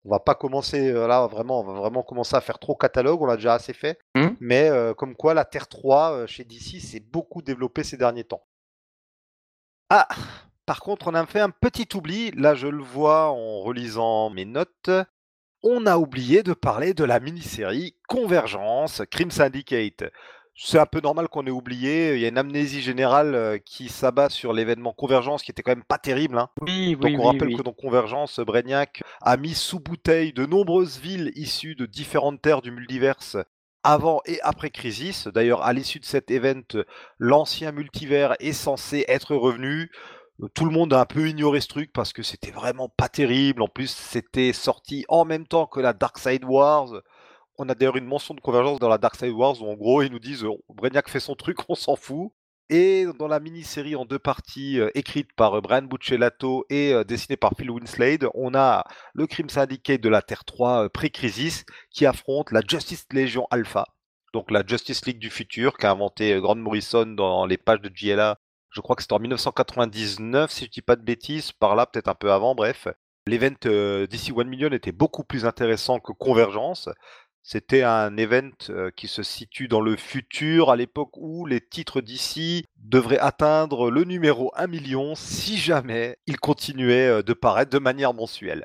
On 0.04 0.10
va 0.10 0.20
pas 0.20 0.34
commencer 0.34 0.92
là 0.92 1.26
vraiment, 1.26 1.60
on 1.60 1.64
va 1.64 1.80
vraiment 1.80 2.02
commencer 2.02 2.36
à 2.36 2.42
faire 2.42 2.58
trop 2.58 2.76
catalogue, 2.76 3.22
on 3.22 3.26
l'a 3.26 3.36
déjà 3.36 3.54
assez 3.54 3.72
fait. 3.72 3.98
Hmm. 4.14 4.28
Mais 4.40 4.70
comme 4.96 5.16
quoi 5.16 5.32
la 5.32 5.46
Terre 5.46 5.68
3 5.68 6.26
chez 6.26 6.44
DC 6.44 6.80
s'est 6.82 7.00
beaucoup 7.00 7.40
développée 7.40 7.82
ces 7.82 7.96
derniers 7.96 8.24
temps. 8.24 8.46
Ah, 9.90 10.06
par 10.68 10.80
contre, 10.80 11.08
on 11.08 11.14
a 11.14 11.24
fait 11.24 11.40
un 11.40 11.48
petit 11.48 11.88
oubli. 11.94 12.30
Là, 12.32 12.54
je 12.54 12.66
le 12.66 12.82
vois 12.82 13.30
en 13.30 13.60
relisant 13.60 14.28
mes 14.28 14.44
notes. 14.44 14.90
On 15.62 15.86
a 15.86 15.96
oublié 15.96 16.42
de 16.42 16.52
parler 16.52 16.92
de 16.92 17.04
la 17.04 17.20
mini-série 17.20 17.96
Convergence 18.06 19.00
Crime 19.10 19.30
Syndicate. 19.30 20.04
C'est 20.54 20.78
un 20.78 20.84
peu 20.84 21.00
normal 21.00 21.28
qu'on 21.28 21.46
ait 21.46 21.50
oublié. 21.50 22.16
Il 22.16 22.20
y 22.20 22.26
a 22.26 22.28
une 22.28 22.36
amnésie 22.36 22.82
générale 22.82 23.34
euh, 23.34 23.56
qui 23.56 23.88
s'abat 23.88 24.28
sur 24.28 24.52
l'événement 24.52 24.92
Convergence 24.92 25.42
qui 25.42 25.52
était 25.52 25.62
quand 25.62 25.70
même 25.70 25.84
pas 25.84 25.96
terrible. 25.96 26.36
Hein. 26.36 26.50
Oui, 26.60 26.96
Donc 26.96 27.04
oui, 27.04 27.16
on 27.18 27.22
rappelle 27.22 27.48
oui. 27.48 27.56
que 27.56 27.62
dans 27.62 27.72
Convergence, 27.72 28.38
Brainiac 28.38 29.02
a 29.22 29.38
mis 29.38 29.54
sous 29.54 29.80
bouteille 29.80 30.34
de 30.34 30.44
nombreuses 30.44 30.98
villes 30.98 31.32
issues 31.34 31.76
de 31.76 31.86
différentes 31.86 32.42
terres 32.42 32.60
du 32.60 32.72
multiverse 32.72 33.38
avant 33.84 34.20
et 34.26 34.38
après 34.42 34.68
Crisis. 34.68 35.28
D'ailleurs, 35.28 35.62
à 35.62 35.72
l'issue 35.72 36.00
de 36.00 36.04
cet 36.04 36.30
event, 36.30 36.60
l'ancien 37.18 37.72
multivers 37.72 38.34
est 38.38 38.52
censé 38.52 39.06
être 39.08 39.34
revenu. 39.34 39.90
Tout 40.54 40.64
le 40.64 40.70
monde 40.70 40.92
a 40.92 41.00
un 41.00 41.06
peu 41.06 41.28
ignoré 41.28 41.60
ce 41.60 41.68
truc 41.68 41.92
parce 41.92 42.12
que 42.12 42.22
c'était 42.22 42.50
vraiment 42.50 42.88
pas 42.88 43.08
terrible. 43.08 43.62
En 43.62 43.68
plus, 43.68 43.90
c'était 43.90 44.52
sorti 44.52 45.04
en 45.08 45.24
même 45.24 45.46
temps 45.46 45.66
que 45.66 45.80
la 45.80 45.92
Dark 45.92 46.18
Side 46.18 46.44
Wars. 46.44 47.02
On 47.56 47.68
a 47.68 47.74
d'ailleurs 47.74 47.96
une 47.96 48.06
mention 48.06 48.34
de 48.34 48.40
convergence 48.40 48.78
dans 48.78 48.88
la 48.88 48.98
Dark 48.98 49.16
Side 49.16 49.32
Wars 49.32 49.60
où 49.60 49.68
en 49.68 49.74
gros 49.74 50.02
ils 50.02 50.12
nous 50.12 50.20
disent 50.20 50.44
euh, 50.44 50.52
Brainiac 50.68 51.08
fait 51.08 51.20
son 51.20 51.34
truc, 51.34 51.58
on 51.68 51.74
s'en 51.74 51.96
fout. 51.96 52.32
Et 52.70 53.06
dans 53.18 53.28
la 53.28 53.40
mini-série 53.40 53.96
en 53.96 54.04
deux 54.04 54.18
parties 54.18 54.78
euh, 54.78 54.90
écrite 54.94 55.32
par 55.34 55.54
euh, 55.54 55.60
Brian 55.62 55.82
Buccellato 55.82 56.66
et 56.68 56.92
dessinée 57.06 57.38
par 57.38 57.52
Phil 57.56 57.70
Winslade, 57.70 58.28
on 58.34 58.54
a 58.54 58.84
le 59.14 59.26
Crime 59.26 59.48
Syndicate 59.48 60.02
de 60.02 60.08
la 60.10 60.20
Terre 60.20 60.44
3 60.44 60.84
euh, 60.84 60.88
pré-crisis 60.90 61.64
qui 61.90 62.04
affronte 62.04 62.52
la 62.52 62.60
Justice 62.60 63.06
Legion 63.10 63.46
Alpha, 63.50 63.86
donc 64.34 64.50
la 64.50 64.62
Justice 64.66 65.06
League 65.06 65.18
du 65.18 65.30
futur 65.30 65.78
qu'a 65.78 65.90
inventé 65.92 66.38
Grant 66.40 66.56
Morrison 66.56 67.06
dans 67.06 67.46
les 67.46 67.56
pages 67.56 67.80
de 67.80 67.90
JLA. 67.92 68.38
Je 68.78 68.80
crois 68.80 68.94
que 68.94 69.02
c'était 69.02 69.14
en 69.14 69.18
1999, 69.18 70.52
si 70.52 70.66
je 70.66 70.70
dis 70.70 70.82
pas 70.82 70.94
de 70.94 71.02
bêtises, 71.02 71.50
par 71.50 71.74
là, 71.74 71.84
peut-être 71.84 72.06
un 72.06 72.14
peu 72.14 72.30
avant, 72.30 72.54
bref. 72.54 72.86
L'event 73.26 73.56
euh, 73.66 74.06
DC 74.06 74.30
One 74.36 74.46
Million 74.46 74.70
était 74.70 74.92
beaucoup 74.92 75.24
plus 75.24 75.46
intéressant 75.46 75.98
que 75.98 76.12
Convergence. 76.12 76.88
C'était 77.42 77.82
un 77.82 78.16
event 78.16 78.52
euh, 78.70 78.92
qui 78.94 79.08
se 79.08 79.24
situe 79.24 79.66
dans 79.66 79.80
le 79.80 79.96
futur, 79.96 80.70
à 80.70 80.76
l'époque 80.76 81.10
où 81.16 81.44
les 81.44 81.60
titres 81.60 82.00
d'ici 82.00 82.66
devraient 82.76 83.18
atteindre 83.18 83.90
le 83.90 84.04
numéro 84.04 84.52
1 84.54 84.68
million 84.68 85.16
si 85.16 85.58
jamais 85.58 86.16
ils 86.28 86.38
continuaient 86.38 87.08
euh, 87.18 87.22
de 87.24 87.32
paraître 87.32 87.72
de 87.72 87.80
manière 87.80 88.14
mensuelle. 88.14 88.64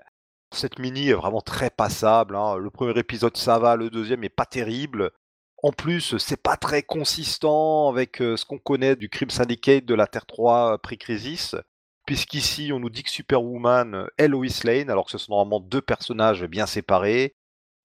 Cette 0.53 0.77
mini 0.77 1.09
est 1.09 1.13
vraiment 1.13 1.41
très 1.41 1.71
passable. 1.71 2.35
hein. 2.35 2.57
Le 2.57 2.69
premier 2.69 2.99
épisode, 2.99 3.35
ça 3.35 3.57
va, 3.57 3.75
le 3.77 3.89
deuxième 3.89 4.23
est 4.23 4.29
pas 4.29 4.45
terrible. 4.45 5.09
En 5.63 5.71
plus, 5.71 6.17
c'est 6.17 6.41
pas 6.41 6.57
très 6.57 6.83
consistant 6.83 7.89
avec 7.89 8.21
euh, 8.21 8.37
ce 8.37 8.45
qu'on 8.45 8.59
connaît 8.59 8.95
du 8.95 9.09
Crime 9.09 9.31
Syndicate 9.31 9.85
de 9.85 9.95
la 9.95 10.05
Terre 10.05 10.25
3 10.27 10.73
euh, 10.73 10.77
pré-crisis. 10.77 11.55
Puisqu'ici, 12.05 12.71
on 12.73 12.79
nous 12.79 12.89
dit 12.89 13.03
que 13.03 13.09
Superwoman 13.09 13.95
euh, 13.95 14.07
est 14.17 14.27
Lois 14.27 14.45
Lane, 14.65 14.89
alors 14.89 15.05
que 15.05 15.11
ce 15.11 15.17
sont 15.17 15.31
normalement 15.31 15.61
deux 15.61 15.81
personnages 15.81 16.43
bien 16.45 16.65
séparés. 16.65 17.33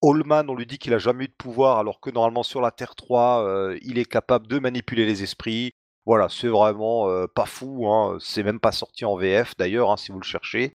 Allman, 0.03 0.49
on 0.49 0.55
lui 0.55 0.67
dit 0.67 0.79
qu'il 0.79 0.95
a 0.95 0.99
jamais 0.99 1.25
eu 1.25 1.29
de 1.29 1.35
pouvoir, 1.35 1.79
alors 1.79 2.01
que 2.01 2.11
normalement 2.11 2.43
sur 2.43 2.61
la 2.61 2.71
Terre 2.73 2.95
3, 2.97 3.45
euh, 3.45 3.79
il 3.83 3.99
est 3.99 4.05
capable 4.05 4.49
de 4.49 4.59
manipuler 4.59 5.07
les 5.07 5.23
esprits. 5.23 5.73
Voilà, 6.07 6.29
c'est 6.29 6.49
vraiment 6.49 7.09
euh, 7.09 7.27
pas 7.33 7.47
fou. 7.47 7.89
Hein. 7.89 8.19
C'est 8.21 8.43
même 8.43 8.61
pas 8.61 8.73
sorti 8.73 9.05
en 9.05 9.17
VF 9.17 9.55
d'ailleurs, 9.57 9.91
hein, 9.91 9.97
si 9.97 10.13
vous 10.13 10.19
le 10.19 10.25
cherchez. 10.25 10.73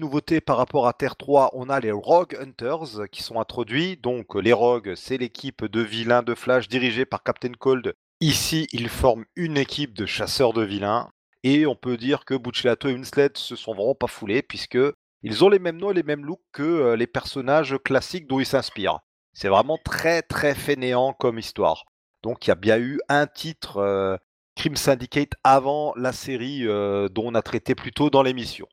Nouveauté 0.00 0.40
par 0.40 0.56
rapport 0.56 0.88
à 0.88 0.92
Terre 0.92 1.14
3, 1.14 1.50
on 1.52 1.68
a 1.68 1.78
les 1.78 1.92
Rogue 1.92 2.36
Hunters 2.40 3.08
qui 3.12 3.22
sont 3.22 3.38
introduits. 3.38 3.96
Donc 3.96 4.34
euh, 4.34 4.40
les 4.40 4.52
Rogues, 4.52 4.94
c'est 4.96 5.18
l'équipe 5.18 5.64
de 5.64 5.80
vilains 5.80 6.24
de 6.24 6.34
Flash 6.34 6.66
dirigée 6.66 7.04
par 7.04 7.22
Captain 7.22 7.52
Cold. 7.52 7.94
Ici, 8.20 8.66
ils 8.72 8.88
forment 8.88 9.24
une 9.36 9.56
équipe 9.56 9.94
de 9.94 10.04
chasseurs 10.04 10.52
de 10.52 10.64
vilains. 10.64 11.10
Et 11.44 11.64
on 11.64 11.76
peut 11.76 11.96
dire 11.96 12.24
que 12.24 12.34
Buccellato 12.34 12.88
et 12.88 12.94
Winslet 12.94 13.30
se 13.36 13.54
sont 13.54 13.72
vraiment 13.72 13.94
pas 13.94 14.08
foulés 14.08 14.42
puisque 14.42 14.78
ils 15.22 15.44
ont 15.44 15.48
les 15.48 15.60
mêmes 15.60 15.78
noms 15.78 15.92
et 15.92 15.94
les 15.94 16.02
mêmes 16.02 16.24
looks 16.24 16.42
que 16.50 16.64
euh, 16.64 16.96
les 16.96 17.06
personnages 17.06 17.76
classiques 17.84 18.26
dont 18.26 18.40
ils 18.40 18.46
s'inspirent. 18.46 18.98
C'est 19.32 19.48
vraiment 19.48 19.78
très 19.84 20.22
très 20.22 20.56
fainéant 20.56 21.12
comme 21.12 21.38
histoire. 21.38 21.84
Donc 22.24 22.44
il 22.44 22.50
y 22.50 22.52
a 22.52 22.56
bien 22.56 22.80
eu 22.80 22.98
un 23.08 23.28
titre 23.28 23.76
euh, 23.76 24.16
Crime 24.56 24.74
Syndicate 24.74 25.34
avant 25.44 25.94
la 25.96 26.12
série 26.12 26.64
dont 26.64 27.26
on 27.26 27.34
a 27.34 27.42
traité 27.42 27.76
plus 27.76 27.92
tôt 27.92 28.10
dans 28.10 28.22
l'émission. 28.22 28.66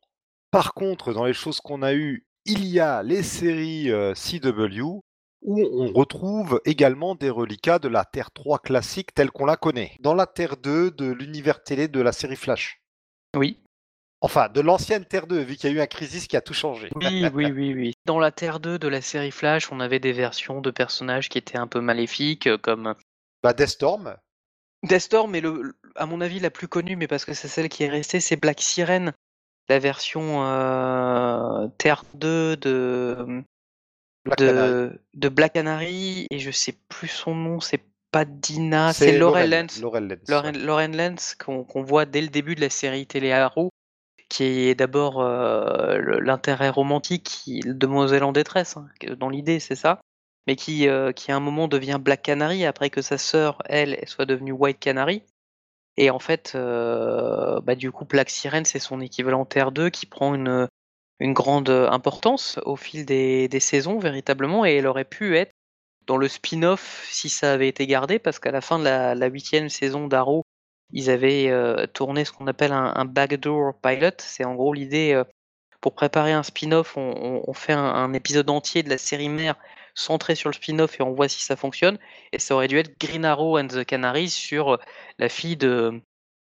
Par 0.51 0.73
contre, 0.73 1.13
dans 1.13 1.25
les 1.25 1.33
choses 1.33 1.61
qu'on 1.61 1.81
a 1.81 1.93
eues, 1.93 2.25
il 2.45 2.65
y 2.65 2.79
a 2.79 3.03
les 3.03 3.23
séries 3.23 3.89
euh, 3.91 4.13
CW 4.13 5.01
où 5.43 5.59
on 5.59 5.91
retrouve 5.93 6.61
également 6.65 7.15
des 7.15 7.29
reliquats 7.29 7.79
de 7.79 7.87
la 7.87 8.05
Terre 8.05 8.31
3 8.31 8.59
classique 8.59 9.13
telle 9.13 9.31
qu'on 9.31 9.45
la 9.45 9.57
connaît. 9.57 9.95
Dans 9.99 10.13
la 10.13 10.27
Terre 10.27 10.57
2 10.57 10.91
de 10.91 11.11
l'univers 11.11 11.63
télé 11.63 11.87
de 11.87 11.99
la 11.99 12.11
série 12.11 12.35
Flash. 12.35 12.81
Oui, 13.35 13.57
Enfin, 14.23 14.49
de 14.49 14.61
l'ancienne 14.61 15.03
Terre 15.03 15.25
2, 15.25 15.39
vu 15.39 15.55
qu'il 15.55 15.71
y 15.71 15.73
a 15.73 15.75
eu 15.77 15.81
un 15.81 15.87
crisis 15.87 16.27
qui 16.27 16.37
a 16.37 16.41
tout 16.41 16.53
changé. 16.53 16.89
oui, 16.95 17.25
oui, 17.33 17.51
oui, 17.51 17.73
oui. 17.73 17.93
Dans 18.05 18.19
la 18.19 18.31
Terre 18.31 18.59
2 18.59 18.77
de 18.77 18.87
la 18.87 19.01
série 19.01 19.31
Flash, 19.31 19.71
on 19.71 19.79
avait 19.79 19.99
des 19.99 20.13
versions 20.13 20.61
de 20.61 20.69
personnages 20.69 21.27
qui 21.27 21.39
étaient 21.39 21.57
un 21.57 21.65
peu 21.65 21.81
maléfiques, 21.81 22.45
euh, 22.45 22.59
comme 22.59 22.93
Bah, 23.41 23.53
Deathstorm, 23.53 24.15
Deathstorm, 24.83 25.35
le, 25.35 25.75
à 25.95 26.05
mon 26.05 26.21
avis 26.21 26.39
la 26.39 26.51
plus 26.51 26.67
connue, 26.67 26.95
mais 26.95 27.07
parce 27.07 27.25
que 27.25 27.33
c'est 27.33 27.47
celle 27.47 27.67
qui 27.67 27.83
est 27.83 27.89
restée, 27.89 28.19
c'est 28.19 28.35
Black 28.35 28.61
Siren, 28.61 29.11
la 29.69 29.79
version 29.79 30.43
euh, 30.43 31.67
Terre 31.77 32.03
2 32.15 32.57
de, 32.57 33.43
Black 34.25 34.37
Canary. 34.37 34.71
de, 34.71 35.01
de 35.13 35.29
Black 35.29 35.53
Canary, 35.53 36.27
et 36.29 36.39
je 36.39 36.51
sais 36.51 36.75
plus 36.89 37.07
son 37.07 37.35
nom, 37.35 37.59
c'est 37.59 37.83
pas 38.11 38.25
Dina, 38.25 38.91
c'est 38.93 39.17
Lauren, 39.17 39.49
ouais. 39.49 40.51
Lauren 40.53 40.91
Lance, 40.91 41.35
qu'on 41.35 41.83
voit 41.83 42.05
dès 42.05 42.21
le 42.21 42.27
début 42.27 42.55
de 42.55 42.61
la 42.61 42.69
série 42.69 43.07
télé 43.07 43.31
Arrow, 43.31 43.71
qui 44.27 44.43
est 44.43 44.75
d'abord 44.75 45.21
euh, 45.21 46.19
l'intérêt 46.21 46.69
romantique, 46.69 47.49
demoiselle 47.65 48.23
en 48.23 48.31
détresse, 48.33 48.77
hein, 48.77 48.87
dans 49.17 49.29
l'idée, 49.29 49.59
c'est 49.59 49.75
ça, 49.75 50.01
mais 50.45 50.55
qui, 50.55 50.87
euh, 50.87 51.11
qui 51.13 51.31
à 51.31 51.37
un 51.37 51.39
moment 51.39 51.67
devient 51.67 51.99
Black 52.01 52.21
Canary 52.21 52.65
après 52.65 52.89
que 52.89 53.01
sa 53.01 53.17
sœur, 53.17 53.61
elle 53.65 53.97
soit 54.07 54.25
devenue 54.25 54.51
White 54.51 54.79
Canary. 54.79 55.23
Et 56.01 56.09
en 56.09 56.17
fait, 56.17 56.53
euh, 56.55 57.61
bah, 57.61 57.75
du 57.75 57.91
coup, 57.91 58.05
Black 58.05 58.31
Siren, 58.31 58.65
c'est 58.65 58.79
son 58.79 59.01
équivalent 59.01 59.45
Terre 59.45 59.71
2 59.71 59.91
qui 59.91 60.07
prend 60.07 60.33
une, 60.33 60.67
grande 61.21 61.69
importance 61.69 62.59
au 62.65 62.75
fil 62.75 63.05
des, 63.05 63.59
saisons, 63.59 63.99
véritablement, 63.99 64.65
et 64.65 64.77
elle 64.77 64.87
aurait 64.87 65.05
pu 65.05 65.37
être 65.37 65.51
dans 66.07 66.17
le 66.17 66.27
spin-off 66.27 67.07
si 67.11 67.29
ça 67.29 67.53
avait 67.53 67.67
été 67.67 67.85
gardé, 67.85 68.17
parce 68.17 68.39
qu'à 68.39 68.49
la 68.49 68.61
fin 68.61 68.79
de 68.79 68.85
la 68.85 69.27
huitième 69.27 69.69
saison 69.69 70.07
d'Arrow, 70.07 70.41
ils 70.91 71.11
avaient 71.11 71.51
euh, 71.51 71.85
tourné 71.85 72.25
ce 72.25 72.31
qu'on 72.31 72.47
appelle 72.47 72.73
un, 72.73 73.05
backdoor 73.05 73.75
pilot. 73.79 74.15
C'est 74.17 74.43
en 74.43 74.55
gros 74.55 74.73
l'idée, 74.73 75.13
euh, 75.13 75.23
pour 75.81 75.93
préparer 75.93 76.31
un 76.31 76.41
spin-off, 76.41 76.97
on, 76.97 77.53
fait 77.53 77.73
un 77.73 78.11
épisode 78.13 78.49
entier 78.49 78.81
de 78.81 78.89
la 78.89 78.97
série 78.97 79.29
mère 79.29 79.55
centré 80.01 80.35
sur 80.35 80.49
le 80.49 80.53
spin-off 80.53 80.99
et 80.99 81.03
on 81.03 81.13
voit 81.13 81.29
si 81.29 81.41
ça 81.41 81.55
fonctionne. 81.55 81.97
Et 82.31 82.39
ça 82.39 82.55
aurait 82.55 82.67
dû 82.67 82.77
être 82.77 82.99
Green 82.99 83.25
Arrow 83.25 83.57
and 83.57 83.67
the 83.67 83.85
Canaries 83.85 84.29
sur 84.29 84.73
euh, 84.73 84.77
la 85.17 85.29
fille 85.29 85.57
de 85.57 86.01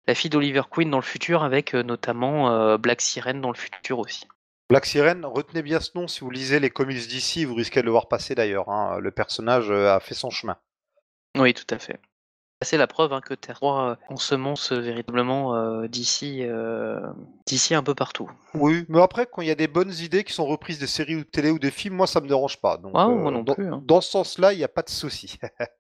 la 0.06 0.14
fille 0.14 0.28
d'Oliver 0.28 0.62
Queen 0.70 0.90
dans 0.90 0.98
le 0.98 1.02
futur, 1.02 1.42
avec 1.42 1.74
euh, 1.74 1.82
notamment 1.82 2.50
euh, 2.50 2.76
Black 2.76 3.00
Siren 3.00 3.40
dans 3.40 3.50
le 3.50 3.56
futur 3.56 3.98
aussi. 3.98 4.26
Black 4.68 4.84
Siren, 4.84 5.24
retenez 5.24 5.62
bien 5.62 5.80
ce 5.80 5.90
nom 5.94 6.08
si 6.08 6.20
vous 6.20 6.30
lisez 6.30 6.60
les 6.60 6.70
comics 6.70 7.06
d'ici, 7.08 7.44
vous 7.44 7.54
risquez 7.54 7.80
de 7.80 7.86
le 7.86 7.90
voir 7.90 8.08
passer 8.08 8.34
d'ailleurs. 8.34 8.68
hein. 8.68 8.98
Le 8.98 9.10
personnage 9.10 9.70
a 9.70 10.00
fait 10.00 10.14
son 10.14 10.30
chemin. 10.30 10.56
Oui, 11.36 11.54
tout 11.54 11.66
à 11.70 11.78
fait. 11.78 11.98
C'est 12.64 12.76
la 12.76 12.86
preuve 12.86 13.12
hein, 13.12 13.20
que 13.20 13.34
Terre 13.34 13.56
3 13.56 13.90
euh, 13.90 13.96
ensemence 14.08 14.72
euh, 14.72 14.80
véritablement 14.80 15.54
euh, 15.54 15.86
d'ici 15.88 16.40
euh, 16.42 17.00
d'ici 17.46 17.74
un 17.74 17.82
peu 17.82 17.94
partout. 17.94 18.30
Oui, 18.54 18.84
mais 18.88 19.00
après, 19.02 19.26
quand 19.30 19.42
il 19.42 19.48
y 19.48 19.50
a 19.50 19.54
des 19.54 19.68
bonnes 19.68 19.92
idées 19.92 20.24
qui 20.24 20.32
sont 20.32 20.46
reprises 20.46 20.78
des 20.78 20.86
séries 20.86 21.16
ou 21.16 21.20
de 21.20 21.24
télé 21.24 21.50
ou 21.50 21.58
des 21.58 21.70
films, 21.70 21.94
moi 21.96 22.06
ça 22.06 22.20
me 22.20 22.26
dérange 22.28 22.60
pas. 22.60 22.76
Donc, 22.78 22.92
Ah, 22.94 23.06
moi 23.08 23.30
non 23.30 23.42
dans, 23.42 23.54
plus, 23.54 23.72
hein. 23.72 23.82
dans 23.84 24.00
ce 24.00 24.10
sens-là, 24.10 24.52
il 24.52 24.58
n'y 24.58 24.64
a 24.64 24.68
pas 24.68 24.82
de 24.82 24.90
souci. 24.90 25.38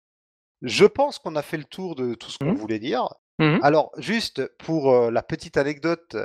Je 0.63 0.85
pense 0.87 1.19
qu'on 1.19 1.37
a 1.37 1.43
fait 1.43 1.59
le 1.59 1.65
tour 1.65 1.95
de 1.97 2.15
tout 2.15 2.31
ce 2.31 2.39
qu'on 2.39 2.47
Mhm. 2.47 2.57
voulait 2.57 2.79
dire. 2.79 3.09
Mhm. 3.39 3.61
Alors, 3.63 3.93
juste 3.99 4.47
pour 4.59 4.93
euh, 4.93 5.11
la 5.11 5.23
petite 5.23 5.57
anecdote, 5.59 6.17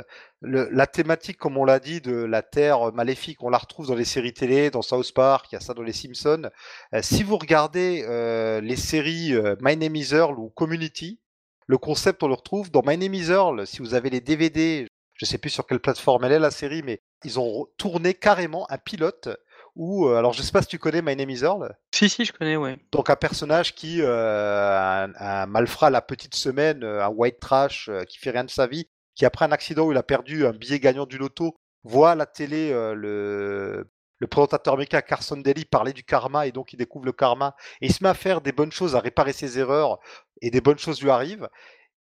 la 0.42 0.88
thématique, 0.88 1.38
comme 1.38 1.58
on 1.58 1.66
l'a 1.66 1.80
dit, 1.80 2.02
de 2.02 2.14
la 2.14 2.42
Terre 2.42 2.94
maléfique, 2.94 3.44
on 3.44 3.50
la 3.50 3.58
retrouve 3.58 3.88
dans 3.88 3.96
les 3.96 4.06
séries 4.06 4.34
télé, 4.34 4.72
dans 4.72 4.82
South 4.82 5.14
Park, 5.14 5.48
il 5.52 5.56
y 5.56 5.58
a 5.58 5.60
ça 5.60 5.74
dans 5.74 5.84
les 5.84 5.94
Simpsons. 5.94 6.50
Euh, 6.94 7.02
si 7.02 7.24
vous 7.24 7.38
regardez 7.38 8.04
euh, 8.08 8.62
les 8.62 8.76
séries 8.76 9.34
euh, 9.34 9.56
My 9.62 9.78
Name 9.78 9.96
is 9.96 10.14
Earl 10.14 10.40
ou 10.40 10.50
Community, 10.50 11.20
le 11.68 11.78
concept, 11.78 12.24
on 12.24 12.28
le 12.28 12.34
retrouve 12.34 12.72
dans 12.72 12.82
My 12.86 12.98
Name 12.98 13.14
is 13.14 13.30
Earl. 13.30 13.68
Si 13.68 13.80
vous 13.80 13.94
avez 13.94 14.10
les 14.10 14.22
DVD, 14.22 14.88
je 15.16 15.26
sais 15.26 15.38
plus 15.38 15.52
sur 15.52 15.68
quelle 15.68 15.80
plateforme 15.80 16.24
elle 16.24 16.32
est 16.32 16.40
la 16.40 16.52
série, 16.52 16.82
mais 16.82 17.02
ils 17.24 17.40
ont 17.40 17.68
tourné 17.78 18.14
carrément 18.14 18.66
un 18.72 18.78
pilote 18.78 19.30
où, 19.76 20.08
euh, 20.08 20.18
alors 20.18 20.34
je 20.34 20.42
sais 20.42 20.52
pas 20.52 20.62
si 20.62 20.68
tu 20.68 20.80
connais 20.80 21.02
My 21.02 21.16
Name 21.16 21.30
is 21.30 21.44
Earl. 21.44 21.74
Si, 21.94 22.10
si, 22.10 22.26
je 22.26 22.34
connais, 22.34 22.58
ouais. 22.58 22.78
Donc 22.92 23.10
un 23.10 23.16
personnage 23.16 23.74
qui 23.76 24.02
euh, 24.02 25.06
un, 25.08 25.14
un 25.16 25.46
malfrat 25.46 25.90
la 25.90 26.02
petite 26.02 26.36
semaine, 26.36 26.84
euh, 26.84 27.06
un 27.06 27.10
white 27.10 27.40
trash 27.40 27.90
euh, 27.90 28.04
qui 28.04 28.18
fait 28.18 28.32
rien 28.32 28.44
de 28.44 28.50
sa 28.50 28.68
vie, 28.68 28.88
qui 29.16 29.26
après 29.26 29.46
un 29.46 29.52
accident 29.52 29.86
où 29.86 29.92
il 29.92 29.98
a 29.98 30.04
perdu 30.04 30.46
un 30.46 30.52
billet 30.52 30.80
gagnant 30.80 31.06
du 31.06 31.18
loto, 31.18 31.56
voit 31.84 32.12
à 32.12 32.16
la 32.16 32.26
télé 32.26 32.72
le, 32.72 33.90
le 34.20 34.28
présentateur 34.28 34.76
américain 34.76 35.02
Carson 35.02 35.38
Daly 35.38 35.66
parler 35.66 35.94
du 35.94 36.04
karma 36.04 36.46
et 36.46 36.52
donc 36.52 36.74
il 36.74 36.78
découvre 36.78 37.06
le 37.06 37.12
karma 37.12 37.56
et 37.82 37.88
il 37.88 37.94
se 37.94 38.04
met 38.04 38.10
à 38.10 38.14
faire 38.14 38.42
des 38.42 38.52
bonnes 38.52 38.72
choses, 38.72 38.96
à 38.96 39.00
réparer 39.00 39.34
ses 39.34 39.58
erreurs 39.58 40.00
et 40.42 40.52
des 40.52 40.62
bonnes 40.62 40.78
choses 40.78 41.02
lui 41.02 41.10
arrivent. 41.10 41.50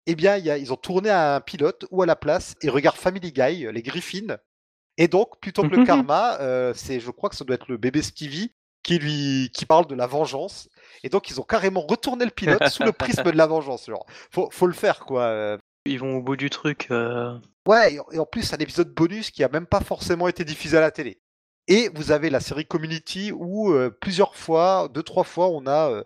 Eh 0.07 0.17
bien, 0.17 0.37
ils 0.37 0.73
ont 0.73 0.77
tourné 0.77 1.11
à 1.11 1.37
un 1.37 1.41
pilote 1.41 1.85
ou 1.91 2.03
à 2.03 2.07
la 2.07 2.17
place 2.17 2.55
et 2.63 2.71
regarde 2.71 2.97
Family 2.97 3.31
Guy, 3.31 3.69
les 3.71 3.83
Griffins. 3.83 4.39
Et 4.99 5.09
donc, 5.09 5.41
plutôt 5.41 5.63
que 5.63 5.75
le 5.75 5.87
karma, 5.87 6.39
c'est, 6.75 7.01
je 7.01 7.11
crois 7.11 7.31
que 7.31 7.37
ça 7.37 7.45
doit 7.45 7.55
être 7.55 7.69
le 7.69 7.79
bébé 7.79 8.03
Stevie 8.03 8.53
qui 8.83 8.99
lui 8.99 9.51
qui 9.55 9.65
parle 9.65 9.87
de 9.87 9.95
la 9.95 10.07
vengeance. 10.07 10.69
Et 11.03 11.09
donc, 11.09 11.31
ils 11.31 11.41
ont 11.41 11.45
carrément 11.45 11.81
retourné 11.81 12.25
le 12.25 12.31
pilote 12.31 12.69
sous 12.69 12.83
le 12.83 12.93
prisme 12.93 13.23
de 13.23 13.31
la 13.31 13.47
vengeance. 13.47 13.87
Genre, 13.87 14.05
faut, 14.31 14.51
faut 14.51 14.67
le 14.67 14.75
faire, 14.75 15.01
quoi. 15.01 15.57
Ils 15.87 15.99
vont 15.99 16.19
au 16.19 16.23
bout 16.23 16.37
du 16.37 16.51
truc. 16.51 16.89
Ouais, 17.67 17.95
et 18.13 18.19
en 18.19 18.27
plus, 18.27 18.53
un 18.53 18.59
épisode 18.59 18.93
bonus 18.93 19.31
qui 19.31 19.45
a 19.45 19.49
même 19.49 19.67
pas 19.67 19.81
forcément 19.81 20.29
été 20.29 20.45
diffusé 20.45 20.77
à 20.77 20.81
la 20.81 20.91
télé. 20.91 21.21
Et 21.69 21.91
vous 21.95 22.13
avez 22.13 22.31
la 22.31 22.41
série 22.41 22.67
Community 22.67 23.31
où 23.33 23.75
plusieurs 24.01 24.35
fois, 24.35 24.89
deux, 24.93 25.03
trois 25.03 25.25
fois, 25.25 25.49
on 25.49 25.67
a 25.67 26.03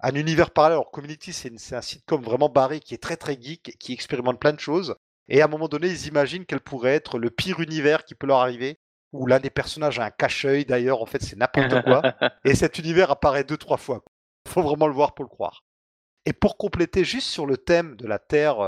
un 0.00 0.14
univers 0.14 0.50
parallèle. 0.50 0.78
Alors 0.78 0.90
Community, 0.90 1.32
c'est 1.32 1.76
un 1.76 1.82
sitcom 1.82 2.22
vraiment 2.22 2.48
barré 2.48 2.80
qui 2.80 2.94
est 2.94 3.02
très 3.02 3.16
très 3.16 3.40
geek, 3.40 3.76
qui 3.78 3.92
expérimente 3.92 4.40
plein 4.40 4.52
de 4.52 4.60
choses. 4.60 4.96
Et 5.28 5.40
à 5.40 5.44
un 5.44 5.48
moment 5.48 5.68
donné, 5.68 5.88
ils 5.88 6.06
imaginent 6.06 6.46
quel 6.46 6.60
pourrait 6.60 6.94
être 6.94 7.18
le 7.18 7.30
pire 7.30 7.60
univers 7.60 8.04
qui 8.04 8.14
peut 8.14 8.26
leur 8.26 8.40
arriver, 8.40 8.78
où 9.12 9.26
l'un 9.26 9.40
des 9.40 9.50
personnages 9.50 9.98
a 9.98 10.04
un 10.04 10.10
cache-œil 10.10 10.64
d'ailleurs, 10.64 11.02
en 11.02 11.06
fait 11.06 11.22
c'est 11.22 11.36
n'importe 11.36 11.82
quoi. 11.82 12.02
et 12.44 12.54
cet 12.54 12.78
univers 12.78 13.10
apparaît 13.10 13.44
deux, 13.44 13.56
trois 13.56 13.76
fois. 13.76 14.02
Il 14.46 14.52
faut 14.52 14.62
vraiment 14.62 14.86
le 14.86 14.94
voir 14.94 15.14
pour 15.14 15.24
le 15.24 15.28
croire. 15.28 15.64
Et 16.24 16.32
pour 16.32 16.56
compléter 16.56 17.04
juste 17.04 17.28
sur 17.28 17.46
le 17.46 17.56
thème 17.56 17.96
de 17.96 18.06
la 18.06 18.18
Terre, 18.18 18.58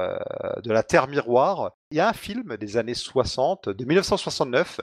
de 0.63 0.73
la 0.73 0.83
Terre 0.83 1.07
miroir, 1.07 1.73
il 1.91 1.99
y 1.99 2.01
a 2.01 2.09
un 2.09 2.13
film 2.13 2.57
des 2.57 2.77
années 2.77 2.95
60, 2.95 3.69
de 3.69 3.85
1969, 3.85 4.81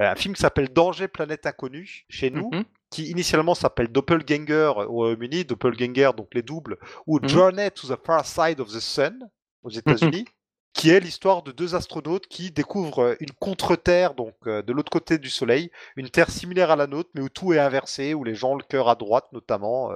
euh, 0.00 0.10
un 0.10 0.14
film 0.14 0.34
qui 0.34 0.40
s'appelle 0.40 0.72
Danger 0.72 1.08
Planète 1.08 1.46
Inconnue 1.46 2.04
chez 2.08 2.30
nous, 2.30 2.50
mhm. 2.52 2.64
qui 2.90 3.10
initialement 3.10 3.54
s'appelle 3.54 3.88
Doppelganger 3.88 4.72
au 4.76 4.92
Royaume-Uni, 4.92 5.44
Doppelganger 5.44 6.10
donc 6.16 6.34
les 6.34 6.42
doubles, 6.42 6.78
ou 7.06 7.18
mhm. 7.18 7.28
Journey 7.28 7.70
to 7.70 7.88
the 7.88 7.98
Far 8.04 8.24
Side 8.24 8.60
of 8.60 8.68
the 8.68 8.80
Sun 8.80 9.28
aux. 9.62 9.70
États-Unis. 9.70 10.24
Qui 10.72 10.90
est 10.90 11.00
l'histoire 11.00 11.42
de 11.42 11.52
deux 11.52 11.74
astronautes 11.74 12.26
qui 12.26 12.50
découvrent 12.50 13.02
euh, 13.02 13.16
une 13.20 13.32
contre-terre, 13.32 14.14
donc 14.14 14.34
euh, 14.46 14.62
de 14.62 14.72
l'autre 14.72 14.90
côté 14.90 15.18
du 15.18 15.30
Soleil, 15.30 15.70
une 15.96 16.08
Terre 16.08 16.30
similaire 16.30 16.70
à 16.70 16.76
la 16.76 16.86
nôtre, 16.86 17.10
mais 17.14 17.20
où 17.20 17.28
tout 17.28 17.52
est 17.52 17.58
inversé, 17.58 18.14
où 18.14 18.24
les 18.24 18.34
gens 18.34 18.52
ont 18.52 18.56
le 18.56 18.64
cœur 18.64 18.88
à 18.88 18.94
droite 18.94 19.26
notamment. 19.32 19.92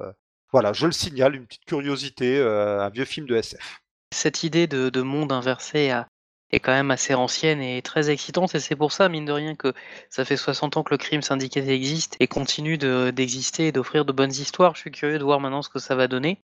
Voilà, 0.52 0.72
je 0.72 0.86
le 0.86 0.92
signale, 0.92 1.34
une 1.34 1.46
petite 1.46 1.64
curiosité, 1.64 2.40
un 2.40 2.88
vieux 2.88 3.04
film 3.04 3.26
de 3.26 3.36
SF. 3.36 3.82
Cette 4.14 4.42
idée 4.44 4.66
de, 4.66 4.88
de 4.88 5.02
monde 5.02 5.32
inversé 5.32 5.92
est 6.50 6.60
quand 6.60 6.72
même 6.72 6.90
assez 6.90 7.14
ancienne 7.14 7.60
et 7.60 7.82
très 7.82 8.10
excitante. 8.10 8.54
Et 8.54 8.60
c'est 8.60 8.76
pour 8.76 8.92
ça, 8.92 9.08
mine 9.08 9.24
de 9.24 9.32
rien, 9.32 9.54
que 9.54 9.72
ça 10.10 10.24
fait 10.24 10.36
60 10.36 10.76
ans 10.76 10.82
que 10.82 10.94
le 10.94 10.98
crime 10.98 11.22
syndicaté 11.22 11.70
existe 11.74 12.16
et 12.20 12.28
continue 12.28 12.78
d'exister 12.78 13.68
et 13.68 13.72
d'offrir 13.72 14.04
de 14.04 14.12
bonnes 14.12 14.30
histoires. 14.30 14.74
Je 14.74 14.80
suis 14.80 14.92
curieux 14.92 15.18
de 15.18 15.24
voir 15.24 15.40
maintenant 15.40 15.62
ce 15.62 15.68
que 15.68 15.78
ça 15.78 15.94
va 15.94 16.08
donner. 16.08 16.38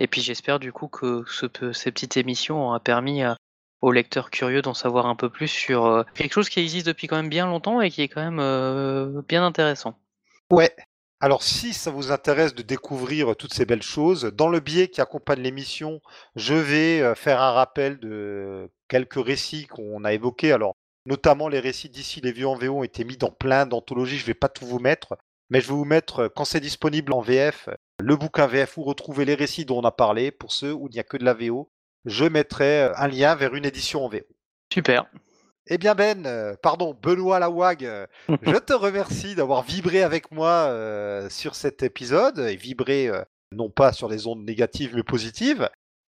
Et 0.00 0.08
puis 0.08 0.22
j'espère 0.22 0.58
du 0.58 0.72
coup 0.72 0.88
que 0.88 1.24
ce, 1.28 1.46
ces 1.72 1.92
petites 1.92 2.16
émissions 2.16 2.66
aura 2.66 2.80
permis 2.80 3.22
aux 3.84 3.92
lecteurs 3.92 4.30
curieux 4.30 4.62
d'en 4.62 4.72
savoir 4.72 5.04
un 5.04 5.14
peu 5.14 5.28
plus 5.28 5.48
sur 5.48 5.84
euh, 5.84 6.04
quelque 6.14 6.32
chose 6.32 6.48
qui 6.48 6.58
existe 6.58 6.86
depuis 6.86 7.06
quand 7.06 7.16
même 7.16 7.28
bien 7.28 7.46
longtemps 7.46 7.82
et 7.82 7.90
qui 7.90 8.00
est 8.00 8.08
quand 8.08 8.22
même 8.22 8.40
euh, 8.40 9.20
bien 9.28 9.44
intéressant. 9.44 9.94
Ouais, 10.50 10.74
alors 11.20 11.42
si 11.42 11.74
ça 11.74 11.90
vous 11.90 12.10
intéresse 12.10 12.54
de 12.54 12.62
découvrir 12.62 13.36
toutes 13.36 13.52
ces 13.52 13.66
belles 13.66 13.82
choses, 13.82 14.24
dans 14.24 14.48
le 14.48 14.60
biais 14.60 14.88
qui 14.88 15.02
accompagne 15.02 15.42
l'émission, 15.42 16.00
je 16.34 16.54
vais 16.54 17.02
euh, 17.02 17.14
faire 17.14 17.42
un 17.42 17.52
rappel 17.52 17.98
de 17.98 18.70
quelques 18.88 19.22
récits 19.22 19.66
qu'on 19.66 20.02
a 20.02 20.14
évoqués. 20.14 20.52
Alors 20.52 20.76
notamment 21.04 21.48
les 21.48 21.60
récits 21.60 21.90
d'ici 21.90 22.22
les 22.22 22.32
vieux 22.32 22.48
en 22.48 22.54
VO 22.54 22.78
ont 22.78 22.84
été 22.84 23.04
mis 23.04 23.18
dans 23.18 23.30
plein 23.30 23.66
d'anthologies, 23.66 24.16
je 24.16 24.22
ne 24.22 24.28
vais 24.28 24.34
pas 24.34 24.48
tout 24.48 24.64
vous 24.64 24.78
mettre, 24.78 25.18
mais 25.50 25.60
je 25.60 25.68
vais 25.68 25.74
vous 25.74 25.84
mettre, 25.84 26.28
quand 26.34 26.46
c'est 26.46 26.60
disponible 26.60 27.12
en 27.12 27.20
VF, 27.20 27.68
le 28.00 28.16
bouquin 28.16 28.46
VF 28.46 28.78
où 28.78 28.82
retrouver 28.82 29.26
les 29.26 29.34
récits 29.34 29.66
dont 29.66 29.80
on 29.80 29.84
a 29.84 29.90
parlé, 29.90 30.30
pour 30.30 30.52
ceux 30.52 30.72
où 30.72 30.88
il 30.88 30.94
n'y 30.94 31.00
a 31.00 31.04
que 31.04 31.18
de 31.18 31.24
la 31.24 31.34
VO, 31.34 31.70
je 32.04 32.24
mettrai 32.24 32.82
euh, 32.82 32.92
un 32.96 33.08
lien 33.08 33.34
vers 33.34 33.54
une 33.54 33.64
édition 33.64 34.04
en 34.04 34.08
VO. 34.08 34.20
Super. 34.72 35.06
Eh 35.66 35.78
bien 35.78 35.94
Ben, 35.94 36.26
euh, 36.26 36.56
pardon, 36.62 36.94
Benoît 37.00 37.38
Lawag, 37.38 37.86
euh, 37.86 38.06
je 38.42 38.56
te 38.58 38.74
remercie 38.74 39.34
d'avoir 39.34 39.62
vibré 39.62 40.02
avec 40.02 40.30
moi 40.30 40.66
euh, 40.68 41.30
sur 41.30 41.54
cet 41.54 41.82
épisode, 41.82 42.38
et 42.38 42.56
vibré 42.56 43.10
non 43.52 43.70
pas 43.70 43.92
sur 43.92 44.08
les 44.08 44.26
ondes 44.26 44.44
négatives 44.44 44.94
mais 44.94 45.02
positives. 45.02 45.70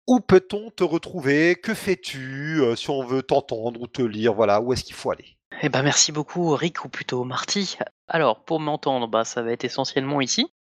Où 0.07 0.21
peut-on 0.21 0.71
te 0.71 0.85
retrouver? 0.85 1.57
Que 1.57 1.75
fais-tu? 1.75 2.63
Si 2.77 2.91
on 2.91 3.05
veut 3.05 3.23
t'entendre 3.23 3.81
ou 3.81 3.87
te 3.87 4.03
lire, 4.03 4.35
voilà, 4.35 4.61
où 4.61 4.73
est-ce 4.73 4.85
qu'il 4.85 4.95
faut 4.95 5.11
aller? 5.11 5.37
Eh 5.63 5.69
ben 5.69 5.83
merci 5.83 6.11
beaucoup 6.11 6.55
Rick, 6.55 6.85
ou 6.85 6.89
plutôt 6.89 7.25
Marty. 7.25 7.77
Alors, 8.09 8.45
pour 8.45 8.61
m'entendre, 8.61 9.09
bah, 9.09 9.25
ça 9.25 9.43
va 9.43 9.53
être 9.53 9.65
essentiellement 9.65 10.21
ici, 10.21 10.53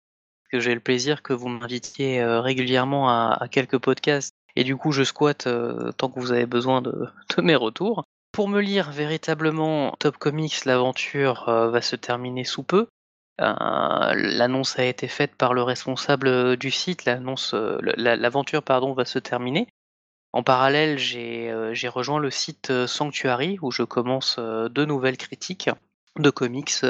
que 0.50 0.60
j'ai 0.60 0.74
le 0.74 0.80
plaisir 0.80 1.22
que 1.22 1.32
vous 1.32 1.48
m'invitiez 1.48 2.24
régulièrement 2.24 3.08
à, 3.08 3.48
quelques 3.50 3.78
podcasts, 3.78 4.34
et 4.58 4.64
du 4.64 4.76
coup 4.76 4.92
je 4.92 5.04
squatte 5.04 5.48
tant 5.96 6.08
que 6.10 6.20
vous 6.20 6.32
avez 6.32 6.46
besoin 6.46 6.82
de 6.82 7.42
mes 7.42 7.56
retours. 7.56 8.04
Pour 8.32 8.48
me 8.48 8.60
lire 8.60 8.92
véritablement 8.92 9.96
Top 9.98 10.16
Comics, 10.16 10.64
l'aventure 10.64 11.48
euh, 11.48 11.70
va 11.70 11.82
se 11.82 11.96
terminer 11.96 12.44
sous 12.44 12.62
peu. 12.62 12.86
Euh, 13.40 14.14
l'annonce 14.14 14.78
a 14.78 14.84
été 14.84 15.08
faite 15.08 15.34
par 15.34 15.54
le 15.54 15.62
responsable 15.62 16.56
du 16.56 16.70
site, 16.70 17.08
euh, 17.08 17.78
l'aventure 17.96 18.62
pardon 18.62 18.92
va 18.92 19.04
se 19.04 19.18
terminer. 19.18 19.66
En 20.32 20.42
parallèle, 20.42 20.98
j'ai 20.98 21.88
rejoint 21.88 22.20
le 22.20 22.30
site 22.30 22.86
Sanctuary 22.86 23.58
où 23.62 23.70
je 23.70 23.82
commence 23.82 24.38
deux 24.38 24.84
nouvelles 24.84 25.16
critiques 25.16 25.70
de 26.16 26.30
comics 26.30 26.84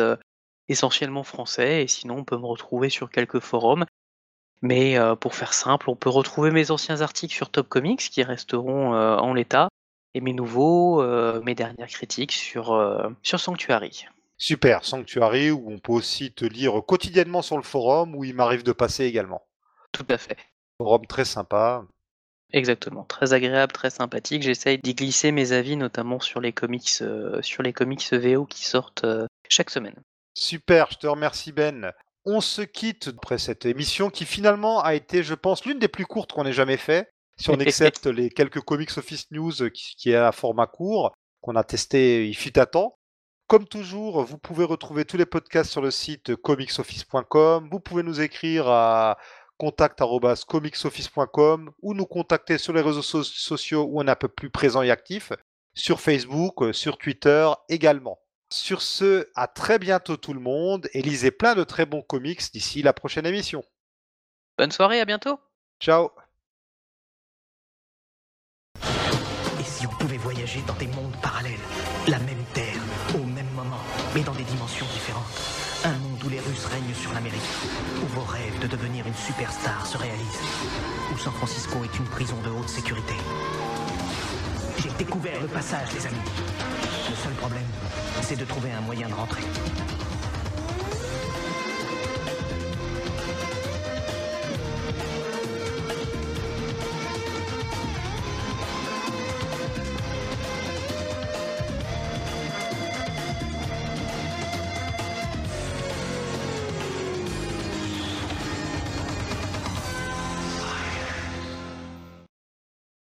essentiellement 0.69 1.23
français 1.23 1.83
et 1.83 1.87
sinon 1.87 2.19
on 2.19 2.25
peut 2.25 2.37
me 2.37 2.47
retrouver 2.47 2.91
sur 2.91 3.11
quelques 3.11 3.41
forums. 3.41 3.87
Mais 4.63 4.97
pour 5.21 5.35
faire 5.35 5.55
simple, 5.55 5.89
on 5.89 5.95
peut 5.95 6.11
retrouver 6.11 6.51
mes 6.51 6.71
anciens 6.71 7.01
articles 7.01 7.35
sur 7.35 7.51
Top 7.51 7.69
Comics 7.69 8.11
qui 8.11 8.23
resteront 8.23 8.93
en 8.93 9.33
l'état 9.33 9.69
et 10.15 10.21
mes 10.21 10.33
nouveaux, 10.33 11.03
euh, 11.03 11.41
mes 11.43 11.55
dernières 11.55 11.89
critiques 11.89 12.33
sur, 12.33 12.73
euh, 12.73 13.09
sur 13.23 13.41
Sanctuary. 13.41 14.07
Super, 14.37 14.85
Sanctuary, 14.85 15.51
où 15.51 15.71
on 15.71 15.79
peut 15.79 15.93
aussi 15.93 16.33
te 16.33 16.45
lire 16.45 16.81
quotidiennement 16.87 17.43
sur 17.43 17.57
le 17.57 17.63
forum, 17.63 18.15
où 18.15 18.25
il 18.25 18.35
m'arrive 18.35 18.63
de 18.63 18.73
passer 18.73 19.05
également. 19.05 19.43
Tout 19.93 20.07
à 20.09 20.19
fait. 20.19 20.37
Forum 20.79 21.07
très 21.07 21.25
sympa. 21.25 21.85
Exactement, 22.53 23.05
très 23.05 23.33
agréable, 23.33 23.73
très 23.73 23.91
sympathique. 23.91 24.43
J'essaye 24.43 24.79
d'y 24.79 24.95
glisser 24.95 25.33
mes 25.33 25.53
avis, 25.53 25.77
notamment 25.77 26.21
sur 26.21 26.41
les 26.41 26.53
comics, 26.53 26.89
euh, 27.03 27.43
sur 27.43 27.63
les 27.63 27.73
comics 27.73 28.13
VO 28.13 28.47
qui 28.47 28.65
sortent 28.65 29.05
chaque 29.49 29.71
semaine. 29.71 30.01
Super, 30.35 30.89
je 30.93 30.99
te 30.99 31.07
remercie 31.07 31.53
Ben. 31.53 31.93
On 32.25 32.41
se 32.41 32.63
quitte 32.63 33.11
après 33.17 33.39
cette 33.39 33.65
émission 33.65 34.11
qui 34.11 34.25
finalement 34.25 34.83
a 34.83 34.95
été, 34.95 35.23
je 35.23 35.35
pense, 35.35 35.65
l'une 35.65 35.79
des 35.79 35.89
plus 35.89 36.07
courtes 36.07 36.33
qu'on 36.33 36.45
ait 36.45 36.53
jamais 36.53 36.77
fait 36.77 37.09
si 37.39 37.51
on 37.51 37.55
accepte 37.61 38.07
les 38.07 38.31
quelques 38.31 38.61
Comics 38.61 38.97
Office 38.99 39.31
News 39.31 39.71
qui, 39.73 40.11
est 40.11 40.17
à 40.17 40.33
format 40.33 40.67
court, 40.67 41.15
qu'on 41.41 41.55
a 41.57 41.65
testé, 41.65 42.29
il 42.29 42.35
fut 42.35 42.59
à 42.59 42.67
temps. 42.67 42.99
Comme 43.47 43.67
toujours, 43.67 44.23
vous 44.25 44.37
pouvez 44.37 44.65
retrouver 44.65 45.07
tous 45.07 45.17
les 45.17 45.25
podcasts 45.25 45.71
sur 45.71 45.81
le 45.81 45.91
site 45.91 46.37
comicsoffice.com. 46.37 47.71
Vous 47.71 47.81
pouvez 47.81 48.03
nous 48.03 48.21
écrire 48.21 48.69
à 48.69 49.17
contact.comicsoffice.com 49.57 51.71
ou 51.83 51.95
nous 51.95 52.07
contacter 52.07 52.59
sur 52.59 52.75
les 52.75 52.83
réseaux 52.83 53.03
sociaux 53.03 53.87
où 53.89 54.01
on 54.01 54.07
est 54.07 54.11
un 54.11 54.17
peu 54.17 54.29
plus 54.29 54.51
présent 54.51 54.83
et 54.83 54.91
actif, 54.91 55.33
sur 55.75 56.01
Facebook, 56.01 56.63
euh, 56.63 56.73
sur 56.73 56.99
Twitter 56.99 57.49
également. 57.69 58.19
Sur 58.51 58.81
ce, 58.81 59.29
à 59.35 59.47
très 59.47 59.79
bientôt 59.79 60.17
tout 60.17 60.33
le 60.33 60.41
monde 60.41 60.89
et 60.95 61.03
lisez 61.03 61.31
plein 61.31 61.55
de 61.55 61.65
très 61.65 61.85
bons 61.85 62.01
comics 62.01 62.41
d'ici 62.53 62.83
la 62.83 62.95
prochaine 62.95 63.27
émission. 63.27 63.63
Bonne 64.57 64.73
soirée, 64.73 65.01
à 65.01 65.05
bientôt. 65.05 65.39
Ciao. 65.81 66.11
si 69.79 69.87
on 69.87 69.91
pouvait 69.91 70.17
voyager 70.17 70.61
dans 70.67 70.75
des 70.75 70.87
mondes 70.89 71.15
parallèles, 71.23 71.61
la 72.09 72.19
même 72.21 72.43
Terre, 72.55 72.81
au 73.15 73.25
même 73.25 73.51
moment, 73.55 73.79
mais 74.15 74.23
dans 74.23 74.35
des 74.35 74.43
dimensions 74.45 74.87
différentes. 74.93 75.29
Un 75.85 75.93
monde 75.99 76.25
où 76.25 76.29
les 76.29 76.41
Russes 76.41 76.65
règnent 76.67 76.95
sur 76.95 77.13
l'Amérique, 77.13 77.41
où 78.03 78.07
vos 78.07 78.25
rêves 78.25 78.59
de 78.61 78.67
devenir 78.67 79.07
une 79.07 79.15
superstar 79.15 79.87
se 79.87 79.97
réalisent, 79.97 80.43
où 81.13 81.19
San 81.19 81.33
Francisco 81.35 81.77
est 81.85 81.97
une 81.99 82.07
prison 82.07 82.37
de 82.43 82.49
haute 82.49 82.69
sécurité. 82.69 83.15
J'ai 84.79 84.91
découvert 84.99 85.41
le 85.41 85.49
passage, 85.49 85.93
les 85.95 86.07
amis. 86.07 86.17
Le 87.11 87.15
seul 87.15 87.33
problème, 87.35 87.67
c'est 88.29 88.37
de 88.37 88.45
trouver 88.45 88.71
un 88.71 88.83
moyen 88.83 89.09
de 89.09 89.15
rentrer. 89.15 89.41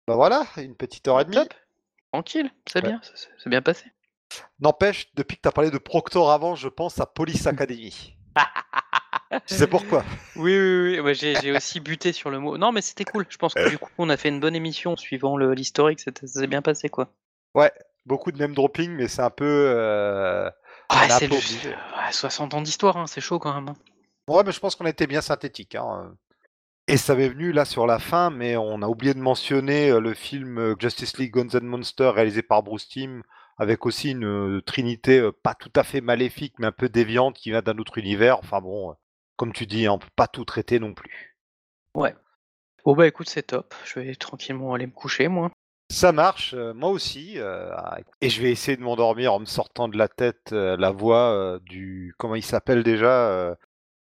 Bah 0.07 0.15
voilà, 0.15 0.45
une 0.55 0.73
petite 0.73 1.05
heure 1.09 1.19
et 1.19 1.25
demie. 1.25 1.35
Tranquille, 2.13 2.49
c'est 2.65 2.81
bien, 2.81 3.01
c'est 3.03 3.49
bien 3.49 3.61
passé. 3.61 3.91
N'empêche, 4.59 5.13
depuis 5.15 5.37
que 5.37 5.41
tu 5.41 5.47
as 5.47 5.51
parlé 5.51 5.71
de 5.71 5.77
Proctor 5.77 6.31
avant, 6.31 6.55
je 6.55 6.67
pense 6.67 6.99
à 6.99 7.05
Police 7.05 7.47
Academy. 7.47 8.15
tu 9.47 9.55
sais 9.55 9.67
pourquoi? 9.67 10.03
Oui, 10.35 10.57
oui, 10.57 10.99
oui. 10.99 11.15
j'ai 11.15 11.51
aussi 11.51 11.79
buté 11.79 12.11
sur 12.11 12.29
le 12.29 12.39
mot. 12.39 12.57
Non, 12.57 12.71
mais 12.71 12.81
c'était 12.81 13.05
cool. 13.05 13.25
Je 13.29 13.37
pense 13.37 13.53
que 13.53 13.69
du 13.69 13.77
coup, 13.77 13.89
on 13.97 14.09
a 14.09 14.17
fait 14.17 14.29
une 14.29 14.39
bonne 14.39 14.55
émission 14.55 14.95
suivant 14.95 15.37
l'historique. 15.37 15.99
Ça 15.99 16.11
s'est 16.25 16.47
bien 16.47 16.61
passé, 16.61 16.89
quoi. 16.89 17.09
Ouais, 17.55 17.71
beaucoup 18.05 18.31
de 18.31 18.37
name 18.37 18.53
dropping, 18.53 18.91
mais 18.91 19.07
c'est 19.07 19.21
un 19.21 19.29
peu. 19.29 19.45
Euh... 19.45 20.49
Ah, 20.89 21.07
c'est 21.09 21.29
60 22.11 22.53
ans 22.53 22.61
d'histoire, 22.61 22.97
hein, 22.97 23.07
c'est 23.07 23.21
chaud 23.21 23.39
quand 23.39 23.53
même. 23.53 23.69
Hein. 23.69 23.75
Ouais, 24.27 24.43
mais 24.45 24.51
je 24.51 24.59
pense 24.59 24.75
qu'on 24.75 24.85
a 24.85 24.89
été 24.89 25.07
bien 25.07 25.21
synthétique. 25.21 25.75
Hein. 25.75 26.15
Et 26.87 26.95
ça 26.95 27.15
m'est 27.15 27.27
venu 27.27 27.51
là 27.51 27.65
sur 27.65 27.85
la 27.85 27.99
fin, 27.99 28.29
mais 28.29 28.55
on 28.55 28.81
a 28.81 28.87
oublié 28.87 29.13
de 29.13 29.19
mentionner 29.19 29.89
euh, 29.89 29.99
le 29.99 30.13
film 30.13 30.57
euh, 30.57 30.75
Justice 30.79 31.17
League 31.17 31.33
Guns 31.33 31.57
and 31.57 31.65
Monsters 31.65 32.13
réalisé 32.13 32.41
par 32.41 32.63
Bruce 32.63 32.87
Timm, 32.87 33.23
avec 33.57 33.85
aussi 33.85 34.11
une 34.11 34.25
euh, 34.25 34.61
trinité 34.61 35.29
pas 35.43 35.55
tout 35.55 35.71
à 35.75 35.83
fait 35.83 36.01
maléfique, 36.01 36.55
mais 36.59 36.67
un 36.67 36.71
peu 36.71 36.89
déviante 36.89 37.35
qui 37.35 37.49
vient 37.51 37.61
d'un 37.61 37.77
autre 37.77 37.97
univers. 37.97 38.39
Enfin 38.39 38.61
bon, 38.61 38.95
comme 39.35 39.53
tu 39.53 39.65
dis, 39.65 39.87
on 39.89 39.99
peut 39.99 40.07
pas 40.15 40.27
tout 40.27 40.45
traiter 40.45 40.79
non 40.79 40.93
plus. 40.93 41.37
Ouais. 41.93 42.15
Bon 42.85 42.95
bah 42.95 43.07
écoute, 43.07 43.29
c'est 43.29 43.43
top. 43.43 43.73
Je 43.83 43.99
vais 43.99 44.15
tranquillement 44.15 44.73
aller 44.73 44.87
me 44.87 44.91
coucher, 44.91 45.27
moi. 45.27 45.51
Ça 45.89 46.11
marche, 46.11 46.53
moi 46.53 46.89
aussi. 46.89 47.37
et 48.21 48.29
je 48.29 48.41
vais 48.41 48.51
essayer 48.51 48.77
de 48.77 48.81
m'endormir 48.81 49.33
en 49.33 49.39
me 49.39 49.45
sortant 49.45 49.87
de 49.87 49.97
la 49.97 50.07
tête 50.07 50.51
la 50.51 50.91
voix 50.91 51.59
du. 51.65 52.13
Comment 52.17 52.35
il 52.35 52.43
s'appelle 52.43 52.83
déjà 52.83 53.55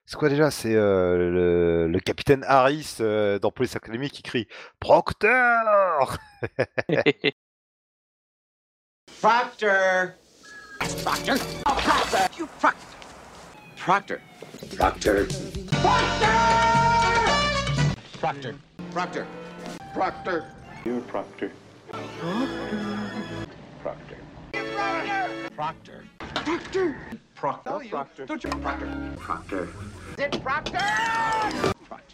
c'est 0.06 0.16
quoi 0.16 0.28
déjà? 0.28 0.52
C'est 0.52 0.74
euh, 0.74 1.88
le, 1.88 2.00
capitaine 2.00 2.44
Harris 2.46 2.98
euh, 3.00 3.40
dans 3.40 3.50
Police 3.50 3.74
Academy 3.74 4.08
qui 4.08 4.22
crie 4.22 4.46
Proctor 4.78 6.16
Proctor 9.20 10.14
Proctor 10.78 11.38
oh, 11.66 11.74
Proctor 11.74 12.28
You 12.36 12.46
Proctor 12.58 12.88
Proctor 13.76 14.20
Proctor 14.76 16.44
Proctor 18.12 18.56
Proctor 18.92 19.34
Proctor 19.92 19.94
Proctor. 19.94 20.44
You 20.84 21.00
Proctor. 21.00 21.52
Proctor 21.90 22.42
Proctor 23.80 24.34
Proctor 25.54 26.04
Proctor 26.44 26.94
Proctor. 27.34 27.64
No, 27.66 27.80
you, 27.80 27.90
Proctor. 27.90 28.26
Don't 28.26 28.44
you 28.44 28.50
Proctor? 28.50 29.12
Proctor. 29.16 29.64
Is 29.64 30.24
it 30.24 30.42
Proctor? 30.42 30.78
Proctor. 31.88 32.06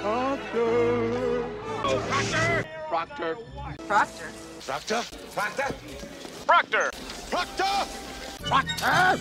Proctor. 0.00 1.44
Proctor. 1.92 2.79
Proctor. 2.90 3.36
Proctor. 3.86 4.30
Proctor. 4.66 5.02
Proctor. 5.32 5.74
Proctor. 6.44 6.90
Proctor. 7.30 7.86
Proctor. 8.42 9.18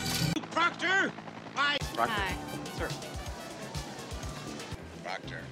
Proctor. 0.49 1.11
Hi. 1.53 1.77
Proctor. 1.93 2.11
Hi. 2.11 2.35
Sir. 2.79 2.89
Proctor. 5.03 5.49